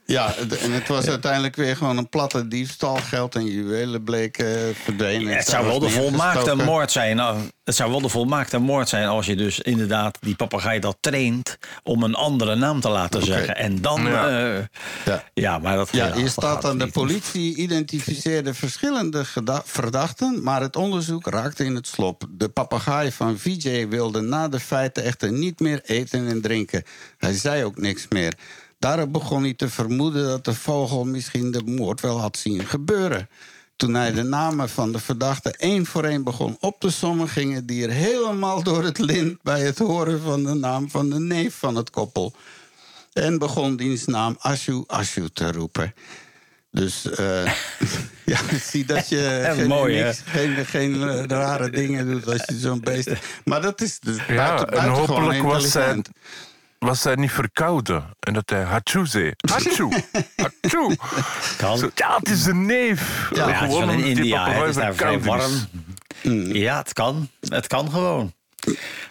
Ja, 0.07 0.35
en 0.61 0.73
het 0.73 0.89
was 0.89 1.07
uiteindelijk 1.07 1.57
weer 1.57 1.77
gewoon 1.77 1.97
een 1.97 2.09
platte 2.09 2.49
diefstal. 2.49 2.95
Geld 2.97 3.35
en 3.35 3.47
juwelen 3.47 4.03
bleken 4.03 4.75
verdwenen. 4.75 5.37
het 5.37 5.47
zou 5.49 5.67
wel 5.67 5.79
de 5.79 5.89
volmaakte 5.91 6.55
moord 6.55 6.93
zijn. 6.93 7.17
Nou, 7.17 7.39
het 7.65 7.75
zou 7.75 7.91
wel 7.91 8.01
de 8.01 8.09
volmaakte 8.09 8.59
moord 8.59 8.89
zijn 8.89 9.07
als 9.09 9.27
je 9.27 9.37
dus 9.37 9.61
inderdaad 9.61 10.19
die 10.21 10.35
papegaai 10.37 10.81
dat 10.81 10.97
traint 11.01 11.59
om 11.83 12.03
een 12.03 12.15
andere 12.15 12.55
naam 12.55 12.81
te 12.81 12.89
laten 12.89 13.23
zeggen. 13.23 13.57
En 13.57 13.81
dan. 13.81 14.03
Ja. 14.03 14.29
Ja, 14.29 14.69
Ja. 15.05 15.25
ja 15.35 15.59
maar 15.59 15.77
dat. 15.77 15.89
Ja, 15.93 16.15
hier 16.15 16.29
staat 16.29 16.63
dan 16.63 16.79
de 16.79 16.87
politie 16.87 17.57
identificeerde 17.57 18.55
verschillende 18.55 19.25
verdachten, 19.65 20.43
maar 20.43 20.61
het 20.61 20.77
onderzoek 20.77 21.27
raakte 21.27 21.65
in 21.65 21.75
het 21.75 21.87
slop. 21.87 22.25
De 22.31 22.49
papegaai 22.49 23.13
van 23.13 23.39
Vijay 23.39 23.89
wilde 23.89 24.21
na 24.21 24.49
de 24.49 24.61
feiten 24.61 25.03
echter 25.05 25.33
niet 25.33 25.61
meer 25.61 25.81
eten 25.85 26.29
en 26.29 26.41
drinken. 26.41 26.83
Hij 27.19 27.33
zei 27.33 27.65
ook 27.65 27.77
niks 27.79 28.07
meer. 28.09 28.35
Daarop 28.79 29.13
begon 29.13 29.43
hij 29.43 29.55
te 29.55 29.69
vermoeden 29.69 30.27
dat 30.27 30.45
de 30.45 30.55
vogel 30.55 31.05
misschien 31.05 31.51
de 31.51 31.63
moord 31.65 32.01
wel 32.01 32.21
had 32.21 32.37
zien 32.37 32.67
gebeuren. 32.67 33.29
Toen 33.77 33.95
hij 33.95 34.13
de 34.13 34.23
namen 34.23 34.69
van 34.69 34.93
de 34.93 34.99
verdachten 34.99 35.53
één 35.53 35.87
voor 35.87 36.05
één 36.05 36.25
begon 36.25 36.57
op 36.61 36.81
te 36.81 36.91
sommen, 36.91 37.29
gingen 37.29 37.67
die 37.67 37.85
er 37.87 37.93
helemaal 37.93 38.63
door 38.63 38.85
het 38.85 38.99
lint 38.99 39.43
bij 39.43 39.61
het 39.61 39.79
horen 39.79 40.21
van 40.21 40.43
de 40.45 40.55
naam 40.55 40.91
van 40.91 41.11
de 41.11 41.19
neef 41.21 41.55
van 41.55 41.77
het 41.77 41.91
koppel. 41.91 42.33
En 43.13 43.39
begon 43.39 43.77
diens 43.77 44.05
naam 44.05 44.37
Ashu 44.39 44.85
Ashu 44.87 45.29
te 45.33 45.53
roepen. 45.53 45.95
Dus 46.71 47.11
eh, 47.11 47.45
ja, 48.33 48.39
ik 48.51 48.63
zie 48.63 48.85
dat 48.85 49.09
je 49.09 49.43
geen, 49.57 49.67
mooi, 49.69 50.03
niks- 50.03 50.23
geen, 50.25 50.67
geen 50.67 51.03
eh, 51.09 51.25
rare 51.25 51.71
dingen 51.71 52.07
doet 52.11 52.27
als 52.29 52.43
je 52.47 52.59
zo'n 52.59 52.81
beest... 52.81 53.11
Maar 53.45 53.63
dat 53.63 53.81
is 53.81 54.01
dus 54.01 54.17
Ja, 54.29 54.65
en 54.67 54.89
hopelijk 54.89 55.43
was. 55.43 55.77
Was 56.79 57.05
hij 57.05 57.15
niet 57.15 57.31
verkouden. 57.33 58.05
En 58.21 58.33
dat 58.33 58.51
hij 58.51 58.63
Hachu 58.63 59.07
zei. 59.07 59.33
Hachu! 59.53 59.89
Hachu! 60.37 60.97
Kan. 61.57 61.79
Zo, 61.79 61.91
ja, 61.95 62.17
het 62.17 62.29
is 62.29 62.43
de 62.43 62.55
neef. 62.55 63.31
Ja, 63.35 63.49
het 63.51 63.71
is 63.71 63.77
wel 63.79 63.91
in 63.91 64.05
India, 64.05 64.51
het 64.51 64.69
is 64.69 64.75
daar 64.75 64.95
vrij 64.95 65.21
verkouden 65.21 65.27
warm. 65.27 66.43
is. 66.53 66.59
Ja, 66.59 66.77
het 66.79 66.93
kan. 66.93 67.29
Het 67.41 67.67
kan 67.67 67.91
gewoon. 67.91 68.33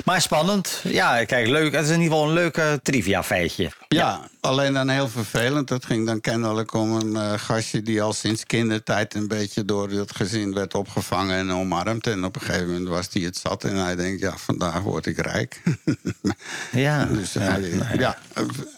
Maar 0.06 0.22
spannend. 0.22 0.82
Ja, 0.84 1.26
kijk, 1.26 1.48
leuk. 1.48 1.74
Het 1.74 1.86
is 1.86 1.90
in 1.92 2.02
ieder 2.02 2.12
geval 2.18 2.28
een 2.28 2.34
leuk 2.34 2.58
eh, 2.58 2.74
trivia-feitje. 2.84 3.72
Ja, 3.88 4.28
alleen 4.40 4.74
dan 4.74 4.90
heel 4.90 5.08
vervelend. 5.10 5.70
Het 5.70 5.86
ging 5.86 6.06
dan 6.06 6.22
kennelijk 6.22 6.74
om 6.74 6.92
een 6.92 7.16
eh, 7.16 7.34
gastje 7.40 7.82
die 7.82 8.02
al 8.02 8.14
sinds 8.14 8.44
kindertijd 8.46 9.16
een 9.16 9.28
beetje 9.28 9.66
door 9.66 9.90
het 9.90 10.16
gezin 10.16 10.54
werd 10.54 10.74
opgevangen 10.74 11.38
en 11.38 11.52
omarmd. 11.52 12.08
En 12.08 12.24
op 12.26 12.36
een 12.36 12.42
gegeven 12.42 12.68
moment 12.68 12.88
was 12.88 13.08
hij 13.12 13.22
het 13.22 13.38
zat 13.38 13.64
en 13.64 13.76
hij 13.76 13.96
denkt, 13.96 14.22
ja, 14.22 14.38
vandaag 14.38 14.80
word 14.82 15.06
ik 15.06 15.18
rijk. 15.18 15.62
Ja. 16.72 17.06
Dus 17.16 17.34
hij- 17.34 17.80
ja, 17.98 18.18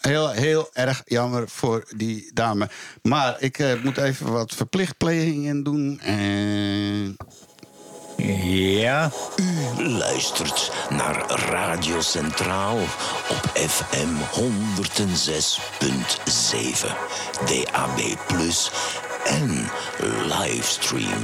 heel, 0.02 0.30
heel 0.30 0.70
erg 0.74 1.02
jammer 1.06 1.50
voor 1.50 1.84
die 1.96 2.32
dame. 2.34 2.70
Maar 3.02 3.36
ik 3.40 3.60
eh, 3.60 3.72
moet 3.84 3.98
even 3.98 4.32
wat 4.32 4.54
verplichtplegingen 4.54 5.64
doen. 5.64 6.00
En 6.00 7.18
Ja. 8.18 9.10
luistert 9.78 10.72
naar 10.90 11.26
Radio 11.50 12.02
Centraal 12.02 12.78
op 13.30 13.52
FM 13.54 14.10
106.7, 14.32 16.96
DAB+, 17.46 18.00
en 19.26 19.70
livestream. 20.28 21.24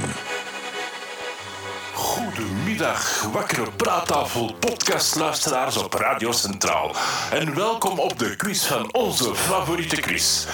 Goedemiddag, 1.94 3.22
wakkere 3.32 3.70
praattafel 3.76 4.54
podcastluisteraars 4.54 5.76
op 5.76 5.94
Radio 5.94 6.32
Centraal. 6.32 6.94
En 7.30 7.54
welkom 7.54 7.98
op 7.98 8.18
de 8.18 8.36
quiz 8.36 8.64
van 8.64 8.94
onze 8.94 9.34
favoriete 9.34 10.00
quiz. 10.00 10.46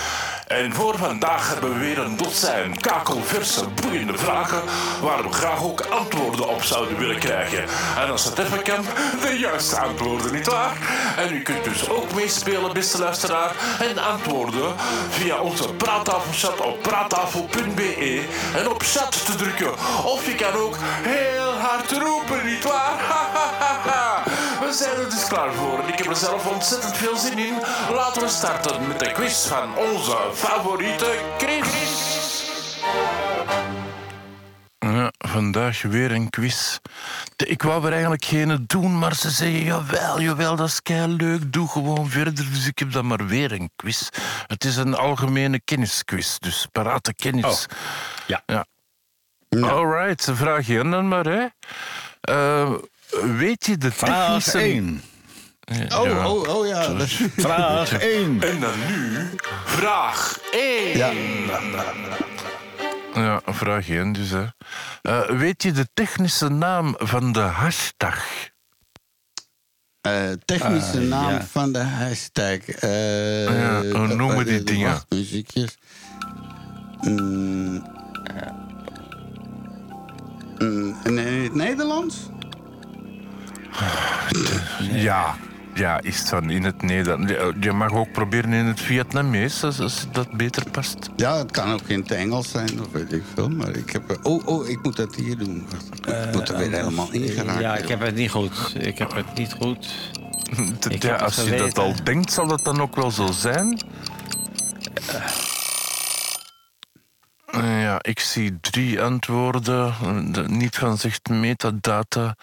En 0.47 0.75
voor 0.75 0.99
vandaag 0.99 1.53
hebben 1.53 1.73
we 1.73 1.79
weer 1.79 1.99
een 1.99 2.17
dozijn 2.17 2.81
kakelverse, 2.81 3.65
boeiende 3.69 4.19
vragen... 4.19 4.63
waar 5.03 5.23
we 5.23 5.33
graag 5.33 5.63
ook 5.63 5.81
antwoorden 5.81 6.49
op 6.49 6.63
zouden 6.63 6.99
willen 6.99 7.19
krijgen. 7.19 7.65
En 7.97 8.11
als 8.11 8.25
het 8.25 8.39
even 8.39 8.63
kan, 8.63 8.85
de 9.21 9.39
juiste 9.39 9.81
antwoorden, 9.81 10.33
nietwaar? 10.33 10.77
En 11.17 11.35
u 11.35 11.43
kunt 11.43 11.65
dus 11.65 11.89
ook 11.89 12.15
meespelen, 12.15 12.73
beste 12.73 12.99
luisteraar... 12.99 13.55
en 13.81 13.99
antwoorden 13.99 14.75
via 15.11 15.41
onze 15.41 15.75
praattafelchat 15.75 16.61
op 16.61 16.83
praattafel.be... 16.83 18.25
en 18.57 18.69
op 18.69 18.83
chat 18.83 19.27
te 19.27 19.35
drukken. 19.35 19.73
Of 20.05 20.27
je 20.27 20.35
kan 20.35 20.53
ook 20.53 20.77
hard 21.61 21.91
roepen, 21.91 22.47
nietwaar? 22.47 22.99
We 24.65 24.73
zijn 24.73 24.97
er 24.97 25.11
dus 25.11 25.27
klaar 25.27 25.53
voor 25.53 25.79
en 25.83 25.89
ik 25.89 25.99
heb 25.99 26.07
er 26.07 26.17
zelf 26.17 26.47
ontzettend 26.47 26.97
veel 26.97 27.17
zin 27.17 27.39
in. 27.39 27.55
Laten 27.91 28.23
we 28.23 28.29
starten 28.29 28.87
met 28.89 28.99
de 28.99 29.13
quiz 29.13 29.47
van 29.47 29.77
onze 29.77 30.17
favoriete 30.35 31.19
Chris. 31.39 32.19
Ja, 34.79 35.13
vandaag 35.19 35.83
weer 35.83 36.13
een 36.13 36.31
quiz. 36.31 36.79
Ik 37.37 37.63
wou 37.63 37.87
er 37.87 37.93
eigenlijk 37.93 38.25
geen 38.25 38.65
doen, 38.67 38.99
maar 38.99 39.15
ze 39.15 39.31
zeggen 39.31 39.65
jawel, 39.65 40.21
jawel, 40.21 40.57
dat 40.57 40.69
is 40.69 40.83
kei 40.83 41.07
leuk. 41.17 41.53
Doe 41.53 41.69
gewoon 41.69 42.09
verder. 42.09 42.35
Dus 42.53 42.67
ik 42.67 42.79
heb 42.79 42.93
dan 42.93 43.07
maar 43.07 43.27
weer 43.27 43.53
een 43.53 43.71
quiz. 43.77 44.09
Het 44.47 44.65
is 44.65 44.77
een 44.77 44.95
algemene 44.95 45.61
kennisquiz, 45.65 46.39
dus 46.39 46.67
parate 46.73 47.15
kennis. 47.15 47.45
Oh, 47.45 47.77
ja. 48.27 48.43
ja. 48.47 48.67
Alright, 49.59 50.29
vraag 50.33 50.67
je 50.67 50.89
dan 50.91 51.09
maar, 51.09 51.25
hè. 51.25 51.47
Eh, 52.21 52.73
weet 53.37 53.67
je 53.67 53.77
de 53.79 53.93
Vraag 53.93 54.27
technische... 54.43 54.59
1. 54.59 55.03
oh, 55.67 56.07
Ja. 56.07 56.29
oh, 56.29 56.49
oh 56.57 56.67
ja. 56.67 56.87
dat- 56.89 57.09
Vraag 57.37 57.93
1. 57.93 58.43
En 58.43 58.61
dan 58.61 58.73
nu 58.89 59.31
vraag 59.65 60.39
1. 60.53 60.97
ja. 60.97 61.11
Ja, 63.15 63.41
vraag 63.47 63.89
1 63.89 64.13
dus. 64.13 64.31
Hè. 64.31 64.45
Eh, 65.03 65.31
weet 65.31 65.63
je 65.63 65.73
de 65.73 65.89
technische 65.95 66.49
naam 66.49 66.95
van 66.99 67.33
de 67.33 67.41
hashtag? 67.41 68.25
Eh, 70.01 70.31
technische 70.45 70.99
Eh, 71.01 71.07
naam 71.09 71.31
ja. 71.31 71.43
van 71.43 71.73
de 71.73 71.79
hashtag. 71.83 72.59
eh, 72.69 73.45
Ja, 73.61 73.83
hoe 73.83 74.07
noemen 74.15 74.45
die 74.47 74.63
dingen? 74.63 75.01
Muziekjes. 75.09 75.79
Mm. 77.01 77.99
Mm, 80.61 80.97
in 81.05 81.19
in 81.27 81.43
het 81.43 81.55
Nederlands? 81.55 82.17
Ja. 84.93 85.37
Ja, 85.75 86.01
is 86.01 86.21
van 86.21 86.51
in 86.51 86.65
het 86.65 86.83
Nederlands. 86.83 87.33
Je- 87.61 87.73
mag 87.73 87.93
ook 87.93 88.13
proberen 88.13 88.53
in 88.53 88.65
het 88.65 88.81
Vietnamees, 88.81 89.65
als, 89.65 89.81
als 89.81 90.07
dat 90.13 90.31
beter 90.37 90.71
past. 90.71 91.11
Ja, 91.17 91.37
het 91.39 91.51
kan 91.51 91.73
ook 91.73 91.89
in 91.89 92.01
het 92.01 92.11
Engels 92.11 92.51
zijn, 92.51 92.81
of 92.81 92.87
weet 92.93 93.13
ik 93.13 93.23
veel. 93.35 93.49
Maar 93.49 93.77
ik 93.77 93.91
heb... 93.91 94.19
Oh, 94.23 94.47
oh, 94.47 94.69
ik 94.69 94.83
moet 94.83 94.97
dat 94.97 95.15
hier 95.15 95.39
doen. 95.39 95.67
Ik 96.07 96.33
moet 96.33 96.49
er 96.49 96.57
weer 96.57 96.71
helemaal 96.73 97.09
in 97.11 97.29
geraken. 97.29 97.61
Ja, 97.61 97.77
ik 97.77 97.89
heb 97.89 98.01
het 98.01 98.15
niet 98.15 98.31
goed. 98.31 98.75
Ik 98.79 98.99
heb 98.99 99.15
het 99.15 99.35
niet 99.35 99.53
goed. 99.61 99.89
Ja, 100.99 101.17
als 101.17 101.45
je 101.45 101.57
dat 101.57 101.79
al 101.79 101.95
denkt, 102.05 102.33
zal 102.33 102.49
het 102.49 102.65
dan 102.65 102.81
ook 102.81 102.97
wel 102.97 103.11
zo 103.11 103.27
zijn. 103.33 103.81
Eh, 105.07 105.25
Ja, 107.53 107.99
ik 108.03 108.21
zie 108.21 108.61
drie 108.61 109.03
antwoorden. 109.03 109.87
Eh, 109.87 110.19
de- 110.33 110.49
niet 110.49 110.77
van 110.77 110.99
zegt 110.99 111.29
metadata. 111.29 112.37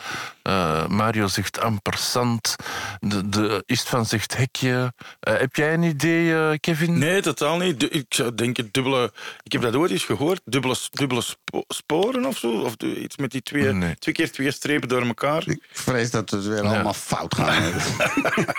Eh, 0.47 0.87
Mario 0.87 1.27
zegt 1.27 1.59
ampersand. 1.61 2.55
De, 2.99 3.29
de 3.29 3.63
Ist 3.65 3.89
van 3.89 4.05
zegt 4.05 4.37
hekje. 4.37 4.93
Eh, 5.19 5.37
heb 5.37 5.55
jij 5.55 5.73
een 5.73 5.83
idee, 5.83 6.33
eh, 6.35 6.57
Kevin? 6.59 6.97
Nee, 6.97 7.21
totaal 7.21 7.57
niet. 7.57 7.79
Du- 7.79 7.85
Ik 7.87 8.05
zou 8.09 8.35
denken 8.35 8.69
dubbele... 8.71 9.11
Ik 9.43 9.51
heb 9.51 9.61
dat 9.61 9.75
ooit 9.75 9.91
eens 9.91 10.03
gehoord. 10.05 10.41
Dubbele, 10.45 10.75
dubbele 10.91 11.21
spo- 11.21 11.63
sporen 11.67 12.25
of 12.25 12.37
zo. 12.37 12.51
Of 12.51 12.73
iets 12.75 13.17
met 13.17 13.31
die 13.31 13.41
twee, 13.41 13.73
Nee. 13.73 13.95
twee 13.95 14.13
keer 14.15 14.31
twee 14.31 14.51
strepen 14.51 14.87
door 14.87 15.05
elkaar. 15.05 15.47
Ik 15.47 15.63
vrees 15.71 16.11
dat 16.11 16.29
het 16.29 16.45
weer 16.47 16.61
allemaal 16.65 16.93
fout 16.93 17.35
gaat. 17.35 17.55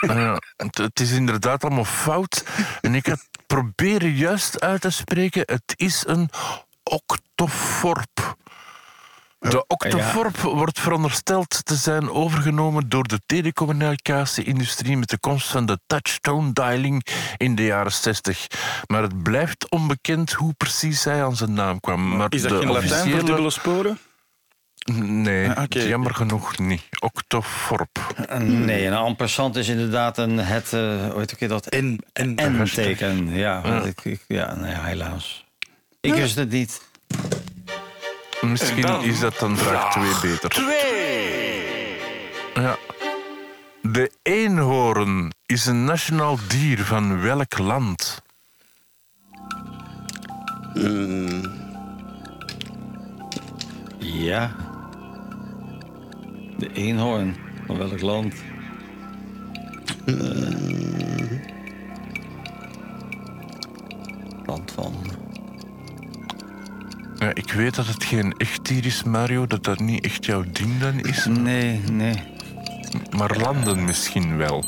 Ja, 0.01 0.39
het, 0.57 0.79
het 0.79 1.01
is 1.01 1.11
inderdaad 1.13 1.65
allemaal 1.65 1.85
fout. 1.85 2.45
En 2.81 2.95
ik 2.95 3.07
had 3.07 3.29
proberen 3.47 4.13
juist 4.15 4.61
uit 4.61 4.81
te 4.81 4.91
spreken. 4.91 5.43
Het 5.47 5.73
is 5.77 6.03
een 6.07 6.29
octoforp. 6.83 8.37
De 9.39 9.65
octoforp 9.67 10.37
wordt 10.37 10.81
verondersteld 10.81 11.65
te 11.65 11.75
zijn 11.75 12.11
overgenomen 12.11 12.89
door 12.89 13.09
de 13.09 13.21
telecommunicatie-industrie 13.27 14.97
met 14.97 15.09
de 15.09 15.19
komst 15.19 15.47
van 15.49 15.67
de 15.67 15.79
touchstone 15.87 16.53
dialing 16.53 17.07
in 17.37 17.55
de 17.55 17.65
jaren 17.65 17.93
60. 17.93 18.47
Maar 18.87 19.03
het 19.03 19.23
blijft 19.23 19.71
onbekend 19.71 20.33
hoe 20.33 20.53
precies 20.53 21.05
hij 21.05 21.25
aan 21.25 21.37
zijn 21.37 21.53
naam 21.53 21.81
kwam. 21.81 22.17
Maar 22.17 22.27
Is 22.33 22.43
dat 22.43 22.51
de 22.51 22.59
geen 22.59 22.73
Latijn 22.73 23.11
voor 23.11 23.25
dubbele 23.25 23.51
sporen? 23.51 23.99
Nee, 24.95 25.51
Ah, 25.51 25.65
jammer 25.69 26.15
genoeg 26.15 26.59
niet. 26.59 26.83
Octoforp. 27.01 28.15
Nee, 28.39 28.87
een 28.87 28.95
ampersand 28.95 29.57
is 29.57 29.69
inderdaad 29.69 30.19
een, 30.19 30.39
het, 30.39 30.73
eh 30.73 30.81
hoe 31.11 31.19
heet 31.19 31.41
ik 31.41 31.49
dat? 31.49 31.67
En, 31.67 31.99
en, 32.13 32.35
N-teken. 32.35 33.29
Ja, 33.35 33.61
want 33.63 33.87
Ik, 33.87 34.01
ik, 34.05 34.25
ja 34.29 34.55
nee, 34.55 34.75
helaas. 34.75 35.45
Ik 36.01 36.15
wist 36.15 36.37
het 36.37 36.51
niet. 36.51 36.81
Misschien 38.41 38.83
dan 38.83 39.03
is 39.03 39.21
dat 39.21 39.39
dan 39.39 39.57
vraag 39.57 39.93
2 39.93 40.31
beter. 40.31 40.51
Twee. 40.51 41.97
Ja. 42.55 42.77
De 43.83 44.11
eenhoorn 44.23 45.33
is 45.47 45.67
een 45.67 45.85
nationaal 45.85 46.39
dier 46.49 46.85
van 46.85 47.21
welk 47.21 47.59
land? 47.59 48.23
Ja. 53.99 54.57
De 56.57 56.73
eenhoorn. 56.73 57.37
Van 57.67 57.79
welk 57.79 58.01
land? 58.01 58.35
Eh. 60.07 60.69
land 64.47 64.73
van... 64.73 64.95
Ja, 67.19 67.35
ik 67.35 67.53
weet 67.53 67.75
dat 67.75 67.87
het 67.87 68.05
geen 68.05 68.35
echt 68.37 68.65
dier 68.67 68.87
is, 68.87 69.03
Mario, 69.03 69.47
dat 69.47 69.65
dat 69.65 69.79
niet 69.79 70.05
echt 70.05 70.25
jouw 70.25 70.45
ding 70.53 70.81
dan 70.81 71.01
is. 71.01 71.25
Nee, 71.25 71.81
nee. 71.93 72.15
Maar 73.17 73.37
landen 73.39 73.85
misschien 73.85 74.37
wel. 74.37 74.65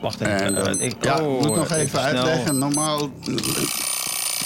Wacht 0.00 0.20
En 0.20 0.34
even. 0.40 0.54
dan- 0.54 0.78
eh, 0.78 0.86
ik, 0.86 0.94
ja, 1.04 1.20
oh, 1.20 1.40
ik 1.40 1.46
moet 1.46 1.56
nog 1.56 1.70
even 1.70 1.88
snel. 1.88 2.02
uitleggen. 2.02 2.58
Normaal 2.58 3.00
eh, 3.26 3.34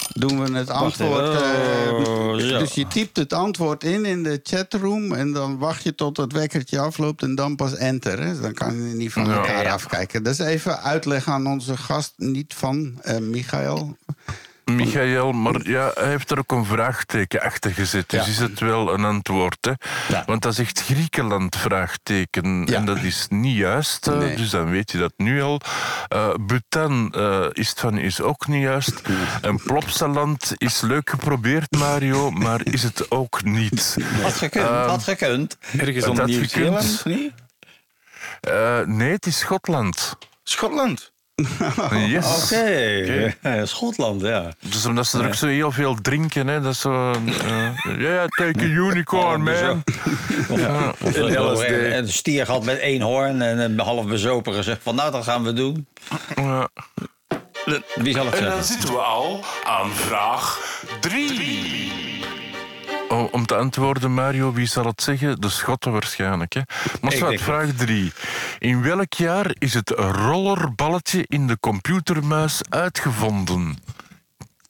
doen 0.09 0.43
we 0.45 0.57
het 0.57 0.69
antwoord. 0.69 1.41
eh, 1.41 1.93
Oh, 1.93 2.37
dus 2.37 2.73
je 2.73 2.87
typt 2.87 3.17
het 3.17 3.33
antwoord 3.33 3.83
in 3.83 4.05
in 4.05 4.23
de 4.23 4.39
chatroom. 4.43 5.13
En 5.13 5.31
dan 5.31 5.57
wacht 5.57 5.83
je 5.83 5.95
tot 5.95 6.17
het 6.17 6.31
wekkertje 6.31 6.79
afloopt 6.79 7.21
en 7.21 7.35
dan 7.35 7.55
pas 7.55 7.75
enter. 7.75 8.19
Hè. 8.23 8.39
Dan 8.41 8.53
kan 8.53 8.75
je 8.75 8.95
niet 8.95 9.11
van 9.13 9.31
elkaar 9.31 9.63
Ja. 9.63 9.73
afkijken. 9.73 10.23
Dat 10.23 10.33
is 10.33 10.39
even 10.39 10.81
uitleg 10.81 11.27
aan 11.27 11.47
onze 11.47 11.77
gast, 11.77 12.13
niet 12.17 12.53
van 12.53 12.99
eh 13.01 13.17
Michael. 13.17 13.97
Michael, 14.75 15.31
maar 15.31 15.67
ja, 15.69 15.91
hij 15.93 16.09
heeft 16.09 16.31
er 16.31 16.37
ook 16.37 16.51
een 16.51 16.65
vraagteken 16.65 17.41
achter 17.41 17.71
gezet. 17.71 18.09
Dus 18.09 18.25
Ja. 18.25 18.31
is 18.31 18.37
het 18.37 18.59
wel 18.59 18.93
een 18.93 19.05
antwoord, 19.05 19.57
hè? 19.61 19.71
Ja. 20.15 20.23
Want 20.25 20.41
dat 20.41 20.55
zegt 20.55 20.81
Griekenland 20.81 21.55
vraagteken. 21.55 22.65
Ja. 22.65 22.75
En 22.75 22.85
dat 22.85 22.97
is 23.01 23.25
niet 23.29 23.55
juist. 23.57 24.05
Nee. 24.05 24.35
dus 24.35 24.49
dan 24.49 24.69
weet 24.69 24.91
je 24.91 24.97
dat 24.97 25.13
nu 25.17 25.41
al. 25.41 25.61
Eh 26.07 26.29
Bhutan 26.45 27.13
eh, 27.13 27.45
is 27.51 27.69
het 27.69 27.79
van 27.79 27.97
is 27.97 28.21
ook 28.21 28.47
niet 28.47 28.61
juist. 28.61 29.01
En 29.41 29.63
Plopsaland 29.63 30.53
is 30.57 30.81
leuk 30.81 31.09
geprobeerd, 31.09 31.71
Mario, 31.71 32.31
maar 32.31 32.59
is 32.65 32.83
het 32.83 33.11
ook 33.11 33.43
niet. 33.43 33.97
Had 34.21 34.33
gekund, 34.33 34.65
had 34.67 35.03
gekund. 35.03 35.57
ergens 35.77 36.05
had 36.05 36.25
Nieuw-Zeeland, 36.25 37.05
niet? 37.05 37.31
Eh, 38.39 38.79
nee, 38.85 39.11
het 39.11 39.25
is 39.25 39.37
Schotland. 39.39 40.17
Schotland. 40.43 41.08
Yes. 42.13 42.43
Oké. 42.43 43.33
Ja, 43.41 43.65
Schotland, 43.65 44.21
ja. 44.21 44.51
Dus 44.59 44.85
omdat 44.85 45.07
ze 45.07 45.19
er 45.19 45.25
ook 45.27 45.33
zo 45.33 45.47
heel 45.47 45.71
veel 45.71 45.95
drinken, 46.01 46.47
hè. 46.47 46.61
Dat 46.61 46.71
is 46.73 46.79
zo... 46.79 47.11
eh, 47.11 47.99
Ja, 47.99 48.25
take 48.27 48.59
a 48.59 48.63
unicorn, 48.87 49.43
man. 49.43 49.83
Ja. 50.55 50.93
En 51.03 51.97
een 51.97 52.09
stier 52.09 52.47
had 52.47 52.63
met 52.65 52.79
één 52.79 53.01
hoorn 53.01 53.41
en 53.41 53.57
een 53.59 53.79
half 53.79 54.05
bezopen 54.05 54.53
gezegd 54.53 54.79
van 54.83 54.95
nou, 54.95 55.11
dat 55.11 55.23
gaan 55.23 55.43
we 55.43 55.53
doen. 55.53 55.87
Ja. 56.35 56.69
Wie 57.95 58.13
zal 58.13 58.25
het 58.25 58.35
En 58.35 58.43
dan 58.43 58.51
zeggen? 58.51 58.63
zitten 58.63 58.89
we 58.93 58.99
al 58.99 59.43
aan 59.63 59.89
vraag 59.91 60.59
drie. 60.99 62.08
Oh, 63.09 63.33
om 63.33 63.45
te 63.45 63.55
antwoorden, 63.55 64.13
Mario, 64.13 64.53
wie 64.53 64.67
zal 64.67 64.85
het 64.85 65.01
zeggen? 65.01 65.41
De 65.41 65.49
Schotten 65.49 65.91
waarschijnlijk. 65.91 66.53
Hè? 66.53 66.61
Vraag 67.37 67.69
3. 67.77 68.11
In 68.59 68.81
welk 68.81 69.13
jaar 69.13 69.55
is 69.57 69.73
het 69.73 69.89
rollerballetje 69.97 71.25
in 71.27 71.47
de 71.47 71.59
computermuis 71.59 72.61
uitgevonden? 72.69 73.77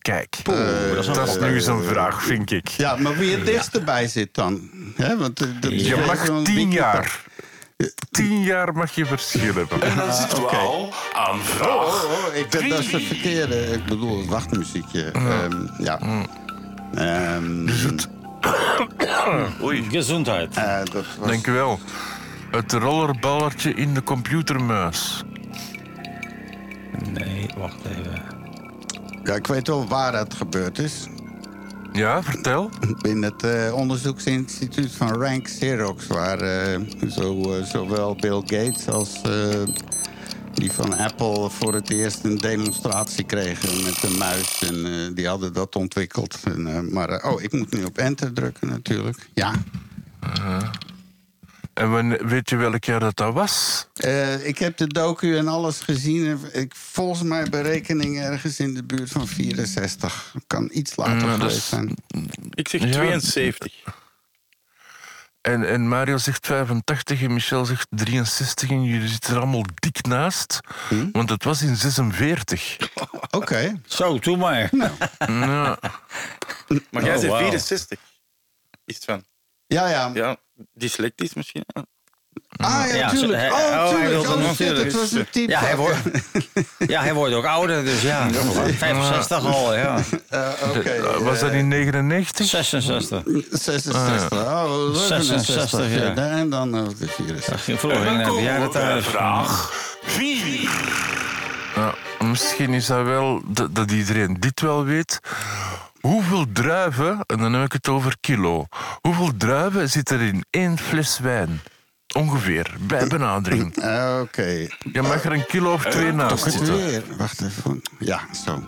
Kijk, 0.02 0.38
dat 0.44 0.98
is 0.98 1.06
dat 1.06 1.42
nu 1.42 1.54
eens 1.54 1.66
een 1.66 1.84
vraag, 1.84 2.24
vind 2.24 2.52
ik. 2.52 2.68
Ja, 2.68 2.96
maar 2.96 3.18
wie 3.18 3.36
het 3.36 3.46
dichtst 3.46 3.76
erbij 3.76 4.08
zit 4.08 4.36
dan. 4.36 4.70
Hè, 4.96 5.18
want 5.18 5.38
de, 5.38 5.60
de, 5.60 5.84
Je 5.84 6.04
mag 6.08 6.44
tien 6.44 6.72
jaar. 6.72 7.24
Tien 8.12 8.42
jaar 8.42 8.74
mag 8.74 8.96
je 8.96 9.06
verschil 9.06 9.54
hebben. 9.54 9.82
En 9.82 9.98
dan 9.98 10.14
zitten 10.14 10.42
we 10.42 10.48
al 10.68 10.94
aan 11.14 11.40
vraag 11.40 11.70
Oh, 11.70 12.28
oh, 12.28 12.36
ik, 12.36 12.52
dat 12.52 12.62
is 12.62 12.92
het 12.92 13.04
verkeerde. 13.04 13.56
Ik 13.56 13.86
bedoel, 13.86 14.18
het 14.18 14.28
wachtmuziekje. 14.28 15.12
Ehm, 15.12 15.68
ja. 15.78 16.00
Ehm, 18.98 19.90
Gezondheid. 19.90 20.56
eh, 20.58 20.78
dat 20.78 20.94
was, 21.18 21.28
Dank 21.28 21.48
u 21.48 21.52
wel. 21.52 21.80
Het 22.52 22.72
rollerballetje 22.74 23.74
in 23.74 23.94
de 23.94 24.04
computermuis. 24.04 25.24
Nee, 27.14 27.50
wacht 27.58 27.78
even. 27.90 28.22
ja, 29.24 29.34
ik 29.34 29.48
weet 29.48 29.68
wel 29.68 29.88
waar 29.88 30.14
het 30.14 30.34
gebeurd 30.34 30.80
is. 30.80 31.08
Ja, 31.94 32.24
vertel. 32.24 32.70
In 33.02 33.24
het 33.24 33.44
eh, 33.44 33.74
onderzoeksinstituut 33.74 34.92
van 34.96 35.22
Rank 35.22 35.44
Xerox... 35.44 36.08
waar 36.08 36.40
eh, 36.42 36.80
zo, 37.10 37.56
zowel 37.64 38.16
Bill 38.16 38.42
Gates 38.46 38.88
als 38.88 39.22
eh, 39.22 39.62
die 40.60 40.72
van 40.72 40.98
Apple... 40.98 41.50
voor 41.50 41.74
het 41.74 41.90
eerst 41.90 42.24
een 42.24 42.38
demonstratie 42.38 43.24
kregen 43.24 43.84
met 43.84 44.04
een 44.04 44.18
muis. 44.18 44.62
En 44.62 44.86
eh, 44.86 45.16
die 45.16 45.28
hadden 45.28 45.54
dat 45.54 45.76
ontwikkeld. 45.76 46.38
En, 46.44 46.68
eh, 46.68 46.80
maar, 46.94 47.10
eh, 47.10 47.32
oh, 47.32 47.42
ik 47.42 47.52
moet 47.52 47.74
nu 47.74 47.84
op 47.84 47.98
enter 47.98 48.34
drukken 48.34 48.68
natuurlijk. 48.68 49.30
Ja. 49.34 49.54
En 51.74 51.92
wanneer- 51.92 52.28
weet 52.28 52.50
je 52.50 52.56
welk 52.56 52.84
jaar 52.84 53.00
dat, 53.00 53.16
dat 53.18 53.34
was? 53.34 53.88
Eh, 53.94 54.48
ik 54.48 54.58
heb 54.58 54.78
de 54.78 54.88
docu 54.88 55.38
en 55.38 55.48
alles 55.48 55.80
gezien. 55.80 56.26
En 56.26 56.62
Ik, 56.62 56.76
volgens 56.76 57.22
mij 57.24 57.50
berekening 57.50 58.20
ergens 58.20 58.60
in 58.60 58.74
de 58.74 58.84
buurt 58.84 59.10
van 59.10 59.28
64. 59.28 60.34
Kan 60.48 60.70
iets 60.74 60.96
later 60.96 61.28
dat 61.28 61.36
geweest 61.38 61.58
is- 61.58 61.68
zijn. 61.70 61.96
Ik 62.54 62.68
zeg 62.68 62.84
Ja. 62.84 62.92
72. 62.92 63.74
En, 65.42 65.68
en 65.68 65.88
Mario 65.88 66.18
zegt 66.18 66.46
85 66.46 67.22
en 67.22 67.34
Michel 67.34 67.66
zegt 67.66 67.88
63 67.90 68.70
en 68.70 68.84
jullie 68.84 69.08
zitten 69.08 69.34
er 69.34 69.38
allemaal 69.42 69.64
dik 69.76 70.06
naast. 70.06 70.60
Want 71.12 71.30
het 71.30 71.44
was 71.44 71.62
in 71.62 71.76
46. 71.76 72.78
Oké. 73.38 73.82
Zo, 73.86 74.20
doe 74.20 74.38
maar. 74.38 74.70
Ja. 75.28 75.80
Maar 76.92 77.04
jij 77.04 77.14
Oh, 77.16 77.20
zegt 77.20 77.32
wauw. 77.32 77.40
64. 77.40 78.00
Is 78.86 78.96
het 78.96 79.04
van? 79.06 79.24
Ja, 79.68 79.90
ja. 79.90 80.12
Ja, 80.14 80.38
dyslectisch 80.74 81.34
misschien. 81.34 81.66
Ah, 82.58 82.84
ja, 82.88 82.96
Ja, 82.96 83.10
tuurlijk. 83.10 83.42
ze- 83.42 83.48
Oh, 83.48 83.58
hij- 83.60 83.84
oh, 83.84 83.90
hij 83.90 84.00
tuurlijk. 84.08 84.30
Oh, 84.30 84.36
nog- 84.36 84.56
shit, 84.56 84.68
het 84.68 84.76
tuurlijk. 84.76 84.92
was 84.92 85.12
een 85.12 85.28
type. 85.32 85.52
Ja, 85.52 85.60
hij 85.60 85.76
wordt, 85.76 85.98
ja, 86.94 87.02
hij 87.02 87.14
wordt 87.14 87.34
ook 87.34 87.46
ouder, 87.46 87.84
dus 87.84 88.02
ja. 88.02 88.28
65 88.78 89.46
al, 89.46 89.76
ja. 89.76 89.96
Eh, 90.30 90.50
Oké. 90.68 90.80
Eh, 90.90 91.18
was 91.18 91.40
dat 91.40 91.52
in 91.52 91.68
99? 91.68 92.46
66. 92.46 93.22
66. 93.52 94.32
Oh, 94.32 94.94
67. 94.96 95.70
66, 95.70 95.94
ja. 95.94 96.04
ja. 96.26 96.38
En 96.38 96.50
dan 96.50 96.76
eh, 96.76 96.84
de 97.00 97.08
64. 97.08 97.64
Ging 97.64 97.80
vroeger 97.80 98.02
En 98.02 98.08
ging 98.08 98.24
dan 98.26 98.44
naar 98.44 98.66
de 98.66 98.72
jaren 98.72 99.04
vraag 99.04 99.72
vier. 100.04 100.70
Ja, 101.76 101.94
misschien 102.26 102.74
is 102.74 102.86
dat 102.86 103.06
wel 103.06 103.42
dat, 103.46 103.76
dat 103.76 103.92
iedereen 103.92 104.38
dit 104.40 104.62
wel 104.62 104.84
weet. 104.84 105.20
Hoeveel 106.00 106.46
druiven, 106.54 107.20
en 107.26 107.38
dan 107.38 107.54
heb 107.54 107.66
ik 107.66 107.72
het 107.72 107.88
over 107.88 108.16
kilo, 108.22 108.66
hoeveel 109.02 109.30
druiven 109.38 109.90
zit 109.90 110.10
er 110.10 110.22
in 110.22 110.46
één 110.50 110.78
fles 110.78 111.20
wijn? 111.20 111.62
Ongeveer, 112.16 112.76
bij 112.88 113.08
benadering. 113.08 113.76
Eh, 113.76 114.20
Oké. 114.26 114.68
Je 114.94 115.02
mag 115.02 115.24
er 115.26 115.32
een 115.34 115.46
kilo 115.46 115.74
of 115.74 115.86
twee 115.86 116.12
naast 116.12 116.44
Toch 116.44 116.54
zitten. 116.54 116.76
weer. 116.76 117.04
Wacht 117.18 117.42
even. 117.42 117.82
Ja, 118.00 118.20
zo. 118.46 118.64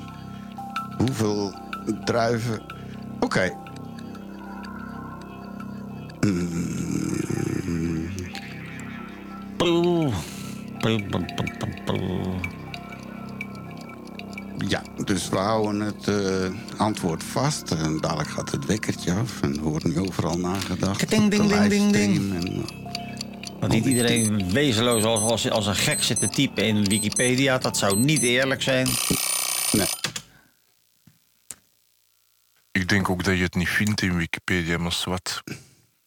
Hoeveel 0.97 1.53
druiven. 2.05 2.61
Oké. 3.19 3.51
Ja, 14.57 14.81
dus 15.05 15.29
we 15.29 15.37
houden 15.37 15.81
het 15.81 16.07
eh, 16.07 16.51
antwoord 16.77 17.23
vast. 17.23 17.71
En 17.71 17.97
dadelijk 18.01 18.29
gaat 18.29 18.51
het 18.51 18.65
wekkertje 18.65 19.13
af. 19.13 19.41
En 19.41 19.57
er 19.57 19.63
wordt 19.63 19.85
nu 19.85 19.99
overal 19.99 20.37
nagedacht. 20.37 21.09
Ding, 21.09 21.29
ding, 21.29 21.47
ding, 21.49 21.67
ding, 21.67 21.91
livestream 21.91 22.31
En, 22.31 22.65
Want 23.61 23.73
niet 23.73 23.85
iedereen 23.85 24.51
wezenloos 24.51 25.03
als, 25.03 25.21
als, 25.21 25.49
als 25.49 25.67
een 25.67 25.75
gek 25.75 26.03
zit 26.03 26.19
te 26.19 26.29
typen 26.29 26.63
in 26.65 26.83
Wikipedia. 26.83 27.57
Dat 27.57 27.77
zou 27.77 27.97
niet 27.97 28.21
eerlijk 28.21 28.61
zijn. 28.61 28.87
nee. 29.71 29.87
Ik 32.71 32.89
denk 32.89 33.09
ook 33.09 33.23
dat 33.23 33.37
je 33.37 33.43
het 33.43 33.55
niet 33.55 33.69
vindt 33.69 34.01
in 34.01 34.17
Wikipedia, 34.17 34.77
maar 34.77 34.97
wat. 35.03 35.43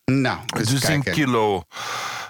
Nou, 0.04 0.38
Dus 0.46 0.80
kijken. 0.80 1.12
kilo. 1.12 1.62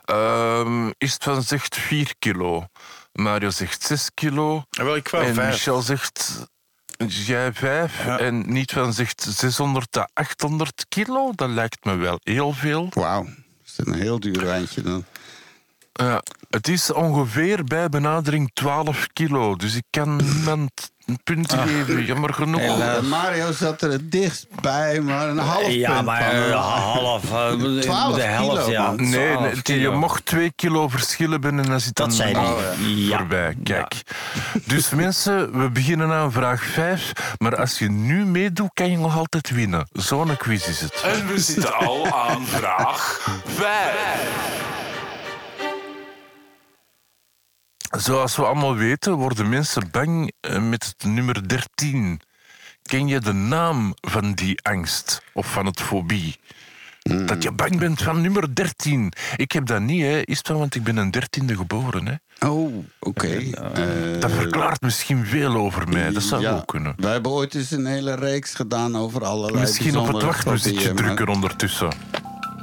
Ehm 0.05 0.91
is 0.99 1.13
het 1.13 1.25
van 1.25 1.43
zegt 1.43 1.77
4 1.77 2.15
kilo. 2.19 2.67
Mario 3.13 3.51
zegt 3.51 3.83
6 3.83 4.11
kilo. 4.15 4.65
Wel, 4.71 4.97
ik 4.97 5.09
wou 5.09 5.25
en 5.25 5.35
vijf. 5.35 5.51
Michel 5.53 5.83
zegt 5.83 6.47
jij 7.07 7.53
5. 7.53 8.05
Ja. 8.05 8.19
En 8.19 8.53
niet 8.53 8.73
van 8.73 8.93
zegt 8.93 9.27
600 9.31 9.87
tot 9.93 10.11
800 10.13 10.87
kilo. 10.89 11.33
Dat 11.35 11.49
lijkt 11.49 11.85
me 11.85 11.97
wel 11.97 12.21
heel 12.23 12.53
veel. 12.53 12.89
Wauw. 12.91 13.27
is 13.65 13.75
een 13.77 13.95
heel 13.95 14.21
duur 14.21 14.45
wijntje 14.45 14.83
dan. 14.83 15.05
Ja, 15.97 16.23
het 16.51 16.69
is 16.69 16.93
ongeveer 16.93 17.65
bij 17.65 17.89
benadering 17.89 18.51
12 18.55 19.07
kilo. 19.13 19.57
Dus 19.57 19.75
ik 19.75 19.85
kan 19.91 20.17
niemand 20.17 20.93
een 21.07 21.19
punt 21.25 21.53
geven. 21.53 22.05
Jammer 22.05 22.35
genoeg. 22.35 23.03
Mario 23.03 23.53
zat 23.53 23.83
er 23.83 23.91
het 23.91 24.13
dichtst 24.13 24.47
bij, 24.61 25.01
maar 25.01 25.29
een 25.29 25.39
half 25.39 25.71
ja, 25.71 25.93
punt 25.93 26.05
maar 26.05 26.23
van, 26.23 26.31
eh, 26.31 26.51
eh, 26.51 26.95
half, 26.95 27.23
de 27.59 27.79
12 27.81 28.17
helft, 28.17 28.65
kilo, 28.65 28.71
ja. 28.71 28.91
Nee, 28.93 29.33
12 29.33 29.63
nee, 29.63 29.81
je 29.81 29.91
mocht 29.91 30.27
twee 30.27 30.53
kilo 30.57 30.89
verschillen 30.89 31.41
binnen 31.41 31.65
en 31.65 31.71
dan 31.71 31.81
zit 31.81 31.97
Dat 31.97 32.19
een. 32.19 32.37
Ja. 32.97 33.19
voorbij. 33.19 33.57
Kijk. 33.63 34.03
Dus 34.65 34.91
mensen, 34.91 35.59
we 35.61 35.71
beginnen 35.71 36.11
aan 36.11 36.33
vraag 36.33 36.65
5. 36.65 37.13
Maar 37.39 37.57
als 37.57 37.79
je 37.79 37.91
nu 37.91 38.25
meedoet, 38.25 38.71
kan 38.73 38.91
je 38.91 38.99
nog 38.99 39.17
altijd 39.17 39.51
winnen. 39.51 39.89
Zo'n 39.93 40.37
quiz 40.37 40.67
is 40.67 40.81
het. 40.81 41.03
En 41.05 41.27
we 41.27 41.41
zitten 41.41 41.75
al 41.75 42.13
aan 42.13 42.47
vraag 42.47 43.29
5. 43.45 44.74
Zoals 47.97 48.37
we 48.37 48.45
allemaal 48.45 48.77
weten, 48.77 49.13
worden 49.13 49.49
mensen 49.49 49.89
bang 49.91 50.33
eh, 50.41 50.63
met 50.63 50.85
het 50.85 51.11
nummer 51.11 51.49
13. 51.49 52.21
Ken 52.83 53.07
je 53.07 53.21
de 53.21 53.33
naam 53.33 53.95
van 54.01 54.33
die 54.33 54.59
angst 54.63 55.23
of 55.33 55.53
van 55.53 55.67
het 55.67 55.81
fobie? 55.81 56.37
Dat 57.27 57.43
je 57.43 57.53
bang 57.53 57.79
bent 57.79 58.03
van 58.03 58.21
nummer 58.21 58.55
13. 58.55 59.13
Ik 59.37 59.53
heb 59.53 59.67
dat 59.67 59.81
niet, 59.81 60.03
hè, 60.03 60.21
is 60.25 60.41
van, 60.43 60.59
want 60.59 60.75
ik 60.75 60.83
ben 60.83 60.97
een 60.97 61.11
dertiende 61.11 61.57
geboren. 61.57 62.07
Hè. 62.07 62.49
Oh, 62.49 62.85
oké. 63.01 63.29
Eh, 63.29 64.21
Dat 64.21 64.31
verklaart 64.31 64.81
misschien 64.81 65.27
veel 65.27 65.55
over 65.55 65.89
mij. 65.89 66.13
Dat 66.13 66.23
zou 66.23 66.43
ja, 66.43 66.53
ook 66.53 66.67
kunnen. 66.67 66.95
Wij 66.97 67.13
hebben 67.13 67.33
ooit 67.33 67.55
eens 67.55 67.71
een 67.71 67.87
hele 67.87 68.15
reeks 68.15 68.55
gedaan 68.55 68.97
over 68.97 69.25
allerlei 69.25 69.61
Misschien 69.61 69.97
op 69.97 70.07
het 70.07 70.23
wachtmuziekje 70.23 70.95
drukken 70.95 71.29
ondertussen. 71.29 71.93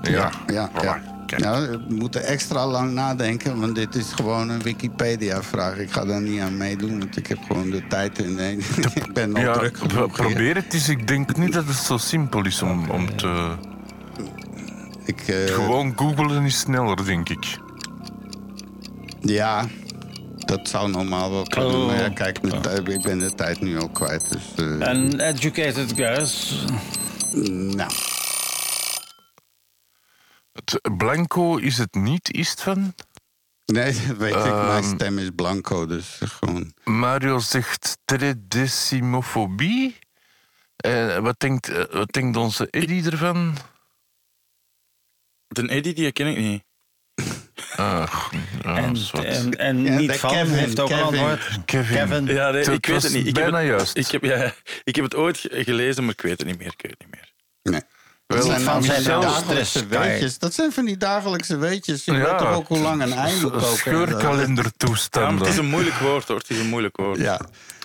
Ja, 0.02 0.32
Ja, 0.48 0.70
Voilà, 0.70 0.84
ja. 0.84 1.11
Kijk. 1.32 1.44
Ja, 1.44 1.62
we 1.70 1.80
moeten 1.90 2.24
extra 2.26 2.68
lang 2.68 2.94
nadenken, 2.94 3.60
want 3.60 3.76
dit 3.76 3.96
is 3.96 4.12
gewoon 4.16 4.50
een 4.50 4.62
Wikipedia-vraag. 4.62 5.78
Ik 5.78 5.92
ga 5.92 6.06
daar 6.06 6.22
niet 6.22 6.40
aan 6.42 6.58
meedoen, 6.58 7.00
want 7.00 7.18
ik 7.18 7.28
heb 7.28 7.38
gewoon 7.48 7.70
de 7.70 7.88
tijd 7.88 8.20
in. 8.20 8.36
Nee, 8.36 8.58
ik 9.06 9.14
ben 9.14 9.36
al 9.36 9.42
Ja, 9.42 9.54
druk 9.54 9.78
genoeg. 9.78 10.12
probeer 10.12 10.56
het 10.56 10.74
eens. 10.74 10.90
Ik 10.90 11.08
denk 11.08 11.38
niet 11.38 11.54
dat 11.54 11.66
het 11.68 11.76
zo 11.76 11.98
simpel 11.98 12.46
is 12.46 12.62
om, 12.62 12.90
om 12.90 13.16
te... 13.16 13.56
Ik, 15.06 15.22
eh, 15.28 15.36
Gewoon 15.54 15.94
googlen 15.96 16.46
is 16.46 16.60
sneller, 16.60 17.06
denk 17.06 17.30
ik. 17.30 17.58
Ja, 19.22 19.66
dat 20.38 20.70
zou 20.70 20.90
normaal 20.92 21.32
wel 21.32 21.44
kunnen. 21.44 21.74
Oh. 21.76 21.86
Maar 21.88 21.96
ja, 22.00 22.10
kijk, 22.10 22.38
tijd- 22.62 22.88
ik 22.90 23.02
ben 23.02 23.20
de 23.20 23.36
tijd 23.36 23.62
nu 23.62 23.80
al 23.80 23.90
kwijt. 23.90 24.26
Dus, 24.32 24.66
eh, 24.66 24.88
Een 24.88 25.20
educated 25.20 25.94
guess. 25.96 26.66
nou, 27.76 27.92
Het 30.52 30.80
Blanco 30.98 31.58
is 31.58 31.78
het 31.78 31.94
niet, 31.94 32.32
is 32.34 32.50
het 32.50 32.62
van? 32.62 32.96
nee, 33.66 33.94
weet 34.18 34.36
ik, 34.36 34.44
mijn 34.44 34.84
Ehm. 34.84 34.96
stem 34.96 35.18
is 35.20 35.30
blanco, 35.36 35.86
dus 35.86 36.20
gewoon... 36.24 36.74
Mario 36.84 37.40
zegt 37.40 37.98
tredecimofobie. 38.06 39.98
Eh, 40.76 41.18
wat, 41.18 41.40
denkt, 41.40 41.70
eh, 41.70 41.84
wat 41.92 42.12
denkt 42.12 42.38
onze 42.38 42.68
Eddie 42.70 43.12
ervan? 43.12 43.56
De 45.48 45.68
Eddie, 45.68 45.94
die 45.94 46.12
ken 46.12 46.28
ik 46.28 46.38
niet. 46.38 46.64
Ach, 47.76 48.32
ja, 48.64 48.76
En, 48.78 48.96
en, 49.14 49.58
en 49.58 49.96
niet 49.98 50.12
van 50.12 50.30
Kevin, 50.32 50.54
heeft 50.54 50.80
ook 50.80 50.88
Kevin. 50.90 51.04
antwoord. 51.04 51.40
Kevin. 51.66 51.96
Kevin. 51.96 52.26
Ja, 52.26 52.50
nee, 52.52 52.62
ik 52.64 52.86
weet 52.86 53.04
het 53.04 53.14
niet. 53.14 53.28
Ik 53.28 53.36
heb 53.36 53.52
bijna 53.52 53.58
het, 53.58 53.68
juist. 53.68 53.98
Ik 53.98 54.08
heb, 54.08 54.24
ja, 54.24 54.54
ik 54.84 54.96
heb 54.96 55.04
het 55.04 55.16
ooit 55.16 55.38
ge- 55.38 55.64
gelezen, 55.64 56.04
maar 56.04 56.14
ik 56.14 56.22
weet 56.22 56.38
het 56.38 56.48
niet 56.48 56.58
meer. 56.58 56.68
Ik 56.78 56.82
weet 56.82 56.96
het 56.98 57.00
niet 57.00 57.16
meer. 57.16 57.34
Nee. 57.64 57.82
Wel, 58.34 58.38
Dat 58.48 58.48
zijn 58.48 58.62
van 58.62 58.84
zijn 58.84 59.00
die 59.00 59.08
nou 59.10 59.22
dagelijkse 59.22 59.88
weetjes. 59.88 60.38
Dat 60.40 60.54
zijn 60.54 60.72
van 60.72 60.86
die 60.86 60.98
dagelijkse 60.98 61.58
weetjes. 61.58 62.06
Je 62.06 62.12
Ja. 62.12 62.18
weet 62.18 62.38
toch 62.38 62.54
ook 62.54 62.68
hoe 62.68 62.80
lang 62.80 63.02
een 63.02 63.14
ei 63.14 63.34
moet 63.42 63.52
koken. 63.52 63.68
Ja, 63.70 63.76
Scheurkalendertoestanden. 63.76 65.40
het 65.46 65.54
is 65.54 65.58
een 65.60 65.70
moeilijk 65.70 65.96
woord, 65.96 66.28
hoor. 66.28 66.38
Het 66.38 66.50
is 66.50 66.58
een 66.60 66.70
moeilijk 66.70 66.98
woord. 66.98 67.18
Ja. 67.20 67.40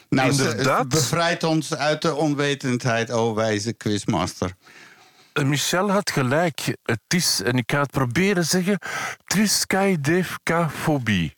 Nou, 0.09 0.31
Inderdaad. 0.31 0.89
bevrijdt 0.89 1.45
ons 1.45 1.75
uit 1.75 2.03
de 2.03 2.15
onwetendheid, 2.15 3.11
o 3.11 3.35
wijze 3.35 3.73
quizmaster. 3.73 4.51
Eh, 5.33 5.45
Michel 5.45 5.91
had 5.91 6.11
gelijk. 6.11 6.77
Het 6.83 7.01
is, 7.09 7.41
en 7.45 7.57
ik 7.57 7.71
ga 7.73 7.81
het 7.81 7.91
proberen 7.91 8.45
zeggen, 8.45 8.79
triskaidefkafobie. 9.25 11.35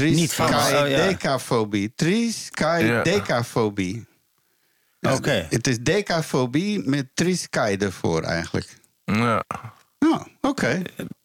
Niet 0.00 0.32
van- 0.32 0.46
oh, 0.46 0.50
ja. 0.50 0.58
Triskaidekafobie. 0.66 1.92
Triskaidekafobie. 1.96 4.06
Oké. 5.14 5.46
Het 5.50 5.66
is 5.66 5.78
decafobie 5.78 6.82
met 6.88 7.06
triskaide 7.14 7.84
ervoor 7.84 8.22
eigenlijk. 8.22 8.78
Ja. 9.04 9.44
Nou, 9.98 10.20
oké. 10.40 10.82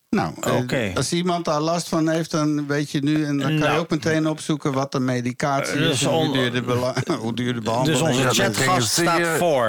Nou, 0.10 0.34
eh, 0.42 0.56
Oké. 0.56 0.92
als 0.96 1.12
iemand 1.14 1.46
daar 1.46 1.60
last 1.62 1.90
van 1.90 2.10
heeft, 2.10 2.32
dan 2.32 2.68
weet 2.68 2.92
je 2.92 3.00
nu... 3.04 3.26
en 3.26 3.38
dan 3.38 3.48
kan 3.48 3.54
je 3.58 3.60
Nou. 3.60 3.80
ook 3.80 3.90
meteen 3.90 4.28
opzoeken 4.28 4.74
wat 4.74 4.92
de 4.92 5.00
medicatie 5.00 5.78
Dus 5.78 5.92
is... 5.92 6.04
en 6.04 6.10
hoe 6.18 6.34
duur 6.34 6.52
de, 6.52 6.62
bela- 6.62 6.96
hoe 7.20 7.34
duur 7.34 7.48
de 7.54 7.54
Dus 7.54 7.64
behandeling 7.64 8.02
onze 8.08 8.20
is. 8.20 8.26
kan 8.26 8.36
je 8.36 8.54
chatgast 8.54 8.92
staat 8.92 9.18
zeggen. 9.18 9.38
voor. 9.38 9.68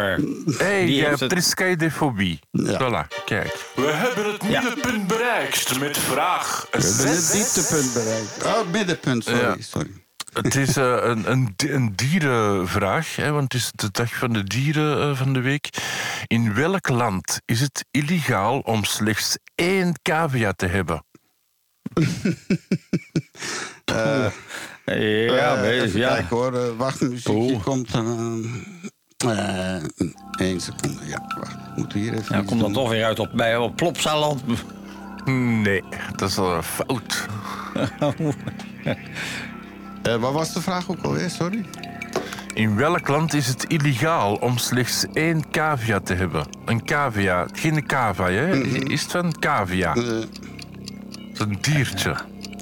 hey, 0.59 0.85
Die 0.87 0.95
je 0.95 1.05
hebt 1.05 1.29
triskaidefobie. 1.29 2.39
Ja. 2.51 2.79
Voilà, 3.07 3.25
kijk. 3.25 3.67
We 3.75 3.83
hebben 3.93 4.33
het 4.33 4.43
middenpunt 4.43 5.07
bereikt 5.07 5.79
met 5.79 5.99
vraag 5.99 6.67
We 6.71 6.79
hebben 6.79 6.91
6. 6.93 7.33
het 7.33 7.33
dieptepunt 7.55 7.93
bereikt. 7.93 8.45
Oh, 8.45 8.71
middenpunt, 8.73 9.25
sorry. 9.25 9.39
Ja. 9.41 9.57
sorry. 9.61 9.91
Het 10.33 10.55
is 10.55 10.77
eh, 10.77 10.97
een, 11.01 11.31
een, 11.31 11.55
een 11.57 11.93
dierenvraag, 11.97 13.17
hè, 13.17 13.31
want 13.31 13.53
het 13.53 13.63
is 13.63 13.71
de 13.75 13.89
dag 13.91 14.15
van 14.15 14.33
de 14.33 14.45
dieren 14.45 15.01
eh, 15.11 15.17
van 15.17 15.33
de 15.33 15.41
week. 15.41 15.69
In 16.27 16.55
welk 16.55 16.89
land 16.89 17.41
is 17.45 17.61
het 17.61 17.85
illegaal 17.91 18.59
om 18.59 18.85
slechts 18.85 19.39
één 19.55 19.95
cavia 20.03 20.53
te 20.53 20.67
hebben? 20.67 21.05
Ja, 23.85 24.33
Eh, 24.85 25.61
bezig, 25.61 25.83
even 25.85 26.01
ja. 26.01 26.09
kijken 26.15 26.37
hoor. 26.37 26.55
Uh, 26.55 26.77
wachtmuziekje 26.77 27.33
Oeh. 27.33 27.63
komt. 27.63 27.91
Eh 27.95 29.77
Eén 30.33 30.61
seconde, 30.61 31.07
ja. 31.07 31.33
Wacht, 31.39 31.53
we 31.55 31.73
moeten 31.77 31.99
hier 31.99 32.15
even 32.15 32.37
Ja, 32.37 32.43
komt 32.43 32.61
dan 32.61 32.73
toch 32.73 32.89
weer 32.91 33.05
uit 33.05 33.19
op, 33.19 33.31
bij 33.35 33.57
op 33.57 33.77
Plopsaland. 33.77 34.43
Nee, 35.25 35.83
dat 36.17 36.29
is 36.29 36.39
al 36.39 36.55
een 36.57 36.63
fout. 36.63 37.27
Eh, 40.03 40.17
wat 40.17 40.33
was 40.33 40.53
de 40.53 40.61
vraag 40.61 40.91
ook 40.91 41.03
alweer, 41.03 41.31
sorry? 41.31 41.65
In 42.55 42.77
welk 42.77 43.09
land 43.09 43.35
is 43.35 43.47
het 43.47 43.65
illegaal 43.65 44.35
om 44.35 44.59
slechts 44.59 45.07
één 45.13 45.51
cavia 45.51 46.01
te 46.01 46.15
hebben? 46.15 46.47
Een 46.65 46.85
cavia, 46.85 47.47
geen 47.53 47.87
cava, 47.87 48.31
hè? 48.31 48.57
Is 48.65 49.03
het 49.03 49.11
van 49.11 49.39
cavia? 49.39 49.97
Een 51.35 51.59
diertje. 51.61 52.17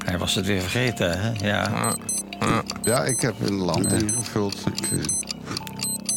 Hij 0.04 0.18
was 0.18 0.34
het 0.34 0.46
weer 0.46 0.60
vergeten, 0.60 1.20
hè? 1.20 1.46
Ja. 1.48 1.94
ja, 2.82 3.04
ik 3.04 3.20
heb 3.20 3.34
een 3.40 3.54
land 3.54 3.92
ingevuld. 3.92 4.56
Eh, 4.90 4.98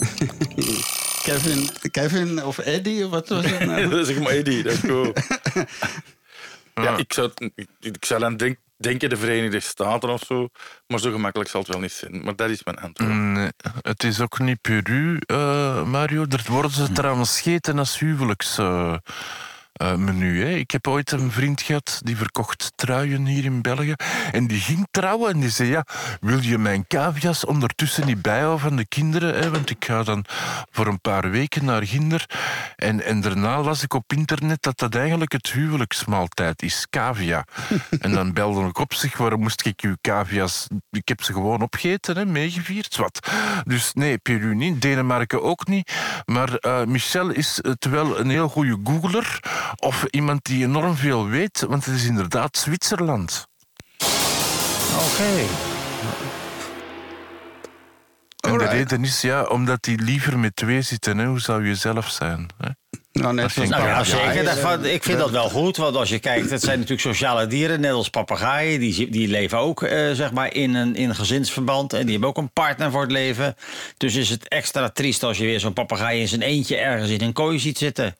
Kevin, 1.23 1.69
Kevin 1.91 2.43
of 2.43 2.57
Eddie, 2.57 3.05
of 3.05 3.11
wat 3.11 3.29
was 3.29 3.45
het 3.45 3.65
nou? 3.65 3.89
dat 3.89 4.07
is 4.07 4.17
maar 4.17 4.31
Eddie, 4.31 4.63
dat 4.63 4.73
is 4.73 4.79
goed. 4.79 5.19
ja, 6.85 6.97
ik 6.97 7.13
zou, 7.13 7.31
ik 7.79 8.05
zou 8.05 8.19
dan 8.19 8.37
denk, 8.37 8.57
denken 8.83 9.09
de 9.09 9.17
Verenigde 9.17 9.59
Staten 9.59 10.09
of 10.09 10.21
zo, 10.27 10.47
maar 10.87 10.99
zo 10.99 11.11
gemakkelijk 11.11 11.49
zal 11.49 11.61
het 11.61 11.69
wel 11.69 11.79
niet 11.79 11.91
zijn. 11.91 12.23
Maar 12.23 12.35
dat 12.35 12.49
is 12.49 12.63
mijn 12.63 12.77
antwoord. 12.77 13.11
Nee, 13.13 13.49
het 13.81 14.03
is 14.03 14.21
ook 14.21 14.39
niet 14.39 14.61
Peru, 14.61 15.17
eh, 15.25 15.83
Mario. 15.83 16.25
Er 16.29 16.43
worden 16.47 16.71
ze 16.71 16.91
trouwens 16.91 17.35
scheten 17.35 17.79
als 17.79 17.99
huwelijks. 17.99 18.57
eh, 18.57 18.95
eh, 19.73 19.95
menu. 19.95 20.43
Hè. 20.43 20.49
Ik 20.49 20.71
heb 20.71 20.87
ooit 20.87 21.11
een 21.11 21.31
vriend 21.31 21.61
gehad 21.61 21.99
die 22.03 22.17
verkocht 22.17 22.71
truien 22.75 23.25
hier 23.25 23.45
in 23.45 23.61
België. 23.61 23.93
En 24.31 24.47
die 24.47 24.59
ging 24.59 24.87
trouwen 24.91 25.31
en 25.33 25.39
die 25.39 25.49
zei: 25.49 25.69
Ja, 25.69 25.85
wil 26.21 26.39
je 26.39 26.57
mijn 26.57 26.87
cavia's 26.87 27.45
ondertussen 27.45 28.05
niet 28.05 28.21
bijhouden 28.21 28.59
van 28.59 28.75
de 28.75 28.87
kinderen? 28.87 29.35
Hè? 29.35 29.49
Want 29.49 29.69
ik 29.69 29.85
ga 29.85 30.03
dan 30.03 30.25
voor 30.71 30.87
een 30.87 31.01
paar 31.01 31.29
weken 31.29 31.65
naar 31.65 31.83
Ginder. 31.83 32.25
En, 32.75 33.03
en 33.05 33.21
daarna 33.21 33.61
las 33.61 33.83
ik 33.83 33.93
op 33.93 34.13
internet 34.13 34.61
dat 34.61 34.77
dat 34.77 34.95
eigenlijk 34.95 35.31
het 35.31 35.51
huwelijksmaaltijd 35.51 36.61
is: 36.61 36.87
cavia. 36.89 37.45
en 37.99 38.11
dan 38.11 38.33
belde 38.33 38.67
ik 38.67 38.77
op 38.77 38.93
zich: 38.93 39.17
waarom 39.17 39.41
moest 39.41 39.65
ik 39.65 39.81
uw 39.81 39.95
cavia's. 40.01 40.67
Ik 40.91 41.07
heb 41.07 41.23
ze 41.23 41.33
gewoon 41.33 41.61
opgegeten, 41.61 42.17
hè, 42.17 42.25
meegevierd. 42.25 42.95
Wat. 42.95 43.29
Dus 43.63 43.93
nee, 43.93 44.17
Peru 44.17 44.55
niet, 44.55 44.81
Denemarken 44.81 45.43
ook 45.43 45.67
niet. 45.67 45.91
Maar 46.25 46.55
eh, 46.55 46.83
Michel 46.83 47.29
is 47.29 47.59
het 47.61 47.85
wel 47.85 48.19
een 48.19 48.29
heel 48.29 48.49
goede 48.49 48.77
googler. 48.83 49.39
Of 49.75 50.05
iemand 50.09 50.45
die 50.45 50.63
enorm 50.63 50.95
veel 50.95 51.27
weet, 51.27 51.65
want 51.67 51.85
het 51.85 51.95
is 51.95 52.05
inderdaad 52.05 52.57
Zwitserland. 52.57 53.47
Oké. 54.95 55.45
En 58.39 58.57
de 58.57 58.65
reden 58.67 59.03
is 59.03 59.21
ja, 59.21 59.43
omdat 59.43 59.83
die 59.83 60.01
liever 60.01 60.39
met 60.39 60.55
twee 60.55 60.81
zitten. 60.81 61.17
Hè. 61.17 61.25
Hoe 61.25 61.39
zou 61.39 61.67
je 61.67 61.75
zelf 61.75 62.09
zijn? 62.09 62.47
Hè? 62.57 62.69
Nou, 63.11 63.33
net 63.33 63.51
zoals 63.51 63.69
Nou 63.69 63.87
ja, 63.87 64.03
zeker. 64.03 64.43
Dat, 64.43 64.57
van- 64.59 64.85
ik 64.85 65.03
vind 65.03 65.17
dat 65.17 65.29
wel 65.29 65.49
goed. 65.49 65.77
Want 65.77 65.95
als 65.95 66.09
je 66.09 66.19
kijkt, 66.19 66.49
het 66.49 66.61
zijn 66.61 66.75
natuurlijk 66.75 67.07
sociale 67.07 67.47
dieren. 67.47 67.79
Net 67.79 67.91
als 67.91 68.09
papegaaien. 68.09 68.79
Die, 68.79 69.09
die 69.09 69.27
leven 69.27 69.57
ook 69.57 69.83
eh, 69.83 70.11
zeg 70.11 70.31
maar 70.31 70.53
in 70.53 70.73
een, 70.73 70.95
in 70.95 71.09
een 71.09 71.15
gezinsverband. 71.15 71.93
En 71.93 72.01
die 72.01 72.11
hebben 72.11 72.29
ook 72.29 72.37
een 72.37 72.53
partner 72.53 72.91
voor 72.91 73.01
het 73.01 73.11
leven. 73.11 73.55
Dus 73.97 74.15
is 74.15 74.29
het 74.29 74.47
extra 74.47 74.89
triest 74.89 75.23
als 75.23 75.37
je 75.37 75.45
weer 75.45 75.59
zo'n 75.59 75.73
papegaai 75.73 76.21
in 76.21 76.27
zijn 76.27 76.41
eentje 76.41 76.77
ergens 76.77 77.09
in 77.09 77.21
een 77.21 77.33
kooi 77.33 77.59
ziet 77.59 77.77
zitten. 77.77 78.15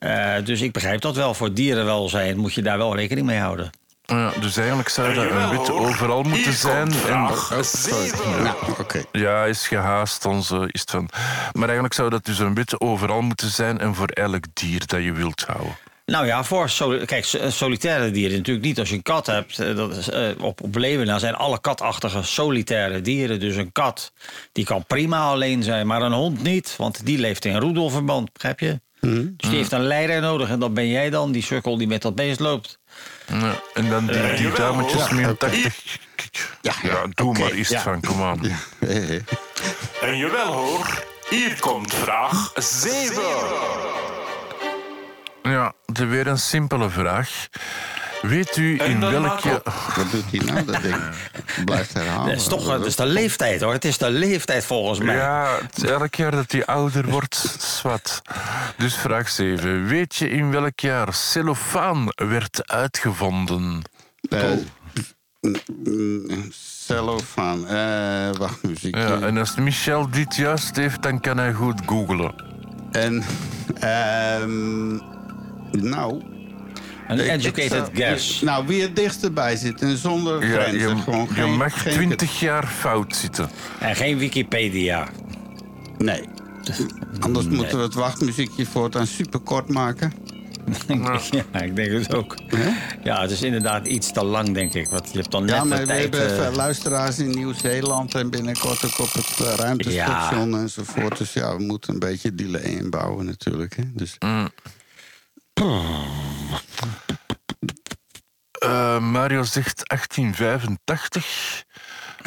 Eh, 0.00 0.34
dus 0.44 0.60
ik 0.60 0.72
begrijp 0.72 1.00
dat 1.00 1.16
wel. 1.16 1.34
Voor 1.34 1.52
dierenwelzijn 1.54 2.36
moet 2.38 2.54
je 2.54 2.62
daar 2.62 2.78
wel 2.78 2.96
rekening 2.96 3.26
mee 3.26 3.38
houden. 3.38 3.70
Ja, 4.04 4.32
dus 4.40 4.56
eigenlijk 4.56 4.88
zou 4.88 5.14
dat 5.14 5.30
een 5.30 5.48
beetje 5.56 5.72
overal 5.72 6.22
moeten 6.22 6.52
zijn. 6.52 6.92
En, 6.92 7.12
Oh, 7.14 7.62
sorry. 7.62 8.42
Nou, 8.42 8.56
oké. 8.78 9.02
ja, 9.12 9.44
is 9.44 9.68
gehaast 9.68 10.24
onze 10.24 10.68
is 10.70 10.80
het 10.80 10.90
van. 10.90 11.08
Maar 11.52 11.64
eigenlijk 11.64 11.94
zou 11.94 12.10
dat 12.10 12.24
dus 12.24 12.38
een 12.38 12.54
beetje 12.54 12.80
overal 12.80 13.20
moeten 13.22 13.48
zijn 13.48 13.78
en 13.78 13.94
voor 13.94 14.08
elk 14.08 14.44
dier 14.52 14.86
dat 14.86 15.02
je 15.02 15.12
wilt 15.12 15.44
houden. 15.46 15.76
Nou 16.06 16.26
ja, 16.26 16.44
voor 16.44 16.70
kijk, 17.04 17.24
so- 17.24 17.50
solitaire 17.50 18.10
dieren 18.10 18.36
natuurlijk 18.36 18.66
niet. 18.66 18.78
Als 18.78 18.88
je 18.88 18.94
een 18.94 19.02
kat 19.02 19.26
hebt, 19.26 19.58
eh, 19.58 19.76
dat 19.76 19.96
is, 19.96 20.10
eh, 20.10 20.28
op, 20.40 20.62
op 20.62 20.76
Leeuwen 20.76 21.20
zijn 21.20 21.34
alle 21.34 21.60
katachtige 21.60 22.22
solitaire 22.22 23.00
dieren. 23.00 23.40
Dus 23.40 23.56
een 23.56 23.72
kat, 23.72 24.12
die 24.52 24.64
kan 24.64 24.84
prima 24.86 25.22
alleen 25.22 25.62
zijn, 25.62 25.86
maar 25.86 26.02
een 26.02 26.12
hond 26.12 26.42
niet. 26.42 26.74
Want 26.76 27.06
die 27.06 27.18
leeft 27.18 27.44
in 27.44 27.56
roedelverband, 27.56 28.32
begrijp 28.32 28.60
je? 28.60 28.80
Dus 29.00 29.48
die 29.48 29.56
heeft 29.56 29.72
een 29.72 29.86
leider 29.86 30.20
nodig. 30.20 30.48
En 30.48 30.58
dat 30.58 30.74
ben 30.74 30.88
jij 30.88 31.10
dan, 31.10 31.32
die 31.32 31.42
sukkel 31.42 31.78
die 31.78 31.86
met 31.86 32.02
dat 32.02 32.14
beest 32.14 32.40
loopt. 32.40 32.78
Ja, 33.26 33.54
en 33.74 33.88
dan 33.88 34.06
die, 34.06 34.34
die 34.34 34.52
dametjes 34.52 35.10
met 35.10 35.38
80. 35.38 35.98
Ja, 36.60 36.72
ja, 36.82 37.06
doe 37.14 37.38
maar 37.38 37.52
iets 37.52 37.68
ja. 37.68 37.80
van, 37.80 38.00
kom 38.00 38.22
aan. 38.22 38.40
En 40.00 40.16
jawel 40.16 40.52
hoor, 40.52 41.04
hier 41.28 41.60
komt 41.60 41.94
vraag 41.94 42.52
7. 42.54 43.22
Ja, 45.42 45.72
weer 45.84 46.26
een 46.26 46.38
simpele 46.38 46.90
vraag. 46.90 47.48
Weet 48.20 48.56
u 48.56 48.80
in 48.82 49.00
welke... 49.00 49.62
Wat 49.96 50.10
doet 50.10 50.24
hij 50.30 50.40
nou? 50.52 50.64
Dat 50.64 50.82
ding 50.82 50.96
blijft 51.64 51.92
herhalen. 51.92 52.28
Dat 52.28 52.36
is 52.40 52.46
toch 52.48 52.66
dat 52.66 52.86
is 52.86 52.96
de 52.96 53.06
leeftijd 53.06 53.60
hoor. 53.60 53.72
Het 53.72 53.84
is 53.84 53.98
de 53.98 54.10
leeftijd 54.10 54.64
volgens 54.64 54.98
mij. 54.98 55.14
Ja, 55.16 55.58
het- 55.62 55.84
elk 55.84 56.14
jaar 56.14 56.30
dat 56.30 56.52
hij 56.52 56.66
ouder 56.66 57.08
wordt, 57.10 57.36
zwart. 57.58 58.22
Dus 58.76 58.94
vraag 58.96 59.28
7. 59.28 59.86
Weet 59.86 60.14
je 60.16 60.30
in 60.30 60.50
welk 60.50 60.80
jaar 60.80 61.14
cellofaan 61.14 62.06
werd 62.14 62.68
uitgevonden? 62.68 63.82
Eh, 64.30 64.50
Cellofaan. 66.86 67.66
Eh, 67.66 68.30
wacht, 68.38 68.62
muziek. 68.62 68.96
Ja, 68.96 69.20
en 69.20 69.36
als 69.38 69.54
Michel 69.56 70.10
dit 70.10 70.36
juist 70.36 70.76
heeft, 70.76 71.02
dan 71.02 71.20
kan 71.20 71.36
hij 71.36 71.52
goed 71.52 71.80
googlen. 71.86 72.34
En, 72.92 73.22
ehm, 73.80 74.94
nou... 75.70 76.22
Een 77.10 77.18
educated 77.20 77.62
ik 77.62 77.68
zou- 77.70 77.94
guess. 77.94 78.40
Nou, 78.40 78.66
wie 78.66 78.82
het 78.82 78.96
dichtst 78.96 79.34
bij 79.34 79.56
zit 79.56 79.80
en 79.82 79.96
zonder 79.96 80.46
Ja, 80.46 80.52
grenzen. 80.62 80.96
je, 80.96 81.02
gewoon 81.02 81.26
je 81.28 81.34
geen, 81.34 81.56
mag 81.56 81.82
geen- 81.82 81.92
20 81.92 82.40
jaar 82.40 82.66
fout 82.66 83.16
zitten. 83.16 83.50
En 83.78 83.96
geen 83.96 84.18
Wikipedia. 84.18 85.08
Nee. 85.98 86.22
Anders 87.20 87.46
moeten 87.46 87.76
we 87.76 87.82
het 87.82 87.94
wachtmuziekje 87.94 88.66
voortaan 88.66 89.06
super 89.06 89.40
kort 89.40 89.68
maken. 89.68 90.12
ja, 91.52 91.60
ik 91.60 91.76
denk 91.76 91.92
het 91.92 92.14
ook. 92.14 92.36
Ja, 93.04 93.20
het 93.22 93.30
is 93.30 93.42
inderdaad 93.42 93.86
iets 93.86 94.12
te 94.12 94.24
lang, 94.24 94.54
denk 94.54 94.74
ik. 94.74 94.88
Want 94.88 95.12
je 95.12 95.18
hebt 95.18 95.30
dan 95.30 95.44
net 95.44 95.54
Ja, 95.54 95.62
de 95.62 95.68
maar 95.68 95.78
we 95.78 95.86
tijd... 95.86 96.16
hebben 96.16 96.46
eh, 96.46 96.54
luisteraars 96.54 97.18
in 97.18 97.30
Nieuw-Zeeland 97.30 98.14
en 98.14 98.30
binnenkort 98.30 98.84
ook 98.84 98.98
op 98.98 99.12
het 99.12 99.46
eh, 99.46 99.54
ruimtestation 99.56 100.56
enzovoort. 100.58 101.18
Dus 101.18 101.32
ja, 101.32 101.56
we 101.56 101.62
moeten 101.62 101.92
een 101.92 101.98
beetje 101.98 102.34
delay 102.34 102.62
inbouwen 102.62 103.24
natuurlijk. 103.26 103.76
Hè? 103.76 103.82
Dus, 103.94 104.16
Eh, 108.50 108.98
Mario 108.98 109.42
zegt 109.42 109.88
1885. 109.88 111.64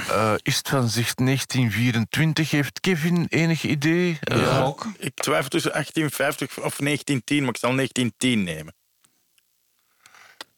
Eh 0.10 0.34
Istvan 0.42 0.90
zegt 0.90 1.18
1924. 1.18 2.52
Heeft 2.52 2.80
Kevin 2.80 3.26
enig 3.30 3.64
idee? 3.64 4.18
Eh, 4.22 4.38
Ja, 4.38 4.74
ik 4.98 5.14
twijfel 5.16 5.50
tussen 5.50 5.72
1850 5.72 6.48
of 6.50 6.80
1910, 6.80 7.40
maar 7.40 7.50
ik 7.54 7.58
zal 7.58 7.74
1910 7.74 8.44
nemen. 8.44 8.74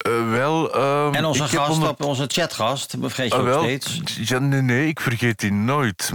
Eh, 0.06 0.30
wel, 0.30 0.73
ehm, 0.73 1.14
En 1.14 1.26
onze 1.26 1.48
gast, 1.48 1.69
onder- 1.72 1.90
op 1.90 2.03
onze 2.03 2.26
chatgast, 2.27 2.95
vergeet 3.02 3.27
je 3.32 3.34
Ah, 3.34 3.40
ook 3.40 3.45
wel, 3.45 3.64
steeds. 3.64 4.02
ja, 4.15 4.40
nee, 4.40 4.61
nee, 4.61 4.88
ik 4.88 4.99
vergeet 4.99 5.40
die 5.40 5.52
nooit. 5.52 6.11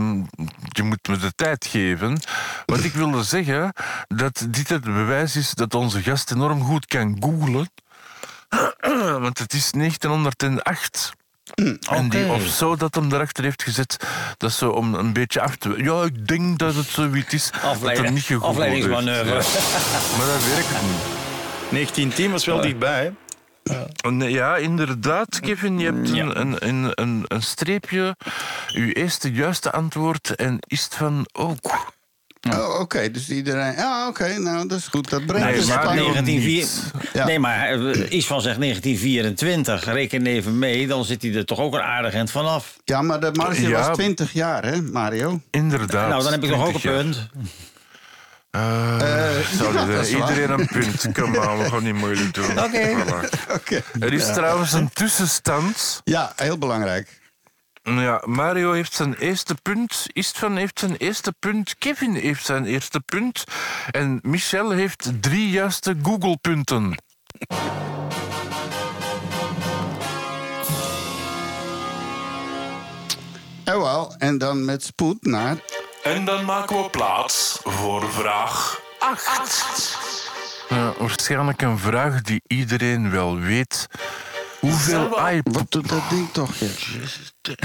Je 0.69 0.83
moet 0.83 1.09
me 1.09 1.17
de 1.17 1.33
tijd 1.37 1.67
geven. 1.71 2.21
Want 2.67 2.85
ik 2.85 2.93
wilde 2.93 3.23
zeggen 3.23 3.73
dat 4.09 4.47
dit 4.49 4.69
het 4.69 4.85
bewijs 4.85 5.37
is 5.37 5.51
dat 5.55 5.75
onze 5.75 6.03
gast 6.03 6.31
enorm 6.31 6.62
goed 6.62 6.87
kan 6.87 7.17
googlen. 7.21 7.71
Want 9.25 9.39
het 9.39 9.53
is 9.53 9.71
1908. 9.71 11.11
En 11.91 12.09
die 12.09 12.27
of 12.33 12.47
zo 12.47 12.77
dat 12.77 12.95
hem 12.95 13.12
erachter 13.12 13.45
heeft 13.45 13.62
gezet, 13.62 13.97
dat 14.37 14.53
zo 14.53 14.71
om 14.71 14.95
een 14.95 15.12
beetje 15.12 15.41
af 15.41 15.57
te... 15.57 15.75
Ja, 15.77 16.03
ik 16.03 16.27
denk 16.27 16.59
dat 16.59 16.75
het 16.75 16.87
zoiets 16.87 17.35
is 17.35 17.51
dat 17.51 17.62
Afleiding- 17.62 18.05
hem 18.07 18.15
niet 18.15 18.25
gegoogeld 18.25 18.57
heeft. 18.62 18.85
afleidingsmanoeuvre. 18.85 19.59
Ja. 19.61 20.17
Maar 20.19 20.27
dat 20.27 20.45
werkt 20.55 20.69
niet. 20.83 21.01
1910 21.71 22.31
was 22.31 22.45
wel 22.45 22.61
dichtbij, 22.61 23.03
hè? 23.05 23.11
Nee, 24.11 24.31
Ja, 24.31 24.57
inderdaad, 24.57 25.41
Kevin. 25.41 25.79
Je 25.79 25.85
hebt 25.85 26.09
een, 26.11 26.41
een, 26.41 26.69
een, 26.69 26.93
een, 26.95 27.25
een 27.29 27.43
streepje. 27.43 28.17
Uw 28.75 28.89
eerste 28.93 29.33
juiste 29.33 29.71
antwoord 29.73 30.35
en 30.35 30.59
is 30.67 30.85
het 30.85 30.95
van 30.95 31.27
ook. 31.33 31.89
Oh, 32.51 32.81
oké, 32.81 33.11
dus 33.11 33.29
iedereen... 33.31 33.73
Ja, 33.73 34.09
oké, 34.09 34.39
nou, 34.39 34.69
dat 34.69 34.79
is 34.79 34.87
goed. 34.87 35.11
Dat 35.11 35.27
brengt 35.27 35.45
Nee, 35.47 35.55
maar 35.67 35.81
spanning. 35.83 36.13
1904 36.13 36.67
Ja. 37.13 37.25
Nee, 37.27 37.39
maar 37.39 37.69
eh, 37.69 38.13
iets 38.13 38.27
van 38.27 38.41
zegt 38.41 38.61
1924. 38.61 39.85
Reken 39.85 40.27
even 40.27 40.59
mee, 40.59 40.87
dan 40.87 41.05
zit 41.05 41.23
hij 41.23 41.35
er 41.35 41.45
toch 41.45 41.59
ook 41.59 41.75
een 41.75 41.81
aardig 41.81 42.15
eind 42.15 42.31
vanaf. 42.31 42.77
Ja, 42.85 43.03
maar 43.03 43.21
de 43.21 43.31
marge 43.33 43.69
Ja. 43.69 43.87
was 43.87 43.97
20 43.97 44.33
jaar, 44.33 44.65
hè, 44.65 44.83
Mario? 44.83 45.41
Inderdaad. 45.51 46.09
nou, 46.09 46.23
dan 46.23 46.33
heb 46.33 46.45
ik 46.45 46.51
toch 46.51 46.67
ook 46.67 46.75
een 46.75 46.81
20 46.81 46.93
jaar. 46.93 47.03
punt. 47.03 47.49
Eh, 48.51 49.01
Eh, 49.01 49.51
ja, 49.61 49.87
waar. 49.87 50.09
iedereen 50.09 50.51
een 50.51 50.67
punt. 50.67 51.13
Kom 51.13 51.31
maar, 51.31 51.59
we 51.59 51.71
gaan 51.71 51.83
niet 51.83 51.95
moeilijk 51.95 52.35
doen. 52.35 52.59
Oké. 52.65 52.95
Voilà. 53.05 54.01
Er 54.01 54.13
is 54.13 54.25
trouwens 54.27 54.73
een 54.73 54.91
tussenstand. 54.93 56.01
Ja, 56.05 56.33
heel 56.37 56.59
belangrijk. 56.59 57.19
Ja, 57.83 58.23
Mario 58.25 58.73
heeft 58.73 58.93
zijn 58.93 59.15
eerste 59.15 59.55
punt, 59.63 60.07
Istvan 60.13 60.57
heeft 60.57 60.79
zijn 60.79 60.97
eerste 60.97 61.33
punt, 61.39 61.75
Kevin 61.79 62.15
heeft 62.15 62.45
zijn 62.47 62.65
eerste 62.65 63.01
punt 63.01 63.45
en 63.91 64.19
Michel 64.23 64.71
heeft 64.71 65.11
drie 65.21 65.51
juiste 65.51 65.97
Google-punten. 66.03 66.95
Jawel, 73.65 74.15
en 74.19 74.39
dan 74.39 74.65
met 74.65 74.83
spoed 74.83 75.25
naar... 75.25 75.57
En 76.03 76.25
dan 76.25 76.45
maken 76.45 76.83
we 76.83 76.91
plaats 76.91 77.59
voor 77.63 78.13
vraag 78.13 78.81
8. 78.99 79.99
Ja, 80.69 80.93
waarschijnlijk 80.99 81.63
een 81.63 81.79
vraag 81.79 82.21
die 82.23 82.43
iedereen 82.47 83.11
wel 83.11 83.39
weet. 83.39 83.87
Hoeveel 84.61 85.29
iPod... 85.29 85.55
Wat 85.55 85.71
doet 85.71 85.89
dat 85.89 86.11
ding 86.11 86.33
toch? 86.33 86.55
Ja. 86.55 86.69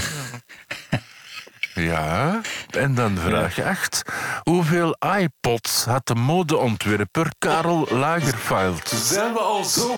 Ja, 1.74 2.42
en 2.70 2.96
dan 2.96 3.18
vraag 3.18 3.62
8. 3.62 4.02
Hoeveel 4.44 4.98
iPods 5.18 5.86
had 5.86 6.08
de 6.08 6.16
modeontwerper 6.16 7.32
Karel 7.40 7.88
Lagerfeld? 7.90 8.90
Zijn 8.90 9.34
we 9.34 9.40
al 9.40 9.64
zo... 9.64 9.96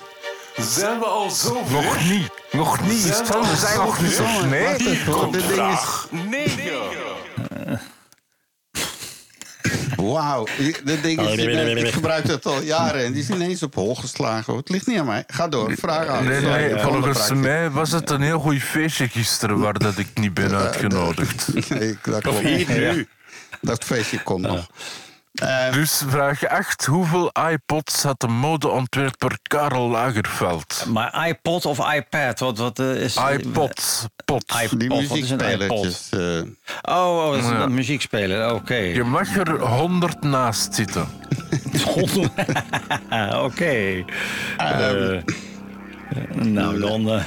Zijn 0.56 1.00
we 1.00 1.06
al 1.06 1.30
zo 1.30 1.64
ver? 1.66 1.84
Nog 1.84 2.10
niet. 2.10 2.30
Nog 2.52 2.82
niet. 2.82 3.02
Zijn 3.02 3.42
we 3.42 3.56
zijn 3.56 3.76
zo 3.76 3.84
nog 3.84 4.02
niet 4.02 4.12
zo 4.12 4.24
ver? 4.26 4.48
nee. 4.48 5.04
Hoor, 5.06 5.16
Komt 5.16 5.34
dit 5.34 5.48
ding 5.48 5.52
is... 5.52 5.80
vraag 5.80 6.08
9. 6.12 7.82
Wauw, 9.96 10.48
dit 10.84 11.04
ding 11.04 11.22
is... 11.22 11.36
Ik 11.84 11.94
gebruik 11.94 12.28
het 12.28 12.46
al 12.46 12.62
jaren 12.62 13.06
en 13.06 13.12
die 13.14 13.22
is 13.22 13.30
ineens 13.30 13.64
op 13.64 13.76
hol 13.76 13.96
geslagen. 13.96 14.56
Het 14.56 14.70
ligt 14.70 14.88
niet 14.88 15.00
aan 15.00 15.06
mij. 15.06 15.24
Ga 15.28 15.48
door, 15.48 15.74
vraag 15.78 16.08
aan. 16.08 16.26
Nee, 16.28 16.42
nee, 16.42 16.80
volgens 16.80 17.32
mij 17.34 17.70
was 17.70 17.92
het 17.92 18.10
een 18.10 18.22
heel 18.22 18.40
goed 18.40 18.62
feestje 18.64 19.08
gisteren 19.08 19.60
waar 19.60 19.74
dat 19.80 19.98
ik 19.98 20.08
niet 20.14 20.34
ben 20.34 20.56
uitgenodigd. 20.56 21.48
Nee, 21.70 21.90
ik- 21.90 21.98
dat 22.04 22.16
Of 22.16 22.22
klopt. 22.22 22.40
hier 22.40 22.94
nu. 22.96 23.08
Dat 23.62 23.84
feestje 23.84 24.24
komt 24.24 24.42
nog. 24.48 24.68
Eh, 25.42 25.72
Dus 25.72 26.04
vraag 26.08 26.48
8. 26.48 26.86
Hoeveel 26.86 27.32
iPods 27.52 28.04
had 28.04 28.20
de 28.20 28.28
modeontwerper 28.28 29.38
Karel 29.44 29.90
Lagerfeld? 29.90 30.86
Maar 30.88 31.28
iPod 31.28 31.66
of 31.66 31.94
iPad? 31.94 32.40
Wat, 32.40 32.58
wat 32.58 32.80
eh, 32.80 32.96
is... 32.96 33.16
iPod. 33.32 34.08
Pot. 34.26 34.54
iPod, 34.64 34.80
die 34.80 34.90
wat 34.90 35.00
is 35.00 35.08
een 35.30 35.40
iPod? 35.40 35.84
muziekspelertjes. 35.84 36.10
eh, 36.10 36.96
Oh, 36.96 37.26
oh, 37.26 37.32
dat 37.34 37.44
is 37.44 37.50
Ja. 37.50 37.62
een 37.62 37.74
muziekspeler, 37.74 38.54
oké. 38.54 38.76
Je 38.76 39.04
mag 39.04 39.38
er 39.38 39.60
100 39.60 40.22
naast 40.22 40.76
zitten. 40.76 41.08
Oké. 43.48 44.04
Eh, 44.58 45.18
nou, 46.34 46.80
dan... 46.80 47.22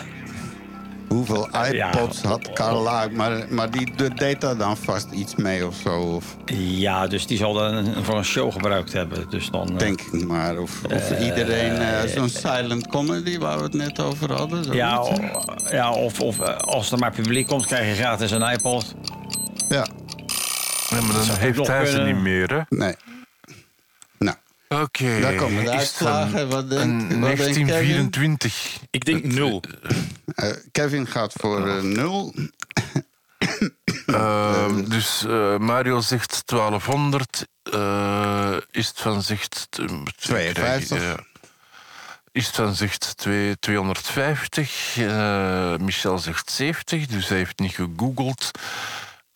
Hoeveel 1.11 1.49
iPods 1.71 2.23
had 2.23 2.53
Karl 2.53 3.11
Maar, 3.11 3.47
maar 3.49 3.71
die 3.71 3.95
deed 4.15 4.41
daar 4.41 4.57
dan 4.57 4.77
vast 4.77 5.11
iets 5.11 5.35
mee 5.35 5.67
of 5.67 5.75
zo? 5.75 6.21
Ja, 6.55 7.07
dus 7.07 7.27
die 7.27 7.39
zal 7.39 7.53
dan 7.53 8.05
voor 8.05 8.17
een 8.17 8.25
show 8.25 8.53
gebruikt 8.53 8.93
hebben. 8.93 9.31
Dus 9.31 9.51
dan, 9.51 9.71
eh, 9.71 9.79
Denk 9.79 10.01
ik 10.01 10.27
maar. 10.27 10.59
Of, 10.59 10.85
of 10.85 11.11
eh, 11.11 11.27
iedereen 11.27 11.77
eh, 11.77 12.03
zo'n 12.03 12.29
silent 12.29 12.87
comedy 12.89 13.39
waar 13.39 13.57
we 13.57 13.63
het 13.63 13.75
net 13.75 14.01
over 14.01 14.33
hadden. 14.33 14.73
Ja, 14.73 15.07
ja 15.71 15.93
of, 15.93 16.21
of 16.21 16.41
als 16.41 16.93
er 16.93 16.99
maar 16.99 17.13
publiek 17.13 17.47
komt, 17.47 17.67
krijg 17.67 17.89
je 17.89 18.03
gratis 18.03 18.31
een 18.31 18.43
iPod. 18.43 18.95
Ja. 19.69 19.87
maar 20.91 21.01
dan 21.01 21.27
dat 21.27 21.39
heeft 21.39 21.67
hij 21.67 21.87
ze 21.87 22.01
niet 22.01 22.21
meer, 22.21 22.51
hè? 22.55 22.77
Nee. 22.77 22.95
Nou. 24.19 24.37
Oké. 24.69 25.21
Daar 25.21 25.35
komen 25.35 25.65
de 25.65 25.71
uitslagen. 25.71 26.49
Wat 26.49 26.71
denk, 26.71 27.11
1924. 27.11 28.79
Ik 28.91 29.05
denk 29.05 29.25
0. 29.25 29.63
Kevin 30.73 31.07
gaat 31.07 31.33
voor 31.37 31.69
eh, 31.69 31.83
nul. 31.83 32.35
Ehm, 34.07 34.85
dus 34.89 35.25
eh, 35.27 35.57
Mario 35.59 36.01
zegt 36.01 36.43
1200. 36.47 37.47
eh 37.63 38.57
Istvan 38.71 39.23
zegt... 39.23 39.67
eh, 39.71 39.89
moet 39.89 40.09
ik 40.09 40.17
52. 40.17 40.99
krijgen, 40.99 41.07
ja. 41.09 41.25
Istvan 42.33 42.75
zegt 42.75 43.17
twee- 43.17 43.59
250. 43.59 44.97
eh, 44.99 45.77
Michel 45.77 46.19
zegt 46.19 46.51
70, 46.51 47.07
dus 47.07 47.29
hij 47.29 47.39
heeft 47.39 47.59
niet 47.59 47.73
gegoogeld. 47.75 48.51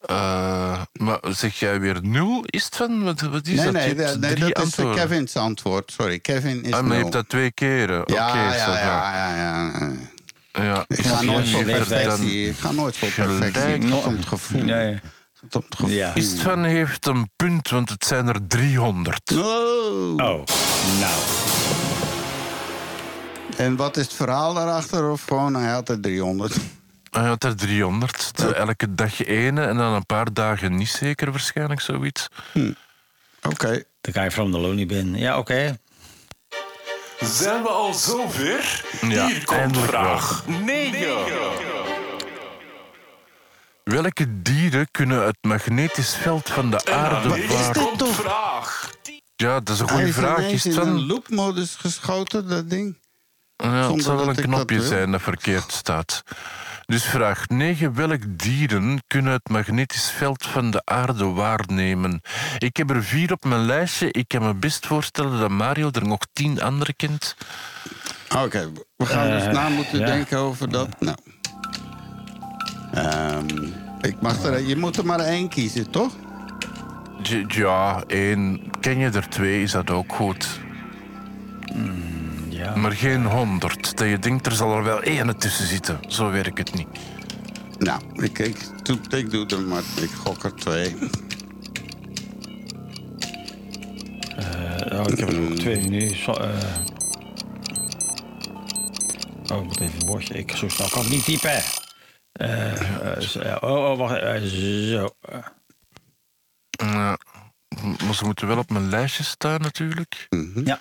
Eh, 0.01 0.83
maar 0.93 1.19
zeg 1.23 1.59
jij 1.59 1.81
weer 1.81 1.99
nul, 2.03 2.43
Istvan? 2.47 3.03
Wat, 3.03 3.21
wat 3.21 3.47
is 3.47 3.55
Nee, 3.57 3.65
dat? 3.65 3.73
nee, 3.73 3.95
dat- 3.95 4.19
nee 4.19 4.35
drie 4.35 4.55
dat 4.55 4.65
is. 4.67 4.75
Kevin's 4.75 5.37
antwoord. 5.37 5.93
Sorry, 5.93 6.19
Kevin 6.19 6.63
is 6.65 6.73
Ah, 6.73 6.83
maar 6.83 6.93
je 6.97 7.01
hebt 7.03 7.13
dat 7.13 7.29
twee 7.29 7.53
keren. 7.53 8.03
ja, 8.05 8.29
Oké, 8.29 8.39
ja, 8.39 8.55
ja, 8.55 8.79
ja, 8.79 9.37
ja. 9.37 9.73
Ja, 10.63 10.85
Ik 10.89 11.07
ga 11.07 11.23
nooit 11.23 11.49
voor 11.49 11.65
perfectie. 11.65 12.49
Ik 12.49 12.57
ga 12.59 12.73
nooit 12.73 12.97
voor 12.97 13.09
perfectie. 13.13 13.89
Gaat 13.91 14.05
om 14.05 14.17
het 14.17 14.27
gevoel. 14.27 14.65
Ja. 15.89 16.15
Istvan 16.15 16.65
heeft 16.65 17.07
een 17.07 17.31
punt, 17.37 17.69
want 17.71 17.89
het 17.91 18.05
zijn 18.05 18.29
er 18.29 18.47
300. 18.47 19.31
Oh. 19.33 19.39
Oh, 20.15 20.17
nou. 21.01 21.23
En 23.57 23.77
wat 23.77 23.97
is 23.97 24.05
het 24.05 24.15
verhaal 24.15 24.55
daarachter? 24.55 25.11
Of 25.11 25.25
gewoon, 25.25 25.55
hij 25.55 25.71
had 25.73 25.89
er 25.89 26.01
300. 26.01 26.57
Hij 27.11 27.25
had 27.27 27.45
er 27.45 27.57
300. 27.57 28.37
De- 28.37 28.55
Elke 28.55 28.95
dag 28.95 29.25
ene 29.27 29.61
en 29.65 29.77
dan 29.77 29.93
een 29.93 30.07
paar 30.07 30.33
dagen 30.33 30.77
niet 30.77 30.89
zeker, 30.89 31.31
waarschijnlijk 31.31 31.81
zoiets. 31.81 32.29
Oké. 33.43 33.83
The 34.01 34.13
guy 34.13 34.31
from 34.31 34.53
the 34.53 34.59
Lonely 34.59 34.87
Bin. 34.87 35.17
Ja, 35.17 35.39
oké. 35.39 35.79
Zijn 37.21 37.63
we 37.63 37.69
al 37.69 37.95
zover? 37.95 38.85
Ja, 39.01 39.27
Hier 39.27 39.45
komt 39.45 39.79
vraag 39.79 40.47
9. 40.47 41.07
Welke 43.85 44.43
dieren 44.43 44.91
kunnen 44.91 45.25
het 45.25 45.37
magnetisch 45.41 46.15
veld 46.15 46.51
van 46.51 46.71
de 46.71 46.85
aarde 46.85 47.47
waar... 47.47 47.73
komt 47.73 48.09
vraag 48.09 48.91
Ja, 49.37 49.61
dat 49.61 49.75
is 49.75 49.81
een 49.81 49.89
goede 49.89 50.07
is 50.07 50.15
vraag. 50.15 50.39
Is 50.39 50.65
in 50.65 50.71
het 50.71 50.81
een 50.81 50.87
van... 50.87 51.07
loopmodus 51.07 51.75
geschoten, 51.75 52.49
dat 52.49 52.71
ding. 52.71 52.99
Ja, 53.57 53.93
het 53.93 54.03
zal 54.03 54.17
wel 54.17 54.29
een 54.29 54.35
dat 54.35 54.45
knopje 54.45 54.83
zijn 54.83 55.11
dat 55.11 55.21
verkeerd 55.21 55.73
staat. 55.73 56.23
Dus 56.87 57.05
vraag 57.05 57.49
9. 57.49 57.95
Welk 57.95 58.21
dieren 58.27 59.03
kunnen 59.07 59.33
het 59.33 59.49
magnetisch 59.49 60.11
veld 60.11 60.47
van 60.47 60.71
de 60.71 60.83
aarde 60.85 61.25
waarnemen? 61.25 62.21
Ik 62.59 62.77
heb 62.77 62.91
er 62.91 63.05
vier 63.05 63.33
op 63.33 63.45
mijn 63.45 63.65
lijstje. 63.65 64.11
Ik 64.11 64.29
kan 64.29 64.43
me 64.43 64.55
best 64.55 64.87
voorstellen 64.87 65.39
dat 65.41 65.51
Mario 65.51 65.91
er 65.93 66.07
nog 66.07 66.19
tien 66.33 66.63
andere 66.63 66.93
kent. 66.95 67.37
Oké, 68.37 68.71
we 68.97 69.07
gaan 69.07 69.31
dus 69.31 69.43
Eh, 69.45 69.53
na 69.53 69.69
moeten 69.69 69.99
ja. 69.99 70.07
denken 70.07 70.39
over 70.39 70.71
dat. 70.71 71.01
Nou. 71.01 71.17
Ehm, 72.93 73.47
ik 74.01 74.21
mag 74.21 74.43
er, 74.43 74.61
je 74.61 74.77
moet 74.77 74.97
er 74.97 75.07
maar 75.07 75.21
één 75.21 75.49
kiezen, 75.49 75.91
toch? 75.91 76.13
Ja, 77.49 78.05
één. 78.07 78.71
Ken 78.81 78.99
je 78.99 79.11
er 79.11 79.29
twee, 79.29 79.63
is 79.63 79.71
dat 79.71 79.91
ook 79.91 80.13
goed. 80.13 80.61
Ja. 82.65 82.77
Maar 82.77 82.93
geen 82.93 83.25
honderd. 83.25 83.99
Dat 83.99 84.09
je 84.09 84.19
denkt, 84.19 84.47
er 84.47 84.53
zal 84.53 84.77
er 84.77 84.85
wel 84.85 85.03
één 85.03 85.39
tussen 85.39 85.67
zitten. 85.67 85.99
Zo 86.09 86.31
werkt 86.31 86.59
het 86.59 86.75
niet. 86.75 86.89
Nou, 87.79 88.03
ik, 88.15 88.39
ik, 88.39 88.57
doe, 88.83 88.99
ik 89.11 89.31
doe 89.31 89.47
er 89.47 89.61
maar. 89.61 89.83
Ik 90.01 90.11
gok 90.11 90.45
er 90.45 90.55
twee. 90.55 90.97
Oh, 94.93 95.05
ik 95.07 95.19
heb 95.19 95.29
er 95.29 95.41
ook 95.41 95.55
twee 95.55 95.81
nu. 95.81 96.09
Zo, 96.15 96.33
eh. 96.33 96.49
Oh, 99.53 99.59
ik 99.59 99.65
moet 99.65 99.81
even 99.81 100.01
een 100.01 100.07
bordje. 100.07 100.35
Ik, 100.35 100.57
zo 100.57 100.69
snel 100.69 100.89
kan 100.89 101.03
ik 101.03 101.11
niet 101.11 101.25
typen. 101.25 101.63
Eh, 102.33 103.21
zo, 103.21 103.39
oh, 103.61 103.91
oh, 103.91 103.99
wacht. 103.99 104.49
zo. 104.49 105.11
Ja. 106.77 107.19
maar 108.05 108.15
ze 108.15 108.25
moeten 108.25 108.47
wel 108.47 108.59
op 108.59 108.71
mijn 108.71 108.89
lijstje 108.89 109.25
staan, 109.25 109.61
natuurlijk. 109.61 110.29
Ja, 110.65 110.81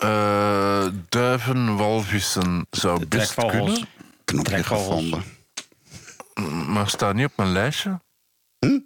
Eh, 0.00 0.86
duiven, 1.08 1.76
walvissen 1.76 2.66
zou 2.70 3.06
best 3.06 3.32
trekvogels. 3.34 3.70
kunnen. 3.70 3.88
Knopje 4.24 4.52
Trekvogels. 4.52 4.86
gevonden. 4.86 5.24
Maar 6.74 6.88
staan 6.88 7.16
niet 7.16 7.26
op 7.26 7.32
mijn 7.36 7.52
lijstje. 7.52 8.00
Hm? 8.58 8.78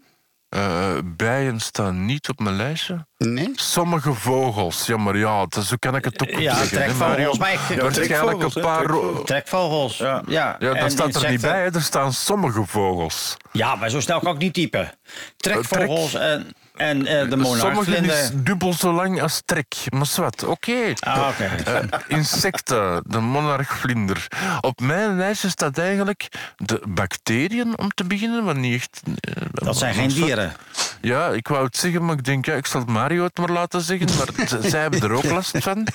Eh, 0.48 0.96
bijen 1.04 1.60
staan 1.60 2.04
niet 2.04 2.28
op 2.28 2.38
mijn 2.38 2.56
lijstje. 2.56 3.06
Nee? 3.16 3.50
Sommige 3.54 4.12
vogels, 4.14 4.86
ja, 4.86 4.96
maar 4.96 5.16
ja, 5.16 5.46
dat, 5.46 5.64
zo 5.64 5.76
kan 5.78 5.96
ik 5.96 6.04
het 6.04 6.22
ook 6.22 6.38
Ja, 6.40 6.54
zeggen. 6.54 6.76
trekvogels. 6.78 7.38
Maar 7.38 7.52
ik- 7.52 7.80
Waarschijnlijk 7.80 8.42
een 8.42 8.62
paar... 8.62 8.78
trekvogels. 8.86 9.24
Trekvogels. 9.26 9.96
Ja, 9.96 10.22
ja. 10.26 10.56
Ja, 10.58 10.72
en 10.74 10.80
dat 10.80 10.92
staat 10.92 11.14
er 11.22 11.30
niet 11.30 11.40
bij, 11.40 11.62
hè. 11.62 11.74
er 11.74 11.82
staan 11.82 12.12
sommige 12.12 12.64
vogels. 12.66 13.36
Ja, 13.52 13.74
maar 13.74 13.90
zo 13.90 14.00
snel 14.00 14.20
kan 14.20 14.34
ik 14.34 14.40
niet 14.40 14.54
typen. 14.54 14.92
Trekvogels 15.36 16.14
en, 16.14 16.54
en 16.80 17.06
eh, 17.06 17.20
de 17.20 17.28
Sommige 17.30 17.48
monarchvlinder. 17.62 18.18
is 18.18 18.30
dubbel 18.34 18.72
zo 18.72 18.92
lang 18.92 19.22
als 19.22 19.42
trek. 19.44 19.74
Maar 19.88 20.06
zwart, 20.06 20.44
oké. 20.44 20.92
Ah. 21.00 21.28
Eh, 21.38 21.76
insecten, 22.08 23.02
de 23.06 23.18
monarchvlinder. 23.20 24.26
Op 24.60 24.80
mijn 24.80 25.16
lijstje 25.16 25.48
staat 25.48 25.78
eigenlijk 25.78 26.28
de 26.56 26.82
bacteriën 26.88 27.78
om 27.78 27.88
te 27.88 28.04
beginnen, 28.04 28.44
maar 28.44 28.56
niet 28.56 28.74
echt... 28.74 29.00
eh, 29.20 29.42
Dat 29.52 29.78
zijn 29.78 29.94
geen 29.94 30.08
dieren. 30.08 30.52
Ja, 31.00 31.28
ik 31.28 31.48
wou 31.48 31.64
het 31.64 31.76
zeggen, 31.76 32.04
maar 32.04 32.16
ik 32.16 32.24
denk, 32.24 32.46
ja, 32.46 32.54
ik 32.54 32.66
zal 32.66 32.80
het 32.80 32.88
Mario 32.90 33.24
het 33.24 33.38
maar 33.38 33.50
laten 33.50 33.80
zeggen. 33.80 34.08
Maar 34.16 34.48
zij 34.70 34.80
hebben 34.80 35.00
er 35.02 35.12
ook 35.12 35.24
last 35.24 35.58
van. 35.58 35.86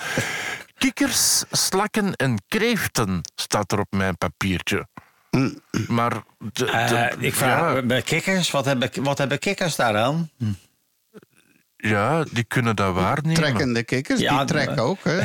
Kikkers, 0.78 1.44
slakken 1.50 2.14
en 2.14 2.42
kreeften 2.48 3.20
staat 3.34 3.72
er 3.72 3.78
op 3.78 3.86
mijn 3.90 4.18
papiertje. 4.18 4.86
Maar... 5.88 6.12
De, 6.38 6.64
de- 6.64 7.14
ik 7.18 7.34
vraag, 7.34 7.74
ja, 7.74 7.82
bij 7.82 8.02
kikkers, 8.02 8.50
wat 8.50 8.64
hebben, 8.64 8.90
wat 9.02 9.18
hebben 9.18 9.38
kikkers 9.38 9.76
daaraan? 9.76 10.30
Ja, 11.76 12.24
die 12.32 12.44
kunnen 12.44 12.76
dat 12.76 12.94
waarnemen. 12.94 13.34
Trekkende 13.34 13.82
kikkers, 13.82 14.20
Ja, 14.20 14.36
die 14.38 14.46
trekken 14.46 14.78
ook. 14.78 14.98
Hè. 15.02 15.20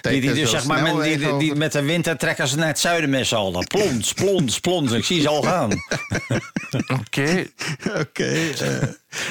Die, 0.00 0.20
Die, 0.20 0.32
dus 0.34 0.50
zeg 0.50 0.66
maar, 0.66 0.82
met, 0.96 1.38
die, 1.38 1.54
met 1.54 1.72
de 1.72 1.82
winter 1.82 2.16
trekken 2.16 2.48
ze 2.48 2.56
naar 2.56 2.66
het 2.66 2.78
zuiden 2.78 3.10
met 3.10 3.26
z'n 3.26 3.34
allen. 3.34 3.66
Plons, 3.66 4.12
plons, 4.12 4.60
plons. 4.60 4.92
Ik 4.92 5.04
zie 5.04 5.20
ze 5.20 5.28
al 5.28 5.42
gaan. 5.42 5.70
Oké, 7.00 7.46
Oké. 8.02 8.24
eh, 8.60 8.82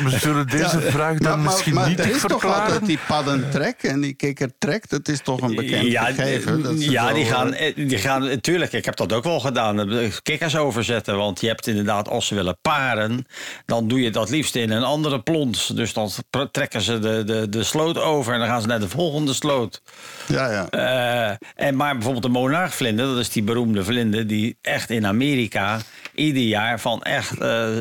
we 0.04 0.10
zullen 0.20 0.48
deze 0.48 0.80
ja, 0.82 0.92
vraag 0.92 1.18
dan 1.18 1.30
maar- 1.30 1.38
maar- 1.38 1.46
misschien 1.54 1.74
maar 1.74 1.90
niet 1.90 2.00
er 2.00 2.06
is 2.06 2.22
toch 2.22 2.32
verklaren. 2.32 2.62
altijd 2.64 2.86
die 2.86 3.00
padden 3.08 3.50
trek 3.52 3.76
en 3.84 4.02
die 4.02 4.14
kikker 4.14 4.50
trekt. 4.60 4.90
Dat 4.90 5.08
is 5.08 5.20
toch 5.22 5.42
een 5.42 5.56
bekend 5.56 5.88
ja, 5.92 6.04
gegeven. 6.06 6.62
Dat 6.64 6.84
ja 6.86 7.14
die, 7.14 7.24
eh, 7.24 7.30
gaan, 7.32 7.54
eh, 7.54 7.76
die 7.76 7.98
gaan, 7.98 8.40
tuurlijk, 8.42 8.74
ik 8.74 8.86
heb 8.86 8.96
dat 8.96 9.14
ook 9.14 9.24
wel 9.24 9.40
gedaan. 9.40 9.92
eh, 9.92 10.12
Kikkers 10.24 10.56
overzetten, 10.56 11.18
want 11.18 11.42
je 11.42 11.48
hebt 11.48 11.68
inderdaad, 11.68 12.10
als 12.10 12.28
ze 12.28 12.36
willen 12.36 12.58
paren, 12.62 13.26
dan 13.66 13.88
doe 13.88 14.02
je 14.02 14.10
dat 14.12 14.30
liefst 14.30 14.56
in 14.56 14.72
een 14.72 14.84
andere 14.84 15.22
plons. 15.22 15.68
Dus 15.68 15.94
dan 15.94 16.10
trekken 16.52 16.82
ze 16.82 17.00
de, 17.00 17.24
de, 17.24 17.50
de 17.50 17.64
sloot 17.64 17.98
over 18.00 18.34
en 18.34 18.40
dan 18.40 18.48
gaan 18.48 18.62
ze 18.62 18.68
naar 18.68 18.80
de 18.80 18.90
volgende 18.90 19.34
sloot. 19.34 19.82
Ja, 20.28 20.52
ja. 20.52 20.70
Eh, 20.70 21.66
en 21.68 21.76
maar 21.76 21.94
bijvoorbeeld 21.94 22.24
de 22.24 22.30
monarchvlinder, 22.30 23.06
dat 23.06 23.18
is 23.18 23.30
die 23.30 23.44
beroemde 23.44 23.84
vlinder 23.84 24.28
die 24.28 24.58
echt 24.62 24.90
in 24.90 25.06
Amerika 25.06 25.80
ieder 26.16 26.42
jaar 26.44 26.80
van 26.80 27.02
echt, 27.04 27.40
eh, 27.40 27.78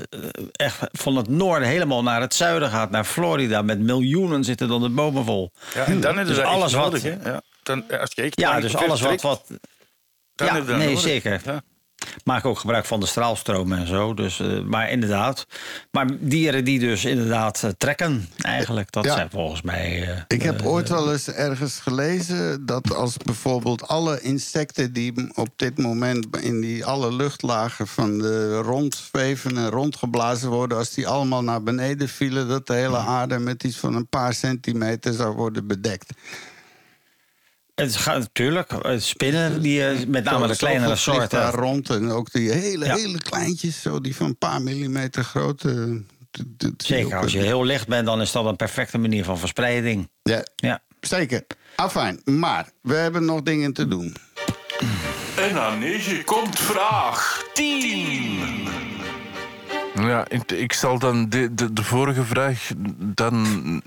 echt 0.53 0.79
van 0.93 1.17
het 1.17 1.29
noorden 1.29 1.69
helemaal 1.69 2.03
naar 2.03 2.21
het 2.21 2.35
zuiden 2.35 2.71
gaat, 2.71 2.91
naar 2.91 3.05
Florida. 3.05 3.63
Met 3.63 3.79
miljoenen 3.81 4.45
zitten 4.45 4.69
dan 4.69 4.81
de 4.83 4.89
bomen 4.89 5.25
vol. 5.25 5.53
Ja, 5.75 5.85
en 5.85 6.01
dan 6.01 6.19
is 6.19 6.27
Dus 6.27 6.39
alles 6.39 6.73
wat-. 6.73 7.03
Hè? 7.03 7.17
Ja. 7.25 7.43
Dan, 7.63 7.99
als 8.01 8.11
je 8.15 8.23
echt 8.23 8.41
Ja, 8.41 8.49
lang 8.51 8.63
dus 8.63 8.77
alles 8.77 9.01
wat. 9.01 9.09
trekt, 9.09 9.23
wat 9.23 9.43
dan 10.35 10.47
ja, 10.47 10.53
nee, 10.77 10.87
nodig. 10.87 11.01
zeker. 11.01 11.41
Ja. 11.45 11.63
Maak 12.25 12.45
ook 12.45 12.59
gebruik 12.59 12.85
van 12.85 13.01
de 13.01 13.07
straalstromen 13.07 13.79
en 13.79 13.87
zo. 13.87 14.15
Dus, 14.15 14.41
eh, 14.41 14.61
maar 14.61 14.91
inderdaad. 14.91 15.47
Maar 15.91 16.07
dieren 16.21 16.65
die 16.65 16.79
dus 16.79 17.05
inderdaad 17.05 17.63
eh, 17.63 17.71
trekken, 17.79 18.29
eigenlijk. 18.41 18.93
Dat 18.93 19.05
Ja. 19.05 19.15
zijn 19.15 19.31
volgens 19.31 19.63
mij. 19.63 20.09
eh, 20.11 20.21
Ik 20.29 20.43
heb 20.43 20.63
ooit 20.63 20.89
wel 20.89 21.13
eens 21.13 21.29
ergens 21.29 21.79
gelezen 21.81 22.67
dat 22.67 22.95
als 22.95 23.17
bijvoorbeeld 23.17 23.89
alle 23.89 24.21
insecten 24.21 24.93
die 24.93 25.13
op 25.35 25.49
dit 25.57 25.79
moment 25.79 26.27
in 26.41 26.61
die 26.61 26.85
alle 26.85 27.13
luchtlagen 27.15 27.87
van 27.87 28.19
de 28.19 28.59
rondzweven 28.59 29.57
en 29.59 29.69
rondgeblazen 29.71 30.51
worden, 30.51 30.79
als 30.79 30.91
die 30.91 31.09
allemaal 31.09 31.43
naar 31.43 31.63
beneden 31.63 32.09
vielen, 32.09 32.49
dat 32.49 32.67
de 32.67 32.75
hele 32.75 32.97
aarde 32.99 33.39
met 33.39 33.65
iets 33.65 33.77
van 33.77 33.95
een 33.95 34.09
paar 34.09 34.35
centimeter 34.35 35.13
zou 35.13 35.35
worden 35.35 35.67
bedekt. 35.67 36.13
Het 37.75 37.97
gaat 37.97 38.19
natuurlijk. 38.19 38.73
eh, 38.73 38.99
Spinnen, 38.99 39.63
die, 39.63 39.87
eh, 39.87 40.07
met 40.07 40.25
name 40.25 40.47
de 40.47 40.57
kleinere 40.57 40.97
soorten. 40.97 41.39
daar 41.39 41.55
rond 41.55 41.91
en 41.91 42.11
ook 42.11 42.33
die 42.33 42.51
hele, 42.53 42.85
Ja. 42.85 42.95
hele 42.97 43.19
kleintjes, 43.23 43.81
zo 43.83 44.01
die 44.01 44.17
van 44.17 44.27
een 44.27 44.39
paar 44.39 44.63
millimeter 44.63 45.25
groot. 45.25 45.65
eh, 45.65 45.73
Zeker, 46.77 47.17
als 47.19 47.33
je 47.33 47.39
heel 47.39 47.65
licht 47.65 47.89
bent, 47.89 48.07
dan 48.07 48.21
is 48.21 48.33
dat 48.33 48.45
een 48.45 48.57
perfecte 48.57 48.99
manier 48.99 49.25
van 49.25 49.39
verspreiding. 49.39 50.09
Ja, 50.23 50.45
Ja. 50.57 50.83
zeker. 51.01 51.45
Afijn, 51.77 52.21
maar 52.25 52.69
we 52.83 52.95
hebben 52.95 53.25
nog 53.25 53.43
dingen 53.43 53.73
te 53.73 53.89
doen. 53.89 54.17
En 55.37 55.61
aan 55.61 55.79
9 55.79 56.25
komt 56.25 56.59
vraag 56.59 57.45
10. 57.53 58.69
Ja, 59.95 60.25
ik, 60.29 60.53
ik 60.53 60.73
zal 60.73 60.99
dan 60.99 61.29
de, 61.29 61.55
de, 61.55 61.73
de 61.73 61.83
vorige 61.85 62.25
vraag 62.25 62.71
dan 62.99 63.83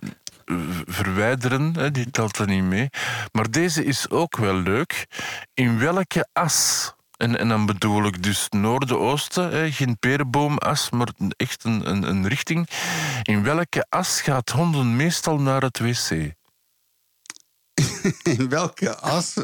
verwijderen, 0.86 1.74
hè, 1.76 1.91
die 1.91 2.11
telt 2.11 2.38
er 2.38 2.48
niet 2.48 2.64
mee. 2.64 2.90
Maar 3.32 3.52
deze 3.52 3.86
is 3.86 4.10
ook 4.10 4.38
wel 4.38 4.56
leuk. 4.56 5.07
In 5.53 5.80
welke 5.80 6.28
as? 6.34 6.91
En, 7.18 7.38
en 7.38 7.48
dan 7.48 7.65
bedoel 7.65 8.06
ik 8.06 8.24
dus 8.24 8.49
noorden-oosten, 8.49 9.52
hè, 9.52 9.72
geen 9.72 9.99
perenboomas, 9.99 10.90
maar 10.90 11.07
echt 11.38 11.64
een, 11.64 11.90
een, 11.90 12.03
een 12.03 12.28
richting. 12.28 12.68
In 13.24 13.44
welke 13.44 13.86
as 13.90 14.22
gaat 14.22 14.49
honden 14.49 14.95
meestal 14.95 15.40
naar 15.40 15.61
het 15.61 15.80
wc? 15.80 16.36
In 18.38 18.49
welke 18.49 18.95
as? 18.95 19.38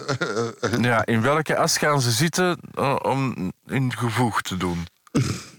Ja, 0.81 1.05
in 1.05 1.21
welke 1.21 1.57
as 1.57 1.77
gaan 1.77 2.01
ze 2.01 2.11
zitten 2.11 2.59
eh, 2.73 2.95
om 3.01 3.51
in 3.65 3.97
gevoeg 3.97 4.41
te 4.41 4.57
doen? 4.57 4.87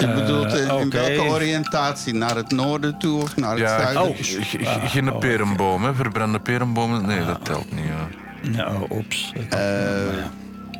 je 0.00 0.12
bedoelt 0.14 0.52
eh, 0.52 0.80
in 0.80 0.90
welke 0.90 1.22
oriëntatie? 1.22 2.14
Naar 2.14 2.36
het 2.36 2.50
noorden 2.50 2.98
toe 2.98 3.22
of 3.22 3.36
naar 3.36 3.50
het 3.50 3.58
Ja, 3.58 3.78
zuiden? 3.80 4.02
Oh. 4.02 4.16
g- 4.16 4.38
g- 4.40 4.90
geen 4.92 5.18
perenboom, 5.18 5.84
hè? 5.84 5.94
verbrande 5.94 6.40
perenbomen. 6.40 7.06
Nee, 7.06 7.24
dat 7.24 7.44
telt 7.44 7.72
niet. 7.74 7.84
Ja. 7.84 8.08
Nou, 8.50 8.86
oeps. 8.90 9.32
Eh, 9.50 9.58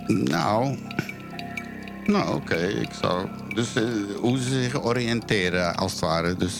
nou, 0.06 0.76
nou 2.04 2.34
oké, 2.34 2.56
ik 2.56 2.88
zou. 3.02 3.26
Dus 3.54 3.74
eh, 3.76 3.82
hoe 4.20 4.38
ze 4.38 4.62
zich 4.62 4.82
oriënteren, 4.84 5.74
als 5.76 5.92
het 5.92 6.00
ware. 6.00 6.36
Dus, 6.36 6.54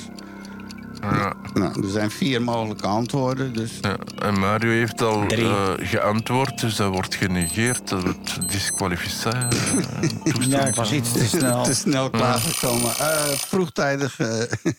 Ja, 1.01 1.35
nou, 1.55 1.82
er 1.85 1.90
zijn 1.90 2.10
vier 2.10 2.43
mogelijke 2.43 2.86
antwoorden. 2.86 3.52
Dus 3.52 3.78
ja. 3.81 3.97
En 4.18 4.39
Mario 4.39 4.70
heeft 4.70 5.02
al 5.02 5.27
Drie. 5.27 5.44
eh, 5.44 5.72
geantwoord, 5.78 6.60
dus 6.60 6.77
dat 6.77 6.93
wordt 6.93 7.14
genegeerd. 7.14 7.89
Dat 7.89 8.02
wordt 8.02 8.48
disqualificatie. 8.51 9.60
Ja, 10.48 10.66
ik 10.66 10.74
was 10.74 10.93
iets 10.93 11.12
te 11.12 11.27
snel. 11.36 11.62
te 11.64 11.74
snel 11.74 12.10
klaargekomen. 12.10 12.97
Eh, 12.97 13.28
vroegtijdig. 13.28 14.18
eh, 14.18 14.43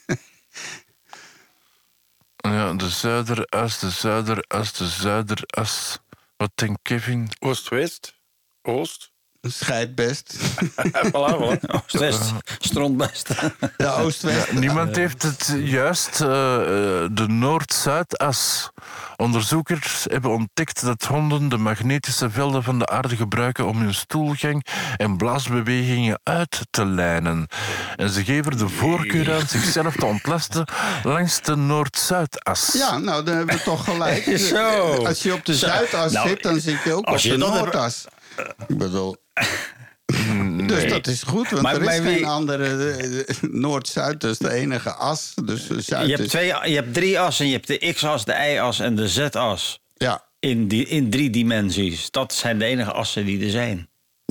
Ja, 2.37 2.73
de 2.73 2.89
zuideras, 2.89 3.79
de 3.79 3.89
zuideras, 3.89 4.73
de 4.73 4.87
zuideras. 4.87 5.97
Wat 6.37 6.51
denkt 6.55 6.79
Kevin? 6.81 7.29
Oost-West, 7.39 8.19
Oost. 8.61 9.10
Scheidt 9.41 9.95
best. 9.95 10.35
voilà, 11.13 11.35
voilà. 11.37 11.59
Oost-West, 11.85 12.31
strontbest. 12.59 13.29
Ja, 13.77 13.91
Oost-West. 13.95 14.51
Niemand 14.51 14.95
heeft 14.95 15.23
het 15.23 15.53
juist. 15.63 16.21
eh, 16.21 16.27
eh, 16.27 17.09
de 17.11 17.27
Noord-Zuidas. 17.27 18.69
Onderzoekers 19.17 20.05
hebben 20.09 20.31
ontdekt 20.31 20.81
dat 20.81 21.03
honden 21.03 21.49
de 21.49 21.57
magnetische 21.57 22.29
velden 22.29 22.63
van 22.63 22.79
de 22.79 22.85
aarde 22.87 23.15
gebruiken 23.15 23.67
om 23.67 23.79
hun 23.79 23.93
stoelgang 23.93 24.65
en 24.97 25.17
blaasbewegingen 25.17 26.19
uit 26.23 26.59
te 26.69 26.85
lijnen. 26.85 27.47
En 27.95 28.09
ze 28.09 28.23
geven 28.23 28.57
de 28.57 28.69
voorkeur 28.69 29.33
aan 29.33 29.47
zichzelf 29.47 29.95
te 29.95 30.05
ontlasten 30.05 30.65
langs 31.03 31.41
de 31.41 31.55
Noord-Zuidas. 31.55 32.73
Ja, 32.73 32.97
nou, 32.97 33.23
dan 33.23 33.35
hebben 33.35 33.55
we 33.55 33.61
toch 33.63 33.83
gelijk. 33.83 34.23
Zo. 34.53 34.93
Als 35.05 35.23
je 35.23 35.33
op 35.33 35.45
de. 35.45 35.55
Zuidas 35.55 36.11
Nou, 36.11 36.27
zit, 36.27 36.43
dan 36.43 36.59
zit 36.59 36.83
je 36.83 36.93
ook 36.93 36.99
op 36.99 37.05
als 37.07 37.23
je 37.23 37.29
de 37.29 37.37
Noordas. 37.37 38.05
Ik 38.67 38.77
bedoel... 38.77 39.15
Dus 40.67 40.89
dat 40.89 41.07
is 41.07 41.23
goed, 41.23 41.49
want 41.49 41.61
Maar- 41.61 41.75
er 41.75 41.81
is 41.81 41.87
maar 41.87 42.01
wie- 42.03 42.13
geen 42.13 42.25
andere 42.25 42.91
eh, 42.91 43.35
Noord-Zuid. 43.51 44.21
Dat 44.21 44.31
is 44.31 44.37
de 44.37 44.51
enige 44.53 44.91
as. 44.93 45.33
Dus 45.45 45.69
eh, 45.69 45.77
Zuid 45.79 46.09
Je 46.09 46.15
hebt, 46.15 46.29
twee, 46.29 46.45
je 46.45 46.75
hebt 46.75 46.93
drie 46.93 47.19
assen. 47.19 47.45
Je 47.45 47.51
hebt 47.53 47.67
de 47.67 47.93
x-as, 47.93 48.25
de 48.25 48.33
y-as 48.53 48.79
en 48.79 48.95
de 48.95 49.07
z-as. 49.07 49.79
Ja. 49.97 50.23
In, 50.39 50.67
die, 50.67 50.85
in 50.87 51.09
drie 51.09 51.29
dimensies. 51.29 52.11
Dat 52.11 52.33
zijn 52.33 52.59
de 52.59 52.65
enige 52.65 52.91
assen 52.91 53.25
die 53.25 53.43
er 53.43 53.49
zijn. 53.49 53.89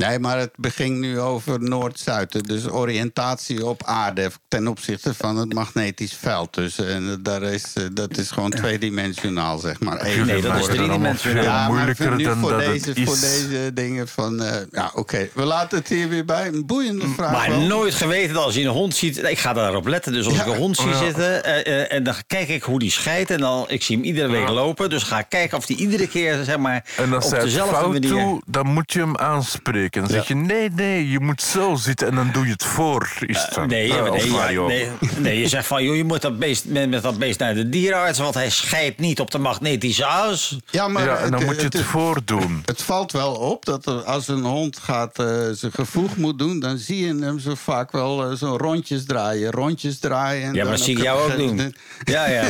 Nee, 0.09 0.19
maar 0.19 0.39
het 0.39 0.51
begint 0.57 0.99
nu 0.99 1.21
over 1.21 1.61
Noord-Zuid. 1.63 2.49
Dus 2.49 2.69
oriëntatie 2.69 3.67
op 3.67 3.83
aarde 3.85 4.31
ten 4.49 4.69
opzichte 4.69 5.15
van 5.15 5.37
het 5.37 5.53
magnetisch 5.55 6.13
veld. 6.21 6.55
Dus 6.55 6.79
en 6.79 7.19
daar 7.23 7.43
is, 7.43 7.73
eh, 7.75 7.85
dat 7.93 8.17
is 8.17 8.31
gewoon 8.31 8.51
tweedimensionaal, 8.51 9.59
zeg 9.59 9.81
maar. 9.81 10.03
Nee, 10.03 10.41
dat 10.43 10.57
is 10.57 10.65
driedimensionaal. 10.65 11.43
Ja, 11.45 11.53
maar 11.61 11.71
moeilijker 11.71 12.17
nu 12.17 12.25
dan 12.25 12.39
voor 12.39 12.51
dat 12.51 12.61
deze, 12.61 12.89
het 12.89 12.99
is. 12.99 13.05
Voor 13.05 13.21
deze 13.21 13.71
dingen 13.75 14.09
van... 14.09 14.43
eh, 14.43 14.57
ja, 14.73 14.91
oké. 14.95 15.29
We 15.35 15.43
laten 15.45 15.79
het 15.79 15.89
hier 15.89 16.09
weer 16.09 16.25
bij. 16.25 16.47
Een 16.47 16.67
boeiende 16.67 17.09
vraag 17.09 17.33
Maar 17.33 17.49
wel. 17.49 17.61
nooit 17.61 17.95
geweten 17.95 18.35
dat 18.35 18.45
als 18.45 18.55
je 18.55 18.61
een 18.63 18.67
hond 18.69 18.95
ziet... 18.95 19.19
Ik 19.23 19.39
ga 19.39 19.53
daarop 19.53 19.87
letten. 19.87 20.13
Dus 20.13 20.27
als 20.27 20.35
Ja. 20.35 20.41
ik 20.45 20.47
een 20.53 20.57
hond 20.59 20.77
zie 20.77 20.89
Ja. 20.89 20.99
zitten... 20.99 21.45
eh, 21.45 21.67
eh, 21.83 21.93
en 21.93 22.03
dan 22.03 22.15
kijk 22.27 22.49
ik 22.49 22.63
hoe 22.63 22.79
die 22.79 22.91
scheidt. 22.91 23.31
En 23.31 23.39
dan, 23.41 23.65
ik 23.69 23.83
zie 23.83 23.97
hem 23.97 24.05
iedere 24.05 24.29
week 24.29 24.49
lopen. 24.49 24.91
Dus 24.91 25.03
ga 25.03 25.19
ik 25.19 25.27
kijken 25.29 25.59
of 25.59 25.67
die 25.67 25.77
iedere 25.77 26.09
keer 26.09 26.45
zeg 26.45 26.57
maar, 26.59 26.85
En 26.97 27.13
als 27.15 27.25
op 27.25 27.31
hij 27.31 27.41
het 27.41 27.49
dezelfde 27.49 27.75
fout 27.75 27.93
manier... 27.93 28.11
doet, 28.11 28.43
dan 28.47 28.67
moet 28.67 28.93
je 28.93 28.99
hem 28.99 29.17
aanspreken. 29.17 29.90
Dan 29.91 30.09
zeg 30.09 30.29
je, 30.29 30.35
nee, 30.35 30.71
nee, 30.71 31.11
je 31.11 31.21
moet 31.21 31.43
zo 31.43 31.75
zitten 31.75 32.09
en 32.09 32.15
dan 32.15 32.31
doe 32.33 32.45
je 32.47 32.53
het 32.53 32.65
voor. 32.65 33.09
Is 33.27 33.43
het 33.43 33.55
dan. 33.55 33.69
Nee, 33.69 33.93
Eh, 33.95 34.11
nee, 34.11 34.31
ja, 34.33 34.67
nee, 34.67 34.89
nee, 35.19 35.41
je 35.41 35.49
zegt 35.49 35.67
van, 35.67 35.85
joh, 35.85 35.97
je 35.97 36.05
moet 36.05 36.23
dat 36.23 36.39
beest, 36.39 36.65
met, 36.65 36.91
met 36.91 37.03
dat 37.03 37.19
beest 37.19 37.39
naar 37.39 37.55
de 37.55 37.69
dierenarts... 37.69 38.19
want 38.19 38.35
hij 38.35 38.51
scheidt 38.51 38.99
niet 38.99 39.21
op 39.21 39.31
de 39.31 39.39
magnetische 39.39 40.05
as. 40.07 40.59
Ja, 40.71 40.89
maar 40.89 41.05
ja, 41.05 41.17
en 41.17 41.31
dan 41.31 41.39
het- 41.39 41.47
moet 41.49 41.57
je 41.57 41.63
het 41.65 41.73
het- 41.73 41.83
voordoen. 41.83 42.63
Het 42.71 42.83
valt 42.83 43.13
wel 43.13 43.35
op 43.35 43.65
dat 43.65 43.87
er, 43.87 44.03
als 44.03 44.29
een 44.29 44.43
hond 44.45 44.79
gaat 44.79 45.19
eh, 45.19 45.27
zijn 45.53 45.73
gevoeg 45.73 46.17
moet 46.17 46.39
doen, 46.39 46.61
dan 46.61 46.79
zie 46.79 47.07
je 47.07 47.25
hem 47.25 47.39
zo 47.39 47.55
vaak 47.55 47.93
wel 47.93 48.31
eh, 48.31 48.37
zo 48.37 48.57
rondjes 48.57 49.05
draaien, 49.07 49.51
rondjes 49.51 49.99
draaien. 49.99 50.47
en 50.49 50.55
Ja, 50.55 50.63
maar 50.63 50.73
dat 50.73 50.81
zie 50.85 50.97
ik 50.97 51.03
jou 51.03 51.31
ook 51.33 51.37
doen. 51.37 51.59
Ja, 52.05 52.27
ja. 52.29 52.43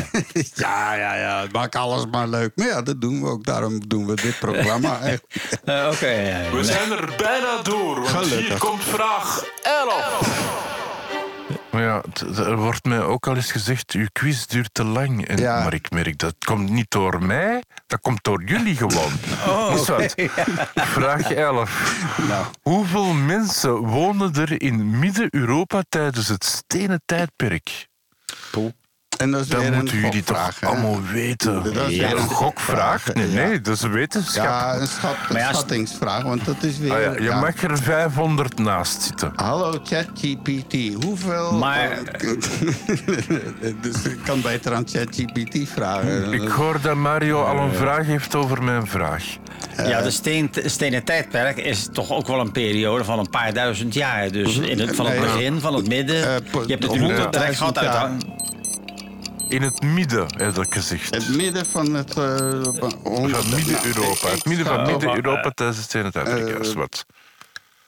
ja, 0.55 0.95
ja, 0.95 1.15
ja. 1.17 1.47
Maak 1.53 1.75
alles 1.75 2.05
maar 2.11 2.29
leuk. 2.29 2.53
Maar 2.55 2.67
ja, 2.67 2.83
dat 2.83 3.01
doen 3.01 3.23
we 3.23 3.29
ook. 3.29 3.45
Daarom 3.45 3.89
doen 3.89 4.07
we 4.07 4.15
dit 4.15 4.39
programma. 4.39 5.01
Echt. 5.03 5.23
Eh, 5.65 5.89
Oké, 5.93 6.11
ja, 6.11 6.51
We 6.57 6.65
zijn 6.65 6.91
er 6.93 7.05
bijna 7.31 7.63
door, 7.63 7.95
want 7.95 8.09
Gelukkig. 8.09 8.49
hier 8.49 8.59
komt 8.59 8.85
vraag 8.85 9.45
11. 9.63 10.59
Maar 11.71 11.83
ja, 11.83 12.03
er 12.37 12.57
wordt 12.57 12.85
mij 12.85 13.01
ook 13.03 13.27
al 13.27 13.37
eens 13.37 13.53
gezegd, 13.53 13.93
uw 13.93 14.07
quiz 14.13 14.45
duurt 14.45 14.75
te 14.75 14.85
lang. 14.85 15.27
En, 15.29 15.37
Ja. 15.37 15.63
Maar 15.63 15.75
ik 15.75 15.91
merk, 15.91 16.19
dat 16.19 16.35
komt 16.45 16.71
niet 16.71 16.91
door 16.91 17.23
mij, 17.23 17.63
dat 17.87 18.01
komt 18.01 18.25
door 18.25 18.43
jullie 18.45 18.77
gewoon. 18.77 19.13
Oh, 19.49 19.71
Is 19.75 19.89
wat? 19.89 20.15
Vraag 20.97 21.31
11. 21.31 22.15
Nou. 22.29 22.45
Hoeveel 22.63 23.13
mensen 23.13 23.73
wonen 23.77 24.35
er 24.35 24.63
in 24.63 24.99
Midden-Europa 24.99 25.83
tijdens 25.89 26.29
het 26.29 26.45
stenen 26.45 27.03
tijdperk? 27.07 27.89
En 29.21 29.31
dat 29.31 29.41
is 29.41 29.49
weer 29.49 29.73
moeten 29.73 29.97
een 29.97 30.01
jullie 30.01 30.23
toch 30.23 30.51
allemaal 30.61 31.03
weten. 31.13 31.63
Dat 31.63 31.89
is 31.89 31.97
ja, 31.97 32.09
weer 32.09 32.17
een 32.17 32.29
gokvraag? 32.29 33.15
Nee, 33.15 33.27
nee, 33.27 33.61
dat 33.61 33.75
is 33.75 33.83
een 33.83 33.93
wetenschap. 33.93 34.45
Ja, 34.45 34.77
een 34.77 34.87
schat, 34.87 35.17
Maar 35.31 35.41
ja, 35.41 35.53
schattingsvraag, 35.53 36.23
want 36.23 36.45
dat 36.45 36.63
is 36.63 36.79
weer... 36.79 36.93
Ah 36.93 37.03
ja, 37.03 37.13
je 37.13 37.23
ja. 37.23 37.41
mag 37.41 37.63
er 37.63 37.79
500 37.79 38.59
naast 38.59 39.03
zitten. 39.03 39.33
Hallo 39.35 39.81
ChatGPT, 39.85 41.05
hoeveel... 41.05 41.53
Maar- 41.53 41.99
dus 43.83 44.03
ik 44.03 44.19
kan 44.25 44.41
beter 44.41 44.75
aan 44.75 44.89
ChatGPT 44.89 45.69
vragen. 45.69 46.33
Ik 46.33 46.49
hoor 46.49 46.81
dat 46.83 46.97
Mario 46.97 47.43
al 47.43 47.59
een 47.59 47.75
vraag 47.75 48.07
heeft 48.07 48.35
over 48.35 48.63
mijn 48.63 48.87
vraag. 48.87 49.25
Ja, 49.77 50.03
de 50.03 50.11
steen, 50.11 50.51
stenen 50.65 51.05
tijdperk 51.05 51.57
is 51.57 51.89
toch 51.93 52.11
ook 52.11 52.27
wel 52.27 52.41
een 52.41 52.53
periode 52.53 53.05
van 53.05 53.19
een 53.19 53.31
paar 53.31 53.53
duizend 53.53 53.95
jaar. 53.95 54.31
Dus 54.31 54.59
in 54.59 54.81
het, 54.81 54.97
van 54.97 55.07
het 55.07 55.21
begin, 55.21 55.61
van 55.61 55.75
het 55.75 55.89
midden. 55.89 56.17
Eh, 56.17 56.37
je 56.67 56.77
hebt 56.77 56.85
het 56.85 57.33
trek 57.33 57.57
gehad 57.57 57.79
uit... 57.79 58.25
In 59.51 59.63
het 59.63 59.83
midden, 59.83 60.27
heb 60.37 60.59
ik 60.59 60.75
gezegd. 60.75 61.15
Het 61.15 61.29
midden 61.37 61.67
van 61.67 61.95
het... 61.95 62.17
eh, 62.19 62.37
honderd- 63.03 63.37
Van 63.37 63.55
Midden-Europa. 63.57 64.23
Nou, 64.23 64.35
Het 64.35 64.45
midden 64.45 64.67
van 64.67 64.87
Midden-Europa 64.87 65.51
tijdens 65.51 65.79
het 65.79 65.93
ja, 66.13 66.59
is 66.59 66.73
wat. 66.73 67.07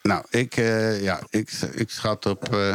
Nou, 0.03 0.25
ik, 0.31 0.57
eh, 0.57 1.03
ja, 1.03 1.21
ik, 1.31 1.51
ik 1.73 1.91
schat 1.91 2.27
op... 2.27 2.49
ja, 2.51 2.75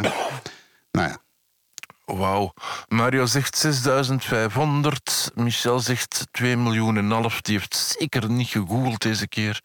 Wauw. 2.16 2.52
Mario 2.88 3.26
zegt 3.26 3.56
6500. 3.56 5.30
Michel 5.34 5.80
zegt 5.80 6.26
2 6.30 6.56
miljoen 6.56 6.96
en 6.96 7.10
half. 7.10 7.40
Die 7.40 7.54
heeft 7.54 7.94
zeker 7.98 8.30
niet 8.30 8.48
gegoogeld 8.48 9.02
deze 9.02 9.28
keer. 9.28 9.60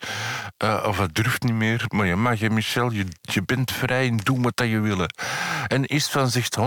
Eh, 0.57 0.84
of 0.88 0.98
dat 0.98 1.15
durft 1.15 1.44
niet 1.44 1.53
meer. 1.53 1.86
Maar 1.88 2.06
je 2.06 2.15
mag, 2.15 2.40
hè, 2.40 2.49
Michel. 2.49 2.91
Je, 2.91 3.06
je 3.22 3.44
bent 3.44 3.72
vrij 3.72 4.07
en 4.07 4.18
doe 4.18 4.41
wat 4.41 4.60
je 4.60 4.80
wil. 4.80 5.06
En 5.68 5.86
Istvan 5.86 6.30
zegt 6.30 6.57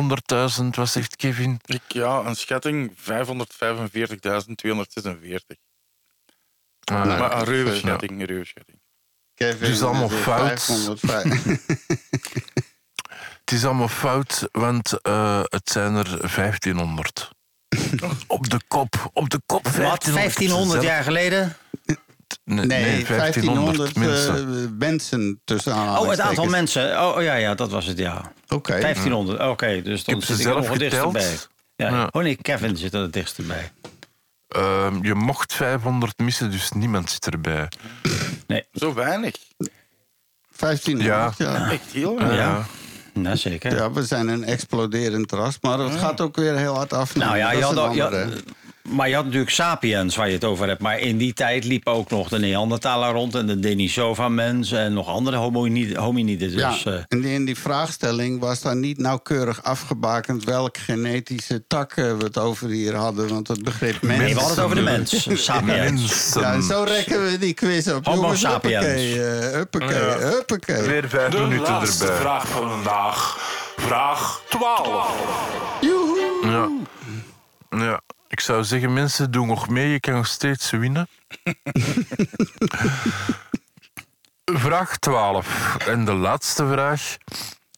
100.000. 0.60 0.64
Wat 0.70 0.88
zegt 0.88 1.16
Kevin? 1.16 1.60
Ik, 1.64 1.82
ja, 1.88 2.18
een 2.18 2.36
schatting 2.36 2.92
545.246. 2.92 2.96
Ah, 6.84 7.04
Nou, 7.04 7.18
maar 7.18 7.38
een 7.38 7.44
ruwe 7.44 7.70
ja. 7.70 7.76
schatting, 7.76 8.20
een 8.20 8.26
ruwe 8.26 8.44
schatting. 8.44 8.80
Kevin... 9.34 9.66
Het 9.66 9.76
is 9.76 9.82
allemaal 9.82 10.08
fout. 10.08 10.62
505. 10.62 11.66
Het 13.46 13.54
is 13.54 13.64
allemaal 13.64 13.88
fout, 13.88 14.48
want 14.52 15.00
eh, 15.02 15.40
het 15.44 15.70
zijn 15.70 15.94
er 15.94 16.18
1500. 16.34 17.30
op 18.26 18.50
de 18.50 18.60
kop, 18.68 19.10
op 19.12 19.30
de 19.30 19.40
kop. 19.46 19.62
Wat, 19.64 19.72
1500, 19.74 20.12
1500 20.14 20.82
jaar 20.82 21.02
geleden? 21.02 21.56
Nee, 22.44 22.66
Nee, 22.66 22.66
nee, 22.66 23.04
1500 23.04 23.76
1500 23.76 23.96
mensen. 23.96 24.64
eh, 24.64 24.78
mensen 24.78 25.40
tussen 25.44 25.72
Oh, 25.72 26.08
het 26.08 26.20
aantal 26.20 26.44
mensen. 26.46 27.00
Oh, 27.02 27.16
oh, 27.16 27.22
ja, 27.22 27.34
ja, 27.34 27.54
dat 27.54 27.70
was 27.70 27.86
het, 27.86 27.98
ja. 27.98 28.32
Oké. 28.48 28.80
1500, 28.80 29.40
oké. 29.40 29.82
dus 29.82 30.04
dan 30.04 30.14
heb 30.14 30.24
ze 30.24 30.34
zit 30.36 30.40
ik 30.40 30.46
er 30.46 30.52
zelf 30.52 30.62
nog 30.64 30.70
het 30.70 30.78
dichtst 30.78 30.96
geteld. 30.98 31.12
bij. 31.12 31.36
Ja. 31.76 31.88
Ja. 31.96 32.08
Oh 32.12 32.22
nee, 32.22 32.36
Kevin 32.36 32.76
zit 32.76 32.94
er 32.94 33.00
het 33.00 33.12
dichtst 33.12 33.46
bij. 33.46 33.72
Ehm, 34.48 35.04
je 35.04 35.14
mocht 35.14 35.54
500 35.54 36.18
missen, 36.18 36.50
dus 36.50 36.70
niemand 36.72 37.10
zit 37.10 37.26
erbij. 37.26 37.68
Zo 38.72 38.94
weinig. 38.94 39.34
1500, 40.56 41.36
ja. 41.38 41.70
Echt 41.70 41.92
heel 41.92 42.18
Ja. 42.20 42.26
weinig. 42.26 42.66
Ja. 43.22 43.36
Zeker. 43.36 43.74
Ja, 43.74 43.92
we 43.92 44.04
zijn 44.04 44.28
een 44.28 44.44
exploderend 44.44 45.32
ras, 45.32 45.58
maar 45.60 45.76
dat 45.76 45.92
gaat 45.92 46.20
ook 46.20 46.36
weer 46.36 46.56
heel 46.56 46.74
hard 46.74 46.92
af. 46.92 47.14
Nou 47.14 47.36
ja, 47.36 47.52
je 47.52 47.62
had. 47.62 47.74
Maar 48.88 49.08
je 49.08 49.14
had 49.14 49.24
natuurlijk 49.24 49.50
Sapiens 49.50 50.16
waar 50.16 50.26
je 50.26 50.32
het 50.34 50.44
over 50.44 50.68
hebt. 50.68 50.80
Maar 50.80 50.98
in 50.98 51.16
die 51.18 51.32
tijd 51.32 51.64
liepen 51.64 51.92
ook 51.92 52.10
nog 52.10 52.28
de 52.28 52.38
Neandertaler 52.38 53.12
rond 53.12 53.34
en 53.34 53.46
de 53.46 53.58
Denisova-mens 53.60 54.72
en 54.72 54.92
nog 54.92 55.08
andere 55.08 55.36
hominiden. 55.36 55.96
hominiden. 56.02 56.50
Dus, 56.50 56.82
ja, 56.82 56.92
eh, 56.92 57.00
en 57.08 57.24
in 57.24 57.44
die 57.44 57.56
vraagstelling 57.58 58.40
was 58.40 58.60
daar 58.60 58.76
niet 58.76 58.98
nauwkeurig 58.98 59.62
afgebakend 59.62 60.44
welk 60.44 60.76
genetische 60.78 61.66
tak 61.66 61.92
eh, 61.92 62.16
we 62.16 62.24
het 62.24 62.38
over 62.38 62.68
hier 62.68 62.94
hadden. 62.94 63.28
Want 63.28 63.48
het 63.48 63.62
begrip 63.64 64.02
mens. 64.02 64.20
nee, 64.20 64.34
we 64.34 64.40
hadden 64.40 64.56
het 64.56 64.64
over 64.64 64.76
de 64.76 64.82
mens. 64.82 65.26
Sapiens. 65.44 66.32
Ja, 66.34 66.52
en 66.52 66.62
zo 66.62 66.82
rekken 66.82 67.24
we 67.30 67.38
die 67.38 67.54
quiz 67.54 67.86
op. 67.88 68.04
Homo 68.04 68.20
Jongens, 68.20 68.40
sapiens. 68.40 68.84
Huppakee, 68.84 69.22
eh, 69.26 69.50
huppakee, 69.52 70.28
huppakee. 70.28 70.82
Weer 70.82 71.08
vijf 71.08 71.30
De 71.32 71.38
minuten 71.40 71.72
laatste 71.72 72.04
erbij. 72.04 72.20
vraag 72.20 72.48
van 72.48 72.70
vandaag. 72.70 73.36
Vraag 73.76 74.40
12. 74.48 75.10
Joehoe. 75.80 76.24
Ja. 76.42 76.68
ja, 77.78 78.00
ik 78.36 78.42
zou 78.42 78.64
zeggen, 78.64 78.92
mensen, 78.92 79.30
doe 79.30 79.46
nog 79.46 79.68
mee. 79.68 79.88
Je 79.88 80.00
kan 80.00 80.14
nog 80.14 80.26
steeds 80.26 80.70
winnen. 80.70 81.08
vraag 84.66 84.96
12. 84.98 85.76
En 85.76 86.04
de 86.04 86.12
laatste 86.12 86.66
vraag. 86.66 87.16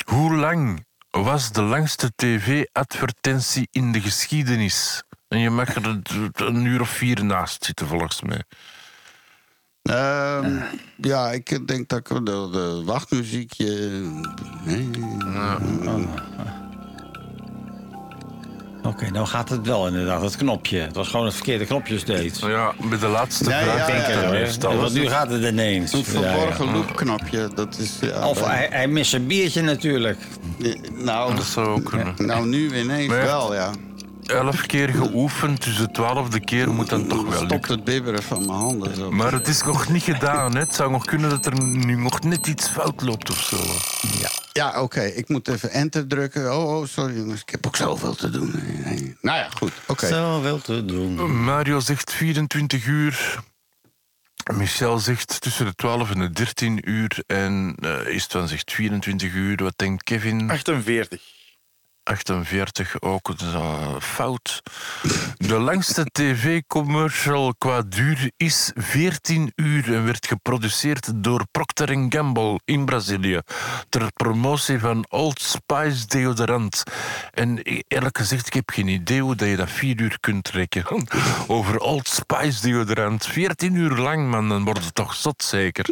Hoe 0.05 0.35
lang 0.37 0.85
was 1.11 1.53
de 1.53 1.63
langste 1.63 2.13
tv-advertentie 2.17 3.69
in 3.71 3.93
de 3.93 4.01
geschiedenis? 4.01 5.03
En 5.29 5.39
je 5.39 5.51
mag 5.51 5.75
er 5.75 5.87
een- 5.87 6.65
uur 6.65 6.81
of 6.81 6.89
vier 6.91 7.25
naast 7.25 7.65
zitten, 7.65 7.87
volgens 7.87 8.23
mij. 8.23 8.43
Ehm, 9.83 10.61
ja, 10.97 11.31
ik 11.31 11.67
denk 11.67 11.89
dat 11.89 11.99
ik 11.99 12.09
de, 12.09 12.49
de 12.53 12.83
wachtmuziekje. 12.85 13.89
Nee. 14.65 14.91
Oké, 18.83 19.11
nou 19.11 19.27
gaat 19.27 19.49
het 19.49 19.67
wel 19.67 19.87
inderdaad, 19.87 20.23
het 20.23 20.37
knopje. 20.37 20.79
Het 20.79 20.95
was 20.95 21.09
gewoon 21.09 21.27
het 21.27 21.35
verkeerde 21.35 21.65
knopjes 21.67 22.05
deed. 22.05 22.39
Ja, 22.39 22.73
bij 22.89 22.99
de 22.99 23.07
laatste 23.09 23.51
Ja, 23.51 23.63
vraag. 23.63 23.77
ja, 23.79 23.87
Denk 23.87 23.99
ja, 23.99 24.05
het 24.39 24.63
ja. 24.63 24.75
Want 24.77 24.93
nu 24.93 25.09
gaat 25.09 25.31
het 25.31 25.43
ineens. 25.43 25.93
Een 25.93 26.05
Ja, 26.07 26.21
ja. 26.21 26.33
verborgen 26.35 26.73
loopknopje. 26.73 27.51
Dat 27.55 27.79
is. 27.79 27.93
Ja, 28.01 28.29
Of 28.29 28.45
hij, 28.45 28.69
hij 28.71 28.89
mist 28.89 29.15
een 29.15 29.27
biertje 29.27 29.63
natuurlijk. 29.63 30.19
nou, 30.95 31.35
Dat 31.35 31.45
zou 31.45 31.67
ook 31.69 31.85
kunnen. 31.85 32.15
nou, 32.17 32.47
nu 32.47 32.77
ineens 32.79 33.09
Maar- 33.09 33.23
wel, 33.23 33.55
ja. 33.55 33.71
Elf 34.27 34.67
keer 34.67 34.89
geoefend, 34.89 35.65
dus 35.65 35.77
de 35.77 35.91
twaalfde 35.91 36.41
keer 36.41 36.71
moet 36.71 36.89
dan 36.89 37.07
toch 37.07 37.23
wel 37.23 37.33
Stopt 37.33 37.51
lukken. 37.51 37.73
het 37.75 37.85
bibberen 37.85 38.23
van 38.23 38.39
mijn 38.39 38.59
handen. 38.59 38.95
Zo. 38.97 39.11
Maar 39.11 39.33
het 39.33 39.49
is 39.49 39.63
nog 39.63 39.89
niet 39.89 40.03
gedaan. 40.03 40.55
Hè. 40.55 40.61
Het 40.61 40.75
zou 40.75 40.91
nog 40.91 41.05
kunnen 41.05 41.31
dat 41.31 41.47
er 41.47 41.63
nu 41.65 41.97
nog 41.97 42.21
net 42.21 42.47
iets 42.47 42.69
fout 42.69 43.03
loopt 43.03 43.31
of 43.31 43.39
zo. 43.39 43.57
Ja, 44.21 44.29
oké. 44.67 45.01
Ik 45.01 45.29
moet 45.29 45.49
even 45.49 45.71
enter 45.71 46.07
drukken. 46.07 46.57
Oh, 46.57 46.77
oh, 46.77 46.87
sorry 46.87 47.17
jongens. 47.17 47.41
Ik 47.41 47.51
heb 47.51 47.67
ook 47.67 47.77
zoveel 47.77 48.15
te 48.15 48.31
doen. 48.31 48.63
Nee. 48.85 49.17
Nou 49.21 49.39
ja, 49.39 49.49
goed. 49.57 49.73
Oké. 49.87 50.07
Zo 50.07 50.41
wil 50.41 50.61
te 50.61 50.85
doen. 50.85 51.43
Mario 51.45 51.81
zegt 51.81 52.13
24 52.13 52.87
uur. 52.87 53.39
Michel 54.55 54.99
zegt 54.99 55.41
tussen 55.41 55.67
de 55.67 55.75
12 55.75 56.11
en 56.11 56.19
de 56.19 56.31
13 56.31 56.91
uur. 56.91 57.23
En 57.27 57.77
eh 57.81 58.15
Istvan 58.15 58.49
zegt 58.49 58.73
24 58.73 59.33
uur. 59.33 59.57
Wat 59.57 59.75
denkt 59.77 60.03
Kevin? 60.03 60.51
48. 60.51 61.21
48 62.09 63.01
ook. 63.01 63.29
Eh, 63.29 63.95
fout. 64.01 64.63
De 65.37 65.59
langste 65.59 66.07
tv-commercial 66.13 67.55
qua 67.59 67.83
duur 67.83 68.31
is 68.37 68.73
14 68.75 69.53
uur 69.57 69.95
en 69.95 70.05
werd 70.05 70.27
geproduceerd 70.27 71.11
door 71.15 71.47
Procter 71.51 72.07
Gamble 72.09 72.61
in 72.65 72.85
Brazilië 72.85 73.41
ter 73.89 74.13
promotie 74.13 74.79
van 74.79 75.07
Old 75.09 75.41
Spice 75.41 76.07
deodorant. 76.07 76.83
En 77.33 77.59
eerlijk 77.89 78.19
gezegd, 78.19 78.47
ik 78.47 78.53
heb 78.53 78.71
geen 78.71 78.89
idee 78.89 79.23
hoe 79.23 79.35
dat 79.35 79.49
je 79.49 79.57
dat 79.57 79.71
4 79.71 80.01
uur 80.01 80.17
kunt 80.21 80.49
rekken. 80.49 81.07
Over 81.47 81.79
Old 81.79 82.09
Spice 82.09 82.61
deodorant. 82.61 83.27
14 83.27 83.75
uur 83.75 83.97
lang, 83.97 84.31
man, 84.31 84.49
dan 84.49 84.65
wordt 84.65 84.85
het 84.85 84.95
toch 84.95 85.15
zot 85.15 85.43
zeker. 85.43 85.89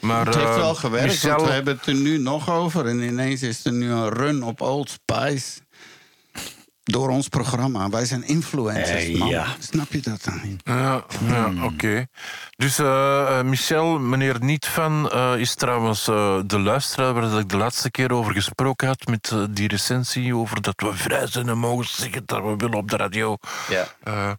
Nou, 0.00 0.24
het 0.24 0.34
heeft 0.34 0.48
eh, 0.48 0.56
wel 0.56 0.74
gewerkt, 0.74 1.22
we 1.22 1.28
hebben 1.28 1.76
het 1.76 1.86
er 1.86 1.94
nu 1.94 2.18
nog 2.18 2.50
over. 2.50 2.86
En 2.86 3.00
ineens 3.00 3.42
is 3.42 3.64
er 3.64 3.72
nu 3.72 3.90
een 3.90 4.08
run 4.08 4.42
op 4.42 4.60
Old 4.60 4.90
Spice. 4.90 5.57
Door 6.88 7.08
ons 7.08 7.28
programma. 7.28 7.88
Wij 7.88 8.04
zijn 8.04 8.24
influencers, 8.26 9.04
Eh, 9.04 9.18
man. 9.18 9.28
ja. 9.28 9.46
Snap 9.58 9.92
je 9.92 10.00
dat 10.00 10.24
dan 10.24 10.40
niet? 10.44 10.60
Ja, 10.64 11.04
ja 11.26 11.52
oké. 11.64 12.06
Dus 12.56 12.78
eh, 12.78 13.38
eh, 13.38 13.44
Michel, 13.44 13.98
meneer 13.98 14.36
Niet 14.40 14.66
van, 14.66 15.10
eh, 15.10 15.32
is 15.36 15.54
trouwens 15.54 16.08
eh, 16.08 16.38
de 16.46 16.58
luisteraar 16.58 17.12
waar 17.14 17.22
dat 17.30 17.38
ik 17.40 17.48
de 17.48 17.56
laatste 17.56 17.90
keer 17.90 18.12
over 18.12 18.32
gesproken 18.32 18.86
had 18.88 19.06
met 19.06 19.32
die 19.50 19.68
recensie 19.68 20.36
over 20.36 20.62
dat 20.62 20.74
we 20.80 20.92
vrij 20.94 21.26
zijn 21.26 21.48
en 21.48 21.58
mogen 21.58 21.86
zeggen 21.86 22.22
dat 22.26 22.42
we 22.42 22.54
willen 22.56 22.74
op 22.78 22.90
de 22.90 22.96
radio. 22.96 23.36
Ja. 23.68 23.84
Eh, 24.02 24.30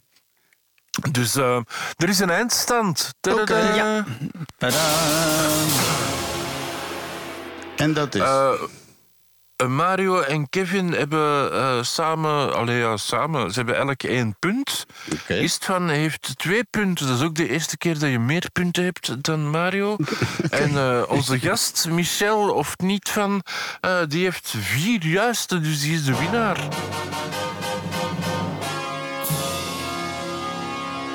dus 1.10 1.34
eh, 1.36 1.56
er 1.96 2.08
is 2.08 2.18
een 2.18 2.30
eindstand. 2.30 3.14
Tadaa. 3.20 3.74
ja. 3.74 4.04
Tadaa. 4.58 4.78
En 7.76 7.92
dat 7.92 8.14
is... 8.14 8.22
Eh, 9.60 9.66
Mario 9.66 10.20
en 10.20 10.48
Kevin 10.48 10.92
hebben 10.92 11.52
eh, 11.52 11.82
samen, 11.82 12.54
allee, 12.54 12.78
ja, 12.78 12.96
samen, 12.96 13.50
ze 13.50 13.56
hebben 13.56 13.76
elk 13.76 14.02
één 14.02 14.36
punt. 14.38 14.86
Oké. 15.12 15.34
Istvan 15.34 15.88
heeft 15.88 16.38
twee 16.38 16.64
punten. 16.64 17.06
Dat 17.06 17.16
is 17.16 17.22
ook 17.22 17.34
de 17.34 17.48
eerste 17.48 17.76
keer 17.76 17.98
dat 17.98 18.10
je 18.10 18.18
meer 18.18 18.50
punten 18.52 18.84
hebt 18.84 19.24
dan 19.24 19.50
Mario. 19.50 19.96
En 20.50 20.76
eh, 20.76 21.02
onze 21.08 21.38
gast, 21.38 21.88
Michel, 21.88 22.52
of 22.52 22.78
niet 22.78 23.08
van, 23.08 23.42
die 24.08 24.22
heeft 24.22 24.54
vier 24.58 25.06
juiste, 25.06 25.60
dus 25.60 25.80
die 25.80 25.94
is 25.94 26.04
de 26.04 26.18
winnaar. 26.18 26.68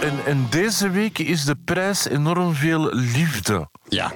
En, 0.01 0.25
en 0.25 0.47
deze 0.49 0.89
week 0.89 1.17
is 1.19 1.43
de 1.43 1.55
prijs 1.65 2.07
enorm 2.07 2.55
veel 2.55 2.93
liefde. 2.93 3.69
ja. 3.89 4.11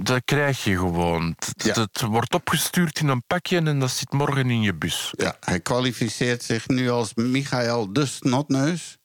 Dat 0.00 0.20
krijg 0.24 0.64
je 0.64 0.76
gewoon. 0.76 1.34
Het- 1.38 1.64
Ja. 1.64 1.80
Het 1.80 2.00
wordt 2.00 2.34
opgestuurd 2.34 2.98
in 3.00 3.08
een 3.08 3.22
pakje 3.26 3.56
en 3.56 3.78
dat 3.78 3.90
zit 3.90 4.12
morgen 4.12 4.50
in 4.50 4.62
je 4.62 4.74
bus. 4.74 5.12
ja, 5.16 5.36
hij 5.40 5.60
kwalificeert 5.60 6.42
zich 6.42 6.68
nu 6.68 6.90
als 6.90 7.14
Michael 7.14 7.92
de 7.92 8.06
Snotneus. 8.06 8.96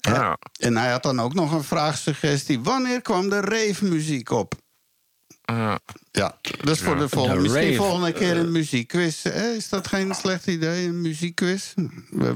Ja. 0.00 0.38
En 0.58 0.76
hij 0.76 0.90
had 0.90 1.02
dan 1.02 1.20
ook 1.20 1.34
nog 1.34 1.52
een 1.52 1.64
vraagsuggestie. 1.64 2.60
Wanneer 2.60 3.02
kwam 3.02 3.28
de 3.28 3.40
rave-muziek 3.40 4.30
op? 4.30 4.54
Ja. 5.44 5.78
Ja, 6.10 6.38
dat 6.62 6.74
is 6.74 6.80
voor 6.80 6.98
de 6.98 7.08
volgende. 7.08 7.36
De 7.36 7.42
Misschien 7.42 7.62
rave. 7.70 7.76
volgende 7.82 8.12
keer 8.12 8.36
een 8.36 8.52
muziekquiz. 8.52 9.22
Hè? 9.22 9.48
Is 9.52 9.68
dat 9.68 9.86
geen 9.88 10.14
slecht 10.14 10.46
idee, 10.46 10.86
een 10.88 11.00
muziekquiz? 11.00 11.72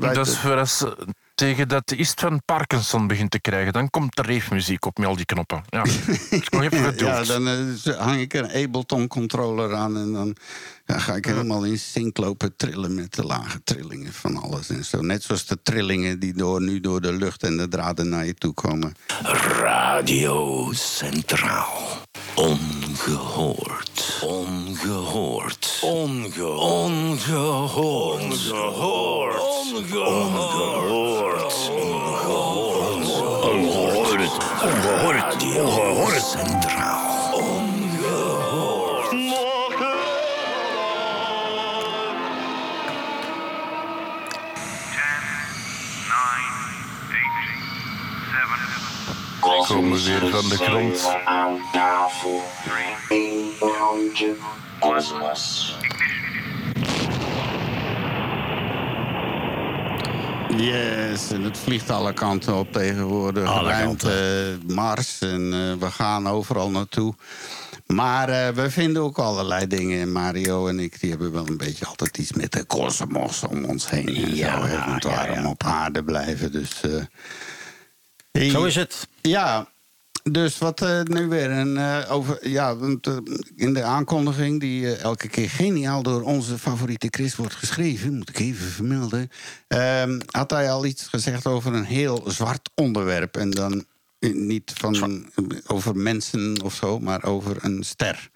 Dat 0.00 0.26
is 0.26 0.38
voor 0.38 0.56
als, 0.56 0.82
eh, 0.84 0.90
tegen 1.46 1.68
dat 1.68 1.88
de 1.88 1.96
Ist 1.96 2.20
van 2.20 2.42
Parkinson 2.44 3.06
begint 3.06 3.30
te 3.30 3.40
krijgen. 3.40 3.72
Dan 3.72 3.90
komt 3.90 4.16
de 4.16 4.22
reefmuziek 4.22 4.84
op 4.84 4.98
met 4.98 5.06
al 5.06 5.16
die 5.16 5.24
knoppen. 5.24 5.62
Ja. 5.68 5.82
Geduld. 6.60 6.98
Ja, 6.98 7.24
dan 7.24 7.48
eh, 7.48 7.98
hang 7.98 8.20
ik 8.20 8.32
een 8.32 8.50
Ableton-controller 8.50 9.74
aan... 9.74 9.96
en 9.96 10.12
dan 10.12 10.36
ja, 10.92 10.98
ga 10.98 11.14
ik 11.14 11.24
helemaal 11.24 11.64
in 11.64 11.78
sync 11.78 12.16
lopen 12.16 12.56
trillen... 12.56 12.94
met 12.94 13.14
de 13.14 13.24
lage 13.24 13.62
trillingen 13.64 14.12
van 14.12 14.36
alles 14.36 14.68
en 14.68 14.84
zo. 14.84 15.00
Net 15.00 15.22
zoals 15.22 15.46
de 15.46 15.58
trillingen 15.62 16.18
die 16.18 16.34
door, 16.34 16.62
nu 16.62 16.80
door 16.80 17.00
de 17.00 17.12
lucht 17.12 17.42
en 17.42 17.56
de 17.56 17.68
draden 17.68 18.08
naar 18.08 18.26
je 18.26 18.34
toe 18.34 18.52
komen. 18.52 18.94
Radio 19.60 20.68
Centraal. 20.72 22.00
Ongehoord. 22.34 24.18
Ongehoord. 24.22 25.78
Onge 25.82 26.48
ongehoord. 26.48 28.52
Ongehoord. 28.52 29.40
Ongehoord. 29.40 30.50
Ongehoord. 30.50 31.70
Ongehoord. 33.42 34.32
Ongehoord. 34.62 35.14
Radio 35.14 36.08
Centraal. 36.18 37.11
Komen 49.66 49.92
we 49.92 50.04
weer 50.04 50.30
van 50.30 50.48
de 50.48 50.56
grond. 50.56 51.08
Yes, 60.56 61.30
en 61.30 61.42
het 61.42 61.58
vliegt 61.58 61.90
alle 61.90 62.12
kanten 62.12 62.54
op 62.54 62.72
tegenwoordig. 62.72 63.48
Alle 63.48 63.68
Ruimte, 63.68 64.58
Mars 64.66 65.18
en 65.20 65.52
eh, 65.52 65.80
we 65.80 65.90
gaan 65.90 66.28
overal 66.28 66.70
naartoe. 66.70 67.14
Maar 67.86 68.28
eh, 68.28 68.48
we 68.48 68.70
vinden 68.70 69.02
ook 69.02 69.18
allerlei 69.18 69.66
dingen. 69.66 70.12
Mario 70.12 70.66
en 70.68 70.78
ik 70.78 71.00
die 71.00 71.10
hebben 71.10 71.32
wel 71.32 71.48
een 71.48 71.56
beetje 71.56 71.86
altijd 71.86 72.18
iets 72.18 72.32
met 72.32 72.52
de 72.52 72.64
kosmos 72.64 73.42
om 73.42 73.64
ons 73.64 73.90
heen. 73.90 74.06
En 74.06 74.34
Ja, 74.34 74.60
zo, 74.60 74.66
hè, 74.66 74.86
want 74.86 75.02
ja, 75.02 75.08
waarom 75.08 75.42
ja. 75.42 75.48
op 75.48 75.62
aarde 75.64 76.04
blijven. 76.04 76.52
Dus, 76.52 76.80
eh, 76.82 76.90
Zo 78.32 78.64
is 78.64 78.74
het. 78.74 79.08
Ja, 79.22 79.68
Dus 80.22 80.58
wat 80.58 80.82
eh, 80.82 81.00
nu 81.02 81.26
weer 81.28 81.76
eh, 81.76 82.12
over. 82.12 82.48
Ja, 82.48 82.76
eh, 83.02 83.16
in 83.56 83.74
de 83.74 83.82
aankondiging, 83.82 84.60
die 84.60 84.96
elke 84.96 85.28
keer 85.28 85.50
geniaal 85.50 86.02
door 86.02 86.22
onze 86.22 86.58
favoriete 86.58 87.08
Chris 87.10 87.36
wordt 87.36 87.54
geschreven, 87.54 88.16
moet 88.16 88.28
ik 88.28 88.38
even 88.38 88.66
vermelden. 88.66 89.30
ehm, 89.68 90.20
had 90.30 90.50
hij 90.50 90.70
al 90.70 90.84
iets 90.86 91.06
gezegd 91.06 91.46
over 91.46 91.74
een 91.74 91.84
heel 91.84 92.22
zwart 92.26 92.70
onderwerp. 92.74 93.36
En 93.36 93.50
dan 93.50 93.84
niet 94.32 94.72
van, 94.74 95.30
over 95.66 95.96
mensen 95.96 96.62
of 96.62 96.74
zo, 96.74 96.98
maar 96.98 97.24
over 97.24 97.56
een 97.64 97.82
ster. 97.84 98.30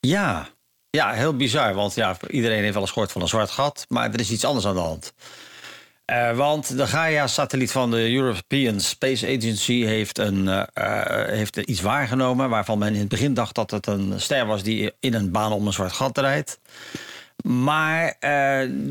Ja. 0.00 0.48
ja, 0.90 1.12
heel 1.12 1.36
bizar. 1.36 1.74
Want 1.74 1.94
ja, 1.94 2.16
iedereen 2.28 2.60
heeft 2.62 2.72
wel 2.72 2.82
eens 2.82 2.92
gehoord 2.92 3.12
van 3.12 3.22
een 3.22 3.28
zwart 3.28 3.50
gat. 3.50 3.84
Maar 3.88 4.12
er 4.12 4.20
is 4.20 4.30
iets 4.30 4.44
anders 4.44 4.66
aan 4.66 4.74
de 4.74 4.80
hand. 4.80 5.12
Eh, 6.10 6.36
want 6.36 6.76
de 6.76 6.86
Gaia-satelliet 6.86 7.72
van 7.72 7.90
de 7.90 8.12
European 8.12 8.80
Space 8.80 9.26
Agency 9.26 9.84
heeft, 9.84 10.18
een, 10.18 10.48
eh, 10.48 10.62
eh, 10.74 11.28
heeft 11.28 11.56
iets 11.56 11.80
waargenomen... 11.80 12.48
waarvan 12.48 12.78
men 12.78 12.94
in 12.94 13.00
het 13.00 13.08
begin 13.08 13.34
dacht 13.34 13.54
dat 13.54 13.70
het 13.70 13.86
een 13.86 14.20
ster 14.20 14.46
was... 14.46 14.62
die 14.62 14.92
in 15.00 15.14
een 15.14 15.30
baan 15.30 15.52
om 15.52 15.66
een 15.66 15.72
zwart 15.72 15.92
gat 15.92 16.18
rijdt. 16.18 16.58
Maar 17.42 18.16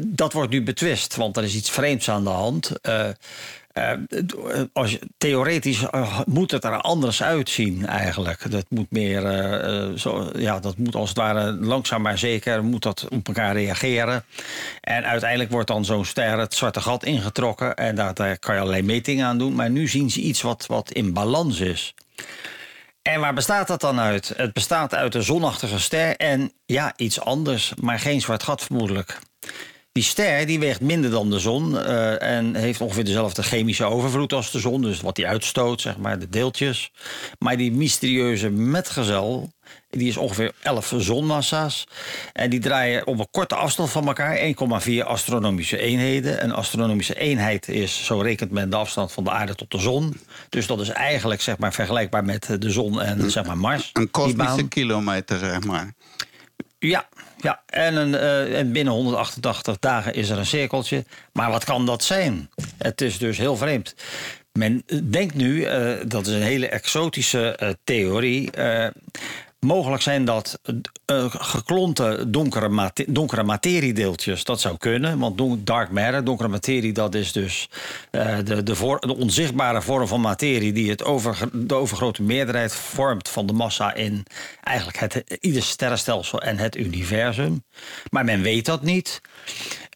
dat 0.06 0.34
wordt 0.34 0.52
nu 0.52 0.64
betwist, 0.64 1.16
want 1.16 1.38
er 1.38 1.44
is 1.44 1.56
iets 1.56 1.70
vreemds 1.70 2.10
aan 2.10 2.24
de 2.24 2.30
hand. 2.30 2.72
Eh, 3.80 3.92
eh, 3.92 4.64
als 4.74 4.98
theoretisch 5.18 5.90
eh, 5.90 6.20
moet 6.26 6.52
het 6.52 6.64
er 6.64 6.82
anders 6.82 7.24
uitzien 7.24 7.86
eigenlijk. 7.86 8.52
Dat 8.52 8.66
moet 8.70 8.92
meer, 8.92 9.22
zo, 9.98 10.30
ja, 10.36 10.60
dat 10.60 10.78
moet 10.78 10.96
als 10.96 11.10
het 11.10 11.18
ware 11.18 11.52
langzaam 11.52 12.02
maar 12.02 12.18
zeker 12.18 12.64
moet 12.64 12.84
dat 12.84 13.08
op 13.10 13.28
elkaar 13.28 13.54
reageren. 13.54 14.24
En 14.82 15.06
uiteindelijk 15.06 15.52
wordt 15.52 15.68
dan 15.68 15.86
zo'n 15.86 16.06
ster 16.06 16.38
het 16.38 16.54
zwarte 16.54 16.82
gat 16.82 17.04
ingetrokken 17.04 17.76
en 17.76 17.96
daar, 17.96 18.14
daar 18.14 18.40
kan 18.40 18.54
je 18.54 18.60
allerlei 18.62 18.86
metingen 18.86 19.26
aan 19.26 19.38
doen. 19.38 19.56
Maar 19.56 19.70
nu 19.70 19.88
zien 19.88 20.10
ze 20.10 20.20
iets 20.20 20.42
wat, 20.42 20.66
wat 20.66 20.92
in 20.92 21.14
balans 21.14 21.60
is. 21.60 21.94
En 23.02 23.20
waar 23.20 23.34
bestaat 23.34 23.68
dat 23.68 23.82
dan 23.82 24.00
uit? 24.00 24.34
Het 24.36 24.54
bestaat 24.54 24.96
uit 24.96 25.16
een 25.16 25.24
zonachtige 25.24 25.80
ster 25.80 26.16
en 26.16 26.52
ja, 26.66 26.94
iets 26.96 27.22
anders, 27.22 27.74
maar 27.82 28.00
geen 28.00 28.22
zwart 28.22 28.44
gat 28.44 28.64
vermoedelijk. 28.64 29.20
Die 29.92 30.04
ster 30.04 30.46
die 30.46 30.60
weegt 30.60 30.82
minder 30.82 31.12
dan 31.12 31.30
de 31.30 31.40
zon 31.40 31.78
eh, 31.78 32.38
en 32.38 32.56
heeft 32.56 32.82
ongeveer 32.82 33.04
dezelfde 33.04 33.44
chemische 33.44 33.86
overvloed 33.86 34.34
als 34.34 34.52
de 34.52 34.60
zon. 34.60 34.82
Dus 34.82 35.02
wat 35.02 35.16
die 35.16 35.28
uitstoot, 35.28 35.82
zeg 35.82 35.98
maar, 35.98 36.20
de 36.20 36.30
deeltjes. 36.30 36.92
Maar 37.40 37.58
die 37.58 37.72
mysterieuze 37.72 38.50
metgezel, 38.50 39.52
die 39.90 40.08
is 40.08 40.18
ongeveer 40.18 40.52
11 40.62 40.94
zonmassa's. 40.98 41.88
En 42.34 42.50
die 42.50 42.60
draaien 42.60 43.08
op 43.08 43.20
een 43.20 43.28
korte 43.32 43.56
afstand 43.56 43.90
van 43.90 44.08
elkaar, 44.08 44.38
1,4 44.38 45.04
astronomische 45.04 45.78
eenheden. 45.78 46.44
Een 46.44 46.54
astronomische 46.54 47.16
eenheid 47.16 47.68
is, 47.68 48.06
zo 48.06 48.20
rekent 48.20 48.52
men 48.52 48.70
de 48.70 48.76
afstand 48.76 49.12
van 49.12 49.24
de 49.24 49.32
aarde 49.32 49.56
tot 49.56 49.72
de 49.72 49.80
zon. 49.80 50.18
Dus 50.50 50.68
dat 50.68 50.80
is 50.80 50.90
eigenlijk 50.90 51.42
zeg 51.42 51.58
maar, 51.58 51.74
vergelijkbaar 51.74 52.26
met 52.26 52.56
de 52.60 52.70
zon 52.70 53.02
en 53.02 53.32
zeg 53.32 53.46
maar, 53.46 53.58
Mars. 53.58 53.90
Een 53.94 54.12
kosmische 54.12 54.68
kilometer, 54.68 55.40
zeg 55.40 55.64
maar. 55.64 55.94
Ja, 56.80 57.08
ja. 57.42 57.62
En, 57.66 57.96
een, 57.96 58.16
eh, 58.16 58.60
en 58.60 58.72
binnen 58.72 58.94
188 58.94 59.80
dagen 59.80 60.14
is 60.14 60.30
er 60.30 60.38
een 60.38 60.46
cirkeltje. 60.46 61.06
Maar 61.34 61.52
wat 61.52 61.64
kan 61.64 61.86
dat 61.86 62.04
zijn? 62.04 62.50
Het 62.78 63.02
is 63.02 63.18
dus 63.18 63.38
heel 63.38 63.58
vreemd. 63.58 63.96
Men 64.52 64.84
denkt 65.04 65.36
nu, 65.36 65.64
eh, 65.64 65.94
dat 66.06 66.28
is 66.28 66.34
een 66.34 66.42
hele 66.42 66.68
exotische 66.68 67.56
eh, 67.56 67.70
theorie. 67.84 68.52
Eh, 69.60 69.70
mogelijk 69.70 70.02
zijn 70.02 70.26
dat 70.26 70.60
eh, 71.06 71.26
geklonte 71.30 72.26
donkere, 72.28 72.70
mate- 72.70 73.06
donkere 73.08 73.44
materiedeeltjes. 73.44 74.44
Dat 74.44 74.60
zou 74.62 74.78
kunnen, 74.78 75.20
want 75.20 75.68
dark 75.68 75.92
matter, 75.92 76.24
donkere 76.24 76.50
materie, 76.50 76.94
dat 76.94 77.16
is 77.16 77.32
dus 77.32 77.70
eh, 78.12 78.38
de, 78.38 78.64
de, 78.64 78.98
de 79.00 79.16
onzichtbare 79.16 79.82
vorm 79.82 80.08
van 80.08 80.22
materie 80.22 80.74
die 80.74 80.90
het 80.90 81.04
over, 81.04 81.50
de 81.54 81.76
overgrote 81.76 82.24
meerderheid 82.24 82.76
vormt 82.76 83.30
van 83.30 83.46
de 83.46 83.54
massa 83.54 83.94
in 83.94 84.26
eigenlijk 84.64 84.98
het, 84.98 85.24
ieder 85.40 85.64
sterrenstelsel 85.64 86.42
en 86.42 86.58
het 86.58 86.78
universum. 86.78 87.64
Maar 88.10 88.26
men 88.26 88.42
weet 88.42 88.66
dat 88.66 88.82
niet. 88.82 89.22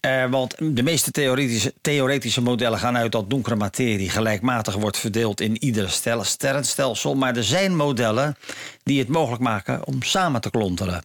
Eh, 0.00 0.30
want 0.30 0.54
de 0.58 0.82
meeste 0.82 1.10
theoretische, 1.10 1.74
theoretische 1.80 2.40
modellen 2.40 2.78
gaan 2.78 2.96
uit 2.96 3.12
dat 3.12 3.30
donkere 3.30 3.56
materie 3.56 4.10
gelijkmatig 4.10 4.74
wordt 4.74 4.98
verdeeld 4.98 5.40
in 5.40 5.64
ieder 5.64 5.90
stel- 5.90 6.24
sterrenstelsel. 6.24 7.14
Maar 7.14 7.36
er 7.36 7.44
zijn 7.44 7.76
modellen 7.76 8.36
die 8.82 8.98
het 8.98 9.08
mogelijk 9.08 9.42
maken 9.42 9.86
om 9.86 10.02
samen 10.02 10.40
te 10.40 10.50
klonteren. 10.50 11.04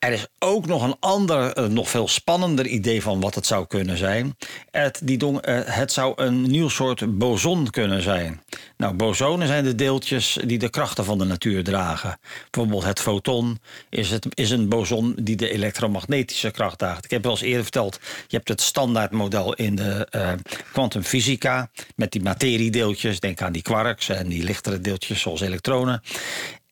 Er 0.00 0.12
is 0.12 0.26
ook 0.38 0.66
nog 0.66 0.82
een 0.82 0.96
ander, 1.00 1.52
eh, 1.52 1.64
nog 1.64 1.88
veel 1.88 2.08
spannender 2.08 2.66
idee 2.66 3.02
van 3.02 3.20
wat 3.20 3.34
het 3.34 3.46
zou 3.46 3.66
kunnen 3.66 3.96
zijn. 3.96 4.36
Het, 4.70 5.00
die 5.04 5.40
eh, 5.40 5.60
het 5.64 5.92
zou 5.92 6.12
een 6.16 6.42
nieuw 6.42 6.68
soort 6.68 7.18
boson 7.18 7.70
kunnen 7.70 8.02
zijn. 8.02 8.42
Nou, 8.76 8.94
bosonen 8.94 9.46
zijn 9.46 9.64
de 9.64 9.74
deeltjes 9.74 10.38
die 10.44 10.58
de 10.58 10.70
krachten 10.70 11.04
van 11.04 11.18
de 11.18 11.24
natuur 11.24 11.64
dragen. 11.64 12.18
Bijvoorbeeld 12.50 12.84
het 12.84 13.00
foton 13.00 13.58
is, 13.90 14.10
het, 14.10 14.26
is 14.30 14.50
een 14.50 14.68
boson 14.68 15.14
die 15.22 15.36
de 15.36 15.50
elektromagnetische 15.50 16.50
kracht 16.50 16.78
draagt. 16.78 17.04
Ik 17.04 17.10
heb 17.10 17.22
wel 17.22 17.32
eens 17.32 17.40
eerder 17.40 17.62
verteld, 17.62 17.98
je 18.28 18.36
hebt 18.36 18.48
het 18.48 18.60
standaardmodel 18.60 19.54
in 19.54 19.74
de 19.74 20.06
eh, 20.10 20.32
kwantumfysica... 20.72 21.70
met 21.96 22.12
die 22.12 22.22
materiedeeltjes, 22.22 23.20
denk 23.20 23.42
aan 23.42 23.52
die 23.52 23.62
quarks 23.62 24.08
en 24.08 24.28
die 24.28 24.44
lichtere 24.44 24.80
deeltjes 24.80 25.20
zoals 25.20 25.40
elektronen. 25.40 26.02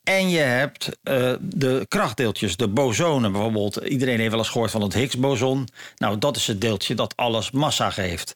En 0.09 0.31
je 0.31 0.39
hebt 0.39 0.89
eh, 1.03 1.33
de 1.41 1.87
krachtdeeltjes, 1.89 2.57
de 2.57 2.69
bosonen 2.69 3.33
bijvoorbeeld. 3.33 3.77
Iedereen 3.77 4.19
heeft 4.19 4.31
wel 4.31 4.39
eens 4.39 4.49
gehoord 4.49 4.71
van 4.71 4.83
het 4.83 4.95
Higgs-boson. 4.95 5.69
Nou, 5.97 6.19
dat 6.19 6.37
is 6.37 6.47
het 6.47 6.61
deeltje 6.61 6.95
dat 6.95 7.17
alles 7.17 7.51
massa 7.51 7.91
geeft. 7.91 8.35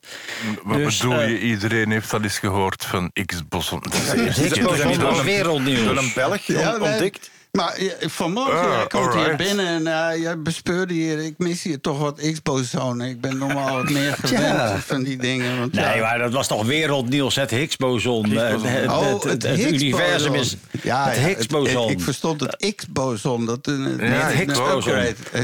Wat 0.63 0.77
Dus, 0.77 0.97
bedoel 0.97 1.19
eh, 1.19 1.29
je? 1.29 1.39
Iedereen 1.39 1.91
heeft 1.91 2.13
al 2.13 2.21
eens 2.21 2.39
gehoord 2.39 2.85
van 2.85 3.09
is 3.13 3.81
Het. 3.83 4.35
Higgs-boson 4.35 4.99
was 5.01 5.23
wereldnieuws. 5.23 5.83
Door 5.83 5.97
een 5.97 6.11
Belg 6.15 6.49
ontdekt. 6.81 7.31
Maar 7.57 7.77
vanmorgen 7.99 8.53
Ah, 8.71 8.87
komt 8.87 9.13
hier 9.13 9.21
alright. 9.21 9.37
binnen 9.37 9.67
en 9.67 10.09
eh, 10.11 10.21
jij 10.21 10.39
bespeurde 10.39 10.93
hier... 10.93 11.19
ik 11.19 11.33
mis 11.37 11.63
hier 11.63 11.81
toch 11.81 11.99
wat 11.99 12.19
X-bosonen. 12.33 13.07
Ik 13.09 13.21
ben 13.21 13.37
normaal 13.37 13.75
wat 13.75 13.89
meer 13.89 14.15
gewend 14.23 14.43
Ja. 14.53 14.77
van 14.79 15.03
die 15.03 15.17
dingen. 15.17 15.59
Want, 15.59 15.73
Nee, 15.73 15.95
ja, 15.95 16.01
maar 16.01 16.17
dat 16.17 16.31
was 16.33 16.47
toch 16.47 16.65
wereldnieuws, 16.65 17.35
het 17.35 17.49
Higgs-boson. 17.49 18.31
Eh, 18.37 18.47
Het, 18.49 18.61
het, 18.63 18.89
Oh, 18.89 19.11
het, 19.11 19.23
het, 19.23 19.43
het 19.43 19.59
universum 19.59 20.33
is 20.35 20.55
Ja, 20.81 21.05
het 21.09 21.17
Higgs-boson. 21.17 21.89
Ik, 21.89 22.01
verstond 22.01 22.39
het 22.41 22.73
X-boson. 22.75 23.45
Dat, 23.45 23.67
eh, 23.67 23.73
nee, 23.73 24.09
het 24.09 24.31
een 24.31 24.37
Higgs-boson. 24.37 24.93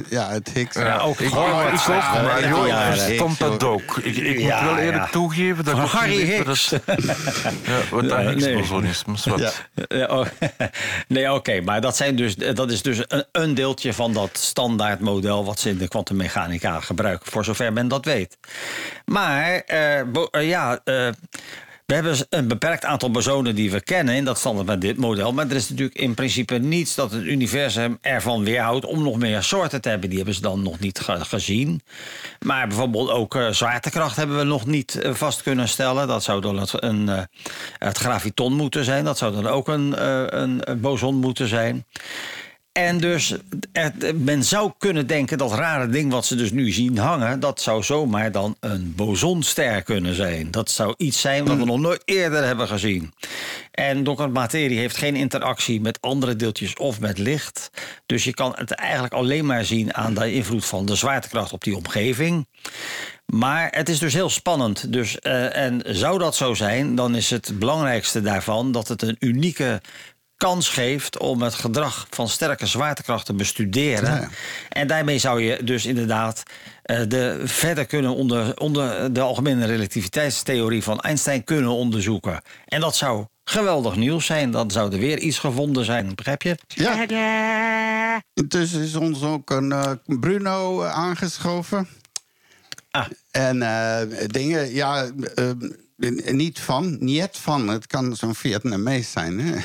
Ja, 0.09 0.29
het 0.29 0.49
Higgs. 0.53 0.75
Ja, 0.75 0.97
ook 0.99 1.19
ik, 1.19 1.35
ook, 1.35 1.69
zegt, 1.85 1.87
maar 2.21 2.47
joh, 2.49 2.67
ja, 2.67 2.83
ik 2.87 2.95
ja, 2.95 3.03
verstond 3.05 3.37
ja. 3.37 3.49
dat 3.49 3.63
ook. 3.63 3.97
Ik, 4.03 4.15
ik 4.17 4.39
Ja, 4.39 4.61
moet 4.61 4.69
wel 4.71 4.79
eerlijk 4.79 5.03
ja. 5.03 5.09
toegeven 5.11 5.63
dat 5.65 5.77
ik 5.77 5.83
Harry 5.83 6.21
Higgs. 6.25 6.69
Ja, 7.63 7.79
wat 7.91 8.03
nee. 8.03 8.27
Higgs-boson 8.35 8.85
is. 8.85 9.03
oh, 10.07 10.25
nee, 11.07 11.33
oké, 11.33 11.61
maar 11.61 11.81
dat, 11.81 11.97
zijn 11.99 12.15
dus, 12.15 12.35
dat 12.35 12.71
is 12.71 12.81
dus 12.81 13.03
een, 13.07 13.25
een 13.31 13.53
deeltje 13.53 13.93
van 13.93 14.13
dat 14.13 14.37
standaardmodel 14.37 15.45
wat 15.45 15.59
ze 15.59 15.69
in 15.69 15.77
de 15.77 15.87
kwantummechanica 15.87 16.79
gebruiken, 16.79 17.31
voor 17.31 17.45
zover 17.45 17.73
men 17.73 17.87
dat 17.87 18.05
weet. 18.05 18.37
Maar 19.05 19.59
eh, 19.59 19.99
eh, 19.99 20.07
ja, 20.31 20.79
eh, 20.83 21.09
we 21.89 21.95
hebben 21.95 22.17
een 22.29 22.47
beperkt 22.47 22.85
aantal 22.85 23.11
bosonen 23.11 23.55
die 23.55 23.71
we 23.71 23.81
kennen 23.81 24.15
in 24.15 24.25
dat 24.25 24.37
standaard 24.37 24.67
met 24.67 24.81
dit 24.81 24.97
model. 24.97 25.33
Maar 25.33 25.49
er 25.49 25.55
is 25.55 25.69
natuurlijk 25.69 25.97
in 25.97 26.13
principe 26.13 26.57
niets 26.57 26.95
dat 26.95 27.11
het 27.11 27.23
universum 27.23 27.97
ervan 28.01 28.43
weerhoudt 28.43 28.85
om 28.85 29.03
nog 29.03 29.17
meer 29.17 29.43
soorten 29.43 29.81
te 29.81 29.89
hebben. 29.89 30.07
Die 30.09 30.17
hebben 30.17 30.35
ze 30.35 30.41
dan 30.41 30.61
nog 30.63 30.79
niet 30.79 30.99
ge- 30.99 31.25
gezien. 31.25 31.81
Maar 32.39 32.67
bijvoorbeeld 32.67 33.09
ook 33.09 33.35
eh, 33.35 33.49
zwaartekracht 33.49 34.15
hebben 34.15 34.37
we 34.37 34.43
nog 34.43 34.65
niet 34.65 35.01
eh, 35.01 35.13
vast 35.13 35.43
kunnen 35.43 35.67
stellen. 35.67 36.07
Dat 36.07 36.23
zou 36.23 36.41
dan 36.41 36.57
het, 36.59 36.83
een, 36.83 37.09
eh, 37.09 37.21
het 37.77 37.97
graviton 37.97 38.53
moeten 38.53 38.83
zijn. 38.83 39.03
Dat 39.05 39.17
zou 39.17 39.33
dan 39.33 39.47
ook 39.47 39.67
een, 39.67 40.05
een, 40.41 40.69
een 40.71 40.79
boson 40.81 41.15
moeten 41.15 41.47
zijn. 41.47 41.85
En 42.71 42.97
dus 42.97 43.35
er- 43.71 43.93
men 44.15 44.43
zou 44.43 44.71
kunnen 44.77 45.07
denken 45.07 45.37
dat 45.37 45.51
rare 45.53 45.89
ding 45.89 46.11
wat 46.11 46.25
ze 46.25 46.35
dus 46.35 46.51
nu 46.51 46.71
zien 46.71 46.97
hangen, 46.97 47.39
dat 47.39 47.61
zou 47.61 47.83
zomaar 47.83 48.31
dan 48.31 48.55
een 48.59 48.93
bosonster 48.95 49.81
kunnen 49.83 50.15
zijn. 50.15 50.51
Dat 50.51 50.69
zou 50.71 50.93
iets 50.97 51.21
zijn 51.21 51.45
wat 51.45 51.57
we 51.57 51.65
nog 51.65 51.79
nooit 51.79 52.01
eerder 52.05 52.43
hebben 52.43 52.67
gezien. 52.67 53.13
En 53.71 54.03
donkere 54.03 54.27
materie 54.27 54.77
heeft 54.77 54.97
geen 54.97 55.15
interactie 55.15 55.81
met 55.81 56.01
andere 56.01 56.35
deeltjes 56.35 56.73
of 56.75 56.99
met 56.99 57.17
licht. 57.17 57.69
Dus 58.05 58.23
je 58.23 58.33
kan 58.33 58.53
het 58.55 58.71
eigenlijk 58.71 59.13
alleen 59.13 59.45
maar 59.45 59.65
zien 59.65 59.93
aan 59.93 60.13
de 60.13 60.33
invloed 60.33 60.65
van 60.65 60.85
de 60.85 60.95
zwaartekracht 60.95 61.53
op 61.53 61.63
die 61.63 61.75
omgeving. 61.75 62.47
Maar 63.25 63.67
het 63.71 63.89
is 63.89 63.99
dus 63.99 64.13
heel 64.13 64.29
spannend. 64.29 64.93
Dus, 64.93 65.19
eh, 65.19 65.55
en 65.55 65.81
zou 65.85 66.19
dat 66.19 66.35
zo 66.35 66.53
zijn, 66.53 66.95
dan 66.95 67.15
is 67.15 67.29
het 67.29 67.51
belangrijkste 67.59 68.21
daarvan 68.21 68.71
dat 68.71 68.87
het 68.87 69.01
een 69.01 69.15
unieke 69.19 69.81
kans 70.39 70.69
geeft 70.69 71.17
om 71.17 71.41
het 71.41 71.53
gedrag 71.53 72.07
van 72.09 72.29
sterke 72.29 72.65
zwaartekracht 72.65 73.25
te 73.25 73.33
bestuderen. 73.33 74.21
Ja. 74.21 74.29
En 74.69 74.87
daarmee 74.87 75.19
zou 75.19 75.41
je 75.41 75.63
dus 75.63 75.85
inderdaad 75.85 76.43
eh, 76.83 77.01
de, 77.07 77.41
verder 77.43 77.85
kunnen 77.85 78.15
onder, 78.15 78.59
onder 78.59 79.13
de 79.13 79.21
algemene 79.21 79.65
relativiteitstheorie 79.65 80.83
van 80.83 80.99
Einstein 80.99 81.43
kunnen 81.43 81.71
onderzoeken. 81.71 82.41
En 82.65 82.79
dat 82.79 82.95
zou 82.95 83.25
geweldig 83.43 83.95
nieuws 83.95 84.25
zijn. 84.25 84.51
Dan 84.51 84.71
zou 84.71 84.93
er 84.93 84.99
weer 84.99 85.19
iets 85.19 85.39
gevonden 85.39 85.85
zijn, 85.85 86.15
begrijp 86.15 86.41
je? 86.41 86.57
Ja. 86.67 88.21
Intussen 88.33 88.81
is 88.81 88.95
ons 88.95 89.23
ook 89.23 89.49
een 89.49 89.71
eh, 89.71 89.91
Bruno 90.05 90.81
eh, 90.81 90.91
aangeschoven. 90.91 91.87
Ah. 92.91 93.07
En 93.31 93.61
eh, 93.61 94.27
dingen, 94.27 94.73
ja, 94.73 95.05
eh, 95.35 95.49
en 95.49 95.88
Niet 96.31 96.59
van, 96.59 96.97
niet 96.99 97.29
van. 97.31 97.67
Het 97.67 97.87
kan 97.87 98.15
zo'n 98.15 98.35
Vietnamees 98.35 99.11
zijn, 99.11 99.39
hè? 99.39 99.55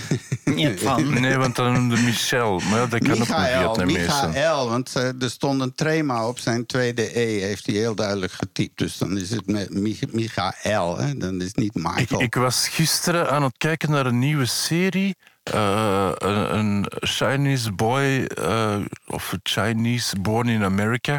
Niet 0.45 0.81
van. 0.81 1.11
Nee, 1.21 1.37
want 1.37 1.57
dan 1.57 1.73
noemde 1.73 1.97
Michel. 1.97 2.59
Maar 2.71 2.89
dat 2.89 3.01
kan 3.03 3.11
ook 3.13 3.29
een 3.29 3.41
Michael, 3.41 3.75
Vietnamees 3.75 4.17
zijn. 4.17 4.29
Michael, 4.29 4.69
want 4.69 4.97
eh, 4.97 5.23
er 5.23 5.31
stond 5.31 5.61
een 5.61 5.75
trema 5.75 6.29
op 6.29 6.39
zijn 6.39 6.67
tweede 6.67 7.19
E, 7.21 7.41
heeft 7.41 7.67
hij 7.67 7.75
heel 7.75 7.95
duidelijk 7.95 8.33
getypt. 8.33 8.79
Dus 8.79 8.99
dan 8.99 9.19
is 9.19 9.31
het 9.31 9.47
met 9.47 9.71
Mich- 9.75 10.13
Michael, 10.13 10.99
hè? 10.99 11.17
dan 11.17 11.41
is 11.41 11.47
het 11.47 11.57
niet 11.57 11.77
Ik, 11.77 11.83
Michael. 11.83 12.21
ik 12.23 12.35
was 12.35 12.69
gisteren 12.69 13.31
aan 13.31 13.43
het 13.43 13.55
kijken 13.59 13.91
naar 13.91 14.07
een 14.07 14.19
nieuwe 14.19 14.47
serie. 14.47 15.17
Eh, 15.45 16.11
een, 16.19 16.55
een 16.57 16.87
Chinese 17.01 17.73
boy, 17.73 18.25
eh, 18.25 18.77
of 19.07 19.37
Chinese 19.43 20.21
born 20.21 20.49
in 20.49 20.65
America. 20.65 21.19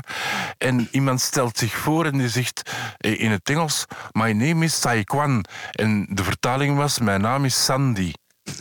En 0.57 0.87
iemand 0.91 1.21
stelt 1.21 1.57
zich 1.57 1.73
voor 1.73 2.05
en 2.05 2.17
die 2.17 2.29
zegt 2.29 2.71
eh, 2.97 3.19
in 3.19 3.31
het 3.31 3.49
Engels: 3.49 3.85
My 4.11 4.31
name 4.31 4.65
is 4.65 4.79
Saikwan. 4.79 5.45
En 5.71 6.07
de 6.09 6.23
vertaling 6.23 6.77
was: 6.77 6.99
Mijn 6.99 7.21
naam 7.21 7.45
is 7.45 7.63
Sandy. 7.63 8.13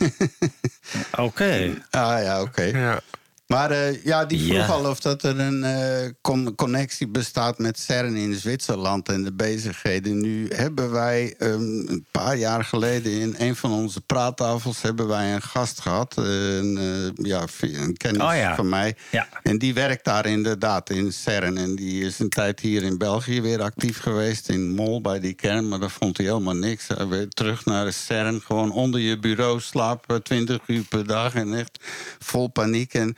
Oké. 1.15 1.81
Ah 1.89 2.23
ja, 2.23 2.41
oké. 2.41 2.63
Ja. 2.63 2.99
Maar 3.47 3.71
eh, 3.71 4.03
ja, 4.03 4.25
die 4.25 4.47
vroeg 4.53 4.69
al 4.69 4.89
of 4.89 4.99
dat 4.99 5.23
er 5.23 5.39
een 5.39 5.63
eh, 5.63 6.09
con- 6.21 6.55
connectie 6.55 7.07
bestaat 7.07 7.57
met 7.57 7.79
CERN 7.79 8.15
in 8.15 8.33
Zwitserland 8.33 9.09
en 9.09 9.23
de 9.23 9.33
bezigheden. 9.33 10.21
Nu 10.21 10.47
hebben 10.53 10.91
wij 10.91 11.35
ehm, 11.37 11.53
een 11.61 12.05
paar 12.11 12.37
jaar 12.37 12.63
geleden 12.63 13.11
in 13.11 13.35
een 13.37 13.55
van 13.55 13.71
onze 13.71 14.01
praattafels 14.01 14.81
hebben 14.81 15.07
wij 15.07 15.33
een 15.33 15.41
gast 15.41 15.81
gehad. 15.81 16.17
eh, 16.17 16.55
een, 16.57 17.13
ja, 17.21 17.45
een 17.61 17.97
kennis 17.97 18.21
Oh 18.21 18.35
ja. 18.35 18.55
van 18.55 18.69
mij. 18.69 18.95
Ja. 19.11 19.27
En 19.43 19.57
die 19.57 19.73
werkt 19.73 20.05
daar 20.05 20.25
inderdaad 20.25 20.89
in 20.89 21.13
CERN. 21.13 21.57
En 21.57 21.75
die 21.75 22.03
is 22.05 22.19
een 22.19 22.29
tijd 22.29 22.59
hier 22.59 22.83
in 22.83 22.97
België 22.97 23.41
weer 23.41 23.61
actief 23.61 23.99
geweest. 23.99 24.49
In 24.49 24.69
Mol 24.75 25.01
bij 25.01 25.19
die 25.19 25.33
kern. 25.33 25.67
Maar 25.67 25.79
dat 25.79 25.91
vond 25.91 26.17
hij 26.17 26.25
helemaal 26.25 26.55
niks. 26.55 26.87
Hij 26.87 27.07
weer 27.07 27.27
terug 27.29 27.65
naar 27.65 27.93
CERN. 27.93 28.41
Gewoon 28.41 28.71
onder 28.71 28.99
je 28.99 29.19
bureau 29.19 29.59
slapen. 29.59 30.23
20 30.23 30.59
uur 30.67 30.83
per 30.83 31.07
dag. 31.07 31.33
En 31.33 31.53
echt 31.53 31.79
vol 32.19 32.47
paniek. 32.47 32.93
En 32.93 33.15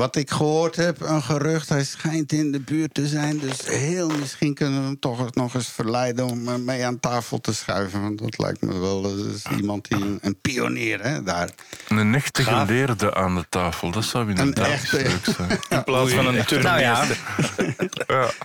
wat 0.00 0.16
ik 0.16 0.30
gehoord 0.30 0.76
heb, 0.76 1.00
een 1.00 1.22
gerucht. 1.22 1.68
Hij 1.68 1.84
schijnt 1.84 2.32
in 2.32 2.52
de 2.52 2.60
buurt 2.60 2.94
te 2.94 3.06
zijn. 3.06 3.38
Dus 3.38 3.66
heel 3.66 4.08
misschien 4.08 4.54
kunnen 4.54 4.80
we 4.80 4.86
hem 4.86 4.98
toch 4.98 5.34
nog 5.34 5.54
eens 5.54 5.68
verleiden. 5.68 6.24
om 6.24 6.64
mee 6.64 6.84
aan 6.84 7.00
tafel 7.00 7.40
te 7.40 7.54
schuiven. 7.54 8.02
Want 8.02 8.18
dat 8.18 8.38
lijkt 8.38 8.60
me 8.60 8.78
wel. 8.78 9.02
Dat 9.02 9.16
is 9.16 9.44
iemand 9.56 9.88
die 9.88 10.00
een, 10.00 10.18
een 10.22 10.40
pionier 10.40 11.02
hè, 11.02 11.22
daar. 11.22 11.50
Een 11.88 12.14
echte 12.14 12.42
Gaaf. 12.42 12.66
geleerde 12.66 13.14
aan 13.14 13.34
de 13.34 13.44
tafel. 13.48 13.90
Dat 13.90 14.04
zou 14.04 14.28
inderdaad 14.28 14.66
eens 14.66 14.92
echte. 14.92 14.96
leuk 14.96 15.36
zijn. 15.36 15.50
In 15.78 15.84
plaats 15.84 16.12
van 16.12 16.26
een 16.26 16.62
Nou 16.62 16.80
ja. 16.88 17.04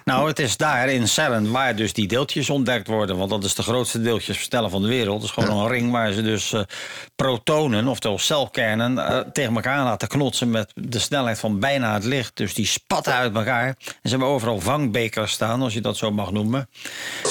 Nou, 0.06 0.27
het 0.27 0.40
is 0.40 0.57
daar 0.57 0.90
in 0.90 1.07
CERN 1.07 1.52
waar 1.52 1.76
dus 1.76 1.94
die 1.94 2.07
deeltjes 2.07 2.49
ontdekt 2.49 2.88
worden. 2.88 3.18
Want 3.18 3.30
dat 3.30 3.44
is 3.44 3.56
de 3.56 3.64
grootste 3.64 4.02
deeltjesversteller 4.02 4.69
van 4.69 4.82
de 4.82 4.88
wereld. 4.88 5.22
Het 5.22 5.38
is 5.38 5.44
gewoon 5.44 5.64
een 5.64 5.72
ring 5.72 5.91
waar 5.91 6.11
ze 6.11 6.22
dus 6.22 6.53
eh, 6.53 6.61
protonen, 7.15 7.88
oftewel 7.88 8.19
celkernen, 8.19 8.98
eh, 8.98 9.19
tegen 9.19 9.56
elkaar 9.56 9.84
laten 9.84 10.07
knotsen 10.07 10.49
met 10.49 10.72
de 10.76 10.99
snelheid 10.99 11.40
van 11.40 11.45
bijna 11.54 11.94
het 11.94 12.04
licht. 12.04 12.32
Dus 12.38 12.54
die 12.54 12.66
spatten 12.66 13.14
uit 13.14 13.36
elkaar. 13.36 13.68
En 13.68 13.76
ze 14.02 14.10
hebben 14.10 14.28
overal 14.28 14.60
vangbekers 14.60 15.32
staan, 15.32 15.62
als 15.62 15.74
je 15.74 15.82
dat 15.82 15.98
zo 15.98 16.12
mag 16.12 16.32
noemen. 16.32 16.70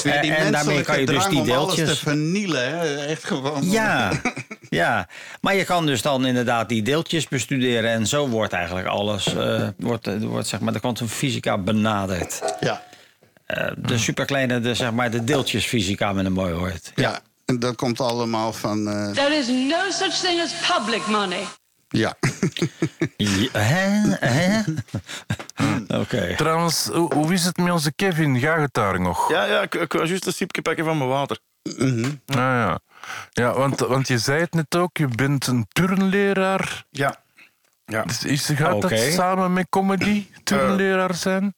Die 0.03 0.11
Eh, 0.11 0.39
en 0.45 0.51
daarmee 0.51 0.81
kan 0.81 0.99
je 0.99 1.05
dus 1.05 1.25
die 1.27 1.39
om 1.39 1.51
alles 1.51 1.69
te 1.69 1.75
deeltjes. 1.75 1.99
vernielen. 1.99 2.69
Hè? 2.79 3.05
Echt 3.05 3.23
gewoon. 3.23 3.69
Ja, 3.71 4.11
ja, 4.69 5.07
maar 5.41 5.55
je 5.55 5.63
kan 5.63 5.85
dus 5.85 6.01
dan 6.01 6.25
inderdaad 6.25 6.69
die 6.69 6.81
deeltjes 6.81 7.27
bestuderen. 7.27 7.89
En 7.91 8.07
zo 8.07 8.27
wordt 8.27 8.53
eigenlijk 8.53 8.87
alles, 8.87 9.35
eh, 9.35 9.67
wordt, 9.77 10.07
eh, 10.07 10.13
wordt 10.21 10.47
zeg 10.47 10.59
maar 10.59 10.73
de 10.73 10.79
kwantumfysica 10.79 11.57
benaderd. 11.57 12.55
Ja. 12.59 12.83
Eh, 13.45 13.71
de 13.77 13.97
superkleine, 13.97 14.59
de, 14.59 14.75
zeg 14.75 14.91
maar 14.91 15.11
de 15.11 15.23
deeltjesfysica 15.23 16.13
met 16.13 16.25
een 16.25 16.31
mooi 16.33 16.53
woord. 16.53 16.91
ja. 16.95 17.19
En 17.45 17.59
dat 17.59 17.75
komt 17.75 17.99
allemaal 17.99 18.53
van. 18.53 18.87
eh, 18.87 19.09
There 19.11 19.35
is 19.35 19.47
no 19.47 19.89
such 19.91 20.13
thing 20.13 20.41
as 20.41 20.53
public 20.77 21.07
money. 21.07 21.43
Ja. 21.95 22.15
Ja, 23.17 23.59
hè? 23.59 24.15
Hè? 24.19 24.61
Oké. 25.99 26.35
Trouwens, 26.35 26.85
hoe, 26.85 27.13
hoe 27.13 27.33
is 27.33 27.45
het 27.45 27.57
met 27.57 27.71
onze 27.71 27.93
Kevin? 27.95 28.39
Gaat 28.39 28.59
het 28.59 28.73
daar 28.73 29.01
nog? 29.01 29.29
Ja, 29.29 29.45
ja, 29.45 29.61
ik, 29.61 29.75
ik 29.75 29.93
wou 29.93 30.07
juist 30.07 30.25
een 30.25 30.33
sipje 30.33 30.61
pakken 30.61 30.85
van 30.85 30.97
mijn 30.97 31.09
water. 31.09 31.39
Ah, 32.25 32.37
ja, 32.37 32.79
ja 33.31 33.53
want, 33.53 33.79
want 33.79 34.07
je 34.07 34.17
zei 34.17 34.39
het 34.39 34.53
net 34.53 34.75
ook, 34.75 34.97
je 34.97 35.07
bent 35.07 35.47
een 35.47 35.65
turnleraar. 35.69 36.85
Ja. 36.89 37.23
Ja. 37.85 38.03
Dus 38.03 38.23
is, 38.23 38.45
gaat 38.45 38.81
dat 38.81 38.99
samen 38.99 39.53
met 39.53 39.67
comedy, 39.69 40.27
turnleraar 40.43 41.13
zijn? 41.13 41.53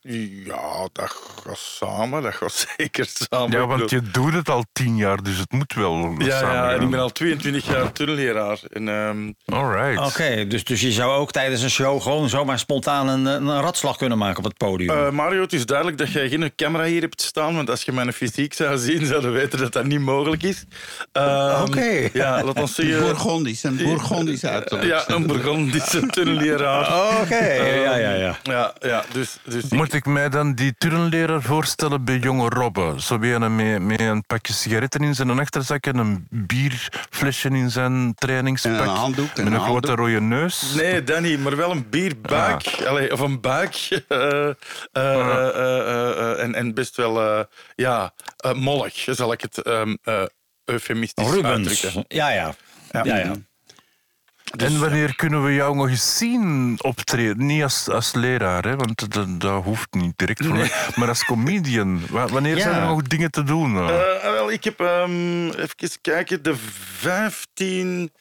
Ja, 0.00 0.88
dat 0.92 1.16
gaat 1.44 1.58
samen. 1.58 2.22
Dat 2.22 2.34
gaat 2.34 2.66
zeker 2.76 3.06
samen. 3.08 3.58
Ja, 3.58 3.66
want 3.66 3.90
je 3.90 4.00
doet 4.02 4.32
het 4.32 4.48
al 4.48 4.64
tien 4.72 4.96
jaar, 4.96 5.22
dus 5.22 5.38
het 5.38 5.52
moet 5.52 5.72
wel 5.74 6.14
Ja, 6.18 6.38
samen 6.38 6.54
ja, 6.54 6.70
en 6.72 6.82
ik 6.82 6.90
ben 6.90 7.00
al 7.00 7.12
22 7.12 7.66
jaar 7.66 7.92
turnleraar. 7.92 8.58
En, 8.72 8.88
ehm, 8.88 9.32
Alright. 9.56 10.06
Oké, 10.06 10.46
dus, 10.46 10.64
dus 10.64 10.80
je 10.80 10.92
zou 10.92 11.12
ook 11.12 11.30
tijdens 11.32 11.62
een 11.62 11.70
show 11.70 12.02
gewoon 12.02 12.28
zomaar 12.28 12.58
spontaan 12.58 13.08
een, 13.08 13.24
een 13.26 13.60
ratslag 13.60 13.96
kunnen 13.96 14.18
maken 14.18 14.38
op 14.38 14.44
het 14.44 14.56
podium. 14.56 14.90
eh, 14.90 15.10
Mario, 15.10 15.40
het 15.42 15.52
is 15.52 15.66
duidelijk 15.66 15.98
dat 15.98 16.12
jij 16.12 16.28
geen 16.28 16.52
camera 16.56 16.84
hier 16.84 17.00
hebt 17.00 17.22
staan. 17.22 17.54
Want 17.54 17.70
als 17.70 17.82
je 17.82 17.92
mijn 17.92 18.12
fysiek 18.12 18.54
zou 18.54 18.78
zien, 18.78 19.06
zouden 19.06 19.32
we 19.32 19.38
weten 19.38 19.58
dat 19.58 19.72
dat 19.72 19.84
niet 19.84 20.00
mogelijk 20.00 20.42
is. 20.42 20.64
Ehm, 21.12 21.62
Oké. 21.62 22.08
Ja, 22.12 22.44
laat 22.44 22.60
ons 22.60 22.74
zeggen... 22.80 23.00
Bourgondisch, 23.00 23.62
een 23.62 23.76
Bourgondisch 23.76 24.44
uiterlijk. 24.44 24.88
Ja, 24.88 25.04
een 25.06 25.26
Burgondische 25.26 26.06
turnleraar. 26.16 27.20
Oké, 27.20 27.52
ja, 27.54 27.96
ja, 27.96 28.12
ja. 28.14 28.38
Ja, 28.42 28.74
ja, 28.80 29.04
dus... 29.12 29.36
dus 29.44 29.64
Moet 29.70 29.92
ik 29.92 30.06
mij 30.06 30.28
dan 30.28 30.54
die 30.54 30.74
turnleraar 30.78 31.42
voorstellen 31.42 32.04
bij 32.04 32.18
jonge 32.18 32.48
Robbe? 32.48 32.94
Zo 32.98 33.18
weer 33.18 33.42
een 33.42 33.56
met, 33.56 33.82
met 33.82 34.00
een 34.00 34.26
pakje 34.26 34.52
sigaretten 34.52 35.00
in 35.02 35.14
zijn 35.14 35.38
achterzak 35.38 35.86
en 35.86 35.96
een 35.98 36.26
bierflesje 36.30 37.48
in 37.48 37.70
zijn 37.70 38.14
trainingspak. 38.14 38.72
En 38.72 38.80
een 38.80 38.88
handdoek, 38.88 39.26
en 39.26 39.44
Met 39.44 39.46
een 39.46 39.52
een 39.52 39.60
grote 39.60 39.86
handdoek. 39.86 40.06
rode 40.06 40.20
neus. 40.20 40.72
Nee, 40.74 41.02
Danny, 41.04 41.36
maar 41.36 41.56
wel 41.56 41.70
een 41.70 41.88
bierbuik. 41.90 42.82
Allee, 42.86 43.12
of 43.12 43.20
een 43.20 43.40
buik. 43.40 43.74
eh, 44.08 44.48
eh, 44.92 45.48
eh, 45.48 46.42
en, 46.42 46.54
en 46.54 46.74
best 46.74 46.96
wel, 46.96 47.20
eh, 47.22 47.44
ja, 47.74 48.12
mollig, 48.54 49.06
zal 49.10 49.32
ik 49.32 49.40
het 49.40 49.62
ehm 49.62 49.94
eh, 50.02 50.22
eufemistisch 50.64 51.30
Rubens. 51.30 51.68
uitdrukken. 51.68 52.04
Ja, 52.08 52.28
ja. 52.30 52.54
ja, 52.90 53.02
ja. 53.04 53.32
En 54.56 54.78
wanneer 54.80 55.16
kunnen 55.16 55.44
we 55.44 55.54
jou 55.54 55.76
nog 55.76 55.88
eens 55.88 56.16
zien 56.18 56.76
optreden? 56.82 57.46
Niet 57.46 57.62
als, 57.62 57.88
als 57.88 58.14
leraar, 58.14 58.64
hè, 58.64 58.76
want 58.76 59.12
dat, 59.12 59.40
dat 59.40 59.64
hoeft 59.64 59.94
niet 59.94 60.12
direct 60.16 60.46
voor 60.46 60.56
mij. 60.56 60.70
Maar 60.94 61.08
als 61.08 61.24
comedian. 61.24 62.00
Wa- 62.10 62.26
Wanneer 62.28 62.56
Ja. 62.56 62.62
zijn 62.62 62.74
er 62.82 62.86
nog 62.86 63.02
dingen 63.02 63.30
te 63.30 63.42
doen? 63.42 63.76
eh? 63.76 64.14
Eh, 64.16 64.32
wel, 64.32 64.50
ik 64.52 64.64
heb, 64.64 64.80
ehm, 64.80 65.46
even 65.48 66.00
kijken, 66.00 66.42
de 66.42 66.54
15, 66.98 68.12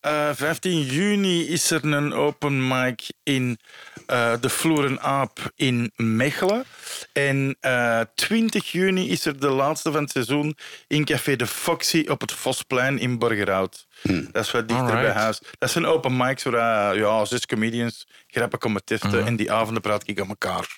eh, 0.00 0.28
15 0.32 0.80
juni 0.82 1.48
is 1.48 1.70
er 1.70 1.84
een 1.84 2.12
open 2.12 2.68
mic 2.68 3.08
in 3.22 3.58
eh, 4.06 4.32
de 4.40 4.50
Floeren 4.50 5.00
Aap 5.00 5.52
in 5.56 5.92
Mechelen. 5.96 6.64
En 7.12 7.56
eh, 7.60 8.00
20 8.14 8.72
juni 8.72 9.10
is 9.10 9.24
er 9.26 9.40
de 9.40 9.48
laatste 9.48 9.92
van 9.92 10.02
het 10.02 10.10
seizoen 10.10 10.56
in 10.86 11.04
Café 11.04 11.36
de 11.36 11.46
Foxy 11.46 12.04
op 12.08 12.20
het 12.20 12.32
Vosplein 12.32 12.98
in 12.98 13.18
Borgerhout. 13.18 13.86
Dat 14.02 14.44
is 14.44 14.50
wat 14.50 14.68
dichter 14.68 14.86
bij 14.92 15.10
huis. 15.12 15.40
Dat 15.58 15.70
zijn 15.70 15.86
open 15.86 16.16
mics 16.16 16.42
waar 16.42 16.96
ja, 16.96 17.24
zes 17.24 17.46
comedians 17.46 18.06
grappen 18.26 18.58
komen 18.58 18.84
testen. 18.84 19.26
En 19.26 19.36
die 19.36 19.52
avonden 19.52 19.82
praat 19.82 20.02
ik 20.08 20.20
aan 20.20 20.28
elkaar. 20.28 20.76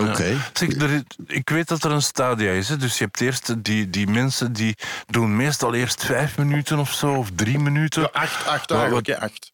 Oké. 0.00 0.36
Er 0.78 1.02
ik 1.26 1.48
weet 1.50 1.68
dat 1.68 1.84
er 1.84 1.90
een 1.90 2.02
stadia 2.02 2.50
is. 2.52 2.68
Hè? 2.68 2.76
Dus 2.76 2.98
je 2.98 3.04
hebt 3.04 3.20
eerst 3.20 3.64
die, 3.64 3.90
die 3.90 4.06
mensen 4.06 4.52
die 4.52 4.76
doen 5.06 5.36
meestal 5.36 5.74
eerst 5.74 6.04
vijf 6.04 6.38
minuten 6.38 6.78
of 6.78 6.92
zo, 6.92 7.14
of 7.14 7.30
drie 7.34 7.58
minuten. 7.58 8.02
Ja, 8.02 8.08
acht, 8.12 8.46
acht 8.46 8.68
Wat- 8.70 8.78
eigenlijk, 8.78 9.06
hè, 9.06 9.20
acht. 9.20 9.52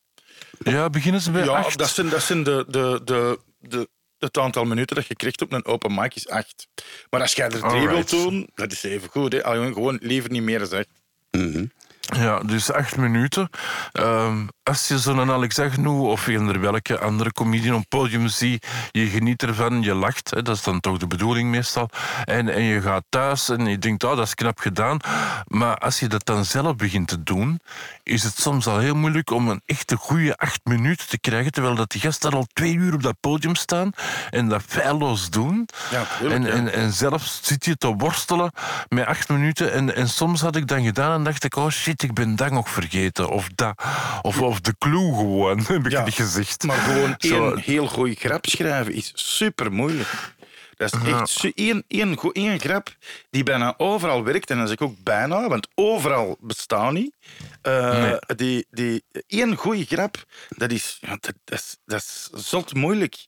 Ja, 0.58 0.90
beginnen 0.90 1.20
ze 1.20 1.30
bij 1.30 1.44
Ja, 1.44 1.50
acht? 1.50 1.78
dat 1.78 1.88
zijn, 1.88 2.08
dat 2.08 2.22
zijn 2.22 2.42
de, 2.42 2.64
de, 2.68 3.00
de, 3.04 3.38
de, 3.58 3.88
het 4.18 4.38
aantal 4.38 4.64
minuten 4.64 4.96
dat 4.96 5.06
je 5.06 5.14
krijgt 5.16 5.42
op 5.42 5.52
een 5.52 5.64
open 5.64 5.94
mic 5.94 6.14
is 6.14 6.28
acht. 6.28 6.68
Maar 7.10 7.20
als 7.20 7.32
jij 7.32 7.44
er 7.44 7.50
drie 7.50 7.64
Alright. 7.64 8.10
wilt 8.10 8.10
doen, 8.10 8.48
dat 8.54 8.72
is 8.72 8.82
even 8.82 9.08
goed. 9.08 9.32
Hè. 9.32 9.44
Alleen 9.44 9.72
Gewoon 9.72 9.98
liever 10.02 10.30
niet 10.30 10.42
meer 10.42 10.66
zeg. 10.66 10.84
Ja, 12.16 12.40
dus 12.40 12.72
acht 12.72 12.96
minuten. 12.96 13.50
Ehm, 13.92 14.46
als 14.62 14.88
je 14.88 14.98
zo'n 14.98 15.30
Alex 15.30 15.58
Agnew 15.58 16.04
of 16.04 16.26
eender 16.26 16.60
welke 16.60 16.98
andere 16.98 17.32
comedian 17.32 17.74
op 17.74 17.80
het 17.80 17.88
podium 17.88 18.28
ziet, 18.28 18.66
je 18.90 19.06
geniet 19.06 19.42
ervan, 19.42 19.82
je 19.82 19.94
lacht, 19.94 20.30
hè, 20.30 20.42
dat 20.42 20.56
is 20.56 20.62
dan 20.62 20.80
toch 20.80 20.98
de 20.98 21.06
bedoeling 21.06 21.50
meestal, 21.50 21.88
en, 22.24 22.48
en 22.48 22.62
je 22.62 22.80
gaat 22.80 23.04
thuis 23.08 23.48
en 23.48 23.66
je 23.66 23.78
denkt, 23.78 24.04
oh, 24.04 24.16
dat 24.16 24.26
is 24.26 24.34
knap 24.34 24.58
gedaan. 24.58 24.98
Maar 25.46 25.76
als 25.76 26.00
je 26.00 26.06
dat 26.06 26.26
dan 26.26 26.44
zelf 26.44 26.76
begint 26.76 27.08
te 27.08 27.22
doen, 27.22 27.60
is 28.02 28.22
het 28.22 28.38
soms 28.38 28.66
al 28.66 28.78
heel 28.78 28.94
moeilijk 28.94 29.30
om 29.30 29.48
een 29.48 29.62
echte 29.64 29.96
goede 29.96 30.36
acht 30.36 30.60
minuten 30.64 31.08
te 31.08 31.18
krijgen, 31.18 31.52
terwijl 31.52 31.74
dat 31.74 31.90
die 31.90 32.00
gasten 32.00 32.32
al 32.32 32.46
twee 32.52 32.74
uur 32.74 32.94
op 32.94 33.02
dat 33.02 33.20
podium 33.20 33.54
staan 33.54 33.90
en 34.30 34.48
dat 34.48 34.62
feilloos 34.66 35.30
doen. 35.30 35.68
Ja, 35.90 36.04
tuurlijk, 36.18 36.44
en, 36.44 36.46
ja. 36.46 36.52
en, 36.52 36.72
en 36.72 36.92
zelf 36.92 37.38
zit 37.42 37.64
je 37.64 37.76
te 37.76 37.94
worstelen 37.94 38.52
met 38.88 39.06
acht 39.06 39.28
minuten. 39.28 39.72
En, 39.72 39.94
en 39.94 40.08
soms 40.08 40.40
had 40.40 40.56
ik 40.56 40.66
dan 40.66 40.84
gedaan 40.84 41.12
en 41.12 41.24
dacht 41.24 41.44
ik, 41.44 41.56
oh 41.56 41.70
shit, 41.70 41.97
ik 42.02 42.14
ben 42.14 42.36
dat 42.36 42.50
nog 42.50 42.68
vergeten. 42.68 43.28
Of 43.28 43.48
dat. 43.54 43.82
Of, 44.22 44.40
of 44.40 44.60
de 44.60 44.74
clue 44.78 45.14
gewoon, 45.14 45.58
heb 45.66 45.86
ik 45.86 45.90
Ja, 45.90 46.04
niet 46.04 46.14
gezegd. 46.14 46.62
Maar 46.62 46.76
gewoon 46.76 47.14
Zo, 47.18 47.50
één 47.50 47.60
heel 47.60 47.86
goede 47.86 48.14
grap 48.14 48.46
schrijven 48.46 48.92
is 48.92 49.12
super 49.14 49.72
moeilijk. 49.72 50.36
Dat 50.76 50.92
is 50.92 51.12
echt 51.12 51.54
één, 51.54 51.84
één, 51.88 52.18
één 52.32 52.60
grap 52.60 52.96
die 53.30 53.42
bijna 53.42 53.74
overal 53.76 54.24
werkt. 54.24 54.50
En 54.50 54.56
dan 54.56 54.66
zeg 54.66 54.76
ik 54.76 54.82
ook 54.82 55.02
bijna, 55.02 55.48
want 55.48 55.68
overal 55.74 56.36
bestaat 56.40 56.92
niet. 56.92 57.14
Eh, 57.62 58.14
die, 58.36 58.66
die, 58.70 59.04
één 59.26 59.56
goede 59.56 59.84
grap, 59.84 60.24
dat 60.48 60.70
is, 60.70 60.98
dat, 61.00 61.32
dat 61.44 61.58
is, 61.58 61.76
dat 61.84 61.98
is 62.00 62.28
zot 62.32 62.74
moeilijk. 62.74 63.26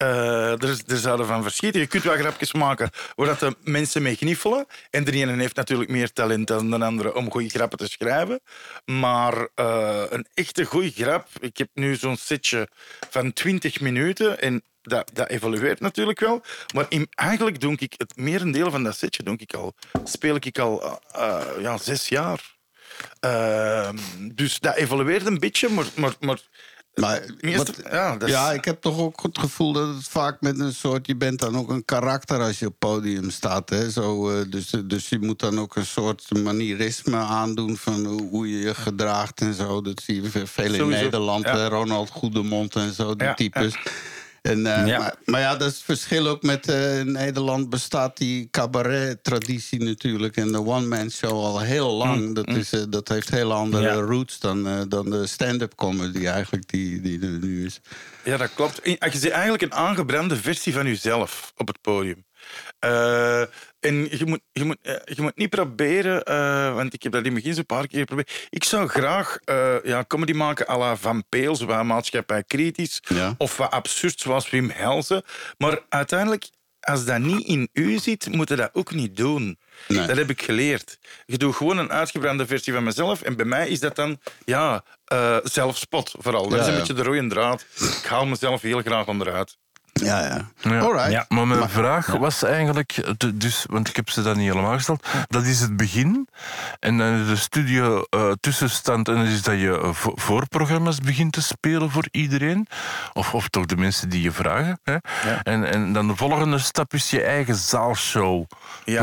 Eh, 0.00 0.62
er, 0.62 0.80
er 0.86 0.96
zouden 0.96 1.26
van 1.26 1.42
verschieten. 1.42 1.80
Je 1.80 1.86
kunt 1.86 2.02
wel 2.02 2.16
grapjes 2.16 2.52
maken 2.52 2.90
waar 3.14 3.38
de 3.38 3.56
mensen 3.62 4.02
mee 4.02 4.14
gniffelen. 4.14 4.66
En 4.90 5.04
de 5.04 5.12
ene 5.12 5.36
heeft 5.36 5.56
natuurlijk 5.56 5.90
meer 5.90 6.12
talent 6.12 6.46
dan 6.46 6.70
de 6.70 6.84
andere 6.84 7.14
om 7.14 7.30
goede 7.30 7.48
grappen 7.48 7.78
te 7.78 7.88
schrijven. 7.88 8.40
Maar 8.84 9.48
eh, 9.54 10.02
een 10.08 10.26
echte 10.34 10.64
goede 10.64 10.90
grap. 10.90 11.28
Ik 11.40 11.56
heb 11.56 11.68
nu 11.74 11.96
zo'n 11.96 12.16
setje 12.16 12.68
van 13.10 13.32
20 13.32 13.80
minuten. 13.80 14.40
En 14.40 14.62
dat, 14.82 15.10
dat 15.12 15.28
evolueert 15.28 15.80
natuurlijk 15.80 16.20
wel. 16.20 16.42
Maar 16.74 16.86
eigenlijk 17.10 17.60
doe 17.60 17.76
ik 17.78 17.94
het 17.96 18.16
merendeel 18.16 18.70
van 18.70 18.82
dat 18.82 18.96
setje 18.96 19.22
doe 19.22 19.36
ik 19.36 19.54
al, 19.54 19.74
speel 20.04 20.34
ik 20.34 20.58
al 20.58 21.00
eh, 21.12 21.42
ja, 21.58 21.76
zes 21.78 22.08
jaar. 22.08 22.58
Ehm, 23.20 23.96
dus 24.32 24.58
dat 24.58 24.76
evolueert 24.76 25.26
een 25.26 25.38
beetje, 25.38 25.68
maar, 25.68 25.86
maar, 25.94 26.14
maar 26.20 26.40
Maar 26.94 27.22
wat- 27.56 27.80
ja, 27.90 28.16
ja, 28.26 28.52
ik 28.52 28.64
heb 28.64 28.80
toch 28.80 28.98
ook 28.98 29.22
het 29.22 29.38
gevoel 29.38 29.72
dat 29.72 29.94
het 29.94 30.08
vaak 30.08 30.40
met 30.40 30.58
een 30.58 30.74
soort... 30.74 31.06
Je 31.06 31.16
bent 31.16 31.38
dan 31.40 31.56
ook 31.56 31.70
een 31.70 31.84
karakter 31.84 32.40
als 32.40 32.58
je 32.58 32.66
op 32.66 32.74
het 32.78 32.90
podium 32.90 33.30
staat. 33.30 33.68
Hè? 33.70 33.90
Zo, 33.90 34.30
eh, 34.30 34.44
dus, 34.50 34.74
dus 34.84 35.08
je 35.08 35.18
moet 35.20 35.38
dan 35.38 35.58
ook 35.60 35.76
een 35.76 35.86
soort 35.86 36.42
manierisme 36.42 37.16
aandoen... 37.16 37.76
van 37.76 38.06
hoe 38.06 38.50
je 38.50 38.58
je 38.58 38.74
gedraagt 38.74 39.40
en 39.40 39.54
zo. 39.54 39.80
Dat 39.82 40.00
zie 40.04 40.22
je 40.22 40.28
veel 40.30 40.64
in 40.64 40.74
Sowieso, 40.74 41.02
Nederland. 41.02 41.44
ja. 41.44 41.68
Ronald 41.68 42.10
Goedemond 42.10 42.76
en 42.76 42.92
zo, 42.94 43.16
die 43.16 43.26
Ja, 43.26 43.34
types. 43.34 43.74
En, 44.42 44.66
eh, 44.66 44.86
Ja. 44.86 44.98
maar, 44.98 45.14
maar 45.24 45.40
ja, 45.40 45.56
dat 45.56 45.68
is 45.70 45.74
het 45.74 45.84
verschil 45.84 46.26
ook 46.28 46.42
met 46.42 46.68
eh, 46.68 46.98
in 46.98 47.12
Nederland 47.12 47.70
bestaat 47.70 48.16
die 48.16 48.48
cabaret-traditie 48.50 49.82
natuurlijk. 49.82 50.36
En 50.36 50.52
de 50.52 50.64
one-man 50.66 51.10
show 51.10 51.30
al 51.44 51.60
heel 51.60 51.90
lang. 51.92 52.34
Dat, 52.34 52.48
is, 52.48 52.72
eh, 52.72 52.82
dat 52.88 53.08
heeft 53.08 53.30
hele 53.30 53.52
andere 53.54 53.82
Ja. 53.82 53.94
roots 53.94 54.38
dan, 54.38 54.66
eh, 54.68 54.80
dan 54.88 55.10
de 55.10 55.26
stand-up 55.26 55.74
comedy 55.74 56.26
eigenlijk 56.26 56.68
die, 56.68 57.00
die 57.00 57.20
er 57.22 57.28
nu 57.38 57.64
is. 57.66 57.80
Ja, 58.24 58.36
dat 58.36 58.54
klopt. 58.54 58.80
Je 58.82 58.96
bent 58.98 59.28
eigenlijk 59.30 59.62
een 59.62 59.74
aangebrande 59.74 60.36
versie 60.36 60.72
van 60.72 60.86
jezelf 60.86 61.52
op 61.56 61.66
het 61.66 61.80
podium. 61.80 62.24
En 63.80 64.18
je 64.18 64.26
moet, 64.26 64.40
je, 64.52 64.64
moet, 64.64 64.76
eh, 64.82 64.94
je 65.04 65.22
moet 65.22 65.36
niet 65.36 65.50
proberen, 65.50 66.22
eh, 66.24 66.74
want 66.74 66.94
ik 66.94 67.02
heb 67.02 67.12
dat 67.12 67.20
in 67.20 67.26
het 67.26 67.36
begin 67.36 67.54
zo'n 67.54 67.66
paar 67.66 67.86
keer 67.86 67.98
geprobeerd. 67.98 68.46
Ik 68.50 68.64
zou 68.64 68.88
graag 68.88 69.38
eh, 69.44 69.74
ja, 69.82 70.04
comedy 70.04 70.32
maken 70.32 70.68
à 70.68 70.78
la 70.78 70.96
Van 70.96 71.24
Peel, 71.28 71.58
wat 71.66 71.84
maatschappij 71.84 72.42
kritisch. 72.44 73.02
Ja. 73.02 73.34
Of 73.38 73.56
wat 73.56 73.70
absurd, 73.70 74.20
zoals 74.20 74.50
Wim 74.50 74.70
Helsen. 74.70 75.22
Maar 75.58 75.78
uiteindelijk, 75.88 76.48
als 76.80 77.04
dat 77.04 77.18
niet 77.18 77.46
in 77.46 77.68
u 77.72 77.98
zit, 77.98 78.34
moet 78.34 78.48
je 78.48 78.56
dat 78.56 78.70
ook 78.72 78.92
niet 78.92 79.16
doen. 79.16 79.58
Nee. 79.88 80.06
Dat 80.06 80.16
heb 80.16 80.30
ik 80.30 80.42
geleerd. 80.42 80.98
Je 81.26 81.38
doet 81.38 81.54
gewoon 81.56 81.78
een 81.78 81.90
uitgebrande 81.92 82.46
versie 82.46 82.72
van 82.72 82.84
mezelf. 82.84 83.22
En 83.22 83.36
bij 83.36 83.46
mij 83.46 83.68
is 83.68 83.80
dat 83.80 83.96
dan 83.96 84.20
ja, 84.44 84.84
zelfspot 85.42 86.14
vooral. 86.18 86.48
Dat 86.48 86.52
Ja, 86.52 86.58
is 86.60 86.66
een 86.66 86.72
ja. 86.72 86.78
beetje 86.78 86.94
de 86.94 87.02
rode 87.02 87.26
draad. 87.26 87.64
Ik 87.78 88.06
haal 88.08 88.26
mezelf 88.26 88.60
heel 88.62 88.80
graag 88.80 89.06
onderuit. 89.06 89.56
Ja, 90.04 90.20
ja. 90.26 90.48
Ja. 90.70 90.78
Alright. 90.80 91.10
Ja. 91.10 91.24
Maar 91.28 91.46
mijn 91.46 91.68
vraag 91.68 92.06
was 92.06 92.42
eigenlijk, 92.42 93.14
dus, 93.34 93.64
want 93.68 93.88
ik 93.88 93.96
heb 93.96 94.10
ze 94.10 94.22
dat 94.22 94.36
niet 94.36 94.48
helemaal 94.50 94.72
gesteld, 94.74 95.06
dat 95.28 95.44
is 95.44 95.60
het 95.60 95.76
begin. 95.76 96.28
En 96.78 96.98
dan 96.98 97.26
de 97.26 97.36
studio 97.36 98.04
eh, 98.10 98.30
tussenstand, 98.40 99.08
en 99.08 99.14
dat 99.16 99.26
is 99.26 99.42
dat 99.42 99.60
je 99.60 99.88
vo- 99.92 100.12
voorprogramma's 100.14 100.98
begint 100.98 101.32
te 101.32 101.42
spelen 101.42 101.90
voor 101.90 102.06
iedereen. 102.10 102.66
Of, 103.12 103.34
of 103.34 103.48
toch 103.48 103.66
de 103.66 103.76
mensen 103.76 104.08
die 104.08 104.22
je 104.22 104.32
vragen. 104.32 104.80
Hè? 104.82 104.96
En, 105.42 105.64
en 105.72 105.92
dan 105.92 106.06
de 106.08 106.16
volgende 106.16 106.58
stap 106.58 106.94
is 106.94 107.10
je 107.10 107.22
eigen 107.22 107.54
zaalshow. 107.54 108.44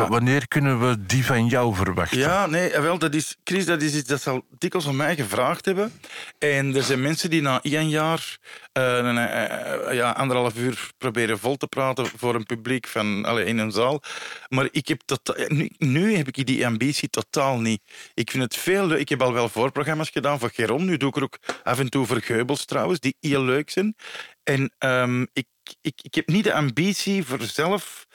Wanneer 0.07 0.47
kunnen 0.47 0.89
we 0.89 1.05
die 1.05 1.25
van 1.25 1.47
jou 1.47 1.75
verwachten? 1.75 2.17
Ja, 2.19 2.45
nee, 2.45 2.71
eh, 2.71 2.81
wel, 2.81 2.97
dat 2.97 3.13
is, 3.13 3.35
Chris, 3.43 3.65
dat 3.65 3.81
is 3.81 3.93
iets 3.93 4.07
dat 4.07 4.21
ze 4.21 4.29
al 4.29 4.45
dikwijls 4.57 4.87
aan 4.87 4.95
mij 4.95 5.15
gevraagd 5.15 5.65
hebben. 5.65 5.91
En 6.39 6.75
er 6.75 6.83
zijn 6.83 7.01
mensen 7.01 7.29
die 7.29 7.41
na 7.41 7.59
één 7.61 7.89
jaar, 7.89 8.37
eh, 8.77 8.99
eh, 8.99 9.89
eh, 9.89 9.95
ja, 9.95 10.11
anderhalf 10.11 10.57
uur 10.57 10.89
proberen 10.97 11.39
vol 11.39 11.55
te 11.55 11.67
praten 11.67 12.05
voor 12.05 12.35
een 12.35 12.45
publiek 12.45 12.87
van, 12.87 13.25
allee, 13.25 13.45
in 13.45 13.57
een 13.57 13.71
zaal. 13.71 14.01
Maar 14.47 14.67
ik 14.71 14.87
heb 14.87 15.01
tot, 15.05 15.49
nu, 15.77 16.15
heb 16.15 16.27
ik 16.27 16.45
die 16.45 16.65
ambitie 16.65 17.09
totaal 17.09 17.59
niet. 17.59 17.81
Ik 18.13 18.31
vind 18.31 18.43
het 18.43 18.55
veel 18.55 18.87
leuk. 18.87 18.99
Ik 18.99 19.09
heb 19.09 19.21
al 19.21 19.33
wel 19.33 19.49
voorprogramma's 19.49 20.09
gedaan 20.09 20.39
voor 20.39 20.51
Geron. 20.53 20.85
Nu 20.85 20.97
doe 20.97 21.09
ik 21.09 21.15
er 21.15 21.23
ook 21.23 21.37
af 21.63 21.79
en 21.79 21.89
toe 21.89 22.05
voor 22.05 22.21
Geubels 22.21 22.65
trouwens, 22.65 22.99
die 22.99 23.15
heel 23.19 23.43
leuk 23.43 23.69
zijn. 23.69 23.95
En 24.43 24.73
ehm, 24.77 25.21
ik, 25.33 25.47
ik, 25.81 25.99
ik 26.01 26.15
heb 26.15 26.27
niet 26.27 26.43
de 26.43 26.53
ambitie 26.53 27.23
voor 27.23 27.41
zelf 27.41 28.05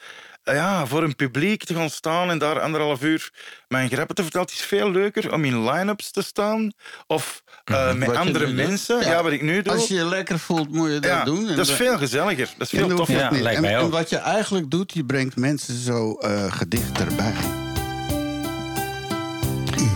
ja, 0.43 0.85
voor 0.85 1.03
een 1.03 1.15
publiek 1.15 1.63
te 1.63 1.73
gaan 1.73 1.89
staan 1.89 2.29
en 2.29 2.37
daar 2.37 2.59
anderhalf 2.59 3.01
uur 3.03 3.31
mijn 3.67 3.89
grappen 3.89 4.15
te 4.15 4.21
vertellen. 4.21 4.47
Het 4.47 4.55
is 4.55 4.65
veel 4.65 4.91
leuker 4.91 5.33
om 5.33 5.45
in 5.45 5.69
line-ups 5.69 6.11
te 6.11 6.21
staan 6.21 6.71
of 7.07 7.43
eh, 7.63 7.93
met 7.93 8.07
Wat 8.07 8.15
je 8.15 8.21
andere 8.21 8.47
mensen. 8.47 8.99
Ja. 8.99 9.09
Ja. 9.09 9.23
wat 9.23 9.31
ik 9.31 9.41
nu 9.41 9.61
doe. 9.61 9.73
Als 9.73 9.87
je 9.87 9.93
je 9.93 10.05
lekker 10.05 10.39
voelt, 10.39 10.71
moet 10.71 10.91
je 10.91 10.99
dat 10.99 11.11
ja, 11.11 11.23
doen. 11.23 11.49
En 11.49 11.55
dat 11.55 11.67
is 11.67 11.73
veel 11.73 11.97
gezelliger. 11.97 12.49
Dat 12.57 12.71
is 12.71 12.79
veel 12.79 12.95
toffer. 12.95 13.15
Ja, 13.15 13.31
niet. 13.31 13.41
lijkt 13.41 13.57
en, 13.57 13.63
mij 13.63 13.75
en 13.75 13.79
ook. 13.79 13.91
wat 13.91 14.09
je 14.09 14.17
eigenlijk 14.17 14.69
doet, 14.69 14.93
je 14.93 15.05
brengt 15.05 15.35
mensen 15.35 15.75
zo 15.75 16.13
eh 16.13 16.51
gedicht 16.51 16.99
erbij. 16.99 17.33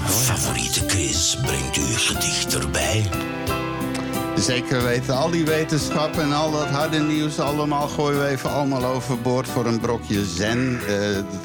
Favoriete 0.05 0.85
quiz 0.85 1.35
brengt 1.35 1.77
u 1.77 1.81
gedicht 1.81 2.55
erbij. 2.55 3.09
Zeker 4.37 4.83
weten, 4.83 5.15
al 5.15 5.29
die 5.29 5.45
wetenschap 5.45 6.17
en 6.17 6.33
al 6.33 6.51
dat 6.51 6.67
harde 6.67 6.99
nieuws... 6.99 7.39
allemaal 7.39 7.87
gooien 7.87 8.19
we 8.19 8.27
even 8.27 8.49
allemaal 8.49 8.85
overboord 8.85 9.47
voor 9.47 9.65
een 9.65 9.79
brokje 9.79 10.25
zen. 10.25 10.79
Eh, 10.87 10.95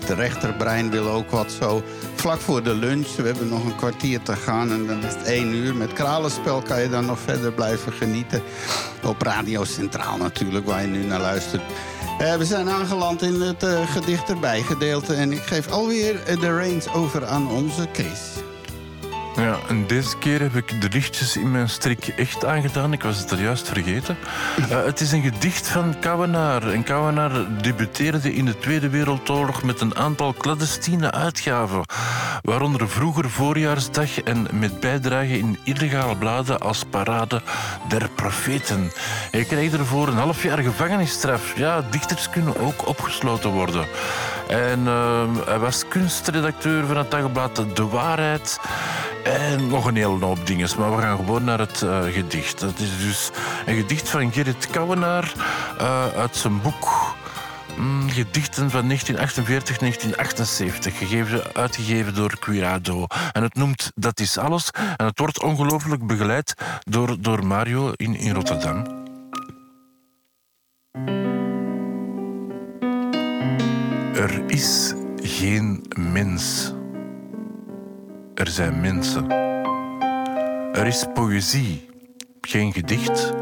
het 0.01 0.11
rechterbrein 0.11 0.91
wil 0.91 1.09
ook 1.09 1.31
wat 1.31 1.53
zo. 1.53 1.83
Vlak 2.15 2.41
voor 2.41 2.63
de 2.63 2.75
lunch, 2.75 3.17
we 3.17 3.23
hebben 3.23 3.49
nog 3.49 3.65
een 3.65 3.77
kwartier 3.77 4.23
te 4.23 4.37
gaan... 4.37 4.71
en 4.71 4.87
dan 4.87 5.05
is 5.05 5.15
het 5.15 5.23
één 5.23 5.55
uur. 5.55 5.75
Met 5.75 5.93
kralenspel 5.93 6.63
kan 6.63 6.83
je 6.83 6.89
dan 6.89 7.07
nog 7.07 7.19
verder 7.19 7.53
blijven 7.53 7.93
genieten. 7.93 8.43
Op 9.05 9.23
Radio 9.23 9.65
Centraal 9.65 10.17
natuurlijk, 10.17 10.67
waar 10.67 10.83
je 10.83 10.89
nu 10.89 11.05
naar 11.05 11.21
luistert. 11.21 11.63
Eh, 12.19 12.37
we 12.37 12.45
zijn 12.45 12.71
aangeland 12.71 13.23
in 13.23 13.41
het 13.41 13.63
eh, 13.63 13.91
gedicht 13.91 14.29
en 15.09 15.33
ik 15.33 15.43
geef 15.43 15.71
alweer 15.71 16.21
de 16.41 16.57
reins 16.57 16.93
over 16.93 17.27
aan 17.27 17.51
onze 17.51 17.89
Chris. 17.93 18.42
Ja, 19.43 19.59
en 19.69 19.87
deze 19.87 20.19
keer 20.19 20.41
heb 20.41 20.57
ik 20.57 20.81
de 20.81 20.89
lichtjes 20.89 21.37
in 21.37 21.51
mijn 21.51 21.69
strik 21.69 22.09
echt 22.09 22.45
aangedaan. 22.45 22.93
Ik 22.93 23.03
was 23.03 23.19
het 23.19 23.31
er 23.31 23.41
juist 23.41 23.69
vergeten. 23.69 24.17
Eh, 24.71 24.85
het 24.85 25.01
is 25.01 25.13
een 25.13 25.23
gedicht 25.23 25.69
van 25.69 25.99
Kouwenaar. 26.01 26.69
En 26.69 26.85
Kouwenaar 26.85 27.63
debuteerde 27.63 28.35
in 28.35 28.45
de 28.45 28.59
Tweede 28.59 28.89
Wereldoorlog 28.89 29.63
met 29.63 29.81
een 29.81 29.97
aantal 29.97 30.35
clandestine 30.35 31.11
uitgaven. 31.11 31.83
Waaronder 32.43 32.89
Vroeger 32.89 33.31
Voorjaarsdag 33.31 34.23
en 34.23 34.47
met 34.53 34.81
bijdrage 34.81 35.39
in 35.39 35.59
illegale 35.65 36.17
bladen 36.17 36.61
als 36.61 36.85
Parade 36.91 37.43
der 37.89 38.11
Profeten. 38.15 38.93
Hij 39.31 39.45
kreeg 39.45 39.73
ervoor 39.73 40.09
een 40.09 40.17
half 40.17 40.43
jaar 40.43 40.59
gevangenisstraf. 40.59 41.57
Ja, 41.57 41.85
dichters 41.91 42.31
kunnen 42.31 42.61
ook 42.61 42.89
opgesloten 42.89 43.51
worden. 43.51 43.87
En 44.49 44.87
eh, 44.87 45.25
hij 45.45 45.59
was 45.59 45.89
kunstredacteur 45.89 46.87
van 46.87 46.97
het 46.97 47.11
dagblad 47.11 47.65
De 47.75 47.87
Waarheid. 47.87 48.59
En 49.25 49.69
nog 49.69 49.87
een 49.87 49.97
hele 49.97 50.25
hoop 50.25 50.47
dingen. 50.47 50.69
Maar 50.79 50.97
we 50.97 51.03
gaan 51.03 51.17
gewoon 51.17 51.45
naar 51.45 51.59
het 51.59 51.83
eh, 51.83 52.03
gedicht. 52.03 52.61
Dat 52.61 52.79
is 52.79 52.99
dus 52.99 53.31
een 53.67 53.77
gedicht 53.77 54.09
van 54.09 54.33
Gerrit 54.33 54.71
Kouwenaar 54.71 55.33
eh, 55.79 56.07
uit 56.07 56.37
zijn 56.37 56.61
boek. 56.61 57.15
mm, 57.77 58.11
gedichten 58.11 58.71
van 58.71 58.87
1948, 58.87 59.79
1978, 59.79 60.99
gegeven, 60.99 61.55
uitgegeven 61.55 62.15
door 62.15 62.39
Quirado. 62.39 63.07
En 63.33 63.43
het 63.43 63.55
noemt 63.55 63.93
Dat 63.95 64.21
is 64.21 64.39
alles. 64.39 64.71
En 64.97 65.07
het 65.07 65.19
wordt 65.19 65.43
ongelooflijk 65.43 66.07
begeleid 66.07 66.55
door, 66.85 67.17
door 67.21 67.47
Mario 67.47 67.93
in, 67.97 68.17
in 68.17 68.35
Rotterdam. 68.35 69.01
Er 74.23 74.43
is 74.47 74.95
geen 75.17 75.85
mens. 75.99 76.73
Er 78.35 78.47
zijn 78.47 78.81
mensen. 78.81 79.31
Er 80.73 80.87
is 80.87 81.07
poëzie, 81.15 81.89
geen 82.41 82.73
gedicht. 82.73 83.33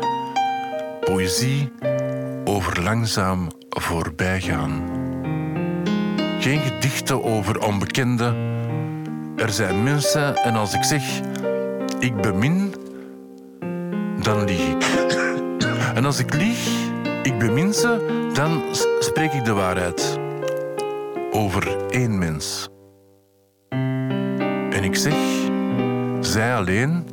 Poëzie 1.01 1.73
over 2.45 2.83
langzaam 2.83 3.49
voorbijgaan. 3.69 4.83
Geen 6.39 6.61
gedichten 6.61 7.25
over 7.25 7.67
onbekenden. 7.67 8.35
Er 9.37 9.51
zijn 9.51 9.83
mensen 9.83 10.37
en 10.37 10.55
als 10.55 10.75
ik 10.75 10.85
zeg 10.85 11.21
ik 11.99 12.21
bemin, 12.21 12.75
dan 14.23 14.45
lieg 14.45 14.69
ik. 14.69 14.85
En 15.95 16.05
als 16.05 16.19
ik 16.19 16.35
lieg, 16.35 16.69
ik 17.23 17.39
bemin 17.39 17.75
ze, 17.75 18.29
dan 18.33 18.63
spreek 19.01 19.33
ik 19.33 19.45
de 19.45 19.53
waarheid. 19.53 20.20
Over 21.33 21.87
één 21.89 22.19
mens. 22.19 22.69
En 24.71 24.85
ik 24.85 24.97
zeg, 24.97 25.15
zij 26.21 26.55
alleen 26.55 27.07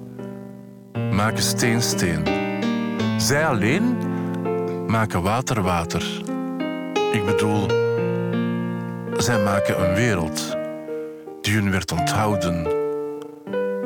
maken 1.12 1.44
steen 1.44 1.82
steen. 1.82 2.24
Zij 3.18 3.48
alleen 3.48 3.98
maken 4.88 5.22
water 5.22 5.62
water. 5.62 6.22
Ik 7.12 7.26
bedoel, 7.26 7.66
zij 9.18 9.44
maken 9.44 9.90
een 9.90 9.96
wereld 9.96 10.58
die 11.42 11.54
hun 11.54 11.72
werd 11.72 11.92
onthouden 11.92 12.64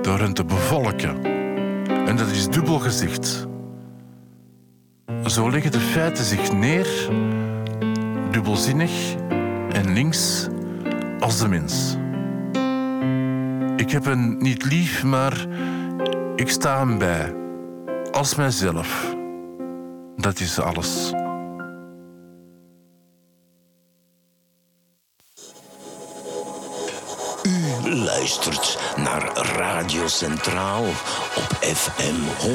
door 0.01 0.19
hen 0.19 0.33
te 0.33 0.45
bevolken. 0.45 1.23
En 2.07 2.15
dat 2.15 2.27
is 2.27 2.47
dubbel 2.47 2.79
gezegd. 2.79 3.47
Zo 5.25 5.51
leggen 5.51 5.71
de 5.71 5.79
feiten 5.79 6.23
zich 6.23 6.53
neer, 6.53 7.09
dubbelzinnig 8.31 9.19
en 9.73 9.93
links 9.93 10.47
als 11.19 11.39
de 11.39 11.47
mens. 11.47 11.95
Ik 13.75 13.91
heb 13.91 14.05
hen 14.05 14.37
niet 14.37 14.65
lief, 14.65 15.03
maar 15.03 15.45
ik 16.35 16.49
sta 16.49 16.79
hem 16.79 16.97
bij. 16.97 17.35
Als 18.11 18.35
mijzelf. 18.35 19.15
Dat 20.15 20.39
is 20.39 20.59
alles. 20.59 21.13
U 27.43 27.95
luistert 27.95 28.79
naar 28.95 29.31
Radio 29.55 30.07
Centraal 30.07 30.83
op 31.35 31.57
FM 31.61 32.15
106.7, 32.39 32.45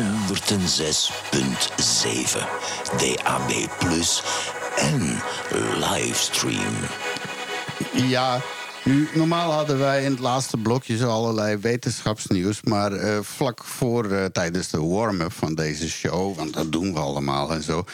DAB+, 2.97 3.51
en 4.77 5.23
livestream. 5.79 6.75
Ja, 7.93 8.41
nu, 8.85 9.09
normaal 9.15 9.53
hadden 9.53 9.79
wij 9.79 10.05
in 10.05 10.11
het 10.11 10.21
laatste 10.21 10.57
blokje 10.57 10.97
zo 10.97 11.09
allerlei 11.09 11.57
wetenschapsnieuws. 11.57 12.63
Maar 12.63 12.93
eh, 12.93 13.19
vlak 13.23 13.65
voor, 13.65 14.11
eh, 14.11 14.25
tijdens 14.25 14.71
de 14.71 14.81
warm-up 14.81 15.33
van 15.33 15.55
deze 15.55 15.89
show, 15.89 16.37
want 16.37 16.55
dat 16.55 16.73
doen 16.73 16.93
we 16.93 16.99
allemaal 16.99 17.53
en 17.53 17.63
zo. 17.63 17.85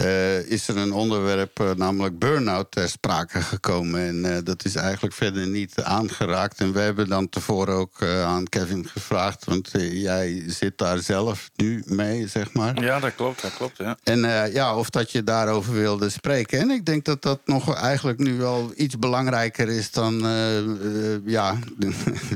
Eh, 0.00 0.50
is 0.50 0.68
er 0.68 0.76
een 0.76 0.92
onderwerp, 0.92 1.60
eh, 1.60 1.70
namelijk 1.76 2.18
burn-out, 2.18 2.70
ter 2.70 2.88
sprake 2.88 3.42
gekomen. 3.42 4.00
En 4.00 4.36
eh, 4.36 4.44
dat 4.44 4.64
is 4.64 4.74
eigenlijk 4.74 5.14
verder 5.14 5.46
niet 5.46 5.82
aangeraakt. 5.82 6.60
En 6.60 6.72
we 6.72 6.80
hebben 6.80 7.08
dan 7.08 7.28
tevoren 7.28 7.74
ook 7.74 8.02
aan 8.02 8.48
Kevin 8.48 8.88
gevraagd, 8.88 9.44
want 9.44 9.70
jij 9.92 10.42
zit 10.46 10.78
daar 10.78 10.98
zelf 10.98 11.50
nu 11.56 11.82
mee, 11.86 12.28
zeg 12.28 12.52
maar. 12.52 12.82
Ja, 12.82 13.00
dat 13.00 13.14
klopt, 13.14 13.42
dat 13.42 13.54
klopt. 13.54 13.76
Ja. 13.76 13.96
En 14.02 14.20
ja, 14.52 14.76
of 14.76 14.90
dat 14.90 15.10
je 15.10 15.24
daarover 15.24 15.72
wilde 15.72 16.08
spreken. 16.08 16.58
En 16.58 16.70
ik 16.70 16.84
denk 16.84 17.04
dat 17.04 17.22
dat 17.22 17.40
nog 17.44 17.74
eigenlijk 17.74 18.18
nu 18.18 18.34
wel 18.38 18.72
iets 18.76 18.98
belangrijker 18.98 19.68
is 19.68 19.90
dan... 19.90 20.18
ja, 21.24 21.58
de 21.78 21.90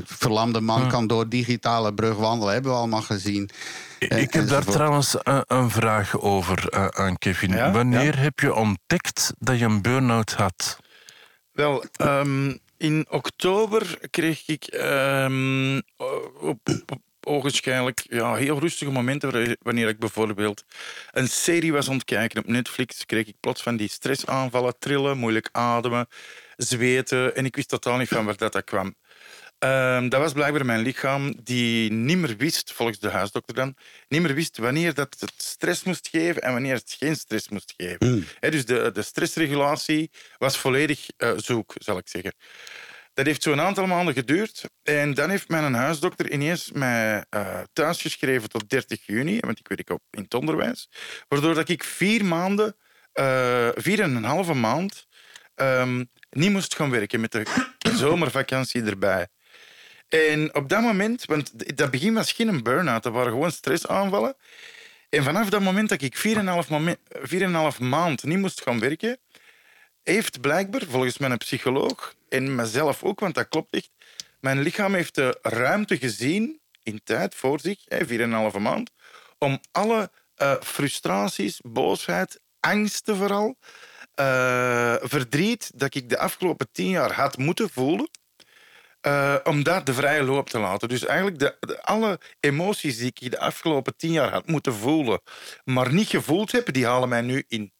verlamde 0.05 0.61
man 0.61 0.89
kan 0.89 1.07
door 1.07 1.29
digitale 1.29 1.93
brug 1.93 2.15
wandelen. 2.15 2.53
Hebben 2.53 2.71
we 2.71 2.77
allemaal 2.77 3.01
gezien. 3.01 3.49
En- 4.09 4.17
Ik 4.17 4.33
heb 4.33 4.47
daar 4.47 4.57
enzovoort. 4.57 4.75
trouwens 4.75 5.15
een, 5.23 5.43
een 5.47 5.69
vraag 5.69 6.19
over 6.21 6.69
eh, 6.69 6.85
aan 6.87 7.17
Kevin. 7.17 7.51
Ja? 7.51 7.71
Wanneer 7.71 8.19
heb 8.19 8.39
je 8.39 8.53
ontdekt 8.53 9.33
dat 9.39 9.59
je 9.59 9.65
een 9.65 9.81
burn-out 9.81 10.31
had? 10.33 10.79
Wel, 11.51 11.85
ehm, 11.91 12.55
in 12.77 13.05
oktober 13.09 13.97
kreeg 14.09 14.47
ik 14.47 14.63
ehm, 14.65 15.77
op, 16.39 16.59
op 16.85 16.99
ogenschijnlijk 17.27 18.05
ja, 18.09 18.35
heel 18.35 18.59
rustige 18.59 18.91
momenten, 18.91 19.57
wanneer 19.61 19.87
ik 19.87 19.99
bijvoorbeeld 19.99 20.63
een 21.11 21.27
serie 21.27 21.71
was 21.73 21.87
aan 21.89 21.93
het 21.95 22.03
kijken 22.03 22.39
op 22.39 22.47
Netflix, 22.47 23.05
kreeg 23.05 23.27
ik 23.27 23.35
plots 23.39 23.61
van 23.63 23.75
die 23.77 23.89
stressaanvallen, 23.89 24.75
trillen, 24.79 25.17
moeilijk 25.17 25.49
ademen, 25.51 26.07
zweten 26.55 27.35
en 27.35 27.45
ik 27.45 27.55
wist 27.55 27.69
totaal 27.69 27.97
niet 27.97 28.07
van 28.07 28.25
waar 28.25 28.37
dat, 28.37 28.53
dat 28.53 28.63
kwam. 28.63 28.95
Ehm, 29.65 30.09
dat 30.09 30.19
was 30.19 30.33
blijkbaar 30.33 30.65
mijn 30.65 30.81
lichaam 30.81 31.33
die 31.43 31.91
niet 31.91 32.17
meer 32.17 32.37
wist, 32.37 32.71
volgens 32.73 32.99
de 32.99 33.09
huisdokter 33.09 33.55
dan, 33.55 33.75
niet 34.07 34.21
meer 34.21 34.33
wist 34.33 34.57
wanneer 34.57 34.93
dat 34.93 35.15
het 35.19 35.33
stress 35.37 35.83
moest 35.83 36.07
geven 36.07 36.41
en 36.41 36.51
wanneer 36.51 36.73
het 36.73 36.95
geen 36.99 37.15
stress 37.15 37.49
moest 37.49 37.73
geven. 37.77 38.25
Hè, 38.39 38.51
dus 38.51 38.65
de, 38.65 38.91
de 38.93 39.01
stressregulatie 39.01 40.11
was 40.37 40.57
volledig 40.57 41.07
eh, 41.17 41.31
zoek, 41.35 41.73
zal 41.77 41.97
ik 41.97 42.07
zeggen. 42.07 42.33
Dat 43.13 43.25
heeft 43.25 43.43
zo'n 43.43 43.61
aantal 43.61 43.85
maanden 43.85 44.13
geduurd. 44.13 44.63
En 44.83 45.13
dan 45.13 45.29
heeft 45.29 45.49
mijn 45.49 45.73
huisdokter 45.73 46.31
ineens 46.31 46.71
mij 46.71 47.25
eh 47.29 47.59
thuisgeschreven 47.73 48.49
tot 48.49 48.69
30 48.69 49.05
juni, 49.05 49.39
want 49.39 49.59
ik 49.59 49.67
werk 49.67 49.89
op, 49.89 50.01
in 50.11 50.23
het 50.23 50.33
onderwijs. 50.33 50.89
Waardoor 51.27 51.53
dat 51.53 51.69
ik 51.69 51.83
vier 51.83 52.25
maanden, 52.25 52.75
eh, 53.11 53.69
vier 53.75 54.01
en 54.01 54.15
een 54.15 54.23
halve 54.23 54.53
maand, 54.53 55.07
ehm, 55.55 56.03
niet 56.29 56.51
moest 56.51 56.75
gaan 56.75 56.89
werken 56.89 57.19
met 57.21 57.31
de 57.31 57.45
zomervakantie 58.03 58.83
erbij. 58.83 59.27
En 60.15 60.55
op 60.55 60.69
dat 60.69 60.81
moment, 60.81 61.25
want 61.25 61.77
dat 61.77 61.91
begin 61.91 62.13
was 62.13 62.31
geen 62.31 62.63
burn-out, 62.63 63.03
dat 63.03 63.13
waren 63.13 63.31
gewoon 63.31 63.51
stressaanvallen. 63.51 64.35
En 65.09 65.23
vanaf 65.23 65.49
dat 65.49 65.61
moment 65.61 65.89
dat 65.89 66.01
ik 66.01 66.17
4,5 66.17 66.69
momen- 66.69 66.97
4,5 67.09 67.79
maand 67.79 68.23
niet 68.23 68.37
moest 68.37 68.61
gaan 68.61 68.79
werken, 68.79 69.17
heeft 70.03 70.41
blijkbaar, 70.41 70.81
volgens 70.89 71.17
mijn 71.17 71.37
psycholoog 71.37 72.15
en 72.29 72.55
mezelf 72.55 73.03
ook, 73.03 73.19
want 73.19 73.35
dat 73.35 73.47
klopt 73.47 73.73
echt, 73.73 73.89
mijn 74.39 74.61
lichaam 74.61 74.93
heeft 74.93 75.15
de 75.15 75.37
ruimte 75.41 75.97
gezien 75.97 76.59
in 76.83 77.01
tijd 77.03 77.35
voor 77.35 77.59
zich, 77.59 77.79
hè, 77.85 78.05
4,5 78.05 78.59
maand, 78.59 78.91
om 79.37 79.59
alle 79.71 80.11
eh, 80.35 80.55
frustraties, 80.61 81.59
boosheid, 81.63 82.39
angsten 82.59 83.15
vooral, 83.15 83.57
eh, 84.13 84.95
verdriet 85.01 85.71
dat 85.75 85.95
ik 85.95 86.09
de 86.09 86.17
afgelopen 86.17 86.67
tien 86.71 86.89
jaar 86.89 87.11
had 87.11 87.37
moeten 87.37 87.69
voelen, 87.69 88.09
eh, 89.05 89.35
om 89.43 89.63
dat 89.63 89.85
de 89.85 89.93
vrije 89.93 90.23
loop 90.23 90.49
te 90.49 90.59
laten. 90.59 90.89
Dus 90.89 91.05
eigenlijk 91.05 91.39
de, 91.39 91.55
de- 91.59 91.81
alle 91.83 92.19
emoties 92.39 92.97
die 92.97 93.11
ik 93.15 93.31
de 93.31 93.39
afgelopen 93.39 93.95
tien 93.97 94.11
jaar 94.11 94.31
had 94.31 94.47
moeten 94.47 94.73
voelen, 94.73 95.21
maar 95.63 95.93
niet 95.93 96.07
gevoeld 96.07 96.51
heb, 96.51 96.73
die 96.73 96.85
halen 96.85 97.09
mij 97.09 97.21
nu 97.21 97.43
in. 97.47 97.73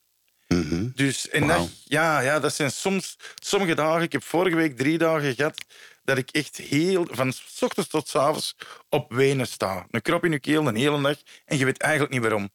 Mhm. 0.48 0.88
Dus 0.96 1.30
en 1.30 1.48
dat, 1.48 1.70
ja, 1.84 2.20
ja, 2.20 2.40
dat 2.40 2.54
zijn 2.54 2.72
soms 2.72 3.16
sommige 3.36 3.76
dagen. 3.76 4.02
Ik 4.02 4.12
heb 4.12 4.24
vorige 4.24 4.56
week 4.56 4.78
drie 4.78 4.98
dagen 4.98 5.36
gehad 5.36 5.66
dat 6.04 6.18
ik 6.18 6.30
echt 6.32 6.58
heel 6.58 7.08
van 7.10 7.34
s 7.34 7.62
ochtends 7.62 7.90
tot 7.90 8.08
s 8.08 8.16
avonds 8.16 8.56
op 8.90 9.12
wenen 9.14 9.48
sta. 9.48 9.86
Een 9.92 10.02
krop 10.02 10.26
in 10.26 10.32
je 10.32 10.40
keel 10.40 10.68
een 10.68 10.76
hele 10.76 11.02
dag 11.02 11.18
en 11.46 11.58
je 11.58 11.66
weet 11.66 11.78
eigenlijk 11.82 12.14
niet 12.14 12.22
waarom. 12.22 12.50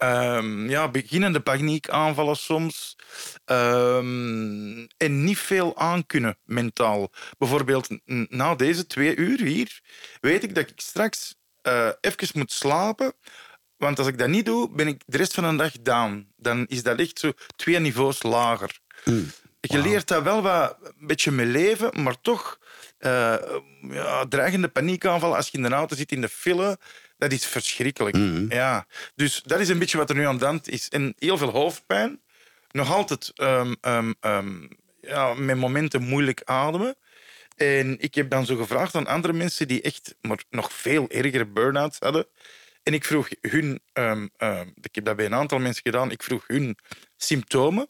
Ehm, 0.00 0.68
ja, 0.68 0.88
beginnende 0.88 1.40
paniekaanvallen 1.40 2.36
soms. 2.36 2.96
Ehm, 3.44 4.86
en 4.96 5.24
niet 5.24 5.38
veel 5.38 5.76
aankunnen 5.76 6.38
mentaal. 6.44 7.10
Bijvoorbeeld 7.38 7.88
na 8.28 8.54
deze 8.54 8.86
twee 8.86 9.16
uur 9.16 9.40
hier 9.40 9.80
weet 10.20 10.42
ik 10.42 10.54
dat 10.54 10.68
ik 10.68 10.72
straks 10.76 11.34
eh 11.62 11.88
even 12.00 12.28
moet 12.32 12.52
slapen. 12.52 13.12
Want 13.76 13.98
als 13.98 14.08
ik 14.08 14.18
dat 14.18 14.28
niet 14.28 14.44
doe, 14.44 14.70
ben 14.70 14.86
ik 14.86 15.02
de 15.06 15.16
rest 15.16 15.34
van 15.34 15.50
de 15.50 15.62
dag 15.62 15.72
down. 15.72 16.32
Dan 16.36 16.66
is 16.66 16.82
dat 16.82 16.98
echt 16.98 17.18
zo 17.18 17.32
twee 17.56 17.78
niveaus 17.78 18.22
lager. 18.22 18.78
Je 19.60 19.78
leert 19.78 20.08
dat 20.08 20.22
wel 20.22 20.42
wat, 20.42 20.76
een 20.82 21.06
beetje 21.06 21.30
mee 21.30 21.46
leven, 21.46 22.02
maar 22.02 22.20
toch 22.20 22.58
eh, 22.98 23.36
ja, 23.80 24.26
dreigende 24.28 24.68
paniekaanvallen 24.68 25.36
als 25.36 25.48
je 25.48 25.56
in 25.56 25.62
de 25.62 25.74
auto 25.74 25.96
zit 25.96 26.12
in 26.12 26.20
de 26.20 26.28
file, 26.28 26.78
dat 27.20 27.32
is 27.32 27.46
verschrikkelijk. 27.46 28.16
Ja. 28.48 28.86
Dus 29.14 29.42
dat 29.44 29.60
is 29.60 29.68
een 29.68 29.78
beetje 29.78 29.98
wat 29.98 30.10
er 30.10 30.16
nu 30.16 30.26
aan 30.26 30.38
de 30.38 30.44
hand 30.44 30.68
is. 30.68 30.88
En 30.88 31.14
heel 31.18 31.38
veel 31.38 31.50
hoofdpijn. 31.50 32.20
Nog 32.70 32.92
altijd 32.92 33.32
ehm, 33.34 34.12
ja, 35.00 35.34
met 35.34 35.56
momenten 35.56 36.02
moeilijk 36.02 36.42
ademen. 36.44 36.96
En 37.56 38.00
ik 38.00 38.14
heb 38.14 38.30
dan 38.30 38.46
zo 38.46 38.56
gevraagd 38.56 38.94
aan 38.94 39.06
andere 39.06 39.32
mensen 39.32 39.68
die 39.68 39.82
echt 39.82 40.14
maar 40.20 40.42
nog 40.50 40.72
veel 40.72 41.08
ergere 41.08 41.46
burn-outs 41.46 41.98
hadden. 41.98 42.26
En 42.82 42.94
ik 42.94 43.04
vroeg 43.04 43.28
hun, 43.40 43.80
ik 44.80 44.94
heb 44.94 45.04
dat 45.04 45.16
bij 45.16 45.24
een 45.24 45.34
aantal 45.34 45.58
mensen 45.58 45.82
gedaan, 45.82 46.10
ik 46.10 46.22
vroeg 46.22 46.44
hun 46.46 46.76
symptomen. 47.16 47.88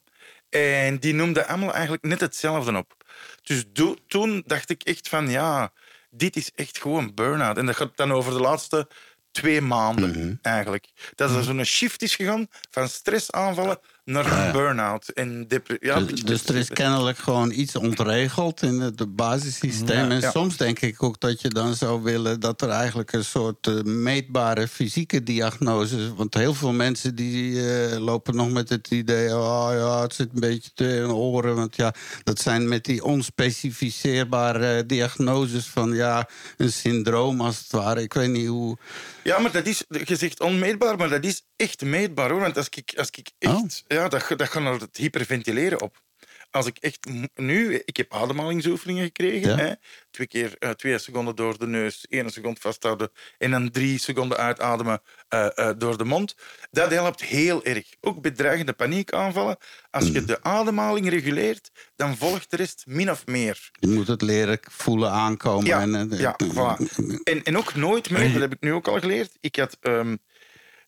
En 0.48 0.98
die 0.98 1.14
noemden 1.14 1.46
allemaal 1.46 1.72
eigenlijk 1.72 2.02
net 2.02 2.20
hetzelfde 2.20 2.76
op. 2.76 2.96
Dus 3.42 3.64
toen 4.06 4.42
dacht 4.46 4.70
ik 4.70 4.82
echt 4.82 5.08
van, 5.08 5.30
ja, 5.30 5.72
dit 6.10 6.36
is 6.36 6.50
echt 6.54 6.80
gewoon 6.80 7.14
burn-out. 7.14 7.58
En 7.58 7.66
dat 7.66 7.76
gaat 7.76 7.96
dan 7.96 8.12
over 8.12 8.32
de 8.32 8.40
laatste 8.40 8.88
twee 9.30 9.60
maanden 9.60 10.38
eigenlijk. 10.42 11.12
Dat 11.14 11.30
er 11.30 11.42
zo'n 11.42 11.64
shift 11.64 12.02
is 12.02 12.14
gegaan 12.14 12.46
van 12.70 12.88
stressaanvallen 12.88 13.78
naar 14.10 14.46
een 14.46 14.52
burn-out. 14.52 15.08
En 15.08 15.48
depre- 15.48 15.76
ja, 15.80 15.96
een 15.96 16.02
Dus, 16.02 16.10
beetje 16.10 16.24
dus 16.26 16.46
er 16.46 16.56
is 16.56 16.68
kennelijk 16.68 17.18
gewoon 17.18 17.50
iets 17.50 17.76
ontregeld 17.76 18.62
in 18.62 18.80
het 18.80 19.16
basissysteem. 19.16 20.10
en 20.10 20.30
soms 20.30 20.56
denk 20.56 20.80
ik 20.80 21.02
ook 21.02 21.20
dat 21.20 21.40
je 21.40 21.48
dan 21.48 21.74
zou 21.74 22.02
willen 22.02 22.40
dat 22.40 22.62
er 22.62 22.68
eigenlijk 22.68 23.12
een 23.12 23.24
soort 23.24 23.66
eh, 23.66 23.82
meetbare 23.82 24.68
fysieke 24.68 25.22
diagnose 25.22 25.96
is. 25.96 26.10
Want 26.16 26.34
heel 26.34 26.54
veel 26.54 26.72
mensen 26.72 27.14
die 27.14 27.72
eh, 27.74 27.98
lopen 27.98 28.36
nog 28.36 28.50
met 28.50 28.68
het 28.68 28.90
idee: 28.90 29.36
oh 29.36 29.68
ja, 29.72 30.02
het 30.02 30.14
zit 30.14 30.28
een 30.34 30.40
beetje 30.40 30.70
te 30.74 30.96
in 30.96 31.10
oren. 31.10 31.54
Want 31.56 31.76
ja, 31.76 31.94
dat 32.24 32.38
zijn 32.40 32.68
met 32.68 32.84
die 32.84 33.04
onspecificeerbare 33.04 34.76
eh, 34.76 34.82
diagnoses 34.86 35.66
van 35.66 35.92
ja, 35.94 36.28
een 36.56 36.72
syndroom 36.72 37.40
als 37.40 37.58
het 37.58 37.72
ware. 37.72 38.02
Ik 38.02 38.12
weet 38.14 38.30
niet 38.30 38.46
hoe. 38.46 38.76
Ja, 39.24 39.38
maar 39.38 39.52
dat 39.52 39.66
is, 39.66 39.84
je 40.04 40.16
zegt 40.16 40.40
onmeetbaar, 40.40 40.96
maar 40.96 41.08
dat 41.08 41.24
is 41.24 41.42
echt 41.56 41.82
meetbaar 41.82 42.30
hoor. 42.30 42.40
Want 42.40 42.56
als 42.56 42.68
ik, 42.70 42.92
als 42.96 43.08
ik 43.10 43.30
echt, 43.38 43.54
Oh. 43.54 43.64
Ja, 44.00 44.08
dat, 44.08 44.38
dat 44.38 44.48
gaat 44.48 44.62
naar 44.62 44.80
het 44.80 44.96
hyperventileren 44.96 45.80
op. 45.80 46.02
als 46.50 46.66
ik 46.66 46.78
echt 46.78 47.08
nu, 47.34 47.82
ik 47.84 47.96
heb 47.96 48.14
ademhalingsoefeningen 48.14 49.04
gekregen. 49.04 49.50
Ja. 49.50 49.56
Hè? 49.56 49.72
Twee 50.10 50.26
keer 50.26 50.56
eh, 50.58 50.70
twee 50.70 50.98
seconden 50.98 51.36
door 51.36 51.58
de 51.58 51.66
neus, 51.66 52.06
één 52.08 52.30
seconde 52.30 52.60
vasthouden 52.60 53.10
en 53.38 53.50
dan 53.50 53.70
drie 53.70 53.98
seconden 53.98 54.38
uitademen 54.38 55.02
eh, 55.28 55.46
eh, 55.54 55.74
door 55.78 55.98
de 55.98 56.04
mond. 56.04 56.34
Dat 56.70 56.90
helpt 56.90 57.22
heel 57.24 57.64
erg. 57.64 57.86
Ook 58.00 58.20
bedreigende 58.22 58.72
paniekaanvallen. 58.72 59.56
Als 59.90 60.06
je 60.06 60.24
de 60.24 60.42
ademhaling 60.42 61.08
reguleert, 61.08 61.70
dan 61.96 62.16
volgt 62.16 62.50
de 62.50 62.56
rest 62.56 62.84
min 62.86 63.10
of 63.10 63.26
meer. 63.26 63.70
Je 63.72 63.88
moet 63.88 64.06
het 64.06 64.22
leren 64.22 64.58
voelen 64.60 65.10
aankomen. 65.10 65.66
Ja, 65.66 65.80
en, 65.80 66.10
ja 66.10 66.36
voilà. 66.44 66.84
En, 67.22 67.42
en 67.42 67.56
ook 67.56 67.74
nooit 67.74 68.10
meer, 68.10 68.32
dat 68.32 68.40
heb 68.40 68.52
ik 68.52 68.60
nu 68.60 68.72
ook 68.72 68.88
al 68.88 69.00
geleerd. 69.00 69.36
Ik 69.40 69.56
had 69.56 69.76
ehm, 69.80 70.16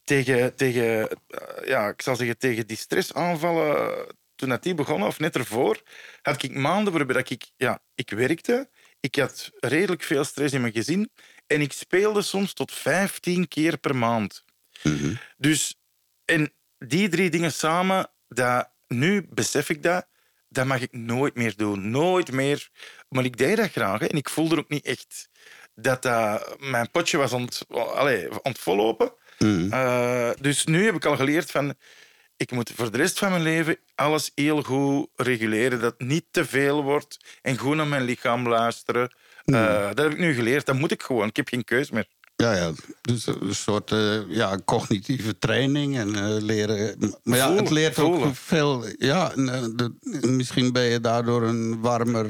tegen, 0.04 0.54
tegen, 0.54 1.08
eh, 1.08 1.66
ja, 1.66 1.88
ik 1.88 2.02
zal 2.02 2.16
zeggen, 2.16 2.38
tegen 2.38 2.66
die 2.66 2.76
stressaanvallen, 2.76 4.06
toen 4.34 4.48
dat 4.48 4.62
die 4.62 4.74
begonnen, 4.74 5.08
of 5.08 5.18
net 5.18 5.36
ervoor, 5.36 5.82
had 6.22 6.42
ik 6.42 6.54
maanden 6.54 6.92
waarbij 6.92 7.14
dat 7.16 7.30
ik, 7.30 7.50
ja, 7.56 7.82
ik 7.94 8.10
werkte. 8.10 8.70
Ik 9.00 9.16
had 9.16 9.50
redelijk 9.60 10.02
veel 10.02 10.24
stress 10.24 10.54
in 10.54 10.60
mijn 10.60 10.72
gezin. 10.72 11.10
En 11.46 11.60
ik 11.60 11.72
speelde 11.72 12.22
soms 12.22 12.52
tot 12.52 12.72
15 12.72 13.48
keer 13.48 13.78
per 13.78 13.96
maand. 13.96 14.44
Dus, 15.36 15.80
en 16.24 16.52
die 16.78 17.08
drie 17.08 17.30
dingen 17.30 17.52
samen, 17.52 18.10
dat, 18.28 18.70
nu 18.88 19.26
besef 19.30 19.68
ik 19.68 19.82
dat, 19.82 20.06
dat 20.48 20.66
mag 20.66 20.80
ik 20.80 20.92
nooit 20.92 21.34
meer 21.34 21.56
doen. 21.56 21.90
Nooit 21.90 22.32
meer. 22.32 22.68
Maar 23.08 23.24
ik 23.24 23.36
deed 23.36 23.56
dat 23.56 23.70
graag 23.70 24.00
hè, 24.00 24.06
en 24.06 24.16
ik 24.16 24.28
voelde 24.28 24.58
ook 24.58 24.68
niet 24.68 24.84
echt 24.84 25.28
dat 25.74 26.02
dat 26.02 26.56
mijn 26.58 26.90
potje 26.90 27.16
was 27.16 27.32
aan 27.32 27.42
het, 27.42 27.64
allee, 27.68 28.28
vollopen. 29.46 29.70
Eh, 29.70 30.30
dus 30.40 30.64
nu 30.64 30.84
heb 30.84 30.94
ik 30.94 31.04
al 31.04 31.16
geleerd 31.16 31.50
van... 31.50 31.74
Ik 32.36 32.50
moet 32.50 32.72
voor 32.74 32.90
de 32.90 32.96
rest 32.96 33.18
van 33.18 33.30
mijn 33.30 33.42
leven 33.42 33.76
alles 33.94 34.30
heel 34.34 34.62
goed 34.62 35.08
reguleren. 35.16 35.80
Dat 35.80 35.94
het 35.98 36.08
niet 36.08 36.24
te 36.30 36.44
veel 36.44 36.82
wordt. 36.82 37.18
En 37.42 37.58
goed 37.58 37.76
naar 37.76 37.86
mijn 37.86 38.02
lichaam 38.02 38.48
luisteren. 38.48 39.14
Eh, 39.44 39.86
dat 39.86 39.98
heb 39.98 40.10
ik 40.12 40.18
nu 40.18 40.34
geleerd. 40.34 40.66
Dat 40.66 40.78
moet 40.78 40.90
ik 40.90 41.02
gewoon. 41.02 41.28
Ik 41.28 41.36
heb 41.36 41.48
geen 41.48 41.64
keus 41.64 41.90
meer. 41.90 42.06
Ja, 42.36 42.52
ja. 42.54 42.70
Dus 43.00 43.26
een 43.26 43.54
soort 43.54 43.92
eh, 43.92 44.20
ja, 44.28 44.58
cognitieve 44.64 45.38
training 45.38 45.96
en 45.98 46.42
leren. 46.44 46.98
Maar 47.22 47.38
ja, 47.38 47.54
het 47.54 47.70
leert 47.70 47.98
ook 47.98 48.26
veel. 48.36 48.84
Ja, 48.98 49.32
en, 49.32 49.72
de- 49.76 50.26
misschien 50.26 50.72
ben 50.72 50.82
je 50.84 51.00
daardoor 51.00 51.42
een 51.42 51.80
warmer, 51.80 52.26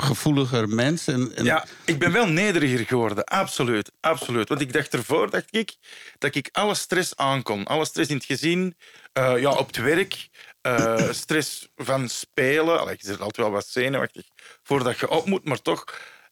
gevoeliger 0.00 0.68
mens. 0.68 1.06
En, 1.06 1.32
en 1.36 1.44
Ja, 1.44 1.64
ik 1.84 1.98
ben 1.98 2.12
wel 2.12 2.26
nederiger 2.26 2.86
geworden. 2.86 3.24
Absoluut, 3.24 3.92
absoluut. 4.00 4.48
Want 4.48 4.60
ik 4.60 4.72
dacht 4.72 4.94
ervoor 4.94 5.30
dacht 5.30 5.54
ik, 5.56 5.76
dat 6.18 6.34
ik 6.34 6.48
alle 6.52 6.74
stress 6.74 7.16
aankon. 7.16 7.64
Alle 7.64 7.84
stress 7.84 8.10
in 8.10 8.16
het 8.16 8.24
gezin, 8.24 8.76
eh, 9.12 9.38
ja, 9.38 9.50
op 9.50 9.66
het 9.66 9.76
werk, 9.76 10.28
eh, 10.60 11.10
stress 11.10 11.68
van 11.76 12.08
spelen. 12.08 12.88
Je 12.88 12.96
zit 12.98 13.20
altijd 13.20 13.36
wel 13.36 13.50
wat 13.50 13.66
zenuwachtig 13.66 14.26
voordat 14.62 14.98
je 14.98 15.10
op 15.10 15.26
moet, 15.26 15.44
maar 15.44 15.62
toch... 15.62 15.84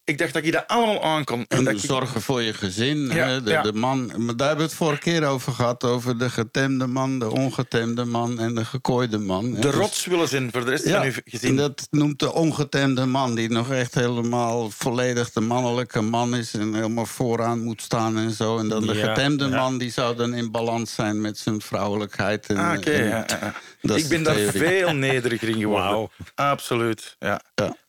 Ik 0.05 0.18
dacht 0.18 0.32
dat 0.32 0.44
ik 0.44 0.52
dat 0.52 0.64
allemaal 0.66 1.02
aankon. 1.02 1.44
En 1.48 1.66
En 1.66 1.74
ik, 1.74 1.81
zorgen 1.81 2.20
voor 2.22 2.43
je 2.43 2.55
gezin, 2.55 2.98
Ja, 2.98 3.27
hè, 3.28 3.43
de, 3.43 3.51
ja. 3.51 3.62
de 3.62 3.72
man. 3.72 4.12
Maar 4.16 4.36
daar 4.36 4.47
hebben 4.47 4.56
we 4.66 4.70
het 4.70 4.81
vorige 4.81 5.01
keer 5.01 5.27
over 5.27 5.52
gehad. 5.52 5.85
Over 5.85 6.18
de 6.18 6.31
getemde 6.31 6.86
man, 6.86 7.18
de 7.18 7.31
ongetemde 7.31 8.05
man 8.05 8.39
en 8.39 8.55
de 8.55 8.64
gekooide 8.64 9.18
man. 9.18 9.44
hè. 9.44 9.52
de 9.55 9.60
Dus- 9.60 9.74
rots 9.74 10.06
willen 10.06 10.28
zijn 10.28 10.51
voor 10.52 10.64
de 10.64 10.70
rest 10.70 10.85
Ja, 10.85 11.02
van 11.12 11.22
uw 11.24 11.39
en 11.48 11.56
dat 11.56 11.86
noemt 11.90 12.18
de 12.18 12.32
ongetemde 12.32 13.06
man, 13.06 13.35
die 13.35 13.48
nog 13.51 13.70
echt 13.72 13.94
helemaal 13.94 14.70
volledig 14.70 15.31
de 15.32 15.40
mannelijke 15.40 16.01
man 16.01 16.36
is 16.36 16.55
en 16.55 16.74
helemaal 16.74 17.06
vooraan 17.06 17.60
moet 17.64 17.82
staan 17.82 18.18
en 18.18 18.31
zo. 18.31 18.59
En 18.59 18.68
dan 18.68 18.86
de 18.86 18.94
Ja, 18.94 19.06
getemde 19.09 19.48
ja. 19.48 19.56
man, 19.56 19.78
die 19.78 19.90
zou 19.90 20.16
dan 20.16 20.35
in 20.35 20.51
balans 20.51 20.94
zijn 20.94 21.20
met 21.20 21.39
zijn 21.39 21.60
vrouwelijkheid. 21.60 22.47
En, 22.47 22.56
Ah, 22.56 22.86
en- 22.86 23.55
Ik 23.97 24.09
ben 24.09 24.22
daar 24.22 24.36
veel 24.36 24.94
nederiger 25.09 25.48
in 25.48 25.59
geworden. 25.60 26.09
Absoluut, 26.35 27.16
ja. 27.18 27.40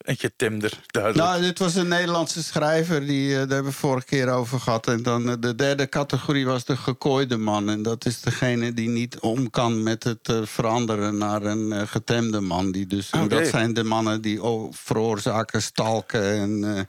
Getemder, 0.03 0.79
duidelijk. 0.87 1.29
Nou, 1.29 1.41
dit 1.41 1.59
was 1.59 1.75
een 1.75 1.87
Nederlandse 1.87 2.43
schrijver, 2.43 3.05
die, 3.05 3.29
eh, 3.29 3.37
daar 3.37 3.47
hebben 3.47 3.71
we 3.71 3.77
vorige 3.77 4.05
keer 4.05 4.29
over 4.29 4.59
gehad. 4.59 4.87
En 4.87 5.03
dan 5.03 5.29
eh, 5.29 5.35
de 5.39 5.55
derde 5.55 5.89
categorie 5.89 6.45
was 6.45 6.65
de 6.65 6.77
gekooide 6.77 7.37
man. 7.37 7.69
En 7.69 7.83
dat 7.83 8.05
is 8.05 8.21
degene 8.21 8.73
die 8.73 8.89
niet 8.89 9.19
om 9.19 9.49
kan 9.49 9.83
met 9.83 10.03
het 10.03 10.29
eh, 10.29 10.41
veranderen 10.43 11.17
naar 11.17 11.43
een 11.43 11.87
getemde 11.87 12.39
man. 12.39 12.71
Die 12.71 12.87
dus, 12.87 13.09
dat 13.27 13.47
zijn 13.47 13.73
de 13.73 13.83
mannen 13.83 14.21
die 14.21 14.39
veroorzaken, 14.71 15.61
stalken 15.61 16.23
en 16.23 16.87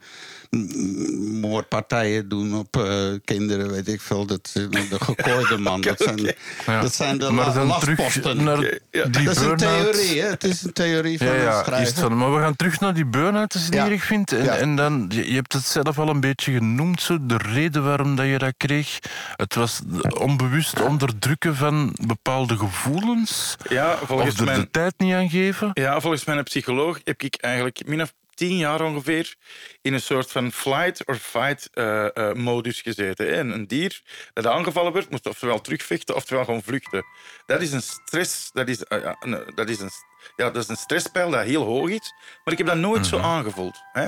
moordpartijen 1.41 2.29
doen 2.29 2.55
op 2.57 2.77
eh, 2.77 3.03
kinderen, 3.25 3.71
weet 3.71 3.87
ik 3.87 4.01
veel. 4.01 4.25
Dat 4.25 4.39
is 4.53 4.69
de 4.89 4.97
gekooide 4.99 5.57
man. 5.57 5.81
Dat 5.93 5.99
zijn, 6.01 6.35
Ja. 6.65 6.81
dat 6.81 6.93
zijn 6.93 7.17
de 7.17 7.29
maar 7.31 7.45
la- 7.47 7.53
dan 7.53 7.79
terug 7.79 7.97
lastposten. 7.99 8.43
naar 8.43 8.79
Ja. 8.91 9.05
die 9.05 9.23
Dat 9.23 9.35
is 9.35 9.41
een 9.41 9.47
burn-out. 9.47 9.91
theorie, 9.93 10.21
hè? 10.21 10.27
Het 10.27 10.43
is 10.43 10.63
een 10.63 10.73
theorie 10.73 11.17
van 11.17 11.27
Ja, 11.27 11.33
een 11.33 11.41
ja, 11.41 11.79
het 11.79 11.93
van. 11.99 12.17
Maar 12.17 12.33
we 12.35 12.39
gaan 12.39 12.55
terug 12.55 12.79
naar 12.79 12.93
die 12.93 13.05
burn-out, 13.05 13.53
als 13.53 13.63
je 13.65 13.71
die 13.71 13.79
erg 13.79 14.03
vindt. 14.03 14.31
En, 14.31 14.43
Ja. 14.43 14.55
en 14.55 14.75
dan, 14.75 15.05
je, 15.09 15.27
je 15.29 15.35
hebt 15.35 15.53
het 15.53 15.65
zelf 15.65 15.99
al 15.99 16.09
een 16.09 16.19
beetje 16.19 16.51
genoemd, 16.53 17.01
zo, 17.01 17.17
de 17.25 17.37
reden 17.37 17.83
waarom 17.83 18.15
dat 18.15 18.25
je 18.25 18.37
dat 18.37 18.53
kreeg. 18.57 18.99
Het 19.35 19.55
was 19.55 19.81
onbewust 20.19 20.81
onderdrukken 20.81 21.55
van 21.55 21.95
bepaalde 22.07 22.57
gevoelens. 22.57 23.55
ja, 23.69 23.97
Of 24.01 24.07
volgens 24.07 24.37
er 24.37 24.45
mijn... 24.45 24.59
de 24.59 24.71
tijd 24.71 24.93
niet 24.97 25.13
aan 25.13 25.29
geven. 25.29 25.69
Ja, 25.73 25.99
volgens 26.01 26.23
mijn 26.25 26.43
psycholoog 26.43 26.99
heb 27.03 27.21
ik 27.21 27.35
eigenlijk 27.35 27.81
min 27.85 28.01
of 28.01 28.13
tien 28.33 28.57
jaar 28.57 28.81
ongeveer 28.81 29.35
in 29.81 29.93
een 29.93 30.01
soort 30.01 30.31
van 30.31 30.51
flight 30.51 31.07
or 31.07 31.15
fight 31.15 31.69
eh, 31.73 32.17
eh, 32.17 32.33
modus 32.35 32.81
gezeten. 32.81 33.33
En 33.33 33.49
een 33.49 33.67
dier 33.67 34.01
dat 34.33 34.47
aangevallen 34.47 34.93
werd, 34.93 35.09
moest 35.09 35.27
oftewel 35.27 35.61
terugvechten, 35.61 36.15
oftewel 36.15 36.45
gewoon 36.45 36.63
vluchten. 36.63 37.05
Dat 37.45 37.61
is 37.61 37.71
een 37.71 37.81
stress, 37.81 38.49
dat 38.53 38.67
is, 38.67 38.83
eh, 38.83 39.01
ja, 39.01 39.17
dat 39.55 39.69
is, 39.69 39.79
een, 39.79 39.89
ja, 40.35 40.49
dat 40.49 40.63
is 40.63 40.69
een 40.69 40.75
stresspeil 40.75 41.29
dat 41.29 41.45
heel 41.45 41.63
hoog 41.63 41.89
is, 41.89 42.13
maar 42.43 42.53
ik 42.53 42.57
heb 42.57 42.67
dat 42.67 42.77
nooit 42.77 43.05
zo 43.05 43.19
aangevoeld. 43.19 43.77
Hè. 43.91 44.07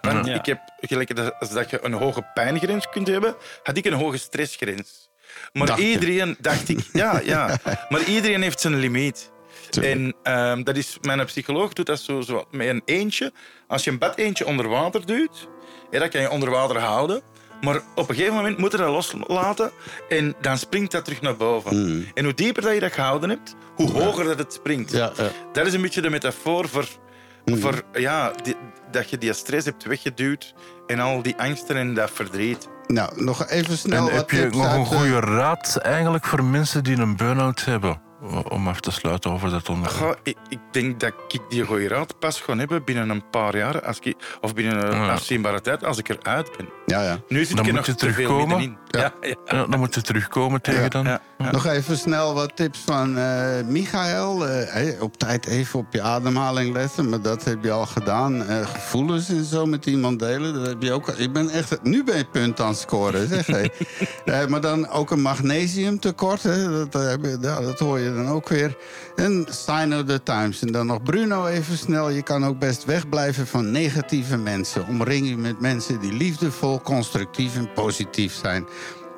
Want 0.00 0.26
Ja. 0.26 0.34
ik 0.34 0.46
heb, 0.46 0.60
gelijk 0.80 1.16
dat, 1.16 1.34
als 1.40 1.50
dat 1.50 1.70
je 1.70 1.84
een 1.84 1.92
hoge 1.92 2.30
pijngrens 2.34 2.88
kunt 2.88 3.06
hebben, 3.06 3.36
had 3.62 3.76
ik 3.76 3.84
een 3.84 3.92
hoge 3.92 4.18
stressgrens. 4.18 5.08
Maar 5.52 5.66
Dacht 5.66 5.78
je. 5.80 5.86
iedereen, 5.88 6.36
dacht 6.40 6.68
ik, 6.68 6.78
ja, 6.92 7.20
ja. 7.24 7.58
Maar 7.88 8.02
iedereen 8.04 8.42
heeft 8.42 8.60
zijn 8.60 8.74
limiet. 8.74 9.32
En 9.82 10.14
ehm, 10.22 10.62
dat 10.62 10.76
is, 10.76 10.98
mijn 11.02 11.24
psycholoog 11.24 11.72
doet 11.72 11.86
dat 11.86 12.00
zo, 12.00 12.20
zo 12.20 12.44
met 12.50 12.68
een 12.68 12.82
eentje. 12.84 13.32
Als 13.66 13.84
je 13.84 13.90
een 13.90 13.98
bad 13.98 14.16
eentje 14.16 14.46
onder 14.46 14.68
water 14.68 15.06
duwt, 15.06 15.48
ja, 15.90 15.98
dat 15.98 16.08
kan 16.08 16.20
je 16.20 16.30
onder 16.30 16.50
water 16.50 16.78
houden. 16.78 17.22
Maar 17.60 17.80
op 17.94 18.08
een 18.08 18.14
gegeven 18.14 18.34
moment 18.36 18.58
moet 18.58 18.70
je 18.72 18.76
dat 18.76 18.88
loslaten 18.88 19.70
en 20.08 20.34
dan 20.40 20.58
springt 20.58 20.92
dat 20.92 21.04
terug 21.04 21.20
naar 21.20 21.36
boven. 21.36 22.06
En 22.14 22.24
hoe 22.24 22.34
dieper 22.34 22.62
dat 22.62 22.74
je 22.74 22.80
dat 22.80 22.92
gehouden 22.92 23.28
hebt, 23.30 23.54
hoe 23.74 23.90
hoger 23.90 24.24
dat 24.24 24.38
het 24.38 24.52
springt. 24.52 24.90
Ja, 24.90 25.12
ja. 25.16 25.28
Dat 25.52 25.66
is 25.66 25.72
een 25.72 25.82
beetje 25.82 26.00
de 26.00 26.10
metafoor 26.10 26.68
voor, 26.68 26.88
voor 27.44 27.82
ja, 27.92 28.32
die- 28.42 28.56
dat 28.90 29.10
je 29.10 29.18
die 29.18 29.32
stress 29.32 29.64
hebt 29.66 29.84
weggeduwd 29.84 30.54
en 30.86 31.00
al 31.00 31.22
die 31.22 31.34
angsten 31.36 31.76
en 31.76 31.94
dat 31.94 32.10
verdriet. 32.10 32.68
Nou, 32.86 33.24
nog 33.24 33.46
even 33.48 33.78
snel 33.78 33.96
en 33.96 34.02
wat 34.02 34.12
heb 34.12 34.30
je 34.30 34.44
nog 34.56 34.64
een 34.64 34.70
uit, 34.70 34.90
eh, 34.92 34.98
goede 34.98 35.20
raad 35.20 35.76
eigenlijk 35.76 36.24
voor 36.24 36.44
mensen 36.44 36.84
die 36.84 36.96
een 36.96 37.16
burn-out 37.16 37.64
hebben? 37.64 38.00
Om 38.48 38.68
af 38.68 38.80
te 38.80 38.90
sluiten 38.90 39.30
over 39.30 39.50
dat 39.50 39.68
onderwerp. 39.68 39.96
Goh, 39.96 40.12
ik, 40.22 40.36
ik 40.48 40.58
denk 40.70 41.00
dat 41.00 41.12
ik 41.28 41.40
die 41.48 41.64
goede 41.64 41.88
raad 41.88 42.18
pas 42.18 42.40
ga 42.40 42.56
hebben 42.56 42.84
binnen 42.84 43.08
een 43.10 43.30
paar 43.30 43.56
jaar. 43.56 43.82
Als 43.86 43.98
ik, 44.00 44.16
of 44.40 44.54
binnen 44.54 44.86
een 44.92 45.00
Ja. 45.04 45.12
afzienbare 45.12 45.60
tijd, 45.60 45.84
als 45.84 45.98
ik 45.98 46.08
eruit 46.08 46.56
ben. 46.56 46.68
Ja, 46.86 47.02
ja. 47.02 47.18
Nu 47.28 47.44
zit 47.44 47.56
Dan 47.56 47.64
ik 47.66 47.70
er 47.70 47.76
moet 47.76 47.86
nog 47.86 47.86
je 47.86 47.94
terugkomen. 47.94 48.78
Ja. 48.86 49.12
Ja, 49.20 49.34
Ja, 49.46 49.66
dan 49.66 49.78
moet 49.78 49.94
je 49.94 50.02
terugkomen 50.02 50.60
tegen 50.60 50.82
Ja, 50.82 50.88
dan. 50.88 51.04
ja, 51.04 51.20
ja. 51.38 51.50
Nog 51.50 51.66
even 51.66 51.98
snel 51.98 52.34
wat 52.34 52.56
tips 52.56 52.78
van 52.86 53.18
eh 53.18 53.64
Michael. 53.66 54.46
Eh, 54.48 54.72
hey, 54.72 55.00
op 55.00 55.16
tijd 55.16 55.46
even 55.46 55.78
op 55.78 55.86
je 55.92 56.02
ademhaling 56.02 56.72
letten, 56.72 57.08
maar 57.08 57.20
dat 57.22 57.44
heb 57.44 57.64
je 57.64 57.70
al 57.70 57.86
gedaan. 57.86 58.44
Eh, 58.46 58.66
gevoelens 58.66 59.28
en 59.28 59.44
zo 59.44 59.66
met 59.66 59.86
iemand 59.86 60.18
delen, 60.18 60.54
dat 60.54 60.66
heb 60.66 60.82
je 60.82 60.92
ook. 60.92 61.08
al- 61.08 61.14
Ik 61.18 61.32
ben 61.32 61.48
echt, 61.50 61.82
nu 61.82 62.04
ben 62.04 62.16
je 62.16 62.24
punt 62.24 62.60
aan 62.60 62.68
het 62.68 62.78
scoren, 62.78 63.28
zeg. 63.28 63.46
hey. 63.46 63.70
Eh, 64.24 64.46
maar 64.46 64.60
dan 64.60 64.88
ook 64.88 65.10
een 65.10 65.20
magnesiumtekort, 65.22 66.42
hè, 66.42 66.68
dat, 66.88 67.02
heb 67.02 67.22
je- 67.22 67.38
ja, 67.40 67.60
dat 67.60 67.78
hoor 67.78 67.98
je 67.98 68.12
dan 68.14 68.28
ook 68.28 68.48
weer. 68.48 68.76
En 69.16 69.46
sign 69.50 69.94
of 69.94 70.04
the 70.04 70.22
times. 70.22 70.62
En 70.62 70.72
dan 70.72 70.86
nog 70.86 71.02
Bruno 71.02 71.46
even 71.46 71.78
snel. 71.78 72.10
Je 72.10 72.22
kan 72.22 72.44
ook 72.44 72.58
best 72.58 72.84
wegblijven 72.84 73.46
van 73.46 73.70
negatieve 73.70 74.36
mensen. 74.36 74.86
Omring 74.86 75.28
je 75.28 75.36
met 75.36 75.60
mensen 75.60 76.00
die 76.00 76.12
liefdevol, 76.12 76.80
constructief 76.80 77.56
en 77.56 77.72
positief 77.72 78.34
zijn. 78.34 78.66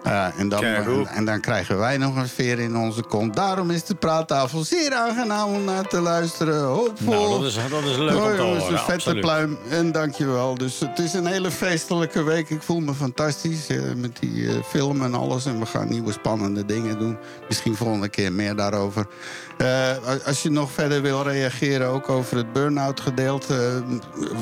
Eh, 0.07 0.39
en, 0.39 0.49
dan, 0.49 0.65
en, 0.65 1.07
en 1.07 1.25
dan 1.25 1.41
krijgen 1.41 1.79
wij 1.79 1.97
nog 1.97 2.17
een 2.17 2.29
veer 2.29 2.59
in 2.59 2.77
onze 2.77 3.03
kont. 3.03 3.35
Daarom 3.35 3.71
is 3.71 3.85
de 3.85 3.95
praattafel 3.95 4.65
zeer 4.65 4.95
aangenaam 4.95 5.55
om 5.55 5.65
naar 5.65 5.85
te 5.89 6.01
luisteren. 6.01 6.63
Hoopvol. 6.65 7.13
Nou, 7.15 7.31
dat 7.41 7.45
is, 7.49 7.55
dat 7.71 7.83
is 7.85 7.97
leuk 7.97 8.17
om 8.17 8.23
Oh, 8.23 8.31
te 8.31 8.37
jongens, 8.37 8.59
horen. 8.63 8.73
een 8.73 8.79
vette 8.79 8.93
absoluut. 8.93 9.21
pluim. 9.21 9.59
En 9.71 9.93
dankjewel. 9.93 10.55
Dus 10.55 10.81
het 10.81 10.99
is 10.99 11.13
een 11.13 11.27
hele 11.27 11.51
feestelijke 11.51 12.23
week. 12.23 12.51
Ik 12.51 12.63
voel 12.63 12.81
me 12.81 12.95
fantastisch 12.95 13.69
eh, 13.69 13.79
met 13.97 14.17
die 14.21 14.49
eh, 14.49 14.55
film 14.65 15.03
en 15.03 15.15
alles. 15.15 15.47
En 15.47 15.59
we 15.59 15.67
gaan 15.67 15.89
nieuwe 15.89 16.13
spannende 16.13 16.65
dingen 16.65 16.99
doen. 16.99 17.17
Misschien 17.49 17.77
volgende 17.77 18.09
keer 18.09 18.33
meer 18.33 18.57
daarover. 18.57 19.07
Eh, 19.59 19.91
als 20.27 20.43
je 20.43 20.51
nog 20.51 20.71
verder 20.71 21.03
wil 21.03 21.23
reageren, 21.23 21.89
ook 21.89 22.09
over 22.09 22.37
het 22.37 22.53
burn-out 22.53 23.01
gedeelte. 23.01 23.83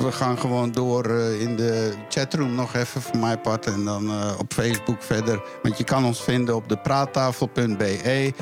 we 0.01 0.13
gaan 0.13 0.39
gewoon 0.39 0.73
door 0.73 1.11
in 1.39 1.57
de 1.57 1.93
chatroom 2.09 2.55
nog 2.55 2.75
even 2.75 3.03
voor 3.03 3.17
mijn 3.19 3.41
part. 3.41 3.67
En 3.67 3.85
dan 3.85 4.11
op 4.39 4.53
Facebook 4.53 5.03
verder. 5.03 5.43
Want 5.63 5.79
je 5.79 5.85
kan 5.85 6.05
ons 6.05 6.23
vinden 6.23 6.55
op 6.55 6.69
de 6.69 6.77
praattafel.be. 6.77 8.33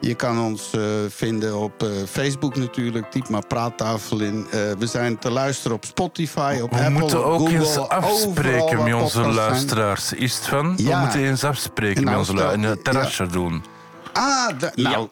Je 0.00 0.14
kan 0.14 0.40
ons 0.40 0.70
eh, 0.72 0.80
vinden 1.08 1.56
op 1.56 1.82
eh, 1.82 1.88
Facebook 2.10 2.56
natuurlijk. 2.56 3.10
Typ 3.10 3.28
maar 3.28 3.46
praattafel 3.46 4.20
in. 4.20 4.46
Eh, 4.50 4.60
we 4.78 4.86
zijn 4.86 5.18
te 5.18 5.30
luisteren 5.30 5.76
op 5.76 5.84
Spotify, 5.84 6.58
op 6.62 6.70
We 6.70 6.76
Apple, 6.76 6.90
moeten 6.90 7.24
ook 7.24 7.38
Google. 7.38 7.58
eens 7.58 7.78
afspreken 7.78 8.82
met 8.82 8.94
onze 8.94 9.08
zijn. 9.08 9.34
luisteraars. 9.34 10.12
Is 10.12 10.34
het 10.34 10.46
van? 10.46 10.76
We 10.76 10.96
moeten 11.00 11.20
eens 11.20 11.44
afspreken 11.44 12.04
Nou, 12.04 12.18
met 12.18 12.28
onze 12.28 12.42
luisteraars. 12.42 12.76
Een 12.76 12.82
terrasje 12.82 13.26
doen. 13.26 13.64
Ah, 14.12 14.48
nou. 14.74 15.08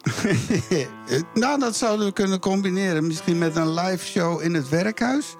nou, 1.33 1.59
dat 1.59 1.75
zouden 1.75 2.05
we 2.05 2.11
kunnen 2.13 2.39
combineren. 2.39 3.07
Misschien 3.07 3.37
met 3.37 3.55
een 3.55 3.73
live 3.73 4.05
show 4.05 4.41
in 4.41 4.53
het 4.53 4.69
werkhuis. 4.69 5.35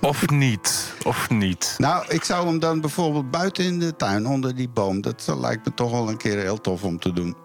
Of 0.00 0.30
niet. 0.30 0.94
Of 1.04 1.30
niet. 1.30 1.74
Nou, 1.78 2.04
ik 2.08 2.24
zou 2.24 2.46
hem 2.46 2.58
dan 2.58 2.80
bijvoorbeeld 2.80 3.30
buiten 3.30 3.64
in 3.64 3.78
de 3.78 3.96
tuin, 3.96 4.26
onder 4.26 4.54
die 4.54 4.68
boom. 4.68 5.00
Dat 5.00 5.34
lijkt 5.40 5.64
me 5.64 5.74
toch 5.74 5.90
wel 5.90 6.08
een 6.08 6.16
keer 6.16 6.38
heel 6.38 6.60
tof 6.60 6.82
om 6.82 6.98
te 6.98 7.12
doen. 7.12 7.36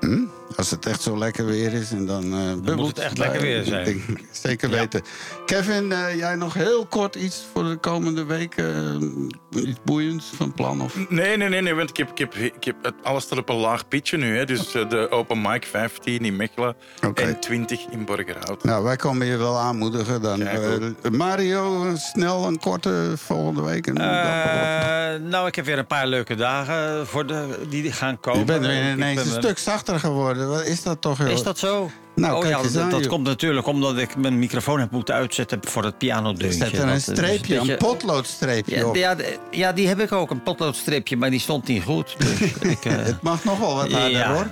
Hm? 0.00 0.24
Als 0.56 0.70
het 0.70 0.86
echt 0.86 1.02
zo 1.02 1.18
lekker 1.18 1.46
weer 1.46 1.72
is 1.72 1.90
en 1.90 2.06
dan... 2.06 2.32
eh 2.32 2.54
bubbelt 2.64 2.86
het 2.88 2.98
echt 2.98 3.18
lekker 3.18 3.40
weer 3.40 3.64
zijn. 3.64 3.86
Ik 3.88 4.06
denk- 4.06 4.18
Zeker 4.42 4.70
weten. 4.70 5.02
Kevin, 5.46 5.92
eh, 5.92 6.16
jij 6.16 6.34
nog 6.34 6.54
heel 6.54 6.86
kort 6.86 7.14
iets 7.14 7.44
voor 7.52 7.64
de 7.64 7.76
komende 7.76 8.24
weken? 8.24 9.24
eh, 9.56 9.62
iets 9.62 9.78
boeiends 9.84 10.30
van 10.36 10.52
plan? 10.52 10.80
Of? 10.80 10.96
Nee, 11.08 11.36
nee, 11.36 11.48
nee, 11.48 11.60
nee 11.60 11.74
want 11.74 11.90
ik 11.90 11.96
heb, 11.96 12.10
ik 12.10 12.18
heb, 12.18 12.34
ik 12.34 12.64
heb 12.64 12.76
het 12.82 12.94
alles 13.02 13.26
tot 13.26 13.38
op 13.38 13.48
een 13.48 13.56
laag 13.56 13.88
pitje 13.88 14.16
nu. 14.16 14.36
Hè. 14.36 14.44
Dus 14.44 14.70
de 14.70 15.06
open 15.10 15.40
mic 15.40 15.64
15 15.66 16.24
in 16.24 16.36
Mechelen 16.36 16.76
en 17.14 17.40
20 17.40 17.86
in 17.90 18.04
Borgerhout. 18.04 18.64
Nou, 18.64 18.84
wij 18.84 18.96
komen 18.96 19.26
je 19.26 19.36
wel 19.36 19.58
aanmoedigen 19.58 20.22
dan. 20.22 20.42
Eh, 20.42 21.10
Mario, 21.10 21.92
snel 21.96 22.46
een 22.46 22.58
korte 22.58 23.12
volgende 23.16 23.62
week. 23.62 23.86
En 23.86 23.96
Eh, 23.96 25.20
nou, 25.30 25.46
ik 25.46 25.54
heb 25.54 25.64
weer 25.64 25.78
een 25.78 25.86
paar 25.86 26.06
leuke 26.06 26.34
dagen 26.34 27.06
voor 27.06 27.26
de, 27.26 27.58
die 27.68 27.92
gaan 27.92 28.20
komen. 28.20 28.40
je 28.40 28.46
bent 28.46 28.66
weer 28.66 28.92
ineens 28.92 29.22
ben- 29.22 29.34
een 29.34 29.42
stuk 29.42 29.58
zachter 29.58 29.98
geworden. 30.00 30.43
Wat 30.46 30.64
is 30.64 30.82
dat 30.82 31.00
toch, 31.00 31.18
joh? 31.18 31.28
Is 31.28 31.42
dat 31.42 31.58
zo? 31.58 31.90
Nou, 32.14 32.34
oh 32.34 32.40
kijk 32.40 32.52
ja, 32.56 32.62
dat, 32.62 32.76
aan, 32.76 32.90
dat 32.90 33.00
joh. 33.00 33.08
komt 33.08 33.26
natuurlijk 33.26 33.66
omdat 33.66 33.98
ik 33.98 34.16
mijn 34.16 34.38
microfoon 34.38 34.80
heb 34.80 34.90
moeten 34.90 35.14
uitzetten 35.14 35.58
voor 35.62 35.84
het 35.84 35.98
pianodeuntje. 35.98 36.58
Zet 36.64 36.78
er 36.78 36.88
een 36.88 37.00
streepje, 37.00 37.54
een 37.54 37.66
beetje- 37.66 37.76
potloodstreepje 37.76 38.76
Ja, 38.76 38.84
op. 38.86 39.16
ja, 39.50 39.72
die 39.72 39.88
heb 39.88 40.00
ik 40.00 40.12
ook, 40.12 40.30
een 40.30 40.42
potloodstripje, 40.42 41.16
maar 41.16 41.30
die 41.30 41.40
stond 41.40 41.66
niet 41.68 41.82
goed. 41.82 42.14
Dus 42.18 42.40
ik, 42.72 42.84
eh, 42.84 42.92
Het 42.96 43.22
mag 43.22 43.44
nog 43.44 43.58
wel 43.58 43.74
wat 43.74 43.92
harder, 43.92 44.10
Ja. 44.10 44.32
hoor. 44.34 44.46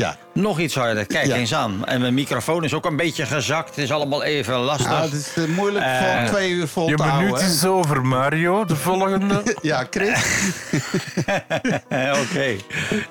Ja. 0.00 0.16
nog 0.34 0.58
iets 0.58 0.74
harder, 0.74 1.06
kijk 1.06 1.26
Ja. 1.26 1.34
eens 1.36 1.54
aan. 1.54 1.84
En 1.84 2.00
mijn 2.00 2.14
microfoon 2.14 2.64
is 2.64 2.74
ook 2.74 2.84
een 2.84 2.96
beetje 2.96 3.26
gezakt. 3.26 3.68
Het 3.68 3.78
is 3.78 3.92
allemaal 3.92 4.22
even 4.22 4.54
lastig. 4.58 4.88
Nou, 4.90 5.02
het 5.02 5.12
is 5.12 5.34
eh, 5.34 5.44
moeilijk 5.44 5.84
Eh, 5.84 5.98
voor 5.98 6.26
twee 6.34 6.50
uur 6.50 6.68
vol 6.68 6.88
Je 6.88 6.94
te 6.96 7.02
houden. 7.02 7.24
minuut 7.26 7.40
hè? 7.42 7.48
is 7.48 7.64
over, 7.64 8.06
Mario. 8.06 8.64
De 8.64 8.76
volgende. 8.76 9.42
Ja, 9.62 9.86
Chris. 9.90 10.18
Oké, 12.22 12.56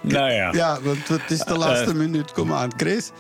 nou 0.02 0.32
ja. 0.32 0.50
Ja, 0.52 0.78
want 0.82 1.08
het 1.08 1.22
is 1.32 1.40
de 1.40 1.58
laatste 1.58 1.96
minuut. 1.96 2.32
Kom 2.32 2.54
aan, 2.54 2.70
Chris. 2.78 3.12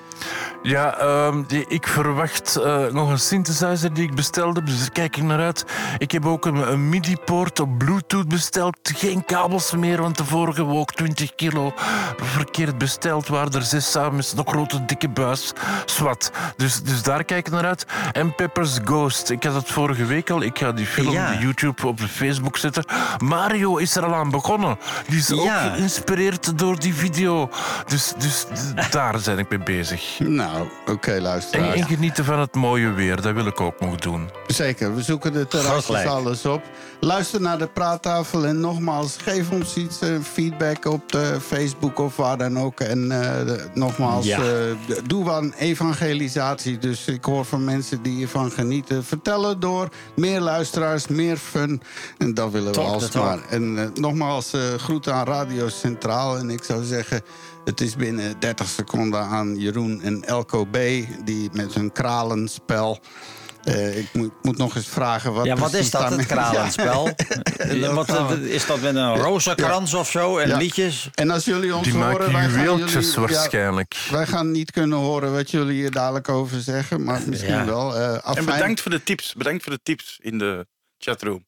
Ja, 0.64 0.98
ehm, 0.98 1.44
die, 1.48 1.66
ik 1.68 1.88
verwacht 1.88 2.56
eh, 2.56 2.86
nog 2.91 3.10
een 3.10 3.20
synthesizer 3.20 3.94
die 3.94 4.04
ik 4.04 4.16
bestelde. 4.16 4.64
Dus 4.64 4.80
daar 4.80 4.91
kijk 4.91 5.18
ik 5.18 5.24
naar 5.24 5.40
uit. 5.40 5.66
Ik 5.98 6.12
heb 6.12 6.26
ook 6.26 6.46
een, 6.46 6.56
een 6.72 6.90
MIDI-poort 6.90 7.60
op 7.60 7.78
Bluetooth 7.78 8.28
besteld. 8.28 8.78
Geen 8.96 9.26
kabels 9.26 9.72
meer, 9.72 10.02
want 10.02 10.18
de 10.18 10.26
vorige 10.26 10.64
woog 10.64 10.86
20 10.86 11.36
kilo. 11.36 11.74
Verkeerd 12.22 12.78
besteld, 12.78 13.28
waren 13.28 13.52
er 13.60 13.65
zes 13.65 13.91
samen 13.91 14.15
met 14.15 14.34
een 14.38 14.48
grote 14.48 14.86
dikke 14.86 15.10
buis. 15.10 15.53
Swat. 15.86 16.31
Dus, 16.57 16.81
dus 16.81 17.02
daar 17.03 17.23
kijk 17.23 17.48
ik 17.48 17.53
naar 17.53 17.65
uit. 17.65 17.86
En 18.11 18.36
Pepper's 18.36 18.80
Ghost. 18.84 19.30
Ik 19.30 19.44
had 19.44 19.53
het 19.53 19.68
vorige 19.69 20.06
week 20.06 20.30
al. 20.30 20.41
Ik 20.41 20.57
ga 20.57 20.72
die 20.72 20.86
film 20.86 21.11
Ja. 21.11 21.34
op 21.34 21.40
YouTube 21.41 21.88
op 21.88 21.99
Facebook 21.99 22.57
zetten. 22.57 22.84
Mario 23.18 23.77
is 23.77 23.95
er 23.95 24.06
al 24.06 24.14
aan 24.15 24.30
begonnen. 24.30 24.77
Die 25.07 25.18
is 25.19 25.31
ook 25.31 25.44
Ja. 25.44 25.69
geïnspireerd 25.69 26.57
door 26.57 26.80
die 26.80 26.94
video. 26.94 27.49
Dus, 27.88 28.14
dus 28.18 28.45
daar 28.91 29.18
ben 29.26 29.38
ik 29.38 29.49
mee 29.49 29.60
bezig. 29.64 30.19
Nou, 30.19 30.68
oké, 30.88 31.11
En, 31.11 31.22
luisteraars. 31.22 31.76
en 31.80 31.86
genieten 31.88 32.26
van 32.26 32.40
het 32.40 32.56
mooie 32.56 32.91
weer, 32.91 33.22
dat 33.22 33.34
wil 33.34 33.45
ik 33.45 33.61
ook 33.61 33.80
nog 33.80 33.95
doen. 33.95 34.30
Zeker, 34.48 34.95
we 34.95 35.02
zoeken 35.02 35.34
de 35.34 35.48
terrasjes 35.48 36.06
alles 36.06 36.45
op. 36.45 36.61
Luister 36.99 37.41
naar 37.41 37.57
de 37.57 37.68
praattafel 37.68 38.45
en 38.45 38.60
nogmaals, 38.60 39.18
geef 39.23 39.49
ons 39.52 39.76
iets 39.76 39.99
eh, 40.02 40.10
feedback 40.34 40.86
op 40.86 41.11
de 41.11 41.38
Facebook 41.48 41.99
of 41.99 42.15
waar 42.15 42.38
dan 42.38 42.60
ook. 42.60 42.80
En 42.80 43.11
eh, 43.11 43.49
nogmaals, 43.74 44.26
Ja. 44.26 44.40
eh, 44.40 44.76
doe 45.08 45.32
aan 45.32 45.54
evangelisatie. 45.54 46.78
Dus 46.78 47.06
ik 47.08 47.24
hoor 47.26 47.46
van 47.46 47.64
mensen 47.64 48.02
die 48.02 48.16
hiervan 48.16 48.52
genieten. 48.52 49.04
Vertellen 49.04 49.60
door 49.60 49.90
meer 50.16 50.40
luisteraars, 50.40 51.08
meer 51.08 51.38
fun. 51.38 51.82
En 52.18 52.34
dat 52.34 52.52
willen 52.52 52.68
we 52.68 52.74
Talk 52.74 52.94
alsmaar. 52.94 53.40
En 53.50 53.78
eh, 53.80 53.86
nogmaals, 53.94 54.54
eh 54.54 54.62
groeten 54.78 55.14
aan 55.14 55.26
Radio 55.26 55.70
Centraal. 55.70 56.38
En 56.38 56.50
ik 56.50 56.64
zou 56.64 56.84
zeggen, 56.84 57.22
het 57.66 57.82
is 57.82 57.96
binnen 57.96 58.36
30 58.40 58.68
seconden 58.68 59.22
aan 59.22 59.56
Jeroen 59.58 60.02
en 60.02 60.24
Elko 60.24 60.66
B. 60.66 60.78
Die 61.26 61.50
met 61.54 61.74
hun 61.74 61.92
kralenspel... 61.92 63.00
Eh, 63.64 63.98
ik 63.98 64.07
moet, 64.14 64.31
moet 64.41 64.57
nog 64.57 64.76
eens 64.76 64.88
vragen 64.88 65.34
wat 65.34 65.45
Ja, 65.45 65.56
wat 65.56 65.73
is 65.73 65.90
dat, 65.91 66.10
het 66.10 66.26
kralenspel? 66.26 67.03
dat 67.81 68.07
Wat, 68.07 68.31
is 68.38 68.65
dat 68.65 68.81
met 68.81 68.95
een 68.95 69.15
rozenkrans 69.15 69.94
of 69.94 70.10
zo 70.10 70.38
en 70.38 70.48
Ja. 70.48 70.57
liedjes? 70.57 71.10
En 71.14 71.30
als 71.30 71.45
jullie 71.45 71.76
ons 71.76 71.84
Die 71.84 71.94
horen... 71.94 72.10
maken 72.11 72.31
wij 72.31 72.41
gaan 72.41 72.52
juweeltjes 72.52 73.14
jullie- 73.14 73.30
ja, 73.30 73.34
waarschijnlijk. 73.36 73.95
wij 74.11 74.26
gaan 74.27 74.52
niet 74.52 74.72
kunnen 74.72 74.98
horen 74.98 75.34
wat 75.34 75.52
jullie 75.52 75.73
hier 75.73 75.91
dadelijk 75.91 76.30
over 76.30 76.61
zeggen. 76.61 77.03
Maar 77.03 77.22
misschien 77.26 77.53
Ja. 77.53 77.65
wel. 77.65 77.95
eh 77.95 78.38
En 78.38 78.45
bedankt 78.45 78.81
voor 78.81 78.91
de 78.91 79.03
tips. 79.03 79.34
Bedankt 79.34 79.64
voor 79.64 79.72
de 79.73 79.80
tips 79.84 80.18
in 80.22 80.38
de 80.38 80.68
chatroom. 80.98 81.48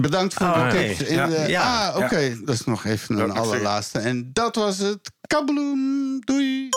Bedankt 0.00 0.34
voor 0.34 0.46
Oh, 0.46 0.70
de 0.70 0.76
oké. 0.76 0.86
tips. 0.94 1.08
In 1.08 1.14
Ja. 1.14 1.26
de, 1.26 1.44
Ja. 1.48 1.88
Ah, 1.88 1.96
oké. 1.96 2.36
Dat 2.44 2.54
is 2.54 2.64
nog 2.64 2.84
even 2.84 3.18
een 3.18 3.30
allerlaatste. 3.30 3.98
En 3.98 4.30
dat 4.32 4.54
was 4.56 4.78
het. 4.78 4.98
Kabloem. 5.26 6.18
Doei. 6.24 6.68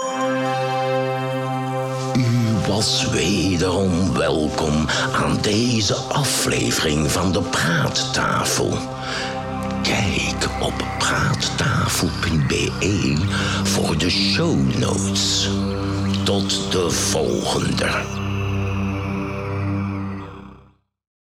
U 2.17 2.23
was 2.67 3.07
wederom 3.11 4.13
welkom 4.13 4.87
aan 5.13 5.37
deze 5.41 5.95
aflevering 5.95 7.11
van 7.11 7.31
de 7.31 7.41
Praattafel. 7.41 8.77
Kijk 9.83 10.47
op 10.61 10.73
praattafel.be 10.99 13.17
voor 13.63 13.97
de 13.97 14.09
show 14.09 14.77
notes. 14.77 15.49
Tot 16.23 16.71
de 16.71 16.89
volgende. 16.89 18.21